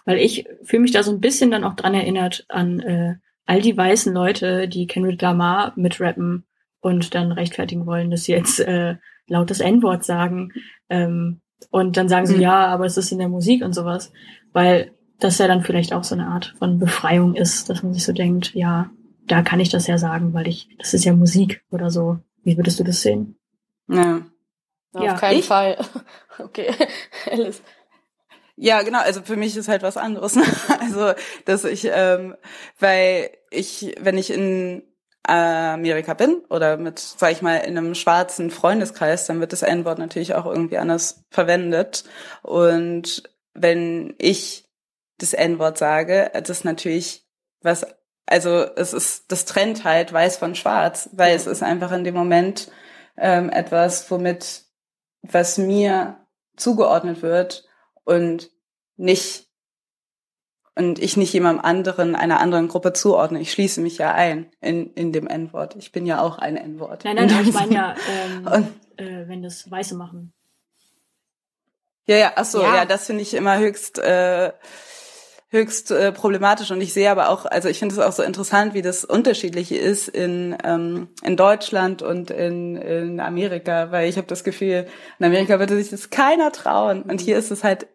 Weil 0.04 0.18
ich 0.18 0.46
fühle 0.64 0.82
mich 0.82 0.92
da 0.92 1.02
so 1.02 1.10
ein 1.12 1.20
bisschen 1.20 1.50
dann 1.50 1.64
auch 1.64 1.74
dran 1.74 1.94
erinnert 1.94 2.44
an 2.48 2.80
äh, 2.80 3.16
all 3.46 3.60
die 3.62 3.76
weißen 3.76 4.12
Leute, 4.12 4.68
die 4.68 4.86
Kendrick 4.86 5.22
Lamar 5.22 5.72
mitrappen 5.76 6.44
und 6.80 7.14
dann 7.14 7.32
rechtfertigen 7.32 7.86
wollen, 7.86 8.10
dass 8.10 8.24
sie 8.24 8.32
jetzt 8.32 8.60
äh, 8.60 8.96
laut 9.28 9.50
das 9.50 9.60
N-Wort 9.60 10.04
sagen. 10.04 10.52
Ähm, 10.88 11.40
und 11.70 11.96
dann 11.96 12.08
sagen 12.08 12.26
sie, 12.26 12.34
Mhm. 12.36 12.40
ja, 12.42 12.66
aber 12.66 12.84
es 12.86 12.96
ist 12.96 13.12
in 13.12 13.18
der 13.18 13.28
Musik 13.28 13.64
und 13.64 13.72
sowas. 13.72 14.12
Weil 14.52 14.92
das 15.20 15.38
ja 15.38 15.48
dann 15.48 15.62
vielleicht 15.62 15.92
auch 15.92 16.04
so 16.04 16.14
eine 16.14 16.26
Art 16.26 16.54
von 16.58 16.78
Befreiung 16.78 17.34
ist, 17.34 17.70
dass 17.70 17.82
man 17.82 17.94
sich 17.94 18.04
so 18.04 18.12
denkt, 18.12 18.54
ja, 18.54 18.90
da 19.26 19.42
kann 19.42 19.60
ich 19.60 19.70
das 19.70 19.86
ja 19.86 19.96
sagen, 19.98 20.34
weil 20.34 20.46
ich, 20.46 20.68
das 20.78 20.92
ist 20.94 21.04
ja 21.04 21.12
Musik 21.14 21.64
oder 21.70 21.90
so. 21.90 22.18
Wie 22.44 22.56
würdest 22.56 22.78
du 22.78 22.84
das 22.84 23.00
sehen? 23.02 23.36
Ja. 23.88 24.20
Auf 24.92 25.02
Ja, 25.04 25.14
keinen 25.14 25.38
ich- 25.38 25.46
Fall. 25.46 25.76
Okay, 26.38 26.68
Alice. 27.30 27.62
Ja, 28.56 28.82
genau. 28.82 29.00
Also 29.00 29.22
für 29.22 29.36
mich 29.36 29.56
ist 29.56 29.68
halt 29.68 29.82
was 29.82 29.96
anderes. 29.96 30.34
Ne? 30.34 30.44
Also, 30.80 31.12
dass 31.44 31.64
ich, 31.64 31.88
ähm, 31.92 32.36
weil 32.78 33.30
ich, 33.50 33.94
wenn 34.00 34.16
ich 34.16 34.30
in 34.30 34.82
Amerika 35.24 36.14
bin 36.14 36.42
oder 36.48 36.76
mit, 36.76 36.98
sag 36.98 37.32
ich 37.32 37.42
mal, 37.42 37.56
in 37.56 37.76
einem 37.76 37.94
schwarzen 37.94 38.50
Freundeskreis, 38.50 39.26
dann 39.26 39.40
wird 39.40 39.52
das 39.52 39.62
N-Wort 39.62 39.98
natürlich 39.98 40.34
auch 40.34 40.46
irgendwie 40.46 40.78
anders 40.78 41.24
verwendet. 41.30 42.04
Und 42.42 43.24
wenn 43.52 44.14
ich 44.18 44.64
das 45.18 45.34
N-Wort 45.34 45.78
sage, 45.78 46.30
das 46.32 46.50
ist 46.50 46.64
natürlich 46.64 47.26
was, 47.62 47.86
also 48.26 48.66
es 48.76 48.92
ist, 48.92 49.30
das 49.32 49.44
trennt 49.44 49.84
halt 49.84 50.12
weiß 50.12 50.36
von 50.38 50.54
schwarz, 50.54 51.10
weil 51.12 51.34
es 51.34 51.46
ist 51.46 51.62
einfach 51.62 51.92
in 51.92 52.04
dem 52.04 52.14
Moment 52.14 52.70
ähm, 53.16 53.50
etwas, 53.50 54.10
womit, 54.10 54.62
was 55.22 55.58
mir 55.58 56.18
zugeordnet 56.56 57.22
wird 57.22 57.65
und 58.06 58.50
nicht 58.96 59.46
und 60.78 60.98
ich 60.98 61.16
nicht 61.16 61.32
jemandem 61.32 61.64
anderen, 61.64 62.14
einer 62.14 62.38
anderen 62.40 62.68
Gruppe 62.68 62.92
zuordne. 62.92 63.40
Ich 63.40 63.50
schließe 63.52 63.80
mich 63.80 63.96
ja 63.98 64.12
ein 64.12 64.50
in, 64.60 64.92
in 64.92 65.10
dem 65.12 65.26
N-Wort. 65.26 65.74
Ich 65.76 65.90
bin 65.90 66.04
ja 66.04 66.20
auch 66.20 66.38
ein 66.38 66.56
N-Wort. 66.58 67.04
Nein, 67.04 67.16
nein, 67.16 67.30
ich 67.48 67.52
meine 67.54 67.74
ja, 67.74 67.94
Und- 68.44 68.68
ähm, 68.98 69.24
äh, 69.24 69.28
wenn 69.28 69.42
das 69.42 69.70
Weiße 69.70 69.94
machen. 69.94 70.32
Ja, 72.06 72.16
ja, 72.16 72.32
ach 72.36 72.44
so, 72.44 72.60
Ja. 72.62 72.76
ja, 72.76 72.84
das 72.84 73.06
finde 73.06 73.22
ich 73.22 73.34
immer 73.34 73.58
höchst 73.58 73.98
äh, 73.98 74.52
höchst 75.48 75.90
äh, 75.92 76.12
problematisch 76.12 76.70
und 76.72 76.80
ich 76.80 76.92
sehe 76.92 77.10
aber 77.10 77.30
auch, 77.30 77.46
also 77.46 77.68
ich 77.68 77.78
finde 77.78 77.94
es 77.94 78.00
auch 78.00 78.12
so 78.12 78.22
interessant, 78.22 78.74
wie 78.74 78.82
das 78.82 79.04
unterschiedlich 79.04 79.72
ist 79.72 80.08
in 80.08 80.56
ähm, 80.64 81.08
in 81.22 81.36
Deutschland 81.36 82.02
und 82.02 82.30
in 82.30 82.76
in 82.76 83.20
Amerika, 83.20 83.90
weil 83.92 84.08
ich 84.08 84.18
habe 84.18 84.26
das 84.26 84.44
Gefühl, 84.44 84.86
in 85.18 85.24
Amerika 85.24 85.58
würde 85.58 85.76
sich 85.76 85.88
das 85.90 86.10
keiner 86.10 86.52
trauen 86.52 87.02
und 87.02 87.20
hier 87.20 87.38
ist 87.38 87.50
es 87.50 87.64
halt 87.64 87.86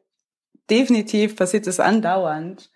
definitiv 0.69 1.35
passiert 1.35 1.67
es 1.67 1.79
andauernd. 1.79 2.69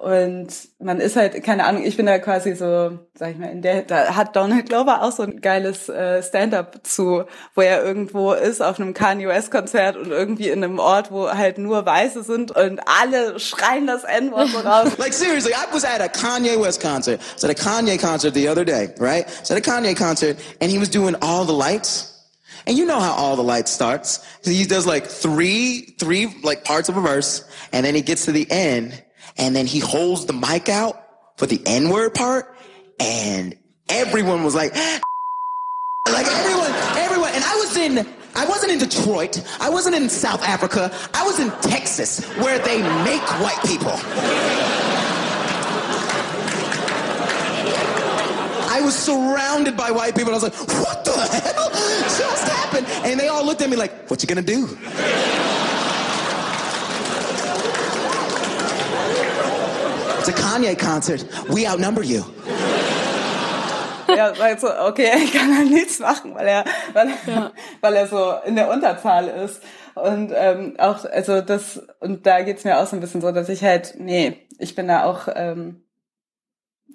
Und 0.00 0.48
man 0.78 0.98
ist 0.98 1.16
halt, 1.16 1.44
keine 1.44 1.66
Ahnung, 1.66 1.84
ich 1.84 1.98
bin 1.98 2.06
da 2.06 2.18
quasi 2.18 2.54
so, 2.54 2.98
sag 3.12 3.32
ich 3.32 3.36
mal, 3.36 3.50
in 3.50 3.60
der, 3.60 3.82
da 3.82 4.16
hat 4.16 4.34
Donald 4.34 4.66
Glover 4.66 5.02
auch 5.02 5.12
so 5.12 5.24
ein 5.24 5.42
geiles 5.42 5.90
äh, 5.90 6.22
Stand-up 6.22 6.80
zu, 6.84 7.24
wo 7.54 7.60
er 7.60 7.84
irgendwo 7.84 8.32
ist 8.32 8.62
auf 8.62 8.80
einem 8.80 8.94
Kanye 8.94 9.28
West 9.28 9.50
Konzert 9.50 9.98
und 9.98 10.10
irgendwie 10.10 10.48
in 10.48 10.64
einem 10.64 10.78
Ort, 10.78 11.12
wo 11.12 11.28
halt 11.28 11.58
nur 11.58 11.84
Weiße 11.84 12.22
sind 12.22 12.50
und 12.50 12.80
alle 12.86 13.38
schreien 13.38 13.86
das 13.86 14.04
N-Wort 14.04 14.48
so 14.48 14.60
raus. 14.60 14.92
Like 14.98 15.12
seriously, 15.12 15.52
I 15.52 15.70
was 15.70 15.84
at 15.84 16.00
a 16.00 16.08
Kanye 16.08 16.58
West 16.58 16.80
concert. 16.80 17.20
I 17.20 17.34
was 17.34 17.44
at 17.44 17.50
a 17.50 17.54
Kanye 17.54 18.00
concert 18.00 18.32
the 18.32 18.48
other 18.48 18.64
day, 18.64 18.94
right? 18.98 19.26
I 19.26 19.40
was 19.40 19.50
at 19.50 19.58
a 19.58 19.70
Kanye 19.70 19.94
concert 19.94 20.38
and 20.62 20.70
he 20.70 20.78
was 20.78 20.88
doing 20.88 21.14
all 21.20 21.44
the 21.44 21.52
lights. 21.52 22.09
And 22.70 22.78
you 22.78 22.86
know 22.86 23.00
how 23.00 23.14
all 23.14 23.34
the 23.34 23.42
lights 23.42 23.72
starts. 23.72 24.24
He 24.44 24.64
does 24.64 24.86
like 24.86 25.04
three, 25.04 25.92
three 25.98 26.32
like 26.44 26.62
parts 26.62 26.88
of 26.88 26.96
a 26.96 27.00
verse 27.00 27.44
and 27.72 27.84
then 27.84 27.96
he 27.96 28.00
gets 28.00 28.26
to 28.26 28.32
the 28.32 28.48
end 28.48 29.02
and 29.36 29.56
then 29.56 29.66
he 29.66 29.80
holds 29.80 30.26
the 30.26 30.32
mic 30.32 30.68
out 30.68 30.94
for 31.36 31.46
the 31.46 31.60
N-word 31.66 32.14
part 32.14 32.56
and 33.00 33.56
everyone 33.88 34.44
was 34.44 34.54
like, 34.54 34.72
like 36.12 36.28
everyone, 36.28 36.70
everyone. 36.96 37.30
And 37.34 37.42
I 37.42 37.56
was 37.56 37.76
in, 37.76 38.06
I 38.36 38.46
wasn't 38.46 38.70
in 38.70 38.78
Detroit. 38.78 39.42
I 39.60 39.68
wasn't 39.68 39.96
in 39.96 40.08
South 40.08 40.44
Africa. 40.44 40.96
I 41.12 41.24
was 41.24 41.40
in 41.40 41.50
Texas 41.68 42.24
where 42.36 42.60
they 42.60 42.78
make 43.02 43.22
white 43.40 43.60
people. 43.66 44.89
I 48.70 48.80
was 48.82 48.96
surrounded 48.96 49.76
by 49.76 49.90
white 49.90 50.14
people. 50.14 50.32
And 50.32 50.40
I 50.42 50.46
was 50.46 50.58
like, 50.58 50.68
what 50.80 51.04
the 51.04 51.12
hell 51.12 51.70
just 51.70 52.48
happened? 52.48 52.86
And 53.04 53.18
they 53.18 53.28
all 53.28 53.44
looked 53.44 53.62
at 53.62 53.68
me 53.68 53.76
like, 53.76 54.08
what 54.08 54.22
you 54.22 54.28
gonna 54.28 54.42
do? 54.42 54.78
It's 60.18 60.28
a 60.28 60.32
Kanye 60.32 60.78
concert. 60.78 61.24
We 61.48 61.66
outnumber 61.66 62.02
you. 62.02 62.24
ja, 64.16 64.34
sagt 64.34 64.60
so, 64.60 64.68
okay, 64.88 65.10
ich 65.24 65.32
kann 65.32 65.56
halt 65.56 65.70
nichts 65.70 65.98
machen, 65.98 66.34
weil 66.34 66.46
er, 66.46 66.64
weil, 66.92 67.08
er, 67.26 67.52
weil 67.80 67.94
er 67.94 68.06
so 68.06 68.34
in 68.44 68.56
der 68.56 68.70
Unterzahl 68.70 69.28
ist. 69.28 69.62
Und 69.94 70.32
ähm, 70.34 70.76
auch, 70.78 71.04
also 71.04 71.40
das, 71.40 71.82
und 72.00 72.26
da 72.26 72.42
geht's 72.42 72.64
mir 72.64 72.78
auch 72.78 72.86
so 72.86 72.96
ein 72.96 73.00
bisschen 73.00 73.20
so, 73.20 73.32
dass 73.32 73.48
ich 73.48 73.62
halt, 73.62 73.94
nee, 73.98 74.46
ich 74.58 74.74
bin 74.74 74.88
da 74.88 75.04
auch, 75.04 75.28
ähm, 75.34 75.82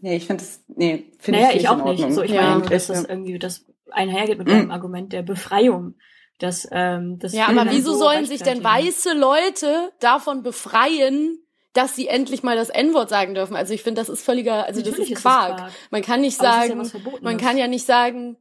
nee, 0.05 0.15
ich 0.17 0.25
finde 0.27 0.43
das, 0.43 0.63
nee, 0.67 1.11
finde 1.19 1.39
Naja, 1.39 1.51
ich 1.55 1.61
ich 1.63 1.69
auch 1.69 1.79
in 1.79 1.95
nicht. 1.95 2.13
So, 2.13 2.21
ich 2.21 2.31
Ja. 2.31 2.55
meine 2.57 2.69
dass 2.69 2.87
Ja. 2.87 2.93
das 2.95 3.05
irgendwie 3.05 3.39
das 3.39 3.65
einhergeht 3.91 4.37
mit 4.37 4.47
Mhm. 4.47 4.53
einem 4.53 4.71
Argument 4.71 5.11
der 5.11 5.23
Befreiung. 5.23 5.95
Dass, 6.37 6.67
ähm, 6.71 7.17
das 7.17 7.33
Ja, 7.33 7.47
aber 7.47 7.71
wieso 7.71 7.93
so 7.93 7.99
sollen 7.99 8.25
sich 8.25 8.43
denn 8.43 8.61
weiße 8.63 9.13
Leute 9.13 9.91
davon 10.01 10.43
befreien, 10.43 11.39
dass 11.73 11.95
sie 11.95 12.07
endlich 12.07 12.43
mal 12.43 12.55
das 12.57 12.69
N-Wort 12.69 13.09
sagen 13.09 13.33
dürfen? 13.35 13.55
Also 13.55 13.73
ich 13.73 13.83
finde, 13.83 14.01
das 14.01 14.09
ist 14.09 14.21
völliger, 14.23 14.65
also 14.65 14.79
Natürlich 14.81 14.97
das 14.97 14.99
ist 14.99 15.11
ist 15.17 15.25
das 15.25 15.33
Quark. 15.33 15.57
Quark. 15.57 15.71
Man 15.91 16.01
kann 16.01 16.21
nicht 16.21 16.39
Aber 16.39 16.49
es 16.49 16.55
ist 16.55 16.61
ja 16.69 16.75
sagen, 16.75 16.85
Verbotenes. 16.89 17.23
man 17.23 17.37
kann 17.37 17.57
ja 17.57 17.67
nicht 17.67 17.85
sagen, 17.85 18.37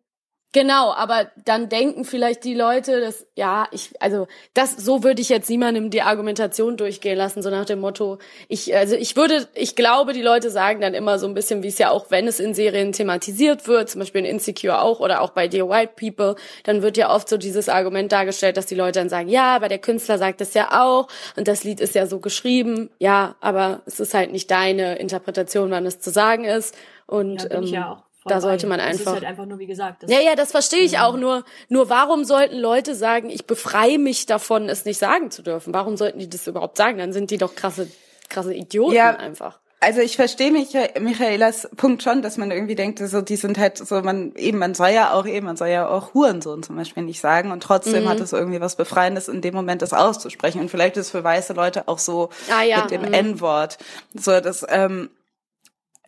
genau, 0.55 0.94
aber 0.94 1.31
dann 1.44 1.68
denken 1.68 2.05
vielleicht 2.05 2.44
die 2.44 2.55
Leute, 2.55 3.01
dass, 3.01 3.26
ja, 3.35 3.66
ich, 3.72 3.90
also 4.01 4.26
das, 4.55 4.74
so 4.76 5.02
würde 5.02 5.20
ich 5.20 5.28
jetzt 5.28 5.51
niemandem 5.51 5.90
die 5.90 6.01
Argumentation 6.01 6.78
durchgehen 6.78 7.18
lassen, 7.18 7.43
so 7.43 7.51
nach 7.51 7.66
dem 7.66 7.81
Motto, 7.81 8.18
ich, 8.48 8.74
also 8.74 8.94
ich 8.94 9.16
würde, 9.16 9.47
ich 9.55 9.76
glaube, 9.76 10.14
die 10.14 10.22
Leute 10.22 10.51
sagen 10.51 10.81
dann 10.81 10.94
immer 10.94 11.18
so 11.18 11.26
ein 11.26 11.35
bisschen, 11.35 11.62
wie 11.62 11.68
es 11.68 11.76
ja 11.76 11.90
auch, 11.90 12.10
wenn 12.10 12.26
es 12.26 12.40
in 12.40 12.55
Serien 12.55 12.93
thematisiert 12.93 13.66
wird, 13.68 13.90
zum 13.90 13.98
Beispiel 13.98 14.20
in 14.20 14.36
Insecure 14.36 14.81
auch 14.81 15.01
oder 15.01 15.20
auch 15.20 15.31
bei 15.31 15.48
Dear 15.48 15.68
White 15.68 15.93
People, 15.97 16.36
dann 16.62 16.81
wird 16.81 16.97
ja 16.97 17.12
oft 17.12 17.28
so 17.28 17.36
dieses 17.36 17.68
Argument 17.68 18.10
dargestellt, 18.12 18.56
dass 18.56 18.66
die 18.66 18.76
Leute 18.76 19.01
dann 19.01 19.10
sagen, 19.10 19.28
ja, 19.28 19.56
aber 19.56 19.68
der 19.68 19.78
Künstler 19.78 20.16
sagt 20.16 20.40
es 20.40 20.55
ja 20.55 20.85
auch 20.85 21.09
und 21.36 21.48
das 21.48 21.64
Lied 21.64 21.81
ist 21.81 21.97
ja 21.97 22.06
so 22.06 22.20
geschrieben, 22.20 22.89
ja, 22.98 23.35
aber 23.40 23.82
es 23.85 23.98
ist 24.01 24.14
halt 24.14 24.31
nicht 24.31 24.51
deine 24.51 24.98
Interpretation, 24.98 25.70
wann 25.70 25.85
es 25.85 25.98
zu 26.01 26.10
sagen 26.10 26.44
ist. 26.44 26.74
Und 27.06 27.43
Ja, 27.43 27.48
bin 27.48 27.62
ich 27.64 27.68
ähm, 27.70 27.74
ja 27.74 27.93
auch 27.93 28.13
da 28.24 28.40
sollte 28.40 28.66
man 28.66 28.80
Es 28.80 28.94
ist 28.94 29.01
einfach. 29.01 29.12
halt 29.14 29.24
einfach 29.24 29.46
nur, 29.46 29.59
wie 29.59 29.66
gesagt, 29.66 30.02
das 30.02 30.10
Ja, 30.10 30.20
ja, 30.20 30.34
das 30.34 30.51
verstehe 30.51 30.80
ich 30.82 30.98
auch. 30.98 31.16
Nur, 31.16 31.44
nur 31.68 31.88
warum 31.90 32.24
sollten 32.24 32.56
Leute 32.59 32.94
sagen, 32.94 33.30
ich 33.30 33.46
befreie 33.46 33.98
mich 33.98 34.26
davon, 34.26 34.68
es 34.68 34.84
nicht 34.84 34.98
sagen 34.98 35.30
zu 35.30 35.42
dürfen? 35.42 35.74
Warum 35.74 35.96
sollten 35.96 36.18
die 36.18 36.28
das 36.28 36.46
überhaupt 36.46 36.76
sagen? 36.78 36.98
Dann 36.98 37.12
sind 37.12 37.30
die 37.30 37.38
doch 37.38 37.55
krasse, 37.55 37.88
krasse 38.28 38.55
Idioten 38.55 38.94
Ja. 38.94 39.10
einfach. 39.16 39.60
Also 39.80 40.01
ich 40.01 40.16
verstehe 40.16 40.51
Micha 40.51 40.80
Michaelas 40.98 41.68
Punkt 41.76 42.02
schon, 42.02 42.22
dass 42.22 42.38
man 42.38 42.51
irgendwie 42.51 42.74
denkt, 42.74 43.01
so 43.01 43.20
die 43.20 43.36
sind 43.36 43.59
halt 43.59 43.76
so, 43.76 44.01
man 44.01 44.34
eben, 44.36 44.56
man 44.56 44.72
soll 44.72 44.88
ja 44.90 45.12
auch 45.12 45.26
eben, 45.26 45.44
man 45.44 45.59
soll 45.59 45.68
ja 45.68 45.86
auch 45.86 46.14
Hurensohn 46.14 46.62
zum 46.62 46.76
Beispiel 46.76 47.02
nicht 47.02 47.20
sagen 47.20 47.51
und 47.52 47.62
trotzdem 47.62 48.05
Mhm. 48.05 48.09
hat 48.09 48.20
es 48.20 48.32
irgendwie 48.32 48.62
was 48.62 48.76
Befreiendes 48.76 49.28
in 49.28 49.42
dem 49.42 49.52
Moment, 49.55 49.82
das 49.82 49.92
auszusprechen 49.92 50.62
und 50.62 50.70
vielleicht 50.70 50.96
ist 50.96 51.06
es 51.06 51.10
für 51.10 51.22
weiße 51.22 51.52
Leute 51.52 51.86
auch 51.86 51.98
so 51.98 52.30
Ah, 52.51 52.62
ja. 52.62 52.80
mit 52.80 52.92
dem 52.92 53.02
Mhm. 53.02 53.12
N-Wort. 53.12 53.76
So, 54.14 54.40
das, 54.40 54.64
ähm, 54.70 55.10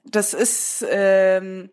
das 0.05 0.33
ist, 0.33 0.83
ähm, 0.89 1.69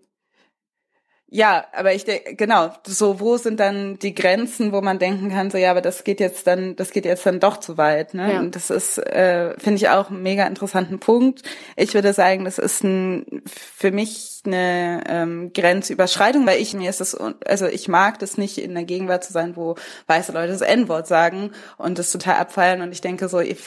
ja, 1.33 1.65
aber 1.73 1.95
ich 1.95 2.05
denke, 2.05 2.35
genau, 2.35 2.69
so, 2.85 3.19
wo 3.19 3.37
sind 3.37 3.59
dann 3.59 3.97
die 3.97 4.13
Grenzen, 4.13 4.71
wo 4.71 4.81
man 4.81 4.99
denken 4.99 5.31
kann, 5.31 5.49
so, 5.49 5.57
ja, 5.57 5.71
aber 5.71 5.81
das 5.81 6.03
geht 6.03 6.19
jetzt 6.19 6.45
dann, 6.45 6.75
das 6.75 6.91
geht 6.91 7.05
jetzt 7.05 7.25
dann 7.25 7.39
doch 7.39 7.57
zu 7.57 7.75
weit, 7.75 8.13
ne? 8.13 8.33
Ja. 8.33 8.39
Und 8.39 8.55
das 8.55 8.69
ist, 8.69 8.99
äh, 8.99 9.55
finde 9.57 9.77
ich 9.77 9.89
auch 9.89 10.11
einen 10.11 10.21
mega 10.21 10.45
interessanten 10.45 10.99
Punkt. 10.99 11.41
Ich 11.75 11.95
würde 11.95 12.13
sagen, 12.13 12.45
das 12.45 12.59
ist 12.59 12.83
ein, 12.83 13.41
für 13.47 13.89
mich 13.89 14.32
eine 14.45 15.03
ähm, 15.07 15.53
Grenzüberschreitung, 15.53 16.45
weil 16.45 16.61
ich 16.61 16.73
mir 16.73 16.89
ist 16.89 16.99
das, 16.99 17.15
also 17.45 17.65
ich 17.65 17.87
mag 17.87 18.19
das 18.19 18.37
nicht 18.37 18.57
in 18.57 18.73
der 18.73 18.83
Gegenwart 18.83 19.23
zu 19.23 19.33
sein, 19.33 19.55
wo 19.55 19.75
weiße 20.07 20.31
Leute 20.31 20.51
das 20.51 20.61
N-Wort 20.61 21.07
sagen 21.07 21.51
und 21.77 21.99
das 21.99 22.11
total 22.11 22.35
abfeiern 22.35 22.81
und 22.81 22.91
ich 22.91 23.01
denke 23.01 23.29
so, 23.29 23.39
ich, 23.39 23.59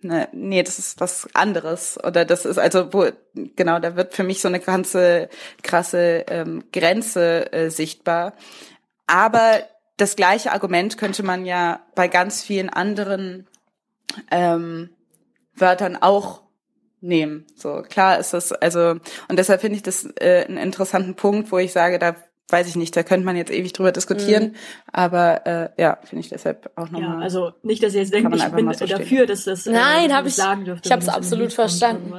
ne, 0.00 0.28
nee, 0.32 0.62
das 0.62 0.78
ist 0.78 1.00
was 1.00 1.28
anderes 1.34 1.98
oder 2.02 2.24
das 2.24 2.44
ist 2.44 2.58
also, 2.58 2.92
wo, 2.92 3.06
genau, 3.56 3.78
da 3.78 3.96
wird 3.96 4.14
für 4.14 4.24
mich 4.24 4.40
so 4.40 4.48
eine 4.48 4.60
ganze 4.60 5.28
krasse 5.62 6.24
ähm, 6.28 6.64
Grenze 6.72 7.52
äh, 7.52 7.70
sichtbar. 7.70 8.34
Aber 9.06 9.60
das 9.96 10.16
gleiche 10.16 10.52
Argument 10.52 10.98
könnte 10.98 11.22
man 11.22 11.44
ja 11.44 11.80
bei 11.94 12.08
ganz 12.08 12.42
vielen 12.42 12.70
anderen 12.70 13.46
ähm, 14.30 14.90
Wörtern 15.54 15.96
auch 16.00 16.43
nehmen. 17.04 17.46
So 17.54 17.82
klar 17.88 18.18
ist 18.18 18.32
das 18.32 18.52
also 18.52 18.90
und 19.28 19.38
deshalb 19.38 19.60
finde 19.60 19.76
ich 19.76 19.82
das 19.82 20.04
äh, 20.20 20.44
einen 20.46 20.56
interessanten 20.58 21.14
Punkt, 21.14 21.52
wo 21.52 21.58
ich 21.58 21.72
sage, 21.72 21.98
da 21.98 22.16
weiß 22.50 22.68
ich 22.68 22.76
nicht, 22.76 22.94
da 22.94 23.02
könnte 23.02 23.24
man 23.24 23.36
jetzt 23.36 23.50
ewig 23.50 23.72
drüber 23.72 23.90
diskutieren, 23.90 24.44
Mhm. 24.48 24.54
aber 24.92 25.46
äh, 25.46 25.68
ja, 25.80 25.98
finde 26.04 26.20
ich 26.20 26.28
deshalb 26.28 26.70
auch 26.76 26.86
Ja, 26.88 26.92
nochmal. 26.92 27.22
also 27.22 27.52
nicht, 27.62 27.82
dass 27.82 27.94
ihr 27.94 28.00
jetzt 28.00 28.12
denkt, 28.12 28.34
ich 28.34 28.44
bin 28.48 28.66
so 28.72 28.84
stehen. 28.86 28.98
dafür, 28.98 29.26
dass 29.26 29.44
das 29.44 29.66
äh, 29.66 29.72
Nein, 29.72 30.14
hab 30.14 30.26
ich- 30.26 30.34
sagen 30.34 30.64
dürfte. 30.64 30.86
ich 30.86 30.92
hab's 30.92 31.06
wenn 31.06 31.10
es 31.12 31.16
absolut 31.16 31.52
verstanden. 31.52 32.12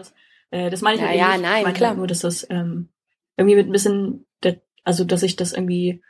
Äh, 0.52 0.70
das 0.72 0.82
meine 0.82 0.98
ich 0.98 1.02
Ja, 1.04 1.12
ja, 1.14 1.32
nicht. 1.34 1.42
nein, 1.44 1.58
ich 1.60 1.64
meine 1.64 1.74
klar. 1.76 1.94
Nur, 1.96 2.08
dass 2.08 2.20
das 2.20 2.46
ähm, 2.50 2.90
irgendwie 3.38 3.56
mit 3.56 3.68
ein 3.68 3.72
bisschen, 3.72 4.26
der, 4.44 4.58
also 4.84 5.04
dass 5.04 5.22
ich 5.24 5.36
das 5.36 5.54
irgendwie 5.54 6.02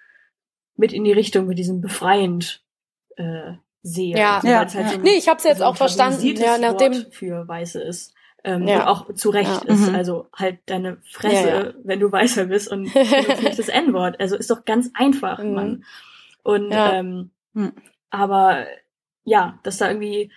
mit 0.77 0.91
in 0.93 1.03
die 1.03 1.11
Richtung 1.13 1.47
mit 1.47 1.57
diesem 1.59 1.81
befreiend 1.81 2.63
äh, 3.17 3.53
sehe. 3.81 4.17
Ja. 4.17 4.35
Also, 4.37 4.47
Ja, 4.47 4.63
es 4.63 4.75
halt 4.75 4.85
ja. 4.85 4.91
so 4.91 4.97
ein- 4.97 5.01
Nee, 5.03 5.15
ich 5.17 5.27
hab's 5.29 5.43
jetzt 5.43 5.57
so 5.59 5.63
ein 5.65 5.69
auch 5.69 5.77
verstanden. 5.77 6.25
Ja, 6.37 6.57
nachdem, 6.57 6.93
Wort 6.93 7.13
für 7.13 7.47
Weiße 7.47 7.81
ist. 7.81 8.13
Ähm, 8.45 8.67
Ja. 8.67 8.81
Und 8.83 8.87
auch 8.87 9.13
zu 9.15 9.29
Recht 9.31 9.65
Ja. 9.65 9.73
ist. 9.73 9.89
Mhm. 9.89 9.95
Also 9.95 10.27
halt 10.33 10.59
deine 10.67 10.97
Fresse, 11.11 11.47
Ja, 11.49 11.63
ja. 11.65 11.73
wenn 11.83 11.99
du 11.99 12.11
Weißer 12.11 12.45
bist 12.45 12.71
und 12.71 12.93
benutzt 12.93 13.43
nicht 13.43 13.59
das 13.59 13.67
N-Wort. 13.69 14.19
Also 14.19 14.35
ist 14.37 14.49
doch 14.51 14.63
ganz 14.65 14.91
einfach, 14.93 15.39
Mhm. 15.43 15.53
Mann. 15.53 15.83
Und 16.43 16.71
Ja. 16.71 16.93
ähm, 16.93 17.31
Mhm. 17.53 17.73
aber 18.11 18.65
ja, 19.23 19.59
dass 19.63 19.77
da 19.77 19.87
irgendwie 19.89 20.31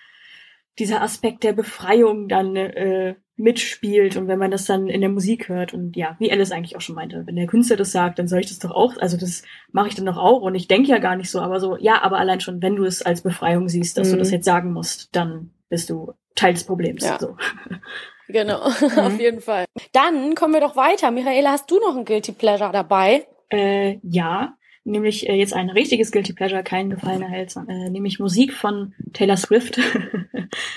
dieser 0.79 1.03
Aspekt 1.03 1.43
der 1.45 1.53
Befreiung 1.53 2.29
dann 2.29 2.57
äh, 2.57 3.17
mitspielt 3.37 4.17
und 4.17 4.27
wenn 4.27 4.39
man 4.39 4.51
das 4.51 4.65
dann 4.65 4.89
in 4.89 5.01
der 5.01 5.11
Musik 5.11 5.49
hört 5.49 5.73
und 5.75 5.97
ja, 5.97 6.17
wie 6.19 6.33
Alice 6.33 6.51
eigentlich 6.51 6.77
auch 6.77 6.81
schon 6.81 6.95
meinte, 6.97 7.25
wenn 7.27 7.37
der 7.37 7.47
Künstler 7.47 7.77
das 7.77 7.93
sagt, 7.93 8.19
dann 8.19 8.27
soll 8.27 8.41
ich 8.41 8.49
das 8.49 8.59
doch 8.59 8.73
auch, 8.73 8.97
also 8.99 9.17
das 9.17 9.43
mache 9.71 9.89
ich 9.89 9.95
dann 9.95 10.07
doch 10.07 10.17
auch 10.17 10.41
und 10.43 10.55
ich 10.57 10.67
denke 10.67 10.89
ja 10.91 10.99
gar 10.99 11.15
nicht 11.15 11.31
so, 11.31 11.41
aber 11.41 11.61
so, 11.61 11.77
ja, 11.77 12.03
aber 12.03 12.19
allein 12.19 12.41
schon, 12.41 12.63
wenn 12.63 12.75
du 12.77 12.85
es 12.85 13.03
als 13.03 13.23
Befreiung 13.23 13.69
siehst, 13.69 13.97
dass 13.99 14.09
du 14.11 14.17
Mhm. 14.17 14.19
das 14.21 14.31
jetzt 14.33 14.45
sagen 14.45 14.73
musst, 14.73 15.15
dann 15.15 15.51
bist 15.69 15.91
du 15.91 16.13
Teil 16.35 16.55
des 16.55 16.65
Problems. 16.65 17.05
Ja. 17.05 17.19
So. 17.19 17.37
genau, 18.29 18.61
auf 18.63 19.19
jeden 19.19 19.41
Fall. 19.41 19.65
Dann 19.93 20.35
kommen 20.35 20.55
wir 20.55 20.61
doch 20.61 20.77
weiter. 20.77 21.11
Michaela, 21.11 21.53
hast 21.53 21.71
du 21.71 21.79
noch 21.81 21.97
ein 21.97 22.05
Guilty 22.05 22.33
Pleasure 22.33 22.73
dabei? 22.73 23.27
Äh, 23.51 23.99
ja, 24.03 24.55
nämlich 24.85 25.29
äh, 25.29 25.35
jetzt 25.35 25.55
ein 25.55 25.71
richtiges 25.71 26.13
Guilty 26.13 26.33
Pleasure, 26.33 26.63
kein 26.63 26.91
gefallener 26.91 27.29
Held, 27.29 27.55
äh, 27.57 27.91
nämlich 27.91 28.19
Musik 28.19 28.53
von 28.53 28.95
Taylor 29.13 29.37
Swift. 29.37 29.79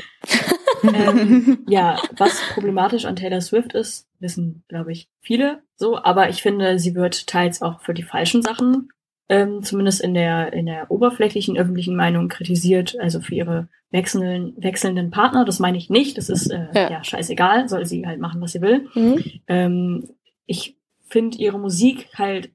ähm, 0.83 1.63
ja, 1.67 2.01
was 2.17 2.41
problematisch 2.53 3.05
an 3.05 3.15
Taylor 3.15 3.41
Swift 3.41 3.73
ist, 3.73 4.07
wissen, 4.19 4.63
glaube 4.67 4.91
ich, 4.91 5.09
viele 5.19 5.63
so, 5.81 5.97
aber 5.97 6.29
ich 6.29 6.43
finde, 6.43 6.77
sie 6.77 6.93
wird 6.93 7.25
teils 7.25 7.63
auch 7.63 7.81
für 7.81 7.95
die 7.95 8.03
falschen 8.03 8.43
Sachen, 8.43 8.89
ähm, 9.31 9.63
zumindest 9.63 10.01
in 10.01 10.13
der, 10.13 10.51
in 10.51 10.65
der 10.65 10.91
oberflächlichen 10.91 11.57
öffentlichen 11.57 11.95
Meinung 11.95 12.27
kritisiert, 12.27 12.99
also 12.99 13.21
für 13.21 13.33
ihre 13.33 13.69
wechselnden, 13.89 14.53
wechselnden 14.61 15.09
Partner. 15.09 15.45
Das 15.45 15.59
meine 15.59 15.77
ich 15.77 15.89
nicht, 15.89 16.17
das 16.17 16.29
ist 16.29 16.47
äh, 16.51 16.67
Ja. 16.75 16.91
ja. 16.91 17.03
scheißegal, 17.03 17.69
soll 17.69 17.85
sie 17.85 18.05
halt 18.05 18.19
machen, 18.19 18.41
was 18.41 18.51
sie 18.51 18.61
will. 18.61 18.89
Mhm. 18.93 19.23
Ähm, 19.47 20.09
ich 20.45 20.75
finde 21.07 21.37
ihre 21.37 21.57
Musik 21.59 22.09
halt 22.17 22.51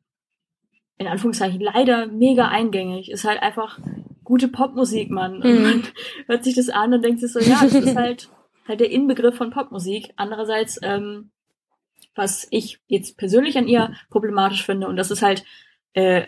in 0.99 1.07
Anführungszeichen 1.07 1.61
leider 1.61 2.07
mega 2.07 2.49
eingängig. 2.49 3.11
Ist 3.11 3.25
halt 3.25 3.43
einfach 3.43 3.79
gute 4.23 4.49
Popmusik, 4.49 5.11
Mann. 5.11 5.43
Und 5.43 5.55
Mhm. 5.55 5.63
man 5.63 5.83
hört 6.27 6.45
sich 6.45 6.55
das 6.57 6.69
an 6.69 6.93
und 6.93 7.03
denkt 7.03 7.21
sich 7.21 7.33
so, 7.33 7.39
ja, 7.41 7.59
das 7.63 7.75
ist 7.75 7.97
halt 7.97 8.29
halt 8.69 8.81
der 8.81 8.91
Inbegriff 8.91 9.37
von 9.37 9.51
Popmusik. 9.51 10.13
Andererseits, 10.17 10.79
ähm, 10.83 11.31
was 12.15 12.47
ich 12.51 12.81
jetzt 12.87 13.17
persönlich 13.17 13.57
an 13.57 13.67
ihr 13.69 13.93
problematisch 14.11 14.65
finde, 14.67 14.89
und 14.89 14.97
das 14.97 15.11
ist 15.11 15.23
halt 15.23 15.45
äh, 15.93 16.27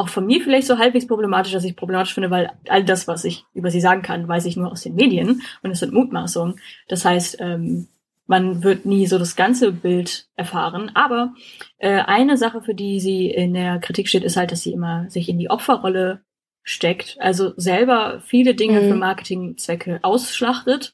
auch 0.00 0.08
von 0.08 0.26
mir 0.26 0.40
vielleicht 0.40 0.66
so 0.66 0.78
halbwegs 0.78 1.06
problematisch, 1.06 1.52
dass 1.52 1.64
ich 1.64 1.76
problematisch 1.76 2.14
finde, 2.14 2.30
weil 2.30 2.50
all 2.68 2.84
das, 2.84 3.06
was 3.06 3.24
ich 3.24 3.44
über 3.54 3.70
sie 3.70 3.80
sagen 3.80 4.02
kann, 4.02 4.26
weiß 4.26 4.46
ich 4.46 4.56
nur 4.56 4.70
aus 4.72 4.82
den 4.82 4.94
Medien 4.94 5.42
und 5.62 5.70
es 5.70 5.80
sind 5.80 5.92
Mutmaßungen. 5.92 6.58
Das 6.88 7.04
heißt, 7.04 7.36
ähm, 7.40 7.88
man 8.26 8.62
wird 8.62 8.86
nie 8.86 9.06
so 9.06 9.18
das 9.18 9.34
ganze 9.36 9.72
Bild 9.72 10.26
erfahren. 10.36 10.90
Aber 10.94 11.34
äh, 11.78 12.00
eine 12.00 12.36
Sache, 12.36 12.62
für 12.62 12.74
die 12.74 13.00
sie 13.00 13.26
in 13.30 13.54
der 13.54 13.78
Kritik 13.80 14.08
steht, 14.08 14.24
ist 14.24 14.36
halt, 14.36 14.52
dass 14.52 14.62
sie 14.62 14.72
immer 14.72 15.08
sich 15.10 15.28
in 15.28 15.38
die 15.38 15.50
Opferrolle 15.50 16.20
steckt, 16.62 17.16
also 17.20 17.52
selber 17.56 18.20
viele 18.24 18.54
Dinge 18.54 18.80
Mhm. 18.82 18.88
für 18.88 18.94
Marketingzwecke 18.94 19.98
ausschlachtet, 20.02 20.92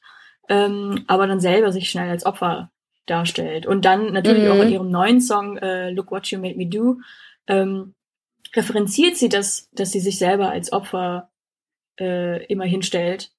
ähm, 0.49 1.03
aber 1.07 1.27
dann 1.27 1.39
selber 1.39 1.71
sich 1.71 1.89
schnell 1.89 2.09
als 2.09 2.25
Opfer 2.25 2.71
darstellt. 3.05 3.65
Und 3.67 3.85
dann 3.85 4.13
natürlich 4.13 4.45
Mhm. 4.45 4.51
auch 4.51 4.61
in 4.63 4.69
ihrem 4.69 4.89
neuen 4.89 5.21
Song 5.21 5.57
äh, 5.57 5.91
Look 5.91 6.11
What 6.11 6.27
You 6.27 6.39
Made 6.39 6.55
Me 6.57 6.65
Do 6.67 6.97
ähm, 7.47 7.93
referenziert 8.57 9.15
sie 9.17 9.29
das, 9.29 9.69
dass 9.71 9.91
sie 9.91 9.99
sich 9.99 10.17
selber 10.17 10.49
als 10.49 10.73
Opfer 10.73 11.29
äh, 11.99 12.43
immer 12.47 12.65
hinstellt 12.65 13.31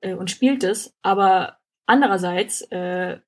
äh, 0.00 0.14
und 0.14 0.30
spielt 0.30 0.62
es, 0.62 0.94
aber 1.02 1.58
andererseits 1.86 2.62
äh, 2.70 3.18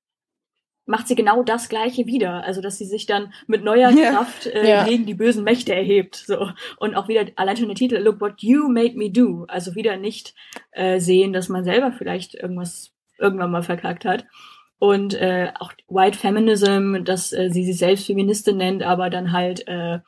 macht 0.85 1.07
sie 1.07 1.15
genau 1.15 1.43
das 1.43 1.69
Gleiche 1.69 2.07
wieder, 2.07 2.43
also 2.43 2.61
dass 2.61 2.77
sie 2.77 2.85
sich 2.85 3.05
dann 3.05 3.31
mit 3.47 3.63
neuer 3.63 3.91
Ja. 3.97 4.11
Kraft 4.11 4.47
äh, 4.47 4.67
Ja. 4.69 4.83
gegen 4.85 5.05
die 5.05 5.13
bösen 5.13 5.43
Mächte 5.43 5.75
erhebt, 5.75 6.15
so 6.15 6.49
und 6.77 6.95
auch 6.95 7.07
wieder 7.07 7.25
allein 7.35 7.57
schon 7.57 7.67
der 7.67 7.75
Titel 7.75 7.97
Look 7.97 8.21
What 8.21 8.41
You 8.41 8.69
Made 8.69 8.95
Me 8.95 9.11
Do, 9.11 9.45
also 9.47 9.75
wieder 9.75 9.97
nicht 9.97 10.33
äh, 10.71 10.99
sehen, 10.99 11.33
dass 11.33 11.49
man 11.49 11.63
selber 11.63 11.91
vielleicht 11.91 12.33
irgendwas 12.35 12.91
irgendwann 13.19 13.51
mal 13.51 13.63
verkackt 13.63 14.05
hat. 14.05 14.25
Und 14.79 15.13
äh, 15.13 15.51
auch 15.59 15.73
White 15.89 16.17
Feminism, 16.17 17.03
dass 17.03 17.33
äh, 17.33 17.49
sie 17.51 17.65
sich 17.65 17.77
selbst 17.77 18.05
Feministin 18.05 18.55
nennt, 18.55 18.81
aber 18.81 19.09
dann 19.09 19.33
halt 19.33 19.67
äh, 19.67 19.99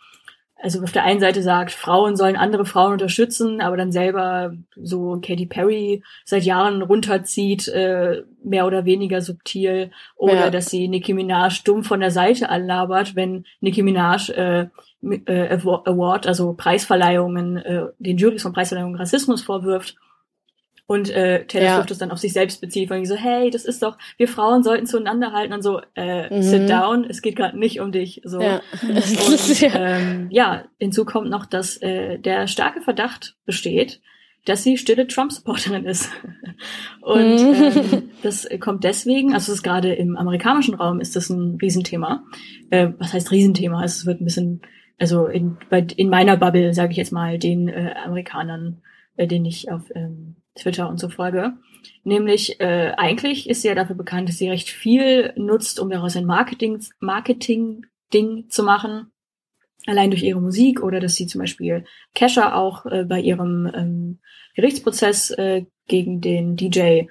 also 0.62 0.84
auf 0.84 0.92
der 0.92 1.04
einen 1.04 1.20
Seite 1.20 1.42
sagt, 1.42 1.72
Frauen 1.72 2.16
sollen 2.16 2.36
andere 2.36 2.66
Frauen 2.66 2.94
unterstützen, 2.94 3.62
aber 3.62 3.78
dann 3.78 3.92
selber 3.92 4.54
so 4.76 5.20
Katy 5.22 5.48
Perry 5.48 6.04
seit 6.24 6.44
Jahren 6.44 6.82
runterzieht, 6.84 7.68
äh, 7.68 8.24
mehr 8.44 8.68
oder 8.68 8.86
weniger 8.86 9.22
subtil, 9.22 9.92
oder 10.16 10.36
Ja. 10.46 10.50
dass 10.52 10.70
sie 10.70 10.88
Nicki 10.88 11.14
Minaj 11.14 11.64
dumm 11.66 11.84
von 11.84 12.00
der 12.00 12.12
Seite 12.12 12.50
anlabert, 12.50 13.16
wenn 13.16 13.46
Nicki 13.60 13.82
Minaj 13.82 14.30
äh, 14.32 14.68
äh, 15.04 15.56
Awa- 15.58 15.84
Award, 15.88 16.28
also 16.28 16.54
Preisverleihungen, 16.54 17.58
äh, 17.58 17.86
den 18.00 18.18
Jurys 18.18 18.44
von 18.44 18.54
Preisverleihungen 18.54 18.96
Rassismus 18.98 19.42
vorwirft. 19.42 19.96
Und 20.92 21.10
äh, 21.10 21.46
Taylor 21.46 21.66
Ja. 21.68 21.76
Swift 21.78 21.92
das 21.92 22.00
dann 22.00 22.12
auf 22.12 22.18
sich 22.20 22.34
selbst 22.34 22.60
bezieht, 22.60 22.90
weil 22.90 23.06
so, 23.06 23.16
hey, 23.16 23.50
das 23.50 23.64
ist 23.64 23.82
doch, 23.82 23.98
wir 24.18 24.28
Frauen 24.28 24.62
sollten 24.62 24.86
zueinander 24.88 25.32
halten 25.32 25.54
und 25.54 25.62
so, 25.62 25.80
äh, 25.96 26.36
Mhm. 26.36 26.42
sit 26.42 26.70
down, 26.70 27.06
es 27.06 27.22
geht 27.22 27.38
gerade 27.38 27.58
nicht 27.58 27.80
um 27.80 27.94
dich. 27.94 28.20
So. 28.26 28.42
Ja. 28.42 28.62
Und 28.82 29.60
ja. 29.62 29.70
ähm, 29.74 30.28
ja, 30.32 30.66
hinzu 30.80 31.06
kommt 31.06 31.30
noch, 31.30 31.46
dass 31.46 31.78
äh, 31.78 32.20
der 32.20 32.48
starke 32.48 32.82
Verdacht 32.82 33.38
besteht, 33.46 34.02
dass 34.44 34.64
sie 34.64 34.76
stille 34.78 35.08
Trump-Supporterin 35.08 35.86
ist. 35.86 36.10
Und 37.02 37.38
Mhm. 37.38 37.54
ähm, 37.64 38.10
das 38.22 38.50
kommt 38.60 38.84
deswegen, 38.84 39.34
also 39.34 39.54
es 39.54 39.60
ist 39.60 39.64
gerade 39.64 39.94
im 39.94 40.18
amerikanischen 40.18 40.74
Raum 40.76 41.00
ist 41.00 41.16
das 41.16 41.30
ein 41.30 41.58
Riesenthema. 41.62 42.26
Äh, 42.70 42.90
was 43.00 43.14
heißt 43.14 43.32
Riesenthema? 43.32 43.82
Es 43.86 44.06
wird 44.06 44.20
ein 44.20 44.26
bisschen, 44.26 44.62
also 45.00 45.28
in, 45.28 45.56
bei, 45.70 45.88
in 45.96 46.10
meiner 46.10 46.36
Bubble, 46.36 46.74
sage 46.74 46.92
ich 46.92 46.98
jetzt 46.98 47.14
mal, 47.14 47.40
den 47.40 47.70
äh, 47.70 47.94
Amerikanern, 48.06 48.82
äh, 49.16 49.26
denen 49.26 49.46
ich 49.46 49.72
auf 49.72 49.84
ähm, 49.96 50.36
Twitter 50.56 50.90
und 50.90 51.00
so 51.00 51.10
folge. 51.10 51.54
Nämlich, 52.04 52.60
äh, 52.60 52.94
eigentlich 52.98 53.50
ist 53.50 53.62
sie 53.62 53.70
ja 53.70 53.76
dafür 53.76 53.96
bekannt, 53.96 54.30
dass 54.30 54.38
sie 54.38 54.50
recht 54.50 54.70
viel 54.70 55.34
nutzt, 55.36 55.80
um 55.80 55.90
daraus 55.90 56.16
ein 56.16 56.26
Marketing, 56.26 56.84
Marketing-Ding 57.00 58.50
zu 58.50 58.64
machen. 58.64 59.12
allein 59.88 60.12
durch 60.12 60.22
ihre 60.24 60.40
Musik 60.42 60.84
oder 60.84 61.00
dass 61.00 61.16
sie 61.16 61.26
zum 61.26 61.40
Beispiel 61.42 61.86
Kesha 62.14 62.54
auch 62.54 62.86
äh, 62.86 63.04
bei 63.04 63.20
ihrem 63.20 63.66
ähm, 63.74 64.20
Gerichtsprozess 64.56 65.32
äh, 65.32 65.66
gegen 65.88 66.22
den 66.22 66.56
DJ, 66.56 67.06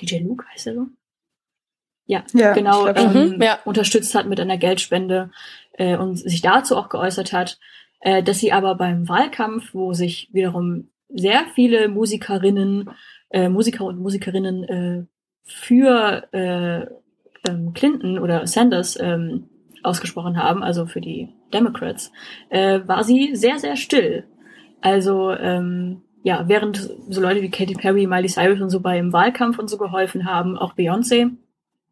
DJ 0.00 0.18
Luke 0.18 0.44
heißt 0.52 0.68
er 0.68 0.74
so? 0.74 0.86
Ja, 2.06 2.22
Ja, 2.32 2.52
genau, 2.52 2.84
glaub 2.84 2.96
ähm, 2.98 3.32
Mhm, 3.36 3.42
ja. 3.42 3.58
unterstützt 3.64 4.14
hat 4.14 4.28
mit 4.28 4.38
einer 4.38 4.56
Geldspende 4.56 5.32
äh, 5.72 5.96
und 5.96 6.16
sich 6.16 6.42
dazu 6.42 6.76
auch 6.76 6.88
geäußert 6.90 7.32
hat, 7.32 7.58
äh, 8.00 8.22
dass 8.22 8.38
sie 8.38 8.52
aber 8.52 8.76
beim 8.76 9.08
Wahlkampf, 9.08 9.74
wo 9.74 9.92
sich 9.92 10.28
wiederum 10.32 10.91
sehr 11.14 11.44
viele 11.54 11.88
Musikerinnen, 11.88 12.90
äh, 13.30 13.48
Musiker 13.48 13.84
und 13.84 13.98
Musikerinnen 13.98 14.64
äh, 14.64 15.04
für 15.44 16.28
äh, 16.32 16.86
ähm, 17.48 17.72
Clinton 17.74 18.18
oder 18.18 18.46
Sanders 18.46 18.98
ähm, 19.00 19.48
ausgesprochen 19.82 20.40
haben, 20.40 20.62
also 20.62 20.86
für 20.86 21.00
die 21.00 21.28
Democrats, 21.52 22.12
äh, 22.50 22.80
war 22.86 23.04
sie 23.04 23.34
sehr, 23.34 23.58
sehr 23.58 23.76
still. 23.76 24.24
Also 24.80 25.32
ähm, 25.32 26.02
ja, 26.22 26.48
während 26.48 26.76
so 27.08 27.20
Leute 27.20 27.42
wie 27.42 27.50
Katy 27.50 27.74
Perry, 27.74 28.06
Miley 28.06 28.28
Cyrus 28.28 28.60
und 28.60 28.70
so 28.70 28.80
beim 28.80 29.12
Wahlkampf 29.12 29.58
und 29.58 29.68
so 29.68 29.76
geholfen 29.76 30.24
haben, 30.24 30.56
auch 30.56 30.74
Beyoncé, 30.74 31.30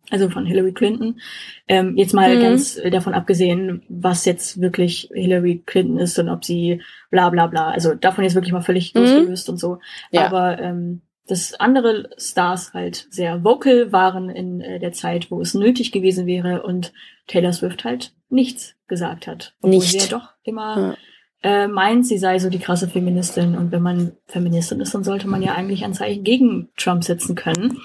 also 0.08 0.28
von 0.30 0.46
Hillary 0.46 0.72
Clinton, 0.72 1.20
ähm, 1.68 1.96
jetzt 1.96 2.14
mal 2.14 2.36
Mhm. 2.36 2.40
ganz 2.40 2.80
davon 2.90 3.14
abgesehen, 3.14 3.82
was 3.88 4.24
jetzt 4.24 4.60
wirklich 4.60 5.08
Hillary 5.12 5.62
Clinton 5.66 5.98
ist 5.98 6.18
und 6.18 6.28
ob 6.28 6.44
sie 6.44 6.82
bla 7.10 7.28
bla 7.30 7.46
bla, 7.46 7.70
also 7.70 7.94
davon 7.94 8.24
jetzt 8.24 8.34
wirklich 8.34 8.52
mal 8.52 8.62
völlig 8.62 8.94
Mhm. 8.94 9.00
losgelöst 9.02 9.48
und 9.48 9.58
so. 9.58 9.78
Ja. 10.10 10.26
Aber 10.26 10.58
ähm, 10.58 11.02
dass 11.28 11.54
andere 11.54 12.10
Stars 12.18 12.74
halt 12.74 13.06
sehr 13.10 13.44
vocal 13.44 13.92
waren 13.92 14.30
in 14.30 14.60
äh, 14.60 14.80
der 14.80 14.92
Zeit, 14.92 15.30
wo 15.30 15.40
es 15.40 15.54
nötig 15.54 15.92
gewesen 15.92 16.26
wäre 16.26 16.62
und 16.62 16.92
Taylor 17.28 17.52
Swift 17.52 17.84
halt 17.84 18.12
nichts 18.30 18.74
gesagt 18.88 19.28
hat. 19.28 19.54
Obwohl 19.60 19.78
Nicht. 19.78 19.92
sie 19.92 19.98
ja 19.98 20.18
doch 20.18 20.30
immer 20.42 20.96
äh, 21.42 21.68
meint, 21.68 22.04
sie 22.06 22.18
sei 22.18 22.38
so 22.38 22.50
die 22.50 22.58
krasse 22.58 22.88
Feministin 22.88 23.56
und 23.56 23.70
wenn 23.72 23.80
man 23.82 24.12
Feministin 24.26 24.80
ist, 24.80 24.92
dann 24.92 25.04
sollte 25.04 25.26
man 25.28 25.40
ja 25.40 25.54
eigentlich 25.54 25.84
ein 25.84 25.94
Zeichen 25.94 26.22
gegen 26.24 26.68
Trump 26.76 27.02
setzen 27.04 27.34
können. 27.34 27.78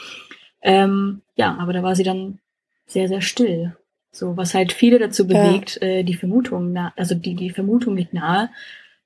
Ähm, 0.66 1.22
ja, 1.36 1.56
aber 1.60 1.74
da 1.74 1.84
war 1.84 1.96
sie 1.96 2.04
dann 2.04 2.40
sehr, 2.88 3.08
sehr 3.08 3.22
still. 3.22 3.78
So, 4.12 4.36
was 4.36 4.54
halt 4.54 4.74
viele 4.74 4.98
dazu 4.98 5.24
Ja. 5.28 5.28
bewegt, 5.40 5.82
äh, 5.82 6.04
die 6.04 6.16
Vermutung, 6.16 6.74
na 6.74 6.92
also 6.98 7.14
die, 7.16 7.36
die 7.36 7.52
Vermutung 7.52 7.96
liegt 7.96 8.14
nahe, 8.14 8.50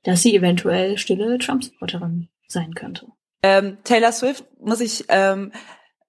dass 0.04 0.22
sie 0.22 0.36
eventuell 0.36 0.98
stille 0.98 1.38
Trump-Supporterin 1.38 2.30
sein 2.48 2.74
könnte. 2.76 3.08
Ähm, 3.44 3.78
Taylor 3.84 4.12
Swift 4.14 4.46
muss 4.62 4.80
ich 4.80 5.06
ähm, 5.10 5.52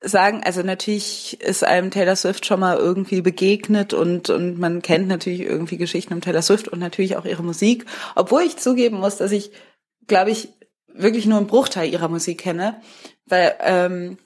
sagen, 0.00 0.42
also 0.44 0.62
natürlich 0.62 1.40
ist 1.40 1.64
einem 1.64 1.90
Taylor 1.90 2.14
Swift 2.16 2.46
schon 2.46 2.60
mal 2.60 2.76
irgendwie 2.76 3.20
begegnet 3.22 3.92
und 3.92 4.30
und 4.30 4.58
man 4.58 4.82
kennt 4.82 5.08
natürlich 5.08 5.40
irgendwie 5.40 5.76
Geschichten 5.76 6.14
um 6.14 6.20
Taylor 6.20 6.42
Swift 6.42 6.68
und 6.68 6.78
natürlich 6.78 7.16
auch 7.16 7.24
ihre 7.24 7.42
Musik, 7.42 7.86
obwohl 8.14 8.42
ich 8.42 8.56
zugeben 8.56 8.98
muss, 8.98 9.16
dass 9.16 9.32
ich, 9.32 9.50
glaube 10.06 10.30
ich, 10.30 10.48
wirklich 10.92 11.26
nur 11.26 11.38
einen 11.38 11.46
Bruchteil 11.48 11.90
ihrer 11.92 12.08
Musik 12.08 12.38
kenne, 12.38 12.80
weil 13.26 13.54
ähm, 13.60 14.18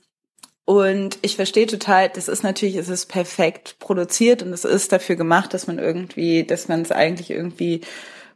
und 0.65 1.19
ich 1.21 1.37
verstehe 1.37 1.67
total, 1.67 2.09
das 2.09 2.29
ist 2.29 2.43
natürlich, 2.43 2.77
es 2.77 2.89
ist 2.89 3.07
perfekt 3.07 3.77
produziert 3.81 4.43
und 4.43 4.53
es 4.53 4.65
ist 4.65 4.93
dafür 4.93 5.17
gemacht, 5.17 5.53
dass 5.53 5.67
man 5.67 5.79
irgendwie, 5.79 6.45
dass 6.45 6.69
man 6.69 6.81
es 6.83 6.91
eigentlich 6.91 7.31
irgendwie 7.31 7.83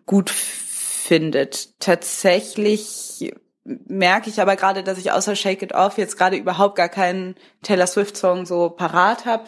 gut 0.04 0.28
findet. 0.28 1.80
Tatsächlich 1.80 3.32
merke 3.64 4.28
ich 4.28 4.40
aber 4.40 4.56
gerade, 4.56 4.82
dass 4.82 4.98
ich 4.98 5.10
außer 5.12 5.36
Shake 5.36 5.62
It 5.62 5.74
Off 5.74 5.96
jetzt 5.96 6.18
gerade 6.18 6.36
überhaupt 6.36 6.76
gar 6.76 6.88
keinen 6.88 7.34
Taylor 7.62 7.86
Swift 7.86 8.16
Song 8.16 8.44
so 8.44 8.70
parat 8.70 9.24
habe. 9.24 9.44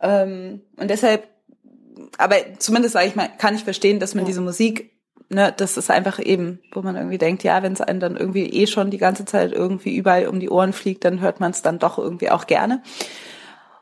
Ähm, 0.00 0.62
und 0.76 0.88
deshalb, 0.90 1.28
aber 2.18 2.36
zumindest 2.58 2.92
sage 2.92 3.08
ich 3.08 3.16
mal, 3.16 3.30
kann 3.36 3.56
ich 3.56 3.64
verstehen, 3.64 3.98
dass 3.98 4.14
man 4.14 4.24
diese 4.24 4.40
Musik, 4.40 4.95
ne, 5.28 5.52
das 5.56 5.76
ist 5.76 5.90
einfach 5.90 6.18
eben, 6.18 6.60
wo 6.72 6.82
man 6.82 6.96
irgendwie 6.96 7.18
denkt, 7.18 7.42
ja, 7.42 7.62
wenn 7.62 7.72
es 7.72 7.80
einem 7.80 8.00
dann 8.00 8.16
irgendwie 8.16 8.46
eh 8.46 8.66
schon 8.66 8.90
die 8.90 8.98
ganze 8.98 9.24
Zeit 9.24 9.52
irgendwie 9.52 9.96
überall 9.96 10.28
um 10.28 10.40
die 10.40 10.50
Ohren 10.50 10.72
fliegt, 10.72 11.04
dann 11.04 11.20
hört 11.20 11.40
man 11.40 11.50
es 11.50 11.62
dann 11.62 11.78
doch 11.78 11.98
irgendwie 11.98 12.30
auch 12.30 12.46
gerne. 12.46 12.82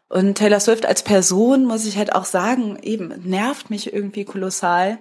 Und 0.09 0.37
Taylor 0.37 0.61
Swift 0.61 0.87
als 0.87 1.03
Person, 1.03 1.65
muss 1.65 1.87
ich 1.87 1.97
halt 1.97 2.15
auch 2.15 2.25
sagen, 2.25 2.79
eben 2.83 3.09
nervt 3.25 3.71
mich 3.71 3.93
irgendwie 3.93 4.25
kolossal 4.25 4.99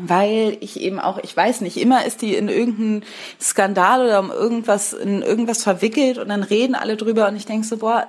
weil 0.00 0.56
ich 0.60 0.80
eben 0.80 1.00
auch, 1.00 1.18
ich 1.18 1.36
weiß 1.36 1.60
nicht, 1.62 1.76
immer 1.76 2.04
ist 2.04 2.22
die 2.22 2.34
in 2.34 2.48
irgendeinen 2.48 3.04
Skandal 3.40 4.04
oder 4.04 4.20
um 4.20 4.30
irgendwas, 4.30 4.92
in 4.92 5.22
irgendwas 5.22 5.62
verwickelt 5.62 6.18
und 6.18 6.28
dann 6.28 6.42
reden 6.42 6.74
alle 6.74 6.96
drüber 6.96 7.28
und 7.28 7.36
ich 7.36 7.46
denke 7.46 7.66
so, 7.66 7.78
boah, 7.78 8.06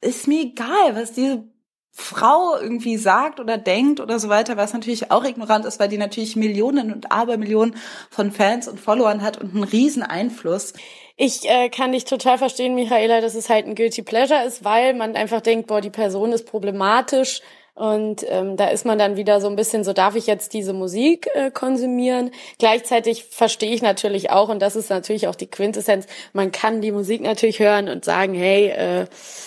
ist 0.00 0.28
mir 0.28 0.42
egal, 0.42 0.94
was 0.94 1.12
diese 1.12 1.44
Frau 1.92 2.56
irgendwie 2.60 2.96
sagt 2.96 3.40
oder 3.40 3.58
denkt 3.58 4.00
oder 4.00 4.18
so 4.18 4.28
weiter, 4.28 4.56
was 4.56 4.72
natürlich 4.72 5.10
auch 5.10 5.24
ignorant 5.24 5.64
ist, 5.64 5.80
weil 5.80 5.88
die 5.88 5.98
natürlich 5.98 6.36
Millionen 6.36 6.92
und 6.92 7.10
Abermillionen 7.10 7.74
von 8.10 8.30
Fans 8.30 8.68
und 8.68 8.80
Followern 8.80 9.22
hat 9.22 9.40
und 9.40 9.54
einen 9.54 9.64
riesen 9.64 10.02
Einfluss. 10.02 10.72
Ich 11.16 11.48
äh, 11.48 11.68
kann 11.68 11.92
dich 11.92 12.04
total 12.04 12.38
verstehen, 12.38 12.74
Michaela, 12.74 13.20
dass 13.20 13.34
es 13.34 13.50
halt 13.50 13.66
ein 13.66 13.74
Guilty 13.74 14.02
Pleasure 14.02 14.44
ist, 14.44 14.64
weil 14.64 14.94
man 14.94 15.16
einfach 15.16 15.40
denkt, 15.40 15.66
boah, 15.66 15.80
die 15.80 15.90
Person 15.90 16.32
ist 16.32 16.46
problematisch. 16.46 17.42
Und 17.74 18.24
ähm, 18.28 18.56
da 18.56 18.68
ist 18.68 18.84
man 18.84 18.98
dann 18.98 19.16
wieder 19.16 19.40
so 19.40 19.48
ein 19.48 19.56
bisschen 19.56 19.84
so, 19.84 19.92
darf 19.92 20.16
ich 20.16 20.26
jetzt 20.26 20.52
diese 20.52 20.72
Musik 20.72 21.28
äh, 21.34 21.50
konsumieren? 21.50 22.30
Gleichzeitig 22.58 23.24
verstehe 23.24 23.72
ich 23.72 23.80
natürlich 23.80 24.30
auch, 24.30 24.48
und 24.48 24.60
das 24.60 24.76
ist 24.76 24.90
natürlich 24.90 25.28
auch 25.28 25.34
die 25.34 25.46
Quintessenz, 25.46 26.06
man 26.32 26.52
kann 26.52 26.80
die 26.80 26.92
Musik 26.92 27.22
natürlich 27.22 27.60
hören 27.60 27.88
und 27.88 28.04
sagen, 28.04 28.34
hey, 28.34 28.68
äh, 28.68 29.06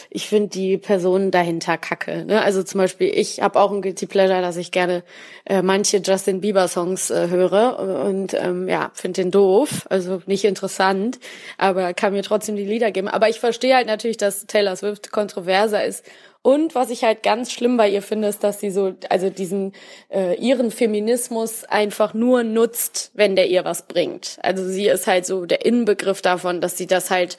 ich 0.09 0.27
finde 0.27 0.49
die 0.49 0.77
Person 0.77 1.31
dahinter 1.31 1.77
kacke. 1.77 2.25
Ne? 2.25 2.41
Also 2.41 2.63
zum 2.63 2.79
Beispiel, 2.79 3.11
ich 3.13 3.41
habe 3.41 3.59
auch 3.59 3.71
ein 3.71 3.81
Guilty 3.81 4.05
Pleasure, 4.05 4.41
dass 4.41 4.57
ich 4.57 4.71
gerne 4.71 5.03
äh, 5.45 5.61
manche 5.61 5.97
Justin 5.97 6.41
Bieber 6.41 6.67
Songs 6.67 7.09
äh, 7.09 7.27
höre 7.29 7.79
und 8.05 8.33
ähm, 8.33 8.67
ja, 8.67 8.91
finde 8.93 9.23
den 9.23 9.31
doof, 9.31 9.85
also 9.89 10.21
nicht 10.25 10.45
interessant, 10.45 11.19
aber 11.57 11.93
kann 11.93 12.13
mir 12.13 12.23
trotzdem 12.23 12.55
die 12.55 12.65
Lieder 12.65 12.91
geben. 12.91 13.07
Aber 13.07 13.29
ich 13.29 13.39
verstehe 13.39 13.75
halt 13.75 13.87
natürlich, 13.87 14.17
dass 14.17 14.45
Taylor 14.47 14.75
Swift 14.75 15.11
kontroverser 15.11 15.83
ist 15.83 16.03
und 16.43 16.75
was 16.75 16.89
ich 16.89 17.05
halt 17.05 17.23
ganz 17.23 17.53
schlimm 17.53 17.77
bei 17.77 17.89
ihr 17.89 18.01
finde, 18.01 18.27
ist, 18.27 18.43
dass 18.43 18.59
sie 18.59 18.69
so, 18.69 18.93
also 19.09 19.29
diesen 19.29 19.71
äh, 20.09 20.35
ihren 20.35 20.71
Feminismus 20.71 21.63
einfach 21.63 22.13
nur 22.13 22.43
nutzt, 22.43 23.11
wenn 23.13 23.37
der 23.37 23.47
ihr 23.47 23.63
was 23.63 23.87
bringt. 23.87 24.39
Also 24.43 24.67
sie 24.67 24.87
ist 24.87 25.07
halt 25.07 25.25
so 25.25 25.45
der 25.45 25.65
Inbegriff 25.65 26.21
davon, 26.21 26.59
dass 26.59 26.77
sie 26.77 26.85
das 26.85 27.09
halt 27.09 27.37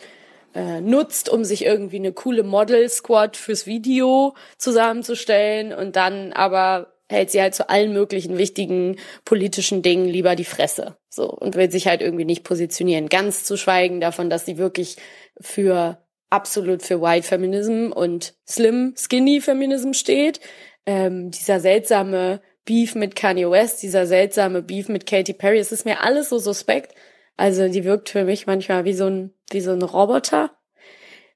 äh, 0.55 0.81
nutzt, 0.81 1.29
um 1.29 1.45
sich 1.45 1.67
irgendwie 1.67 1.99
eine 1.99 2.13
coole 2.13 2.45
Model-Squad 2.45 3.37
fürs 3.37 3.67
Video 3.67 4.35
zusammenzustellen 4.57 5.75
und 5.75 5.97
dann 5.97 6.33
aber 6.33 6.95
hält 7.11 7.31
sie 7.31 7.43
halt 7.43 7.55
zu 7.55 7.69
allen 7.69 7.93
möglichen 7.93 8.39
wichtigen 8.39 8.97
politischen 9.27 9.83
Dingen 9.83 10.09
lieber 10.09 10.35
die 10.35 10.47
Fresse. 10.47 10.97
So 11.11 11.29
und 11.29 11.57
will 11.57 11.71
sich 11.71 11.87
halt 11.87 12.01
irgendwie 12.01 12.25
nicht 12.25 12.43
positionieren. 12.43 13.11
Ganz 13.11 13.45
zu 13.45 13.59
schweigen 13.59 14.01
davon, 14.01 14.31
dass 14.31 14.47
sie 14.47 14.57
wirklich 14.57 14.97
für 15.39 15.99
absolut 16.35 16.83
für 16.83 17.01
White 17.01 17.27
Feminism 17.27 17.93
und 17.95 18.35
Slim 18.45 18.95
Skinny 18.99 19.41
Feminism 19.41 19.93
steht. 19.93 20.41
Ähm, 20.85 21.31
dieser 21.31 21.61
seltsame 21.61 22.43
Beef 22.65 22.97
mit 22.97 23.15
Kanye 23.15 23.49
West, 23.49 23.85
dieser 23.85 24.07
seltsame 24.07 24.61
Beef 24.61 24.89
mit 24.89 25.07
Katy 25.07 25.33
Perry, 25.33 25.59
es 25.59 25.71
ist 25.71 25.85
mir 25.85 26.03
alles 26.03 26.31
so 26.31 26.39
suspekt. 26.39 26.93
Also 27.37 27.69
die 27.69 27.85
wirkt 27.85 28.09
für 28.09 28.25
mich 28.25 28.49
manchmal 28.49 28.85
wie 28.85 28.95
so 28.95 29.07
ein 29.07 29.33
wie 29.53 29.61
so 29.61 29.71
ein 29.71 29.83
Roboter. 29.83 30.51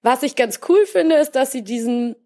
Was 0.02 0.24
ich 0.24 0.34
ganz 0.34 0.58
cool 0.68 0.84
finde, 0.86 1.16
ist, 1.16 1.32
dass 1.36 1.52
sie 1.52 1.62
diesen 1.62 2.16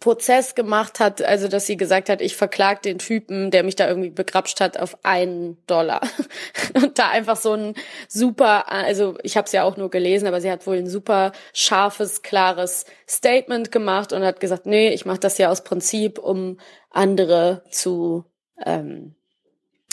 Prozess 0.00 0.54
gemacht 0.54 1.00
hat, 1.00 1.22
also 1.22 1.48
dass 1.48 1.66
sie 1.66 1.76
gesagt 1.76 2.08
hat, 2.08 2.20
ich 2.20 2.36
verklag 2.36 2.82
den 2.82 2.98
Typen, 2.98 3.50
der 3.50 3.64
mich 3.64 3.74
da 3.74 3.88
irgendwie 3.88 4.10
begrapscht 4.10 4.60
hat, 4.60 4.78
auf 4.78 4.96
einen 5.04 5.56
Dollar. 5.66 6.00
Und 6.74 6.98
da 6.98 7.10
einfach 7.10 7.36
so 7.36 7.54
ein 7.54 7.74
super, 8.06 8.70
also 8.70 9.18
ich 9.22 9.36
habe 9.36 9.46
es 9.46 9.52
ja 9.52 9.64
auch 9.64 9.76
nur 9.76 9.90
gelesen, 9.90 10.28
aber 10.28 10.40
sie 10.40 10.50
hat 10.50 10.66
wohl 10.66 10.76
ein 10.76 10.88
super 10.88 11.32
scharfes, 11.52 12.22
klares 12.22 12.86
Statement 13.08 13.72
gemacht 13.72 14.12
und 14.12 14.22
hat 14.22 14.38
gesagt, 14.38 14.66
nee, 14.66 14.90
ich 14.90 15.04
mache 15.06 15.18
das 15.18 15.38
ja 15.38 15.50
aus 15.50 15.64
Prinzip, 15.64 16.18
um 16.18 16.58
andere 16.90 17.64
zu 17.70 18.24
ähm, 18.64 19.14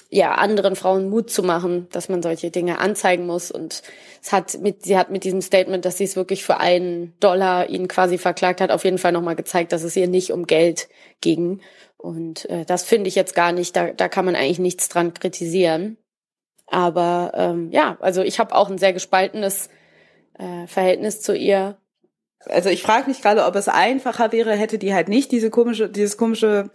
ja, 0.10 0.36
anderen 0.36 0.76
Frauen 0.76 1.10
Mut 1.10 1.30
zu 1.30 1.44
machen, 1.44 1.88
dass 1.91 2.10
man 2.10 2.22
solche 2.22 2.52
Dinge 2.52 2.80
anzeigen 2.80 3.26
muss. 3.26 3.52
Und 3.52 3.82
es 4.22 4.32
hat 4.32 4.60
mit, 4.61 4.84
sie 4.84 4.98
hat 4.98 5.10
mit 5.10 5.23
diesem 5.23 5.41
Statement, 5.41 5.84
dass 5.84 5.98
sie 5.98 6.03
es 6.03 6.15
wirklich 6.15 6.44
für 6.44 6.57
einen 6.57 7.14
Dollar 7.19 7.69
ihn 7.69 7.88
quasi 7.88 8.18
verklagt 8.18 8.61
hat, 8.61 8.72
auf 8.72 8.84
jeden 8.84 8.98
Fall 8.98 9.11
nochmal 9.11 9.36
gezeigt, 9.36 9.72
dass 9.72 9.84
es 9.84 9.95
ihr 9.95 10.07
nicht 10.07 10.32
um 10.32 10.45
Geld 10.48 10.88
ging. 11.22 11.61
Und 11.98 12.49
äh, 12.49 12.65
das 12.65 12.84
finde 12.84 13.07
ich 13.07 13.15
jetzt 13.15 13.36
gar 13.36 13.52
nicht, 13.52 13.76
da, 13.76 13.91
da 13.91 14.07
kann 14.07 14.26
man 14.26 14.36
eigentlich 14.36 14.60
nichts 14.60 14.90
dran 14.90 15.14
kritisieren. 15.14 15.98
Aber 16.68 17.32
ähm, 17.36 17.72
ja, 17.72 17.98
also 17.99 18.22
ich 18.22 18.40
habe 18.40 18.56
auch 18.56 18.69
ein 18.69 18.77
sehr 18.77 18.94
gespaltenes 18.94 19.69
äh, 20.38 20.68
Verhältnis 20.68 21.22
zu 21.22 21.36
ihr. 21.36 21.77
Also 22.45 22.69
ich 22.69 22.84
frage 22.84 23.07
mich 23.07 23.22
gerade, 23.22 23.45
ob 23.45 23.56
es 23.56 23.68
einfacher 23.68 24.32
wäre, 24.32 24.56
hätte 24.56 24.77
die 24.77 24.94
halt 24.94 25.07
nicht 25.07 25.32
diese 25.32 25.49
komische, 25.49 25.90
dieses 25.90 26.18
komische, 26.18 26.69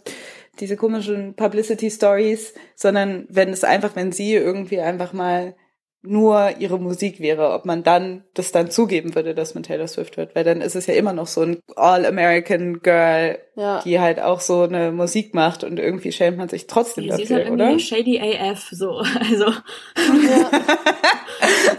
diese 0.58 0.76
komischen 0.76 1.34
Publicity 1.34 1.90
Stories, 1.90 2.54
sondern 2.74 3.26
wenn 3.28 3.50
es 3.50 3.64
einfach, 3.64 3.96
wenn 3.96 4.12
sie 4.12 4.34
irgendwie 4.34 4.80
einfach 4.80 5.12
mal 5.12 5.54
nur 6.02 6.52
ihre 6.58 6.78
Musik 6.78 7.20
wäre, 7.20 7.50
ob 7.52 7.66
man 7.66 7.82
dann 7.82 8.24
das 8.32 8.52
dann 8.52 8.70
zugeben 8.70 9.14
würde, 9.14 9.34
dass 9.34 9.52
man 9.54 9.62
Taylor 9.62 9.86
Swift 9.86 10.16
hört, 10.16 10.34
weil 10.34 10.44
dann 10.44 10.62
ist 10.62 10.74
es 10.74 10.86
ja 10.86 10.94
immer 10.94 11.12
noch 11.12 11.26
so 11.26 11.42
ein 11.42 11.58
All-American 11.76 12.80
Girl, 12.80 13.38
Ja. 13.54 13.80
die 13.84 14.00
halt 14.00 14.18
auch 14.18 14.40
so 14.40 14.62
eine 14.62 14.92
Musik 14.92 15.34
macht 15.34 15.62
und 15.62 15.78
irgendwie 15.78 16.10
schämt 16.12 16.38
man 16.38 16.48
sich 16.48 16.66
trotzdem 16.66 17.04
Die, 17.04 17.12
sie 17.12 17.22
ist 17.24 17.30
dafür, 17.30 17.44
halt 17.44 17.52
oder? 17.52 17.78
shady 17.78 18.18
AF, 18.18 18.68
so. 18.70 19.02
Also, 19.30 19.52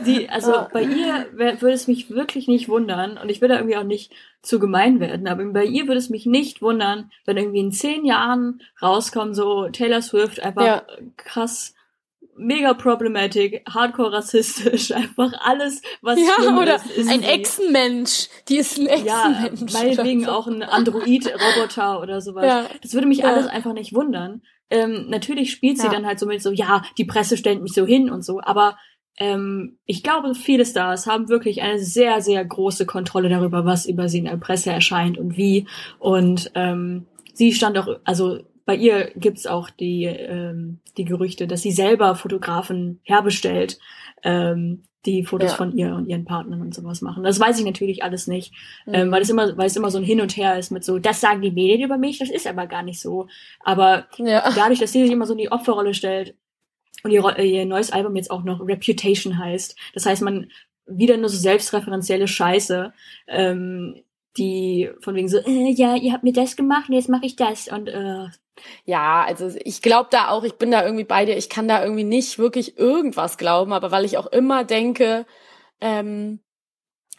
die, 0.06 0.30
also 0.30 0.52
Ja. 0.52 0.69
bei 0.72 0.84
ihr 0.84 1.27
würde 1.34 1.72
es 1.73 1.88
mich 1.88 2.10
wirklich 2.10 2.48
nicht 2.48 2.68
wundern 2.69 3.18
und 3.18 3.30
ich 3.30 3.41
will 3.41 3.49
da 3.49 3.56
irgendwie 3.56 3.77
auch 3.77 3.84
nicht 3.84 4.11
zu 4.41 4.60
gemein 4.60 4.99
werden, 4.99 5.27
aber 5.27 5.43
bei 5.45 5.64
ihr 5.65 5.88
würde 5.88 5.98
es 5.99 6.10
mich 6.10 6.26
nicht 6.26 6.61
wundern, 6.61 7.11
wenn 7.26 7.38
irgendwie 7.38 7.60
in 7.60 7.72
zehn 7.72 8.06
Jahren 8.06 8.61
rauskommt, 8.81 9.35
so 9.35 9.68
Taylor 9.69 10.02
Swift 10.02 10.41
einfach 10.41 10.65
Ja. 10.65 10.84
krass 11.18 11.73
mega 12.42 12.74
problematic, 12.74 13.64
hardcore 13.70 14.12
rassistisch, 14.14 14.92
einfach 14.96 15.32
alles, 15.44 15.82
was 16.02 16.20
Ja, 16.20 16.26
schlimm 16.40 16.58
oder 16.58 16.76
ist, 16.76 16.90
ist 16.92 17.10
ein. 17.10 17.24
Echsenmensch. 17.24 18.28
Die 18.50 18.58
ist 18.58 18.78
ein 18.80 18.86
Ja, 19.06 19.46
Echsenmensch. 19.46 19.74
meinetwegen 19.74 20.22
oder 20.24 20.32
so. 20.32 20.38
auch 20.38 20.48
ein 20.48 20.64
Android-Roboter 20.64 22.02
oder 22.02 22.22
sowas. 22.22 22.46
Ja. 22.46 22.66
Das 22.82 22.94
würde 22.94 23.08
mich 23.08 23.20
Ja. 23.20 23.26
alles 23.34 23.48
einfach 23.48 23.74
nicht 23.74 23.94
wundern. 23.94 24.42
Ähm, 24.70 25.08
natürlich 25.10 25.52
spielt 25.52 25.78
sie 25.80 25.86
Ja. 25.88 25.92
dann 25.92 26.06
halt 26.06 26.20
so 26.20 26.26
mit 26.26 26.42
so, 26.42 26.52
ja, 26.52 26.82
die 26.98 27.06
Presse 27.06 27.38
stellt 27.38 27.62
mich 27.62 27.74
so 27.74 27.86
hin 27.86 28.10
und 28.10 28.24
so, 28.24 28.40
aber 28.42 28.78
ähm, 29.18 29.78
ich 29.86 30.04
glaube, 30.04 30.34
viele 30.34 30.66
Stars 30.66 31.06
haben 31.06 31.28
wirklich 31.28 31.62
eine 31.62 31.80
sehr, 31.80 32.22
sehr 32.22 32.44
große 32.46 32.86
Kontrolle 32.86 33.28
darüber, 33.30 33.66
was 33.66 33.86
über 33.86 34.08
sie 34.08 34.20
in 34.20 34.26
der 34.26 34.38
Presse 34.38 34.72
erscheint 34.72 35.18
und 35.18 35.36
wie. 35.36 35.68
Und 36.00 36.50
ähm, 36.56 37.06
sie 37.34 37.52
stand 37.54 37.78
auch, 37.78 37.88
also 38.06 38.40
bei 38.72 38.77
ihr 38.77 39.11
gibt's 39.15 39.48
auch 39.48 39.69
die, 39.69 40.06
ähm, 40.06 40.80
die 40.98 41.06
Gerüchte, 41.06 41.48
dass 41.48 41.61
sie 41.61 41.72
selber 41.72 42.15
Fotografen 42.15 42.99
herbestellt, 43.03 43.80
ähm, 44.23 44.84
die 45.06 45.23
Fotos 45.26 45.52
Ja. 45.52 45.57
von 45.57 45.76
ihr 45.76 45.95
und 45.95 46.06
ihren 46.07 46.26
Partnern 46.26 46.61
und 46.61 46.73
sowas 46.76 47.02
machen. 47.02 47.23
Das 47.23 47.39
weiß 47.39 47.57
ich 47.60 47.65
natürlich 47.65 48.03
alles 48.03 48.27
nicht, 48.27 48.53
ähm, 48.88 49.11
weil 49.11 49.23
es 49.23 49.30
immer, 49.30 49.57
weil 49.57 49.65
es 49.65 49.76
immer 49.76 49.89
so 49.89 49.98
ein 49.98 50.03
Hin 50.03 50.22
und 50.22 50.38
Her 50.38 50.57
ist 50.60 50.69
mit 50.72 50.84
so, 50.85 50.99
das 50.99 51.19
sagen 51.19 51.41
die 51.41 51.52
Medien 51.52 51.81
über 51.81 51.98
mich, 51.98 52.19
das 52.19 52.30
ist 52.30 52.45
aber 52.48 52.68
gar 52.68 52.84
nicht 52.84 52.99
so. 53.02 53.27
Aber 53.61 54.06
Ja. 54.18 54.49
dadurch, 54.56 54.80
dass 54.80 54.91
sie 54.91 55.02
sich 55.03 55.11
immer 55.11 55.26
so 55.26 55.34
in 55.34 55.39
die 55.39 55.52
Opferrolle 55.52 55.93
stellt 55.95 56.35
und 57.03 57.10
ihr, 57.11 57.22
Ro- 57.22 57.35
ihr 57.41 57.65
neues 57.65 57.91
Album 57.91 58.15
jetzt 58.15 58.30
auch 58.30 58.43
noch 58.43 58.60
Reputation 58.65 59.38
heißt, 59.39 59.76
das 59.95 60.06
heißt, 60.06 60.22
man 60.22 60.52
wieder 60.85 61.18
nur 61.18 61.30
so 61.30 61.38
selbstreferenzielle 61.38 62.27
Scheiße, 62.27 62.93
ähm, 63.27 64.03
die 64.38 64.89
von 65.02 65.15
wegen 65.15 65.27
so, 65.27 65.39
äh, 65.39 65.72
ja, 65.73 65.95
ihr 65.95 66.14
habt 66.14 66.23
mir 66.23 66.31
das 66.34 66.56
gemacht 66.56 66.89
und 66.89 66.95
jetzt 66.95 67.10
mache 67.10 67.26
ich 67.26 67.35
das 67.35 67.68
und 67.69 67.89
äh, 67.89 68.27
Ja, 68.86 69.24
also 69.24 69.50
ich 69.64 69.82
glaube 69.82 70.10
da 70.12 70.30
auch, 70.30 70.44
ich 70.44 70.56
bin 70.58 70.72
da 70.72 70.84
irgendwie 70.84 71.04
bei 71.04 71.26
dir, 71.26 71.38
ich 71.38 71.50
kann 71.50 71.68
da 71.68 71.82
irgendwie 71.84 72.04
nicht 72.04 72.40
wirklich 72.40 72.78
irgendwas 72.78 73.38
glauben, 73.38 73.74
aber 73.74 73.92
weil 73.92 74.06
ich 74.06 74.18
auch 74.18 74.28
immer 74.28 74.64
denke, 74.64 75.26
ähm, 75.82 76.40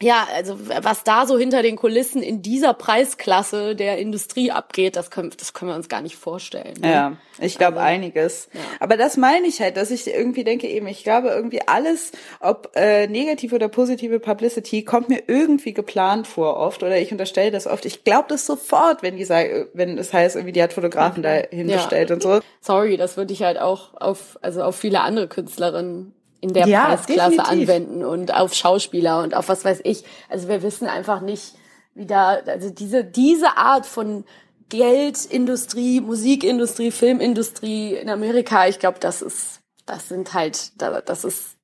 ja, 0.02 0.26
also 0.34 0.58
was 0.82 1.04
da 1.04 1.26
so 1.26 1.38
hinter 1.38 1.62
den 1.62 1.76
Kulissen 1.76 2.22
in 2.22 2.42
dieser 2.42 2.74
Preisklasse 2.74 3.76
der 3.76 3.98
Industrie 3.98 4.50
abgeht, 4.50 4.96
das 4.96 5.10
können, 5.10 5.32
das 5.38 5.52
können 5.52 5.70
wir 5.70 5.76
uns 5.76 5.88
gar 5.88 6.02
nicht 6.02 6.16
vorstellen. 6.16 6.74
Ne? 6.80 6.90
Ja, 6.90 7.16
ich 7.38 7.56
glaube 7.56 7.80
einiges. 7.80 8.48
ja. 8.52 8.60
Aber 8.80 8.96
das 8.96 9.16
meine 9.16 9.46
ich 9.46 9.60
halt, 9.60 9.76
dass 9.76 9.90
ich 9.90 10.06
irgendwie 10.06 10.44
denke 10.44 10.66
eben, 10.68 10.86
ich 10.86 11.04
glaube 11.04 11.28
irgendwie 11.28 11.62
alles, 11.66 12.12
ob 12.40 12.72
äh, 12.74 13.06
negative 13.06 13.54
oder 13.54 13.68
positive 13.68 14.18
Publicity, 14.20 14.84
kommt 14.84 15.08
mir 15.08 15.22
irgendwie 15.26 15.72
geplant 15.72 16.26
vor 16.26 16.56
oft 16.56 16.82
oder 16.82 16.98
ich 16.98 17.12
unterstelle 17.12 17.50
das 17.50 17.66
oft. 17.66 17.84
Ich 17.86 18.04
glaube 18.04 18.26
das 18.28 18.44
sofort, 18.46 19.02
wenn 19.02 19.16
die 19.16 19.24
sagen, 19.24 19.66
wenn 19.74 19.98
es 19.98 20.12
heißt, 20.12 20.36
irgendwie 20.36 20.52
die 20.52 20.62
hat 20.62 20.72
Fotografen 20.72 21.22
da 21.22 21.30
hingestellt 21.50 22.10
und 22.10 22.22
so. 22.22 22.40
Sorry, 22.60 22.96
das 22.96 23.16
würde 23.16 23.32
ich 23.32 23.42
halt 23.42 23.58
auch 23.58 23.94
auf, 23.94 24.38
also 24.42 24.62
auf 24.62 24.76
viele 24.76 25.00
andere 25.00 25.28
Künstlerinnen 25.28 26.14
in 26.42 26.52
der 26.52 26.66
Ja, 26.68 26.84
Preisklasse 26.88 27.36
definitiv. 27.36 27.68
anwenden 27.70 28.04
und 28.04 28.34
auf 28.34 28.52
Schauspieler 28.52 29.22
und 29.22 29.34
auf 29.34 29.48
was 29.48 29.64
weiß 29.64 29.80
ich. 29.84 30.04
Also 30.28 30.48
wir 30.48 30.62
wissen 30.62 30.86
einfach 30.88 31.22
nicht, 31.22 31.54
wie 31.94 32.04
da, 32.06 32.34
also 32.46 32.68
diese, 32.68 33.04
diese 33.04 33.56
Art 33.56 33.86
von 33.86 34.24
Geldindustrie, 34.68 36.00
Musikindustrie, 36.00 36.90
Filmindustrie 36.90 37.94
in 37.94 38.10
Amerika, 38.10 38.66
ich 38.66 38.78
glaube, 38.78 38.98
das 38.98 39.22
ist, 39.22 39.60
das 39.86 40.08
sind 40.08 40.34
halt, 40.34 40.80
da- 40.80 41.00
das 41.00 41.24
ist 41.24 41.56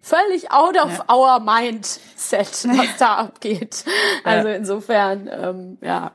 völlig 0.00 0.50
out 0.52 0.76
of 0.76 1.04
our 1.10 1.40
mindset, 1.40 2.00
was 2.76 2.96
da 2.98 3.14
abgeht. 3.16 3.84
Also 4.24 4.48
insofern, 4.48 5.28
ähm, 5.32 5.78
ja. 5.80 6.12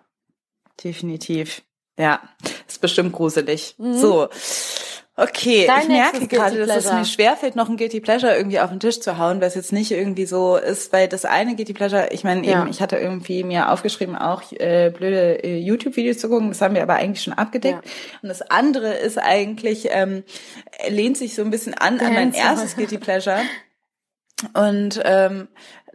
Definitiv. 0.84 1.61
Ja, 1.99 2.22
ist 2.68 2.81
bestimmt 2.81 3.11
gruselig. 3.14 3.76
So. 3.77 4.30
Okay. 5.22 5.65
Dein 5.68 5.84
ich 5.84 5.88
merke 5.88 6.27
gerade, 6.27 6.65
dass 6.65 6.85
es 6.85 6.91
mir 6.91 7.06
schwerfällt, 7.06 7.56
noch 7.56 7.69
ein 7.69 7.77
Guilty 7.77 7.99
Pleasure 7.99 8.35
irgendwie 8.35 8.60
auf 8.60 8.69
den 8.69 8.80
Tisch 8.80 8.99
zu 8.99 9.18
hauen, 9.18 9.39
weil 9.39 9.49
es 9.49 9.56
jetzt 9.56 9.72
nicht 9.72 9.91
irgendwie 9.91 10.26
so 10.26 10.57
ist, 10.57 10.91
weil 10.93 11.07
das 11.07 11.26
eine 11.26 11.56
Guilty 11.56 11.73
Pleasure, 11.73 12.10
ich 12.11 12.23
meine 12.23 12.45
Ja. 12.45 12.61
eben, 12.61 12.72
ich 12.72 12.81
hatte 12.81 12.98
irgendwie 12.98 13.43
mir 13.43 13.72
aufgeschrieben, 13.72 14.15
auch 14.15 14.41
äh, 14.52 14.89
blöde 14.89 15.43
äh, 15.43 15.57
YouTube-Videos 15.60 16.18
zu 16.18 16.30
gucken, 16.30 16.49
das 16.49 16.61
haben 16.61 16.73
wir 16.73 16.81
aber 16.81 16.95
eigentlich 16.95 17.23
schon 17.23 17.34
abgedeckt. 17.34 17.84
Und 18.23 18.30
das 18.30 18.41
andere 18.41 18.93
ist 18.93 19.19
eigentlich, 19.19 19.89
ähm, 19.91 20.23
lehnt 20.89 21.18
sich 21.18 21.35
so 21.35 21.43
ein 21.43 21.52
bisschen 21.52 21.76
an 21.76 21.99
an 21.99 22.14
mein 22.14 22.34
erstes 22.34 22.76
Guilty 22.76 22.98
Pleasure. 22.98 23.41
Und 24.53 24.99
ähm, 25.03 25.49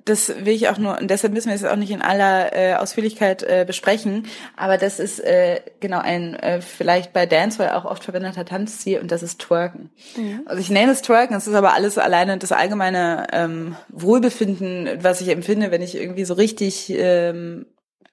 das 0.06 0.28
will 0.28 0.54
ich 0.54 0.68
auch 0.68 0.78
nur, 0.78 0.98
und 0.98 1.10
deshalb 1.10 1.32
müssen 1.32 1.48
wir 1.48 1.54
es 1.54 1.64
auch 1.64 1.76
nicht 1.76 1.90
in 1.90 2.00
aller 2.00 2.54
äh, 2.54 2.74
Ausführlichkeit 2.76 3.42
äh, 3.42 3.64
besprechen, 3.66 4.26
aber 4.56 4.78
das 4.78 4.98
ist 4.98 5.18
äh, 5.18 5.60
genau 5.80 5.98
ein 5.98 6.34
äh, 6.34 6.62
vielleicht 6.62 7.12
bei 7.12 7.26
Dancehall 7.26 7.70
auch 7.70 7.84
oft 7.84 8.04
verwendeter 8.04 8.44
Tanzstil 8.44 9.00
und 9.00 9.10
das 9.10 9.22
ist 9.22 9.40
Twerken. 9.40 9.90
Also 10.46 10.60
ich 10.60 10.70
nenne 10.70 10.92
es 10.92 11.02
Twerken, 11.02 11.36
es 11.36 11.46
ist 11.46 11.54
aber 11.54 11.74
alles 11.74 11.98
alleine 11.98 12.38
das 12.38 12.52
allgemeine 12.52 13.26
ähm, 13.32 13.76
Wohlbefinden, 13.88 15.02
was 15.02 15.20
ich 15.20 15.28
empfinde, 15.28 15.70
wenn 15.70 15.82
ich 15.82 15.96
irgendwie 15.96 16.24
so 16.24 16.34
richtig 16.34 16.90
ähm, 16.96 17.66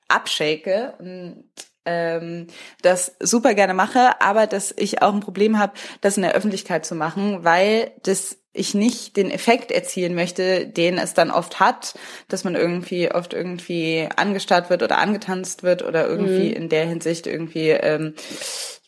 abshake 0.08 0.94
und 1.00 1.46
ähm, 1.86 2.48
das 2.82 3.16
super 3.20 3.54
gerne 3.54 3.74
mache, 3.74 4.22
aber 4.22 4.48
dass 4.48 4.74
ich 4.76 5.02
auch 5.02 5.14
ein 5.14 5.20
Problem 5.20 5.60
habe, 5.60 5.74
das 6.02 6.18
in 6.18 6.24
der 6.24 6.34
Öffentlichkeit 6.34 6.86
zu 6.86 6.96
machen, 6.96 7.44
weil 7.44 7.92
das 8.04 8.38
ich 8.54 8.76
nicht 8.76 9.18
den 9.18 9.32
Effekt 9.32 9.72
erzielen 9.72 10.14
möchte, 10.16 10.68
den 10.68 10.98
es 10.98 11.14
dann 11.14 11.32
oft 11.32 11.60
hat, 11.60 11.96
dass 12.28 12.44
man 12.44 12.56
irgendwie 12.56 13.12
oft 13.12 13.34
irgendwie 13.34 14.08
angestarrt 14.16 14.70
wird 14.70 14.84
oder 14.84 15.00
angetanzt 15.00 15.64
wird 15.64 15.84
oder 15.84 16.08
irgendwie 16.08 16.52
in 16.54 16.70
der 16.70 16.86
Hinsicht 16.86 17.26
irgendwie, 17.28 17.70
ähm, 17.70 18.14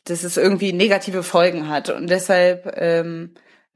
dass 0.05 0.23
es 0.23 0.37
irgendwie 0.37 0.71
negative 0.71 1.23
Folgen 1.23 1.67
hat 1.67 1.89
und 1.89 2.07
deshalb 2.09 2.75
ähm, 2.79 3.33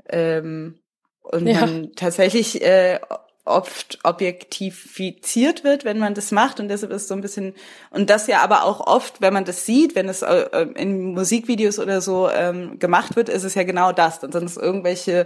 ähm, 0.10 0.80
und 1.22 1.46
Ja. 1.48 1.62
man 1.62 1.92
tatsächlich 1.96 2.62
äh, 2.62 3.00
oft 3.46 4.00
objektifiziert 4.04 5.64
wird, 5.64 5.86
wenn 5.86 5.98
man 5.98 6.14
das 6.14 6.32
macht 6.32 6.60
und 6.60 6.68
deshalb 6.68 6.92
ist 6.92 7.08
so 7.08 7.16
ein 7.16 7.22
bisschen 7.22 7.54
und 7.90 8.10
das 8.10 8.28
ja 8.28 8.42
aber 8.42 8.64
auch 8.64 8.86
oft, 8.86 9.22
wenn 9.22 9.34
man 9.34 9.46
das 9.46 9.66
sieht, 9.66 9.96
wenn 9.96 10.08
es 10.08 10.22
äh, 10.22 10.68
in 10.76 11.14
Musikvideos 11.14 11.80
oder 11.80 12.02
so 12.02 12.30
ähm, 12.30 12.80
gemacht 12.80 13.16
wird, 13.16 13.30
ist 13.30 13.44
es 13.44 13.56
ja 13.56 13.64
genau 13.64 13.92
das. 13.92 14.20
Dann 14.20 14.32
sind 14.32 14.46
es 14.46 14.58
irgendwelche 14.58 15.26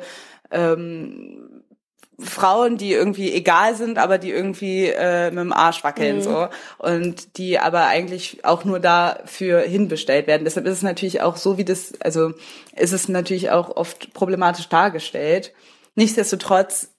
ähm, 0.52 1.64
Frauen, 2.20 2.78
die 2.78 2.94
irgendwie 2.94 3.34
egal 3.34 3.76
sind, 3.76 3.98
aber 3.98 4.18
die 4.18 4.30
irgendwie 4.30 4.86
äh, 4.86 5.32
mit 5.32 5.40
dem 5.40 5.54
Arsch 5.54 5.84
wackeln 5.84 6.22
so 6.22 6.48
und 6.78 7.38
die 7.38 7.60
aber 7.60 7.88
eigentlich 7.88 8.46
auch 8.46 8.64
nur 8.64 8.80
dafür 8.80 9.62
hinbestellt 9.62 10.28
werden. 10.28 10.44
Deshalb 10.46 10.66
ist 10.68 10.74
es 10.74 10.84
natürlich 10.84 11.22
auch 11.22 11.38
so, 11.38 11.58
wie 11.58 11.66
das, 11.66 11.94
also 12.02 12.34
ist 12.76 12.94
es 12.94 13.10
natürlich 13.10 13.50
auch 13.50 13.76
oft 13.76 14.14
problematisch 14.14 14.70
dargestellt. 14.70 15.54
Nichtsdestotrotz 15.96 16.93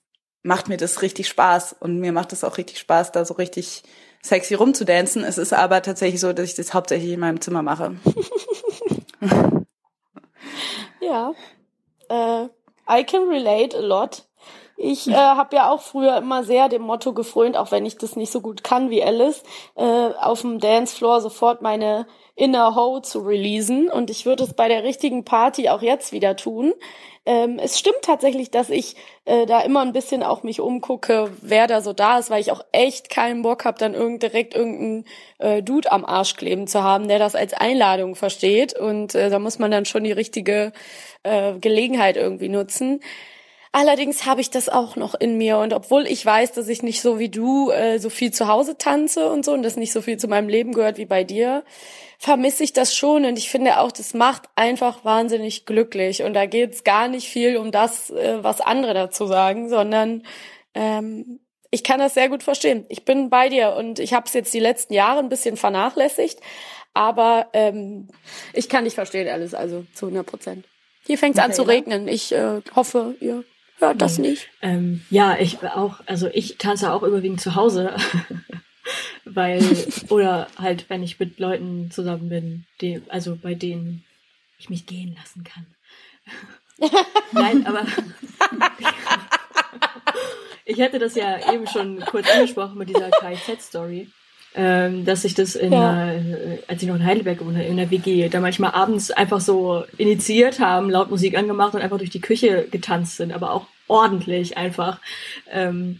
macht 0.45 0.69
mir 0.69 0.77
das 0.77 1.01
richtig 1.01 1.27
Spaß 1.27 1.75
und 1.79 1.99
mir 1.99 2.11
macht 2.11 2.31
es 2.31 2.43
auch 2.43 2.57
richtig 2.57 2.79
Spaß, 2.79 3.11
da 3.11 3.25
so 3.25 3.33
richtig 3.33 3.83
sexy 4.21 4.53
rumzudancen. 4.53 5.23
Es 5.23 5.37
ist 5.37 5.53
aber 5.53 5.81
tatsächlich 5.81 6.21
so, 6.21 6.33
dass 6.33 6.49
ich 6.49 6.55
das 6.55 6.73
hauptsächlich 6.73 7.11
in 7.11 7.19
meinem 7.19 7.41
Zimmer 7.41 7.61
mache. 7.61 7.95
Ja. 11.01 11.33
Äh, 12.09 12.45
I 12.89 13.03
can 13.03 13.27
relate 13.29 13.77
a 13.77 13.81
lot. 13.81 14.23
Ich 14.77 15.07
äh, 15.07 15.13
habe 15.13 15.55
ja 15.55 15.69
auch 15.69 15.81
früher 15.81 16.17
immer 16.17 16.43
sehr 16.43 16.67
dem 16.67 16.81
Motto 16.81 17.13
gefrönt, 17.13 17.55
auch 17.55 17.71
wenn 17.71 17.85
ich 17.85 17.97
das 17.97 18.15
nicht 18.15 18.31
so 18.31 18.41
gut 18.41 18.63
kann 18.63 18.89
wie 18.89 19.03
Alice, 19.03 19.43
äh, 19.75 19.83
auf 20.19 20.41
dem 20.41 20.59
Dancefloor 20.59 21.21
sofort 21.21 21.61
meine 21.61 22.07
Inner 22.35 22.75
Ho 22.75 22.99
zu 22.99 23.19
releasen. 23.19 23.89
Und 23.89 24.09
ich 24.09 24.25
würde 24.25 24.43
es 24.43 24.53
bei 24.53 24.67
der 24.67 24.83
richtigen 24.83 25.23
Party 25.25 25.69
auch 25.69 25.81
jetzt 25.81 26.11
wieder 26.11 26.35
tun. 26.35 26.73
Ähm, 27.27 27.57
es 27.57 27.79
stimmt 27.79 28.03
tatsächlich, 28.03 28.51
dass 28.51 28.69
ich 28.69 28.95
äh, 29.25 29.47
da 29.47 29.61
immer 29.61 29.81
ein 29.81 29.93
bisschen 29.93 30.21
auch 30.21 30.43
mich 30.43 30.59
umgucke, 30.61 31.31
wer 31.41 31.65
da 31.65 31.81
so 31.81 31.91
da 31.91 32.19
ist, 32.19 32.29
weil 32.29 32.41
ich 32.41 32.51
auch 32.51 32.63
echt 32.71 33.09
keinen 33.09 33.41
Bock 33.41 33.65
habe, 33.65 33.79
dann 33.79 33.95
irgend, 33.95 34.21
direkt 34.21 34.53
irgendeinen 34.53 35.05
äh, 35.39 35.63
Dude 35.63 35.91
am 35.91 36.05
Arsch 36.05 36.35
kleben 36.35 36.67
zu 36.67 36.83
haben, 36.83 37.07
der 37.07 37.17
das 37.17 37.33
als 37.33 37.53
Einladung 37.53 38.15
versteht. 38.15 38.77
Und 38.77 39.15
äh, 39.15 39.31
da 39.31 39.39
muss 39.39 39.57
man 39.57 39.71
dann 39.71 39.85
schon 39.85 40.03
die 40.03 40.11
richtige 40.11 40.71
äh, 41.23 41.53
Gelegenheit 41.57 42.15
irgendwie 42.15 42.49
nutzen. 42.49 42.99
Allerdings 43.77 44.25
habe 44.25 44.39
ich 44.39 44.49
das 44.49 44.69
auch 44.69 44.95
noch 44.95 45.15
in 45.15 45.37
mir 45.37 45.57
und 45.57 45.73
obwohl 45.73 46.07
ich 46.07 46.25
weiß, 46.25 46.53
dass 46.53 46.69
ich 46.69 46.81
nicht 46.81 47.01
so 47.01 47.19
wie 47.19 47.27
du 47.27 47.71
äh, 47.71 47.99
so 47.99 48.09
viel 48.09 48.31
zu 48.31 48.47
Hause 48.47 48.77
tanze 48.77 49.29
und 49.29 49.43
so 49.43 49.51
und 49.51 49.63
das 49.63 49.75
nicht 49.75 49.91
so 49.91 50.01
viel 50.01 50.15
zu 50.15 50.29
meinem 50.29 50.47
Leben 50.47 50.71
gehört 50.71 50.97
wie 50.97 51.03
bei 51.03 51.25
dir, 51.25 51.65
vermisse 52.17 52.63
ich 52.63 52.71
das 52.71 52.95
schon 52.95 53.25
und 53.25 53.37
ich 53.37 53.49
finde 53.49 53.81
auch, 53.81 53.91
das 53.91 54.13
macht 54.13 54.43
einfach 54.55 55.03
wahnsinnig 55.03 55.65
glücklich 55.65 56.23
und 56.23 56.35
da 56.35 56.45
geht 56.45 56.71
es 56.71 56.83
gar 56.85 57.09
nicht 57.09 57.27
viel 57.27 57.57
um 57.57 57.73
das, 57.73 58.11
äh, 58.11 58.37
was 58.41 58.61
andere 58.61 58.93
dazu 58.93 59.27
sagen, 59.27 59.67
sondern 59.67 60.23
ähm, 60.73 61.41
ich 61.69 61.83
kann 61.83 61.99
das 61.99 62.13
sehr 62.13 62.29
gut 62.29 62.43
verstehen. 62.43 62.85
Ich 62.87 63.03
bin 63.03 63.29
bei 63.29 63.49
dir 63.49 63.75
und 63.77 63.99
ich 63.99 64.13
habe 64.13 64.25
es 64.25 64.33
jetzt 64.33 64.53
die 64.53 64.61
letzten 64.61 64.93
Jahre 64.93 65.19
ein 65.19 65.27
bisschen 65.27 65.57
vernachlässigt, 65.57 66.39
aber 66.93 67.47
ähm, 67.51 68.07
ich 68.53 68.69
kann 68.69 68.85
nicht 68.85 68.95
verstehen 68.95 69.27
alles, 69.27 69.53
also 69.53 69.85
zu 69.93 70.05
100 70.05 70.25
Prozent. 70.25 70.65
Hier 71.05 71.17
fängt 71.17 71.35
es 71.35 71.43
an 71.43 71.51
zu 71.51 71.63
regnen. 71.63 72.07
Ich 72.07 72.31
äh, 72.31 72.61
hoffe, 72.73 73.15
ihr 73.19 73.43
hört 73.79 74.01
das 74.01 74.17
nicht. 74.17 74.49
Ähm, 74.61 75.01
ja, 75.09 75.37
ich 75.37 75.61
auch, 75.63 76.01
also 76.05 76.29
ich 76.33 76.57
tanze 76.57 76.91
auch 76.91 77.03
überwiegend 77.03 77.41
zu 77.41 77.55
Hause. 77.55 77.95
Weil, 79.25 79.63
oder 80.09 80.47
halt, 80.57 80.89
wenn 80.89 81.01
ich 81.01 81.19
mit 81.19 81.39
Leuten 81.39 81.89
zusammen 81.89 82.29
bin, 82.29 82.65
die, 82.81 83.01
also 83.09 83.35
bei 83.35 83.55
denen 83.55 84.03
ich 84.59 84.69
mich 84.69 84.85
gehen 84.85 85.15
lassen 85.15 85.43
kann. 85.43 85.65
Nein, 87.31 87.65
aber 87.65 87.85
ich 90.65 90.77
hätte 90.77 90.99
das 90.99 91.15
ja 91.15 91.51
eben 91.51 91.65
schon 91.67 91.99
kurz 92.01 92.29
angesprochen 92.29 92.77
mit 92.77 92.89
dieser 92.89 93.09
KIZ-Story 93.09 94.09
ähm, 94.55 95.03
dass 95.03 95.25
ich 95.25 95.33
das 95.33 95.55
in, 95.55 95.73
ja. 95.73 96.13
äh, 96.13 96.59
als 96.67 96.81
ich 96.81 96.87
noch 96.87 96.95
in 96.95 97.05
Heidelberg 97.05 97.39
gewohnt 97.39 97.59
in 97.59 97.77
der 97.77 97.91
WG, 97.91 98.29
da 98.29 98.39
manchmal 98.39 98.71
abends 98.71 99.11
einfach 99.11 99.41
so 99.41 99.83
initiiert 99.97 100.59
haben, 100.59 100.89
laut 100.89 101.09
Musik 101.09 101.37
angemacht 101.37 101.75
und 101.75 101.81
einfach 101.81 101.97
durch 101.97 102.09
die 102.09 102.21
Küche 102.21 102.67
getanzt 102.71 103.17
sind, 103.17 103.33
aber 103.33 103.51
auch 103.51 103.67
ordentlich 103.87 104.57
einfach. 104.57 104.99
Ähm, 105.51 105.99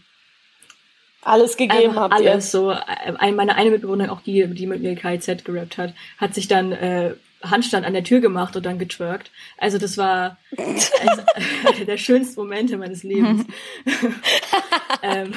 alles 1.22 1.56
gegeben 1.56 1.96
habt 1.96 2.14
alles 2.14 2.24
ihr. 2.26 2.40
so. 2.40 2.74
Meine 3.20 3.56
eine 3.56 3.70
Mitbewohnerin, 3.70 4.10
auch 4.10 4.20
die, 4.20 4.46
die 4.46 4.66
mit 4.66 4.80
mir 4.80 4.94
KIZ 4.94 5.44
gerappt 5.44 5.76
hat, 5.76 5.92
hat 6.18 6.34
sich 6.34 6.48
dann 6.48 6.72
äh, 6.72 7.14
Handstand 7.50 7.86
an 7.86 7.92
der 7.92 8.04
Tür 8.04 8.20
gemacht 8.20 8.56
und 8.56 8.66
dann 8.66 8.78
getwerkt. 8.78 9.30
Also 9.58 9.78
das 9.78 9.96
war 9.96 10.38
also, 10.56 11.22
einer 11.64 11.84
der 11.86 11.96
schönsten 11.96 12.40
Momente 12.40 12.76
meines 12.76 13.02
Lebens. 13.02 13.46
ähm, 15.02 15.32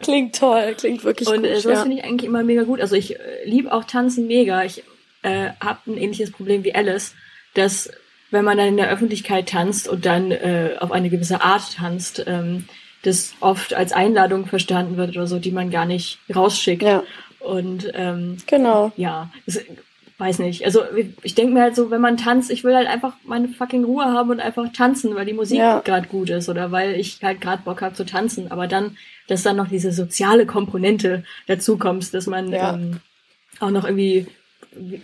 klingt 0.00 0.36
toll, 0.36 0.74
klingt 0.76 1.04
wirklich 1.04 1.28
und, 1.28 1.36
gut. 1.36 1.44
Und 1.44 1.50
äh, 1.50 1.60
sowas 1.60 1.78
ja. 1.78 1.82
finde 1.82 1.98
ich 1.98 2.04
eigentlich 2.04 2.28
immer 2.28 2.42
mega 2.42 2.62
gut. 2.62 2.80
Also 2.80 2.96
ich 2.96 3.18
äh, 3.18 3.44
liebe 3.44 3.72
auch 3.72 3.84
Tanzen 3.84 4.26
mega. 4.26 4.64
Ich 4.64 4.82
äh, 5.22 5.50
habe 5.60 5.90
ein 5.90 5.96
ähnliches 5.96 6.30
Problem 6.30 6.64
wie 6.64 6.74
Alice, 6.74 7.14
dass 7.54 7.90
wenn 8.30 8.44
man 8.44 8.56
dann 8.56 8.68
in 8.68 8.76
der 8.76 8.90
Öffentlichkeit 8.90 9.50
tanzt 9.50 9.88
und 9.88 10.06
dann 10.06 10.30
äh, 10.30 10.76
auf 10.80 10.90
eine 10.90 11.10
gewisse 11.10 11.42
Art 11.42 11.74
tanzt, 11.76 12.24
ähm, 12.26 12.64
das 13.02 13.34
oft 13.40 13.74
als 13.74 13.92
Einladung 13.92 14.46
verstanden 14.46 14.96
wird 14.96 15.10
oder 15.10 15.26
so, 15.26 15.38
die 15.38 15.50
man 15.50 15.70
gar 15.70 15.84
nicht 15.84 16.18
rausschickt. 16.34 16.82
Ja. 16.82 17.02
Und 17.40 17.90
ähm, 17.94 18.38
genau. 18.46 18.92
Ja, 18.96 19.30
es, 19.46 19.60
weiß 20.22 20.38
nicht. 20.38 20.64
Also 20.64 20.82
ich 21.22 21.34
denke 21.34 21.52
mir 21.52 21.62
halt 21.62 21.74
so, 21.74 21.90
wenn 21.90 22.00
man 22.00 22.16
tanzt, 22.16 22.52
ich 22.52 22.62
will 22.62 22.76
halt 22.76 22.86
einfach 22.86 23.14
meine 23.24 23.48
fucking 23.48 23.82
Ruhe 23.82 24.04
haben 24.04 24.30
und 24.30 24.38
einfach 24.38 24.72
tanzen, 24.72 25.16
weil 25.16 25.26
die 25.26 25.32
Musik 25.32 25.58
ja. 25.58 25.80
gerade 25.80 26.06
gut 26.06 26.30
ist 26.30 26.48
oder 26.48 26.70
weil 26.70 26.94
ich 26.94 27.18
halt 27.24 27.40
gerade 27.40 27.64
Bock 27.64 27.82
habe 27.82 27.96
zu 27.96 28.06
tanzen. 28.06 28.52
Aber 28.52 28.68
dann, 28.68 28.96
dass 29.26 29.42
dann 29.42 29.56
noch 29.56 29.66
diese 29.66 29.90
soziale 29.90 30.46
Komponente 30.46 31.24
dazu 31.48 31.76
kommt, 31.76 32.14
dass 32.14 32.28
man 32.28 32.52
ja. 32.52 32.74
ähm, 32.74 33.00
auch 33.58 33.70
noch 33.70 33.84
irgendwie 33.84 34.28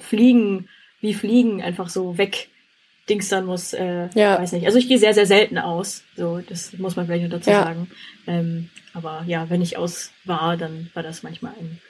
fliegen, 0.00 0.68
wie 1.00 1.14
fliegen 1.14 1.62
einfach 1.62 1.88
so 1.88 2.16
weg 2.16 2.48
Dings 3.08 3.28
dann 3.28 3.46
muss, 3.46 3.72
äh, 3.72 4.10
ja. 4.14 4.38
weiß 4.38 4.52
nicht. 4.52 4.66
Also 4.66 4.78
ich 4.78 4.86
gehe 4.86 4.98
sehr, 4.98 5.14
sehr 5.14 5.26
selten 5.26 5.58
aus. 5.58 6.04
So, 6.14 6.40
das 6.46 6.74
muss 6.78 6.94
man 6.94 7.06
vielleicht 7.06 7.24
noch 7.24 7.38
dazu 7.38 7.50
ja. 7.50 7.64
sagen. 7.64 7.90
Ähm, 8.28 8.68
aber 8.94 9.24
ja, 9.26 9.50
wenn 9.50 9.62
ich 9.62 9.78
aus 9.78 10.12
war, 10.24 10.56
dann 10.56 10.90
war 10.94 11.02
das 11.02 11.24
manchmal 11.24 11.54
ein. 11.58 11.80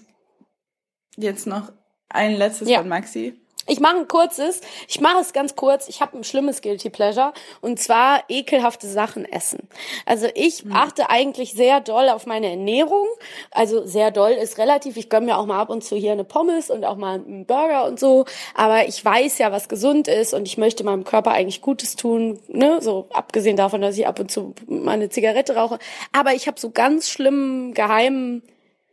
Jetzt 1.17 1.47
noch 1.47 1.73
ein 2.09 2.37
letztes 2.37 2.69
ja. 2.69 2.79
von 2.79 2.89
Maxi. 2.89 3.35
Ich 3.71 3.81
mache 3.81 3.99
ein 3.99 4.09
kurzes. 4.09 4.63
Ich 4.89 5.01
mache 5.01 5.21
es 5.21 5.35
ganz 5.35 5.55
kurz. 5.55 5.89
Ich 5.89 6.01
habe 6.01 6.17
ein 6.17 6.25
schlimmes 6.25 6.63
Guilty 6.63 6.89
Pleasure 6.89 7.35
und 7.61 7.79
zwar 7.79 8.25
ekelhafte 8.29 8.89
Sachen 8.89 9.31
essen. 9.31 9.69
Also 10.07 10.27
ich 10.35 10.63
hm. 10.63 10.73
achte 10.73 11.11
eigentlich 11.11 11.53
sehr 11.53 11.81
doll 11.81 12.09
auf 12.09 12.25
meine 12.25 12.49
Ernährung. 12.49 13.07
Also 13.51 13.85
sehr 13.85 14.11
doll 14.11 14.31
ist 14.31 14.57
relativ. 14.57 14.97
Ich 14.97 15.11
gönne 15.11 15.27
mir 15.27 15.37
auch 15.37 15.45
mal 15.45 15.61
ab 15.61 15.69
und 15.69 15.85
zu 15.85 15.97
hier 15.97 16.13
eine 16.13 16.25
Pommes 16.25 16.71
und 16.71 16.87
auch 16.87 16.97
mal 16.97 17.17
einen 17.17 17.45
Burger 17.45 17.85
und 17.85 18.01
so. 18.01 18.25
Aber 18.55 18.89
ich 18.89 19.05
weiß 19.05 19.37
ja, 19.37 19.53
was 19.53 19.69
gesund 19.69 20.09
ist 20.09 20.33
und 20.33 20.49
ich 20.49 20.57
möchte 20.57 20.83
meinem 20.83 21.05
Körper 21.05 21.33
eigentlich 21.33 21.61
Gutes 21.61 21.95
tun. 21.95 22.41
Ne? 22.49 22.81
So 22.81 23.09
abgesehen 23.13 23.59
davon, 23.59 23.83
dass 23.83 23.99
ich 23.99 24.07
ab 24.07 24.19
und 24.19 24.31
zu 24.31 24.55
meine 24.67 25.11
Zigarette 25.11 25.57
rauche. 25.57 25.79
Aber 26.13 26.33
ich 26.33 26.47
habe 26.47 26.59
so 26.59 26.71
ganz 26.71 27.11
schlimmen 27.11 27.75
geheimen 27.75 28.43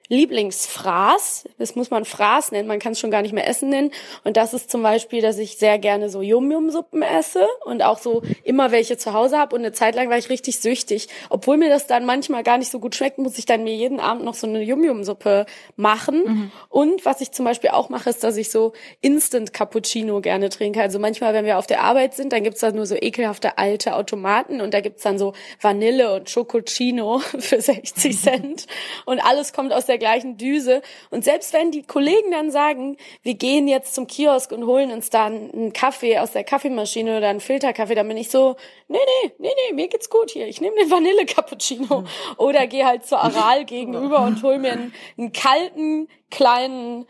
Lieblingsfraß, 0.10 1.46
das 1.58 1.76
muss 1.76 1.90
man 1.90 2.06
Fraß 2.06 2.52
nennen, 2.52 2.68
man 2.68 2.80
kann 2.80 2.92
es 2.92 3.00
schon 3.00 3.12
gar 3.12 3.22
nicht 3.22 3.34
mehr 3.34 3.48
Essen 3.48 3.70
nennen. 3.70 3.92
Und 4.24 4.38
das 4.38 4.54
ist 4.54 4.70
zum 4.70 4.84
Beispiel, 4.84 5.22
dass 5.22 5.38
ich 5.40 5.58
sehr 5.58 5.80
gerne 5.80 6.10
so 6.10 6.22
Yum-Yum-Suppen 6.22 7.02
esse 7.02 7.48
und 7.66 7.84
auch 7.84 7.98
so 7.98 8.22
immer 8.44 8.72
welche 8.72 8.98
zu 8.98 9.14
Hause 9.14 9.40
habe. 9.40 9.56
Und 9.56 9.62
eine 9.62 9.72
Zeit 9.72 9.96
lang 9.96 10.10
war 10.10 10.18
ich 10.18 10.30
richtig 10.30 10.60
süchtig. 10.60 11.08
Obwohl 11.30 11.58
mir 11.58 11.70
das 11.70 11.88
dann 11.88 12.06
manchmal 12.06 12.44
gar 12.44 12.58
nicht 12.58 12.70
so 12.70 12.80
gut 12.80 12.96
schmeckt, 12.96 13.18
muss 13.18 13.38
ich 13.40 13.46
dann 13.46 13.64
mir 13.64 13.76
jeden 13.76 14.00
Abend 14.00 14.24
noch 14.24 14.36
so 14.36 14.46
eine 14.46 14.62
Yum-Yum-Suppe 14.62 15.48
machen. 15.76 16.24
Mhm. 16.24 16.52
Und 16.70 17.06
was 17.06 17.22
ich 17.22 17.32
zum 17.32 17.46
Beispiel 17.46 17.72
auch 17.72 17.90
mache, 17.90 18.10
ist, 18.10 18.24
dass 18.24 18.38
ich 18.38 18.52
so 18.52 18.74
Instant 19.02 19.54
Cappuccino 19.54 20.22
gerne 20.22 20.50
trinke. 20.50 20.82
Also 20.82 21.00
manchmal, 21.00 21.34
wenn 21.34 21.46
wir 21.46 21.58
auf 21.58 21.68
der 21.68 21.82
Arbeit 21.82 22.14
sind, 22.14 22.32
dann 22.32 22.44
gibt's 22.44 22.60
da 22.62 22.72
nur 22.72 22.86
so 22.86 22.96
ekelhafte 22.96 23.58
alte 23.58 23.96
Automaten 23.96 24.62
und 24.62 24.74
da 24.74 24.82
gibt's 24.82 25.02
dann 25.02 25.18
so 25.18 25.34
Vanille 25.62 26.14
und 26.14 26.32
Chococino 26.32 27.20
für 27.40 27.60
60 27.60 28.20
Cent. 28.20 28.68
Und 29.06 29.20
alles 29.20 29.52
kommt 29.52 29.74
aus 29.74 29.88
der 29.88 29.95
der 29.96 30.00
gleichen 30.00 30.38
Düse. 30.38 30.82
Und 31.10 31.24
selbst 31.24 31.54
wenn 31.54 31.72
die 31.72 31.84
Kollegen 31.84 32.32
dann 32.32 32.52
sagen, 32.52 32.98
wir 33.24 33.36
gehen 33.36 33.68
jetzt 33.68 33.96
zum 33.96 34.08
Kiosk 34.08 34.52
und 34.52 34.66
holen 34.66 34.92
uns 34.92 35.10
da 35.10 35.26
einen 35.26 35.72
Kaffee 35.72 36.20
aus 36.20 36.32
der 36.32 36.44
Kaffeemaschine 36.44 37.18
oder 37.18 37.30
einen 37.30 37.40
Filterkaffee, 37.40 37.96
dann 37.96 38.08
bin 38.08 38.18
ich 38.18 38.30
so, 38.30 38.58
nee, 38.88 38.98
nee, 39.24 39.32
nee, 39.40 39.50
nee, 39.50 39.74
mir 39.74 39.88
geht's 39.88 40.10
gut 40.10 40.32
hier. 40.32 40.48
Ich 40.48 40.60
nehme 40.60 40.76
den 40.76 40.92
Vanille-Cappuccino. 40.92 42.04
Oder 42.38 42.68
gehe 42.68 42.86
halt 42.86 43.06
zur 43.06 43.20
Aral 43.20 43.66
gegenüber 43.66 44.22
und 44.22 44.44
hol 44.44 44.58
mir 44.58 44.74
einen, 44.74 44.94
einen 45.18 45.32
kalten, 45.32 46.08
kleinen 46.30 47.06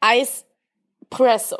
Eispresso 0.00 1.58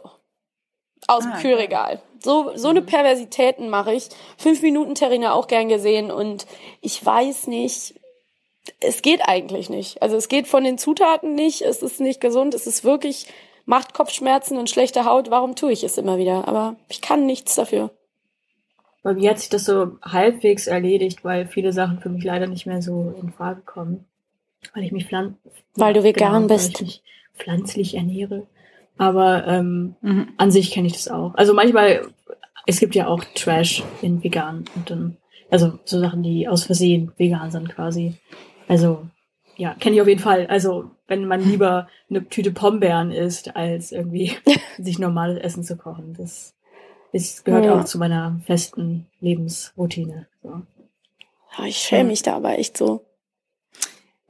aus 1.06 1.24
dem 1.24 1.32
ah, 1.32 1.40
Kühlregal. 1.40 2.02
So, 2.20 2.52
so 2.56 2.68
eine 2.68 2.80
mhm. 2.80 2.86
Perversitäten 2.86 3.68
mache 3.68 3.94
ich. 3.94 4.08
Fünf 4.36 4.62
Minuten 4.62 4.94
Terrine 4.94 5.34
auch 5.34 5.46
gern 5.46 5.68
gesehen 5.68 6.10
und 6.10 6.46
ich 6.80 7.04
weiß 7.04 7.46
nicht, 7.46 7.94
es 8.80 9.02
geht 9.02 9.20
eigentlich 9.26 9.70
nicht. 9.70 10.02
Also 10.02 10.16
es 10.16 10.28
geht 10.28 10.46
von 10.46 10.64
den 10.64 10.78
Zutaten 10.78 11.34
nicht, 11.34 11.62
es 11.62 11.82
ist 11.82 12.00
nicht 12.00 12.20
gesund, 12.20 12.54
es 12.54 12.66
ist 12.66 12.84
wirklich, 12.84 13.26
macht 13.64 13.94
Kopfschmerzen 13.94 14.58
und 14.58 14.70
schlechte 14.70 15.04
Haut. 15.04 15.30
Warum 15.30 15.56
tue 15.56 15.72
ich 15.72 15.84
es 15.84 15.98
immer 15.98 16.18
wieder? 16.18 16.48
Aber 16.48 16.76
ich 16.88 17.00
kann 17.00 17.26
nichts 17.26 17.54
dafür. 17.54 17.90
Bei 19.02 19.14
mir 19.14 19.30
hat 19.30 19.40
sich 19.40 19.48
das 19.48 19.64
so 19.64 19.98
halbwegs 20.02 20.68
erledigt, 20.68 21.24
weil 21.24 21.48
viele 21.48 21.72
Sachen 21.72 21.98
für 22.00 22.08
mich 22.08 22.22
leider 22.22 22.46
nicht 22.46 22.66
mehr 22.66 22.82
so 22.82 23.14
in 23.20 23.32
Frage 23.32 23.62
kommen. 23.62 24.04
Weil 24.74 24.84
ich 24.84 24.92
mich 24.92 25.06
pflanz 25.06 25.34
weil 25.74 25.94
du 25.94 26.04
vegan 26.04 26.42
genau, 26.42 26.54
bist. 26.54 26.74
Weil 26.74 26.74
ich 26.74 26.80
mich 26.80 27.02
pflanzlich 27.36 27.94
ernähre. 27.96 28.46
Aber 28.96 29.46
ähm, 29.48 29.96
mhm. 30.02 30.28
an 30.36 30.52
sich 30.52 30.70
kenne 30.70 30.86
ich 30.86 30.92
das 30.92 31.08
auch. 31.08 31.34
Also 31.34 31.54
manchmal, 31.54 32.06
es 32.66 32.78
gibt 32.78 32.94
ja 32.94 33.08
auch 33.08 33.24
Trash 33.34 33.82
in 34.02 34.22
vegan 34.22 34.66
und 34.76 34.90
dann, 34.90 35.16
also 35.50 35.78
so 35.84 35.98
Sachen, 35.98 36.22
die 36.22 36.46
aus 36.46 36.64
Versehen 36.64 37.10
vegan 37.16 37.50
sind 37.50 37.68
quasi. 37.70 38.14
Also, 38.72 39.06
ja, 39.56 39.74
kenne 39.74 39.96
ich 39.96 40.02
auf 40.02 40.08
jeden 40.08 40.20
Fall. 40.20 40.46
Also, 40.46 40.90
wenn 41.06 41.26
man 41.26 41.44
lieber 41.44 41.88
eine 42.08 42.28
Tüte 42.28 42.52
Pombeeren 42.52 43.10
isst, 43.10 43.54
als 43.54 43.92
irgendwie 43.92 44.32
sich 44.78 44.98
normales 44.98 45.38
Essen 45.38 45.62
zu 45.62 45.76
kochen. 45.76 46.14
Das 46.16 46.54
ist, 47.12 47.44
gehört 47.44 47.66
ja. 47.66 47.78
auch 47.78 47.84
zu 47.84 47.98
meiner 47.98 48.40
festen 48.46 49.06
Lebensroutine. 49.20 50.26
So. 50.42 50.62
ich 51.66 51.76
schäme 51.76 52.10
mich 52.10 52.22
da 52.22 52.36
aber 52.36 52.58
echt 52.58 52.76
so. 52.76 53.04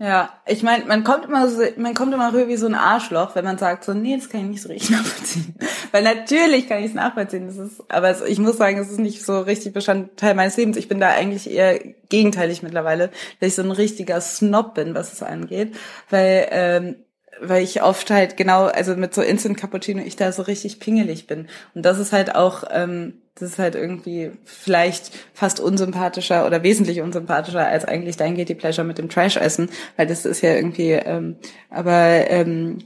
Ja, 0.03 0.31
ich 0.47 0.65
meine, 0.65 0.85
man 0.87 1.05
kommt 1.05 1.27
immer 1.27 1.49
so, 1.49 1.63
man 1.77 1.95
kommt 1.95 2.13
immer 2.13 2.33
rüber 2.33 2.49
wie 2.49 2.57
so 2.57 2.67
ein 2.67 2.75
Arschloch, 2.75 3.37
wenn 3.37 3.45
man 3.45 3.57
sagt 3.57 3.85
so, 3.85 3.95
nee, 3.95 4.17
das 4.17 4.29
kann 4.29 4.41
ich 4.41 4.47
nicht 4.49 4.63
so 4.63 4.69
richtig 4.69 4.91
nachvollziehen. 4.97 5.55
Weil 5.93 6.03
natürlich 6.03 6.69
kann 6.69 6.81
ich 6.81 6.87
es 6.87 6.95
nachvollziehen, 6.95 7.47
das 7.47 7.57
ist, 7.57 7.89
aber 7.89 8.27
ich 8.27 8.41
muss 8.41 8.57
sagen, 8.57 8.79
es 8.79 8.91
ist 8.91 8.99
nicht 8.99 9.25
so 9.25 9.39
richtig 9.43 9.73
Bestandteil 9.73 10.35
meines 10.35 10.57
Lebens. 10.57 10.77
Ich 10.77 10.89
bin 10.89 10.99
da 10.99 11.11
eigentlich 11.11 11.49
eher 11.49 11.79
gegenteilig 12.09 12.65
mittlerweile, 12.65 13.11
dass 13.39 13.51
ich 13.51 13.55
so 13.55 13.63
ein 13.63 13.71
richtiger 13.71 14.21
Snob 14.21 14.75
bin, 14.75 14.97
was 14.97 15.13
es 15.13 15.23
angeht, 15.23 15.77
weil 16.11 16.49
ähm, 16.51 16.97
weil 17.43 17.63
ich 17.63 17.83
oft 17.83 18.11
halt 18.11 18.37
genau, 18.37 18.65
also 18.65 18.97
mit 18.97 19.15
so 19.15 19.23
Instant 19.23 19.57
Cappuccino 19.59 20.03
ich 20.03 20.17
da 20.17 20.33
so 20.33 20.43
richtig 20.43 20.81
pingelig 20.81 21.27
bin. 21.27 21.49
Und 21.75 21.85
das 21.85 21.99
ist 21.99 22.13
halt 22.13 22.35
auch, 22.35 22.65
ähm, 22.71 23.15
das 23.35 23.51
ist 23.53 23.59
halt 23.59 23.75
irgendwie 23.75 24.31
vielleicht 24.45 25.13
fast 25.35 25.61
unsympathischer 25.61 26.47
oder 26.47 26.63
wesentlich 26.63 27.01
unsympathischer 27.01 27.67
als 27.67 27.85
eigentlich 27.85 28.17
dein 28.17 28.35
Guilty 28.35 28.55
Pleasure 28.55 28.87
mit 28.87 28.99
dem 28.99 29.09
Trash-Essen, 29.09 29.71
weil 29.97 30.07
das 30.07 30.25
ist 30.25 30.43
ja 30.43 30.55
irgendwie, 30.55 30.93
ähm, 30.93 31.37
aber 31.71 32.31
ähm, 32.31 32.79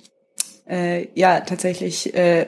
äh, 0.69 1.09
ja, 1.15 1.41
tatsächlich 1.41 2.15
äh, 2.15 2.47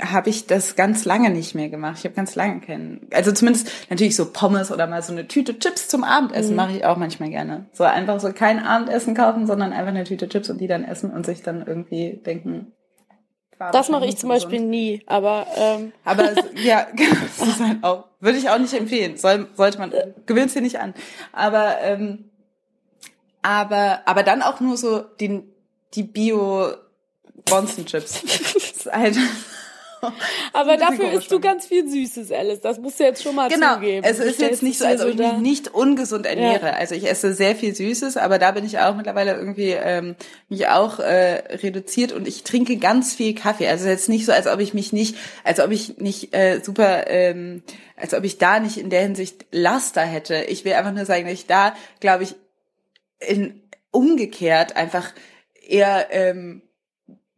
habe 0.00 0.30
ich 0.30 0.46
das 0.46 0.76
ganz 0.76 1.04
lange 1.04 1.30
nicht 1.30 1.54
mehr 1.54 1.68
gemacht. 1.68 1.96
Ich 1.98 2.04
habe 2.04 2.14
ganz 2.14 2.34
lange 2.34 2.60
keinen. 2.60 3.06
Also 3.12 3.32
zumindest 3.32 3.70
natürlich 3.90 4.16
so 4.16 4.30
Pommes 4.32 4.70
oder 4.72 4.86
mal 4.86 5.02
so 5.02 5.12
eine 5.12 5.28
Tüte 5.28 5.58
Chips 5.58 5.88
zum 5.88 6.04
Abendessen 6.04 6.56
mache 6.56 6.76
ich 6.76 6.84
auch 6.84 6.96
manchmal 6.96 7.30
gerne. 7.30 7.66
So 7.72 7.84
einfach 7.84 8.20
so 8.20 8.32
kein 8.32 8.58
Abendessen 8.58 9.14
kaufen, 9.14 9.46
sondern 9.46 9.72
einfach 9.72 9.90
eine 9.90 10.04
Tüte 10.04 10.28
Chips 10.28 10.50
und 10.50 10.60
die 10.60 10.66
dann 10.66 10.84
essen 10.84 11.10
und 11.10 11.26
sich 11.26 11.42
dann 11.42 11.66
irgendwie 11.66 12.20
denken. 12.24 12.72
Das 13.72 13.90
mache 13.90 14.06
ich 14.06 14.16
zum. 14.16 14.30
Beispiel 14.30 14.60
nie, 14.60 15.02
aber 15.06 15.46
ähm, 15.54 15.92
Aber 16.04 16.32
es, 16.32 16.38
ja, 16.64 16.86
das 17.38 17.48
ist 17.48 17.60
halt 17.60 17.84
auch, 17.84 18.04
würde 18.20 18.38
ich 18.38 18.48
auch 18.48 18.58
nicht 18.58 18.72
empfehlen. 18.72 19.16
Soll, 19.16 19.48
sollte 19.54 19.78
man, 19.78 19.92
gewöhnt 20.24 20.54
dir 20.54 20.62
nicht 20.62 20.80
an. 20.80 20.94
Aber, 21.32 21.76
ähm, 21.82 22.30
aber, 23.42 24.00
aber 24.06 24.22
dann 24.22 24.40
auch 24.40 24.60
nur 24.60 24.76
so 24.78 25.00
die, 25.20 25.42
die 25.94 26.04
Bio 26.04 26.72
Bonzenchips. 27.44 28.22
Das 28.22 28.54
ist 28.54 28.92
halt, 28.92 29.16
aber 30.52 30.76
dafür 30.76 31.12
isst 31.12 31.30
du 31.30 31.40
ganz 31.40 31.66
viel 31.66 31.88
Süßes, 31.88 32.32
Alice. 32.32 32.60
Das 32.60 32.78
musst 32.78 33.00
du 33.00 33.04
jetzt 33.04 33.22
schon 33.22 33.34
mal 33.34 33.48
genau. 33.48 33.74
zugeben. 33.74 34.04
Es 34.04 34.18
Du 34.18 34.24
ist 34.24 34.40
jetzt 34.40 34.62
nicht 34.62 34.78
so, 34.78 34.84
es 34.84 34.92
als 34.92 35.02
ob 35.02 35.16
dir 35.16 35.26
ich 35.26 35.32
mich 35.32 35.40
nicht 35.40 35.74
ungesund 35.74 36.26
ernähre. 36.26 36.74
Also 36.74 36.94
ich 36.94 37.08
esse 37.08 37.34
sehr 37.34 37.56
viel 37.56 37.74
Süßes, 37.74 38.16
aber 38.16 38.38
da 38.38 38.50
bin 38.52 38.64
ich 38.64 38.78
auch 38.78 38.96
mittlerweile 38.96 39.34
irgendwie 39.34 39.70
ähm, 39.70 40.16
mich 40.48 40.68
auch 40.68 40.98
äh, 40.98 41.42
reduziert 41.56 42.12
und 42.12 42.26
ich 42.26 42.42
trinke 42.42 42.76
ganz 42.76 43.14
viel 43.14 43.34
Kaffee. 43.34 43.68
Also 43.68 43.88
jetzt 43.88 44.08
nicht 44.08 44.26
so, 44.26 44.32
als 44.32 44.46
ob 44.46 44.60
ich 44.60 44.74
mich 44.74 44.92
nicht, 44.92 45.16
als 45.44 45.60
ob 45.60 45.70
ich 45.70 45.98
nicht 45.98 46.34
äh, 46.34 46.60
super, 46.62 47.08
ähm, 47.08 47.62
als 47.96 48.14
ob 48.14 48.24
ich 48.24 48.38
da 48.38 48.60
nicht 48.60 48.78
in 48.78 48.90
der 48.90 49.02
Hinsicht 49.02 49.46
Laster 49.50 50.02
hätte. 50.02 50.44
Ich 50.48 50.64
will 50.64 50.72
einfach 50.74 50.92
nur 50.92 51.04
sagen, 51.04 51.24
dass 51.24 51.34
ich 51.34 51.46
da, 51.46 51.74
glaube 52.00 52.24
ich, 52.24 52.34
in 53.18 53.62
umgekehrt 53.90 54.76
einfach 54.76 55.12
eher 55.68 56.08
ähm, 56.10 56.62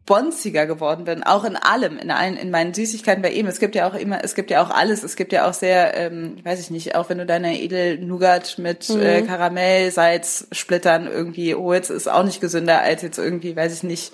bonziger 0.06 0.66
geworden 0.66 1.04
bin, 1.04 1.22
auch 1.22 1.44
in 1.44 1.56
allem, 1.56 1.96
in 1.96 2.10
allen, 2.10 2.36
in 2.36 2.50
meinen 2.50 2.74
Süßigkeiten 2.74 3.22
bei 3.22 3.30
ihm. 3.30 3.46
Es 3.46 3.60
gibt 3.60 3.74
ja 3.74 3.88
auch 3.88 3.94
immer, 3.94 4.24
es 4.24 4.34
gibt 4.34 4.50
ja 4.50 4.62
auch 4.62 4.70
alles, 4.70 5.04
es 5.04 5.14
gibt 5.14 5.32
ja 5.32 5.48
auch 5.48 5.52
sehr, 5.52 5.96
ähm, 5.96 6.36
weiß 6.44 6.60
ich 6.60 6.70
nicht, 6.70 6.96
auch 6.96 7.08
wenn 7.08 7.18
du 7.18 7.26
deine 7.26 7.60
Edel-Nougat 7.60 8.58
mit 8.58 8.90
äh, 8.90 9.22
Karamell, 9.22 9.90
Salz, 9.92 10.48
Splittern 10.50 11.06
irgendwie 11.06 11.54
holst, 11.54 11.90
ist 11.90 12.08
auch 12.08 12.24
nicht 12.24 12.40
gesünder 12.40 12.80
als 12.80 13.02
jetzt 13.02 13.18
irgendwie, 13.18 13.54
weiß 13.54 13.72
ich 13.74 13.82
nicht, 13.84 14.12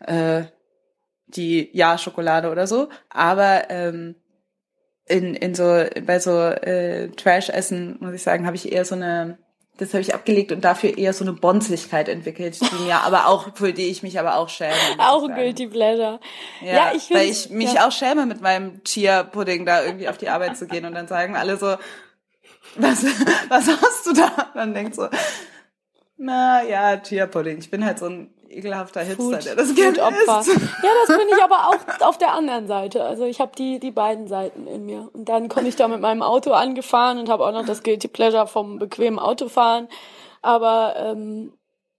äh, 0.00 0.44
die 1.28 1.70
Ja-Schokolade 1.72 2.50
oder 2.50 2.66
so. 2.66 2.88
Aber 3.08 3.70
ähm, 3.70 4.16
in, 5.06 5.34
in 5.34 5.54
so, 5.54 5.84
bei 6.06 6.18
so 6.18 6.38
äh, 6.38 7.08
Trash-Essen, 7.08 7.96
muss 8.00 8.14
ich 8.14 8.22
sagen, 8.22 8.46
habe 8.46 8.56
ich 8.56 8.70
eher 8.70 8.84
so 8.84 8.94
eine, 8.94 9.38
das 9.76 9.92
habe 9.92 10.02
ich 10.02 10.14
abgelegt 10.14 10.52
und 10.52 10.64
dafür 10.64 10.96
eher 10.96 11.12
so 11.12 11.24
eine 11.24 11.32
Bonzigkeit 11.32 12.08
entwickelt, 12.08 12.60
die 12.60 12.84
mir 12.84 12.98
aber 12.98 13.26
auch, 13.26 13.56
für 13.56 13.72
die 13.72 13.90
ich 13.90 14.02
mich 14.02 14.20
aber 14.20 14.36
auch 14.36 14.48
schäme. 14.48 14.74
Auch 14.98 15.28
ein. 15.28 15.34
Guilty 15.34 15.66
Pleasure. 15.66 16.20
Ja, 16.60 16.92
ich 16.94 17.10
weil 17.10 17.28
ich 17.28 17.50
mich 17.50 17.74
ja. 17.74 17.86
auch 17.86 17.92
schäme, 17.92 18.24
mit 18.26 18.40
meinem 18.40 18.84
Chia-Pudding 18.84 19.66
da 19.66 19.84
irgendwie 19.84 20.08
auf 20.08 20.18
die 20.18 20.28
Arbeit 20.28 20.56
zu 20.56 20.66
gehen 20.66 20.84
und 20.84 20.94
dann 20.94 21.08
sagen 21.08 21.36
alle 21.36 21.56
so, 21.56 21.76
was, 22.76 23.04
was 23.48 23.68
hast 23.68 24.06
du 24.06 24.12
da? 24.12 24.26
Und 24.26 24.56
dann 24.56 24.74
denkt 24.74 24.94
so, 24.94 25.08
na 26.16 26.62
ja, 26.62 26.96
Chia-Pudding. 26.96 27.58
Ich 27.58 27.70
bin 27.70 27.84
halt 27.84 27.98
so 27.98 28.06
ein 28.06 28.33
ekelhafter 28.56 29.00
Hipster, 29.00 29.22
Food, 29.22 29.44
der 29.44 29.56
das 29.56 29.74
gerne 29.74 29.94
Food-Opfer. 29.98 30.40
isst. 30.40 30.48
Ja, 30.82 30.90
das 31.06 31.16
bin 31.18 31.28
ich 31.28 31.42
aber 31.42 31.68
auch 31.68 32.06
auf 32.08 32.18
der 32.18 32.32
anderen 32.32 32.66
Seite. 32.66 33.04
Also 33.04 33.24
ich 33.24 33.40
habe 33.40 33.52
die, 33.56 33.78
die 33.80 33.90
beiden 33.90 34.28
Seiten 34.28 34.66
in 34.66 34.84
mir. 34.86 35.08
Und 35.12 35.28
dann 35.28 35.48
komme 35.48 35.68
ich 35.68 35.76
da 35.76 35.88
mit 35.88 36.00
meinem 36.00 36.22
Auto 36.22 36.52
angefahren 36.52 37.18
und 37.18 37.28
habe 37.28 37.44
auch 37.46 37.52
noch 37.52 37.66
das 37.66 37.82
Guilty 37.82 38.08
Pleasure 38.08 38.46
vom 38.46 38.78
bequemen 38.78 39.18
Autofahren. 39.18 39.88
Aber 40.42 40.94
ähm, 40.98 41.52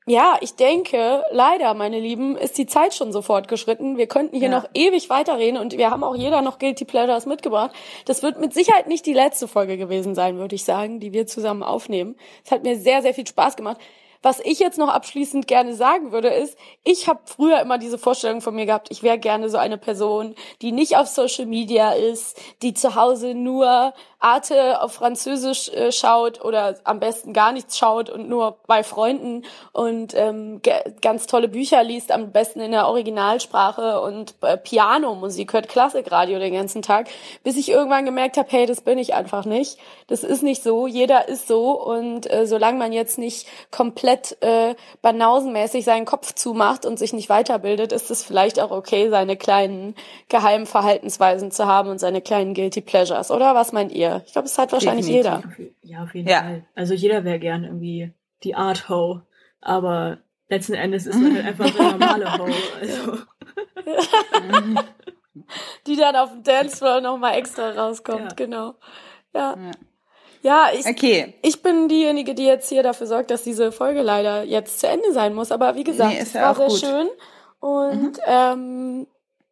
ja, 0.08 0.38
ich 0.42 0.56
denke, 0.56 1.24
leider, 1.32 1.74
meine 1.74 2.00
Lieben, 2.00 2.38
ist 2.38 2.60
die 2.60 2.68
Zeit 2.68 2.94
schon 2.94 3.12
so 3.12 3.24
fortgeschritten. 3.24 3.98
Wir 3.98 4.06
könnten 4.06 4.38
hier 4.38 4.50
Ja. 4.50 4.60
noch 4.60 4.70
ewig 4.76 5.10
weiterreden 5.10 5.60
und 5.60 5.76
wir 5.80 5.90
haben 5.90 6.04
auch 6.04 6.16
jeder 6.16 6.44
noch 6.44 6.60
Guilty 6.60 6.86
Pleasures 6.86 7.26
mitgebracht. 7.26 7.72
Das 8.06 8.22
wird 8.22 8.40
mit 8.40 8.54
Sicherheit 8.54 8.86
nicht 8.88 9.08
die 9.08 9.14
letzte 9.14 9.48
Folge 9.48 9.78
gewesen 9.78 10.14
sein, 10.14 10.38
würde 10.38 10.54
ich 10.54 10.64
sagen, 10.64 11.00
die 11.00 11.12
wir 11.12 11.26
zusammen 11.26 11.64
aufnehmen. 11.64 12.16
Es 12.44 12.52
hat 12.52 12.62
mir 12.62 12.78
sehr, 12.78 13.02
sehr 13.02 13.16
viel 13.16 13.26
Spaß 13.26 13.56
gemacht. 13.56 13.78
Was 14.26 14.40
ich 14.44 14.58
jetzt 14.58 14.80
noch 14.80 14.90
abschließend 14.90 15.46
gerne 15.46 15.76
sagen 15.76 16.12
würde, 16.12 16.30
ist, 16.30 16.58
ich 16.84 17.08
habe 17.08 17.20
früher 17.26 17.62
immer 17.62 17.78
diese 17.78 18.00
Vorstellung 18.00 18.42
von 18.42 18.56
mir 18.56 18.66
gehabt, 18.66 18.88
ich 18.90 19.04
wäre 19.04 19.20
gerne 19.20 19.50
so 19.50 19.58
eine 19.58 19.78
Person, 19.78 20.34
die 20.64 20.72
nicht 20.72 20.98
auf 20.98 21.06
Social 21.06 21.46
Media 21.46 21.92
ist, 21.92 22.36
die 22.64 22.74
zu 22.74 22.96
Hause 22.96 23.36
nur 23.36 23.94
Arte 24.26 24.82
auf 24.82 24.94
Französisch 24.94 25.70
äh, 25.70 25.92
schaut 25.92 26.44
oder 26.44 26.80
am 26.84 27.00
besten 27.00 27.32
gar 27.32 27.52
nichts 27.52 27.78
schaut 27.78 28.10
und 28.10 28.28
nur 28.28 28.58
bei 28.66 28.82
Freunden 28.82 29.44
und 29.72 30.16
ähm, 30.16 30.62
ganz 31.02 31.28
tolle 31.28 31.48
Bücher 31.48 31.84
liest, 31.84 32.12
am 32.12 32.32
besten 32.32 32.60
in 32.62 32.72
der 32.72 32.88
Originalsprache 32.88 34.02
und 34.02 34.34
äh, 34.42 34.58
Pianomusik 34.58 35.54
hört, 35.54 35.70
Klassikradio 35.70 36.40
den 36.40 36.56
ganzen 36.56 36.82
Tag, 36.82 37.10
bis 37.44 37.56
ich 37.56 37.70
irgendwann 37.70 38.06
gemerkt 38.06 38.38
habe, 38.38 38.48
hey, 38.50 38.66
das 38.66 38.82
bin 38.82 38.98
ich 38.98 39.14
einfach 39.14 39.46
nicht. 39.46 39.78
Das 40.08 40.24
ist 40.24 40.42
nicht 40.42 40.64
so, 40.64 40.88
jeder 40.88 41.28
ist 41.28 41.48
so 41.48 41.80
und 41.80 42.32
äh, 42.32 42.48
solange 42.48 42.80
man 42.80 42.94
jetzt 42.94 43.20
nicht 43.20 43.46
komplett 43.70 44.15
äh, 44.42 44.76
banausenmäßig 45.02 45.86
seinen 45.86 46.06
Kopf 46.06 46.34
zumacht 46.34 46.86
und 46.86 46.98
sich 47.00 47.14
nicht 47.14 47.30
weiterbildet, 47.30 47.92
ist 47.92 48.12
es 48.12 48.24
vielleicht 48.24 48.60
auch 48.60 48.72
okay, 48.72 49.10
seine 49.10 49.38
kleinen 49.38 49.96
geheimen 50.30 50.66
Verhaltensweisen 50.66 51.52
zu 51.52 51.66
haben 51.66 51.90
und 51.90 52.00
seine 52.00 52.22
kleinen 52.22 52.54
Guilty 52.54 52.82
Pleasures, 52.82 53.32
oder? 53.32 53.56
Was 53.56 53.72
meint 53.72 53.92
ihr? 53.92 54.24
Ich 54.26 54.34
glaube, 54.34 54.48
es 54.48 54.58
hat 54.58 54.72
wahrscheinlich 54.72 55.06
Definitiv. 55.06 55.58
jeder. 55.58 55.74
Ja, 55.84 56.04
auf 56.04 56.14
jeden 56.16 56.28
Ja. 56.30 56.42
Fall. 56.42 56.66
Also 56.76 56.94
jeder 56.94 57.24
wäre 57.24 57.40
gern 57.40 57.64
irgendwie 57.64 58.12
die 58.44 58.56
Art 58.56 58.90
Ho, 58.90 59.22
aber 59.62 60.18
letzten 60.50 60.74
Endes 60.76 61.06
ist 61.08 61.20
man 61.20 61.36
halt 61.36 61.46
einfach 61.46 61.66
eine 61.80 61.92
normale 61.92 62.38
Ho. 62.38 62.46
Also, 62.80 63.18
Die 65.88 65.96
dann 65.98 66.16
auf 66.16 66.32
dem 66.32 66.44
Dancefloor 66.44 67.02
nochmal 67.02 67.38
extra 67.38 67.72
rauskommt, 67.72 68.22
Ja. 68.32 68.36
genau. 68.36 68.76
Ja. 69.34 69.56
Ja, 69.58 69.72
ich, 70.74 70.86
Okay. 70.86 71.34
ich 71.42 71.62
bin 71.64 71.88
diejenige, 71.88 72.36
die 72.36 72.46
jetzt 72.46 72.70
hier 72.70 72.84
dafür 72.84 73.08
sorgt, 73.08 73.32
dass 73.32 73.44
diese 73.44 73.72
Folge 73.72 74.02
leider 74.02 74.44
jetzt 74.44 74.80
zu 74.80 74.88
Ende 74.88 75.12
sein 75.12 75.34
muss. 75.34 75.52
Aber 75.52 75.76
wie 75.76 75.84
gesagt, 75.84 76.14
Nee, 76.14 76.20
es 76.22 76.34
ja 76.34 76.42
war 76.44 76.56
sehr 76.56 76.68
gut. 76.68 76.80
schön. 76.80 77.08
Und 77.60 78.20
ähm, 78.28 79.08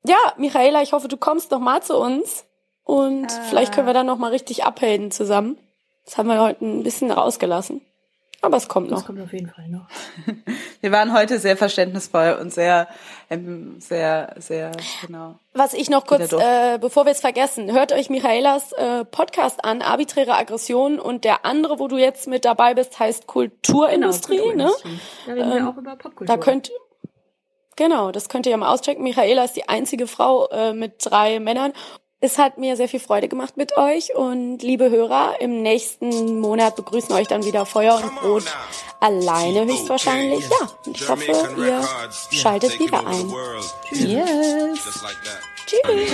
ja, 0.05 0.17
Michaela, 0.37 0.81
ich 0.83 0.93
hoffe, 0.93 1.07
du 1.07 1.17
kommst 1.17 1.49
noch 1.51 1.59
mal 1.59 1.81
zu 1.81 1.97
uns. 1.97 2.45
Und 2.83 3.31
vielleicht 3.49 3.73
können 3.73 3.87
wir 3.87 3.93
dann 3.93 4.05
noch 4.05 4.17
mal 4.17 4.31
richtig 4.31 4.65
abhelden 4.65 5.09
zusammen. 5.09 5.57
Das 6.05 6.17
haben 6.17 6.27
wir 6.27 6.39
heute 6.41 6.65
ein 6.65 6.83
bisschen 6.83 7.09
rausgelassen. 7.11 7.81
Aber 8.43 8.57
es 8.57 8.67
kommt 8.67 8.91
das 8.91 8.99
noch. 8.99 9.05
kommt 9.07 9.21
auf 9.21 9.31
jeden 9.31 9.47
Fall 9.49 9.69
noch. 9.69 9.87
Wir 10.81 10.91
waren 10.91 11.13
heute 11.13 11.39
sehr 11.39 11.55
verständnisvoll 11.55 12.37
und 12.41 12.53
sehr, 12.53 12.89
ähm, 13.29 13.79
sehr, 13.79 14.35
sehr, 14.37 14.71
genau. 15.05 15.35
Was 15.53 15.73
ich 15.73 15.89
noch 15.89 16.05
kurz, 16.05 16.33
äh, 16.33 16.77
bevor 16.77 17.05
wir 17.05 17.13
es 17.13 17.21
vergessen, 17.21 17.71
hört 17.71 17.93
euch 17.93 18.09
Michaelas 18.09 18.73
äh, 18.73 19.05
Podcast 19.05 19.63
an, 19.63 19.81
Arbiträre 19.81 20.35
Aggression 20.35 20.99
und 20.99 21.23
der 21.23 21.45
andere, 21.45 21.79
wo 21.79 21.87
du 21.87 21.97
jetzt 21.97 22.27
mit 22.27 22.43
dabei 22.43 22.73
bist, 22.73 22.99
heißt 22.99 23.27
Kulturindustrie, 23.27 24.35
Genau, 24.37 24.47
ne? 24.47 24.71
Kulturindustrie. 24.81 24.99
Da 25.25 25.33
reden 25.33 25.49
wir 25.49 25.57
Ähm, 25.57 25.67
auch 25.69 25.77
über 25.77 25.95
Popkultur. 25.95 26.27
Da 26.27 26.37
könnt 26.37 26.71
genau, 27.77 28.11
das 28.11 28.27
könnt 28.27 28.45
ihr 28.45 28.51
ja 28.51 28.57
mal 28.57 28.73
auschecken. 28.73 29.03
Michaela 29.03 29.45
ist 29.45 29.55
die 29.55 29.69
einzige 29.69 30.05
Frau 30.05 30.49
äh, 30.49 30.73
mit 30.73 30.95
drei 30.99 31.39
Männern. 31.39 31.71
Es 32.25 32.37
hat 32.37 32.57
mir 32.57 32.77
sehr 32.77 32.87
viel 32.87 33.01
Freude 33.01 33.27
gemacht 33.27 33.57
mit 33.57 33.75
euch 33.75 34.15
und 34.15 34.59
liebe 34.59 34.89
Hörer, 34.89 35.41
im 35.41 35.61
nächsten 35.61 36.39
Monat 36.39 36.77
begrüßen 36.77 37.13
euch 37.13 37.27
dann 37.27 37.43
wieder 37.43 37.65
Feuer 37.65 38.01
und 38.01 38.15
Brot 38.15 38.45
alleine 39.01 39.65
höchstwahrscheinlich. 39.65 40.45
Ja, 40.49 40.69
und 40.85 41.01
ich 41.01 41.09
hoffe, 41.09 41.25
ihr 41.57 41.81
schaltet 42.31 42.79
wieder 42.79 43.05
ein. 43.05 43.29
Yes. 43.91 44.79
Tschüss. 45.65 46.13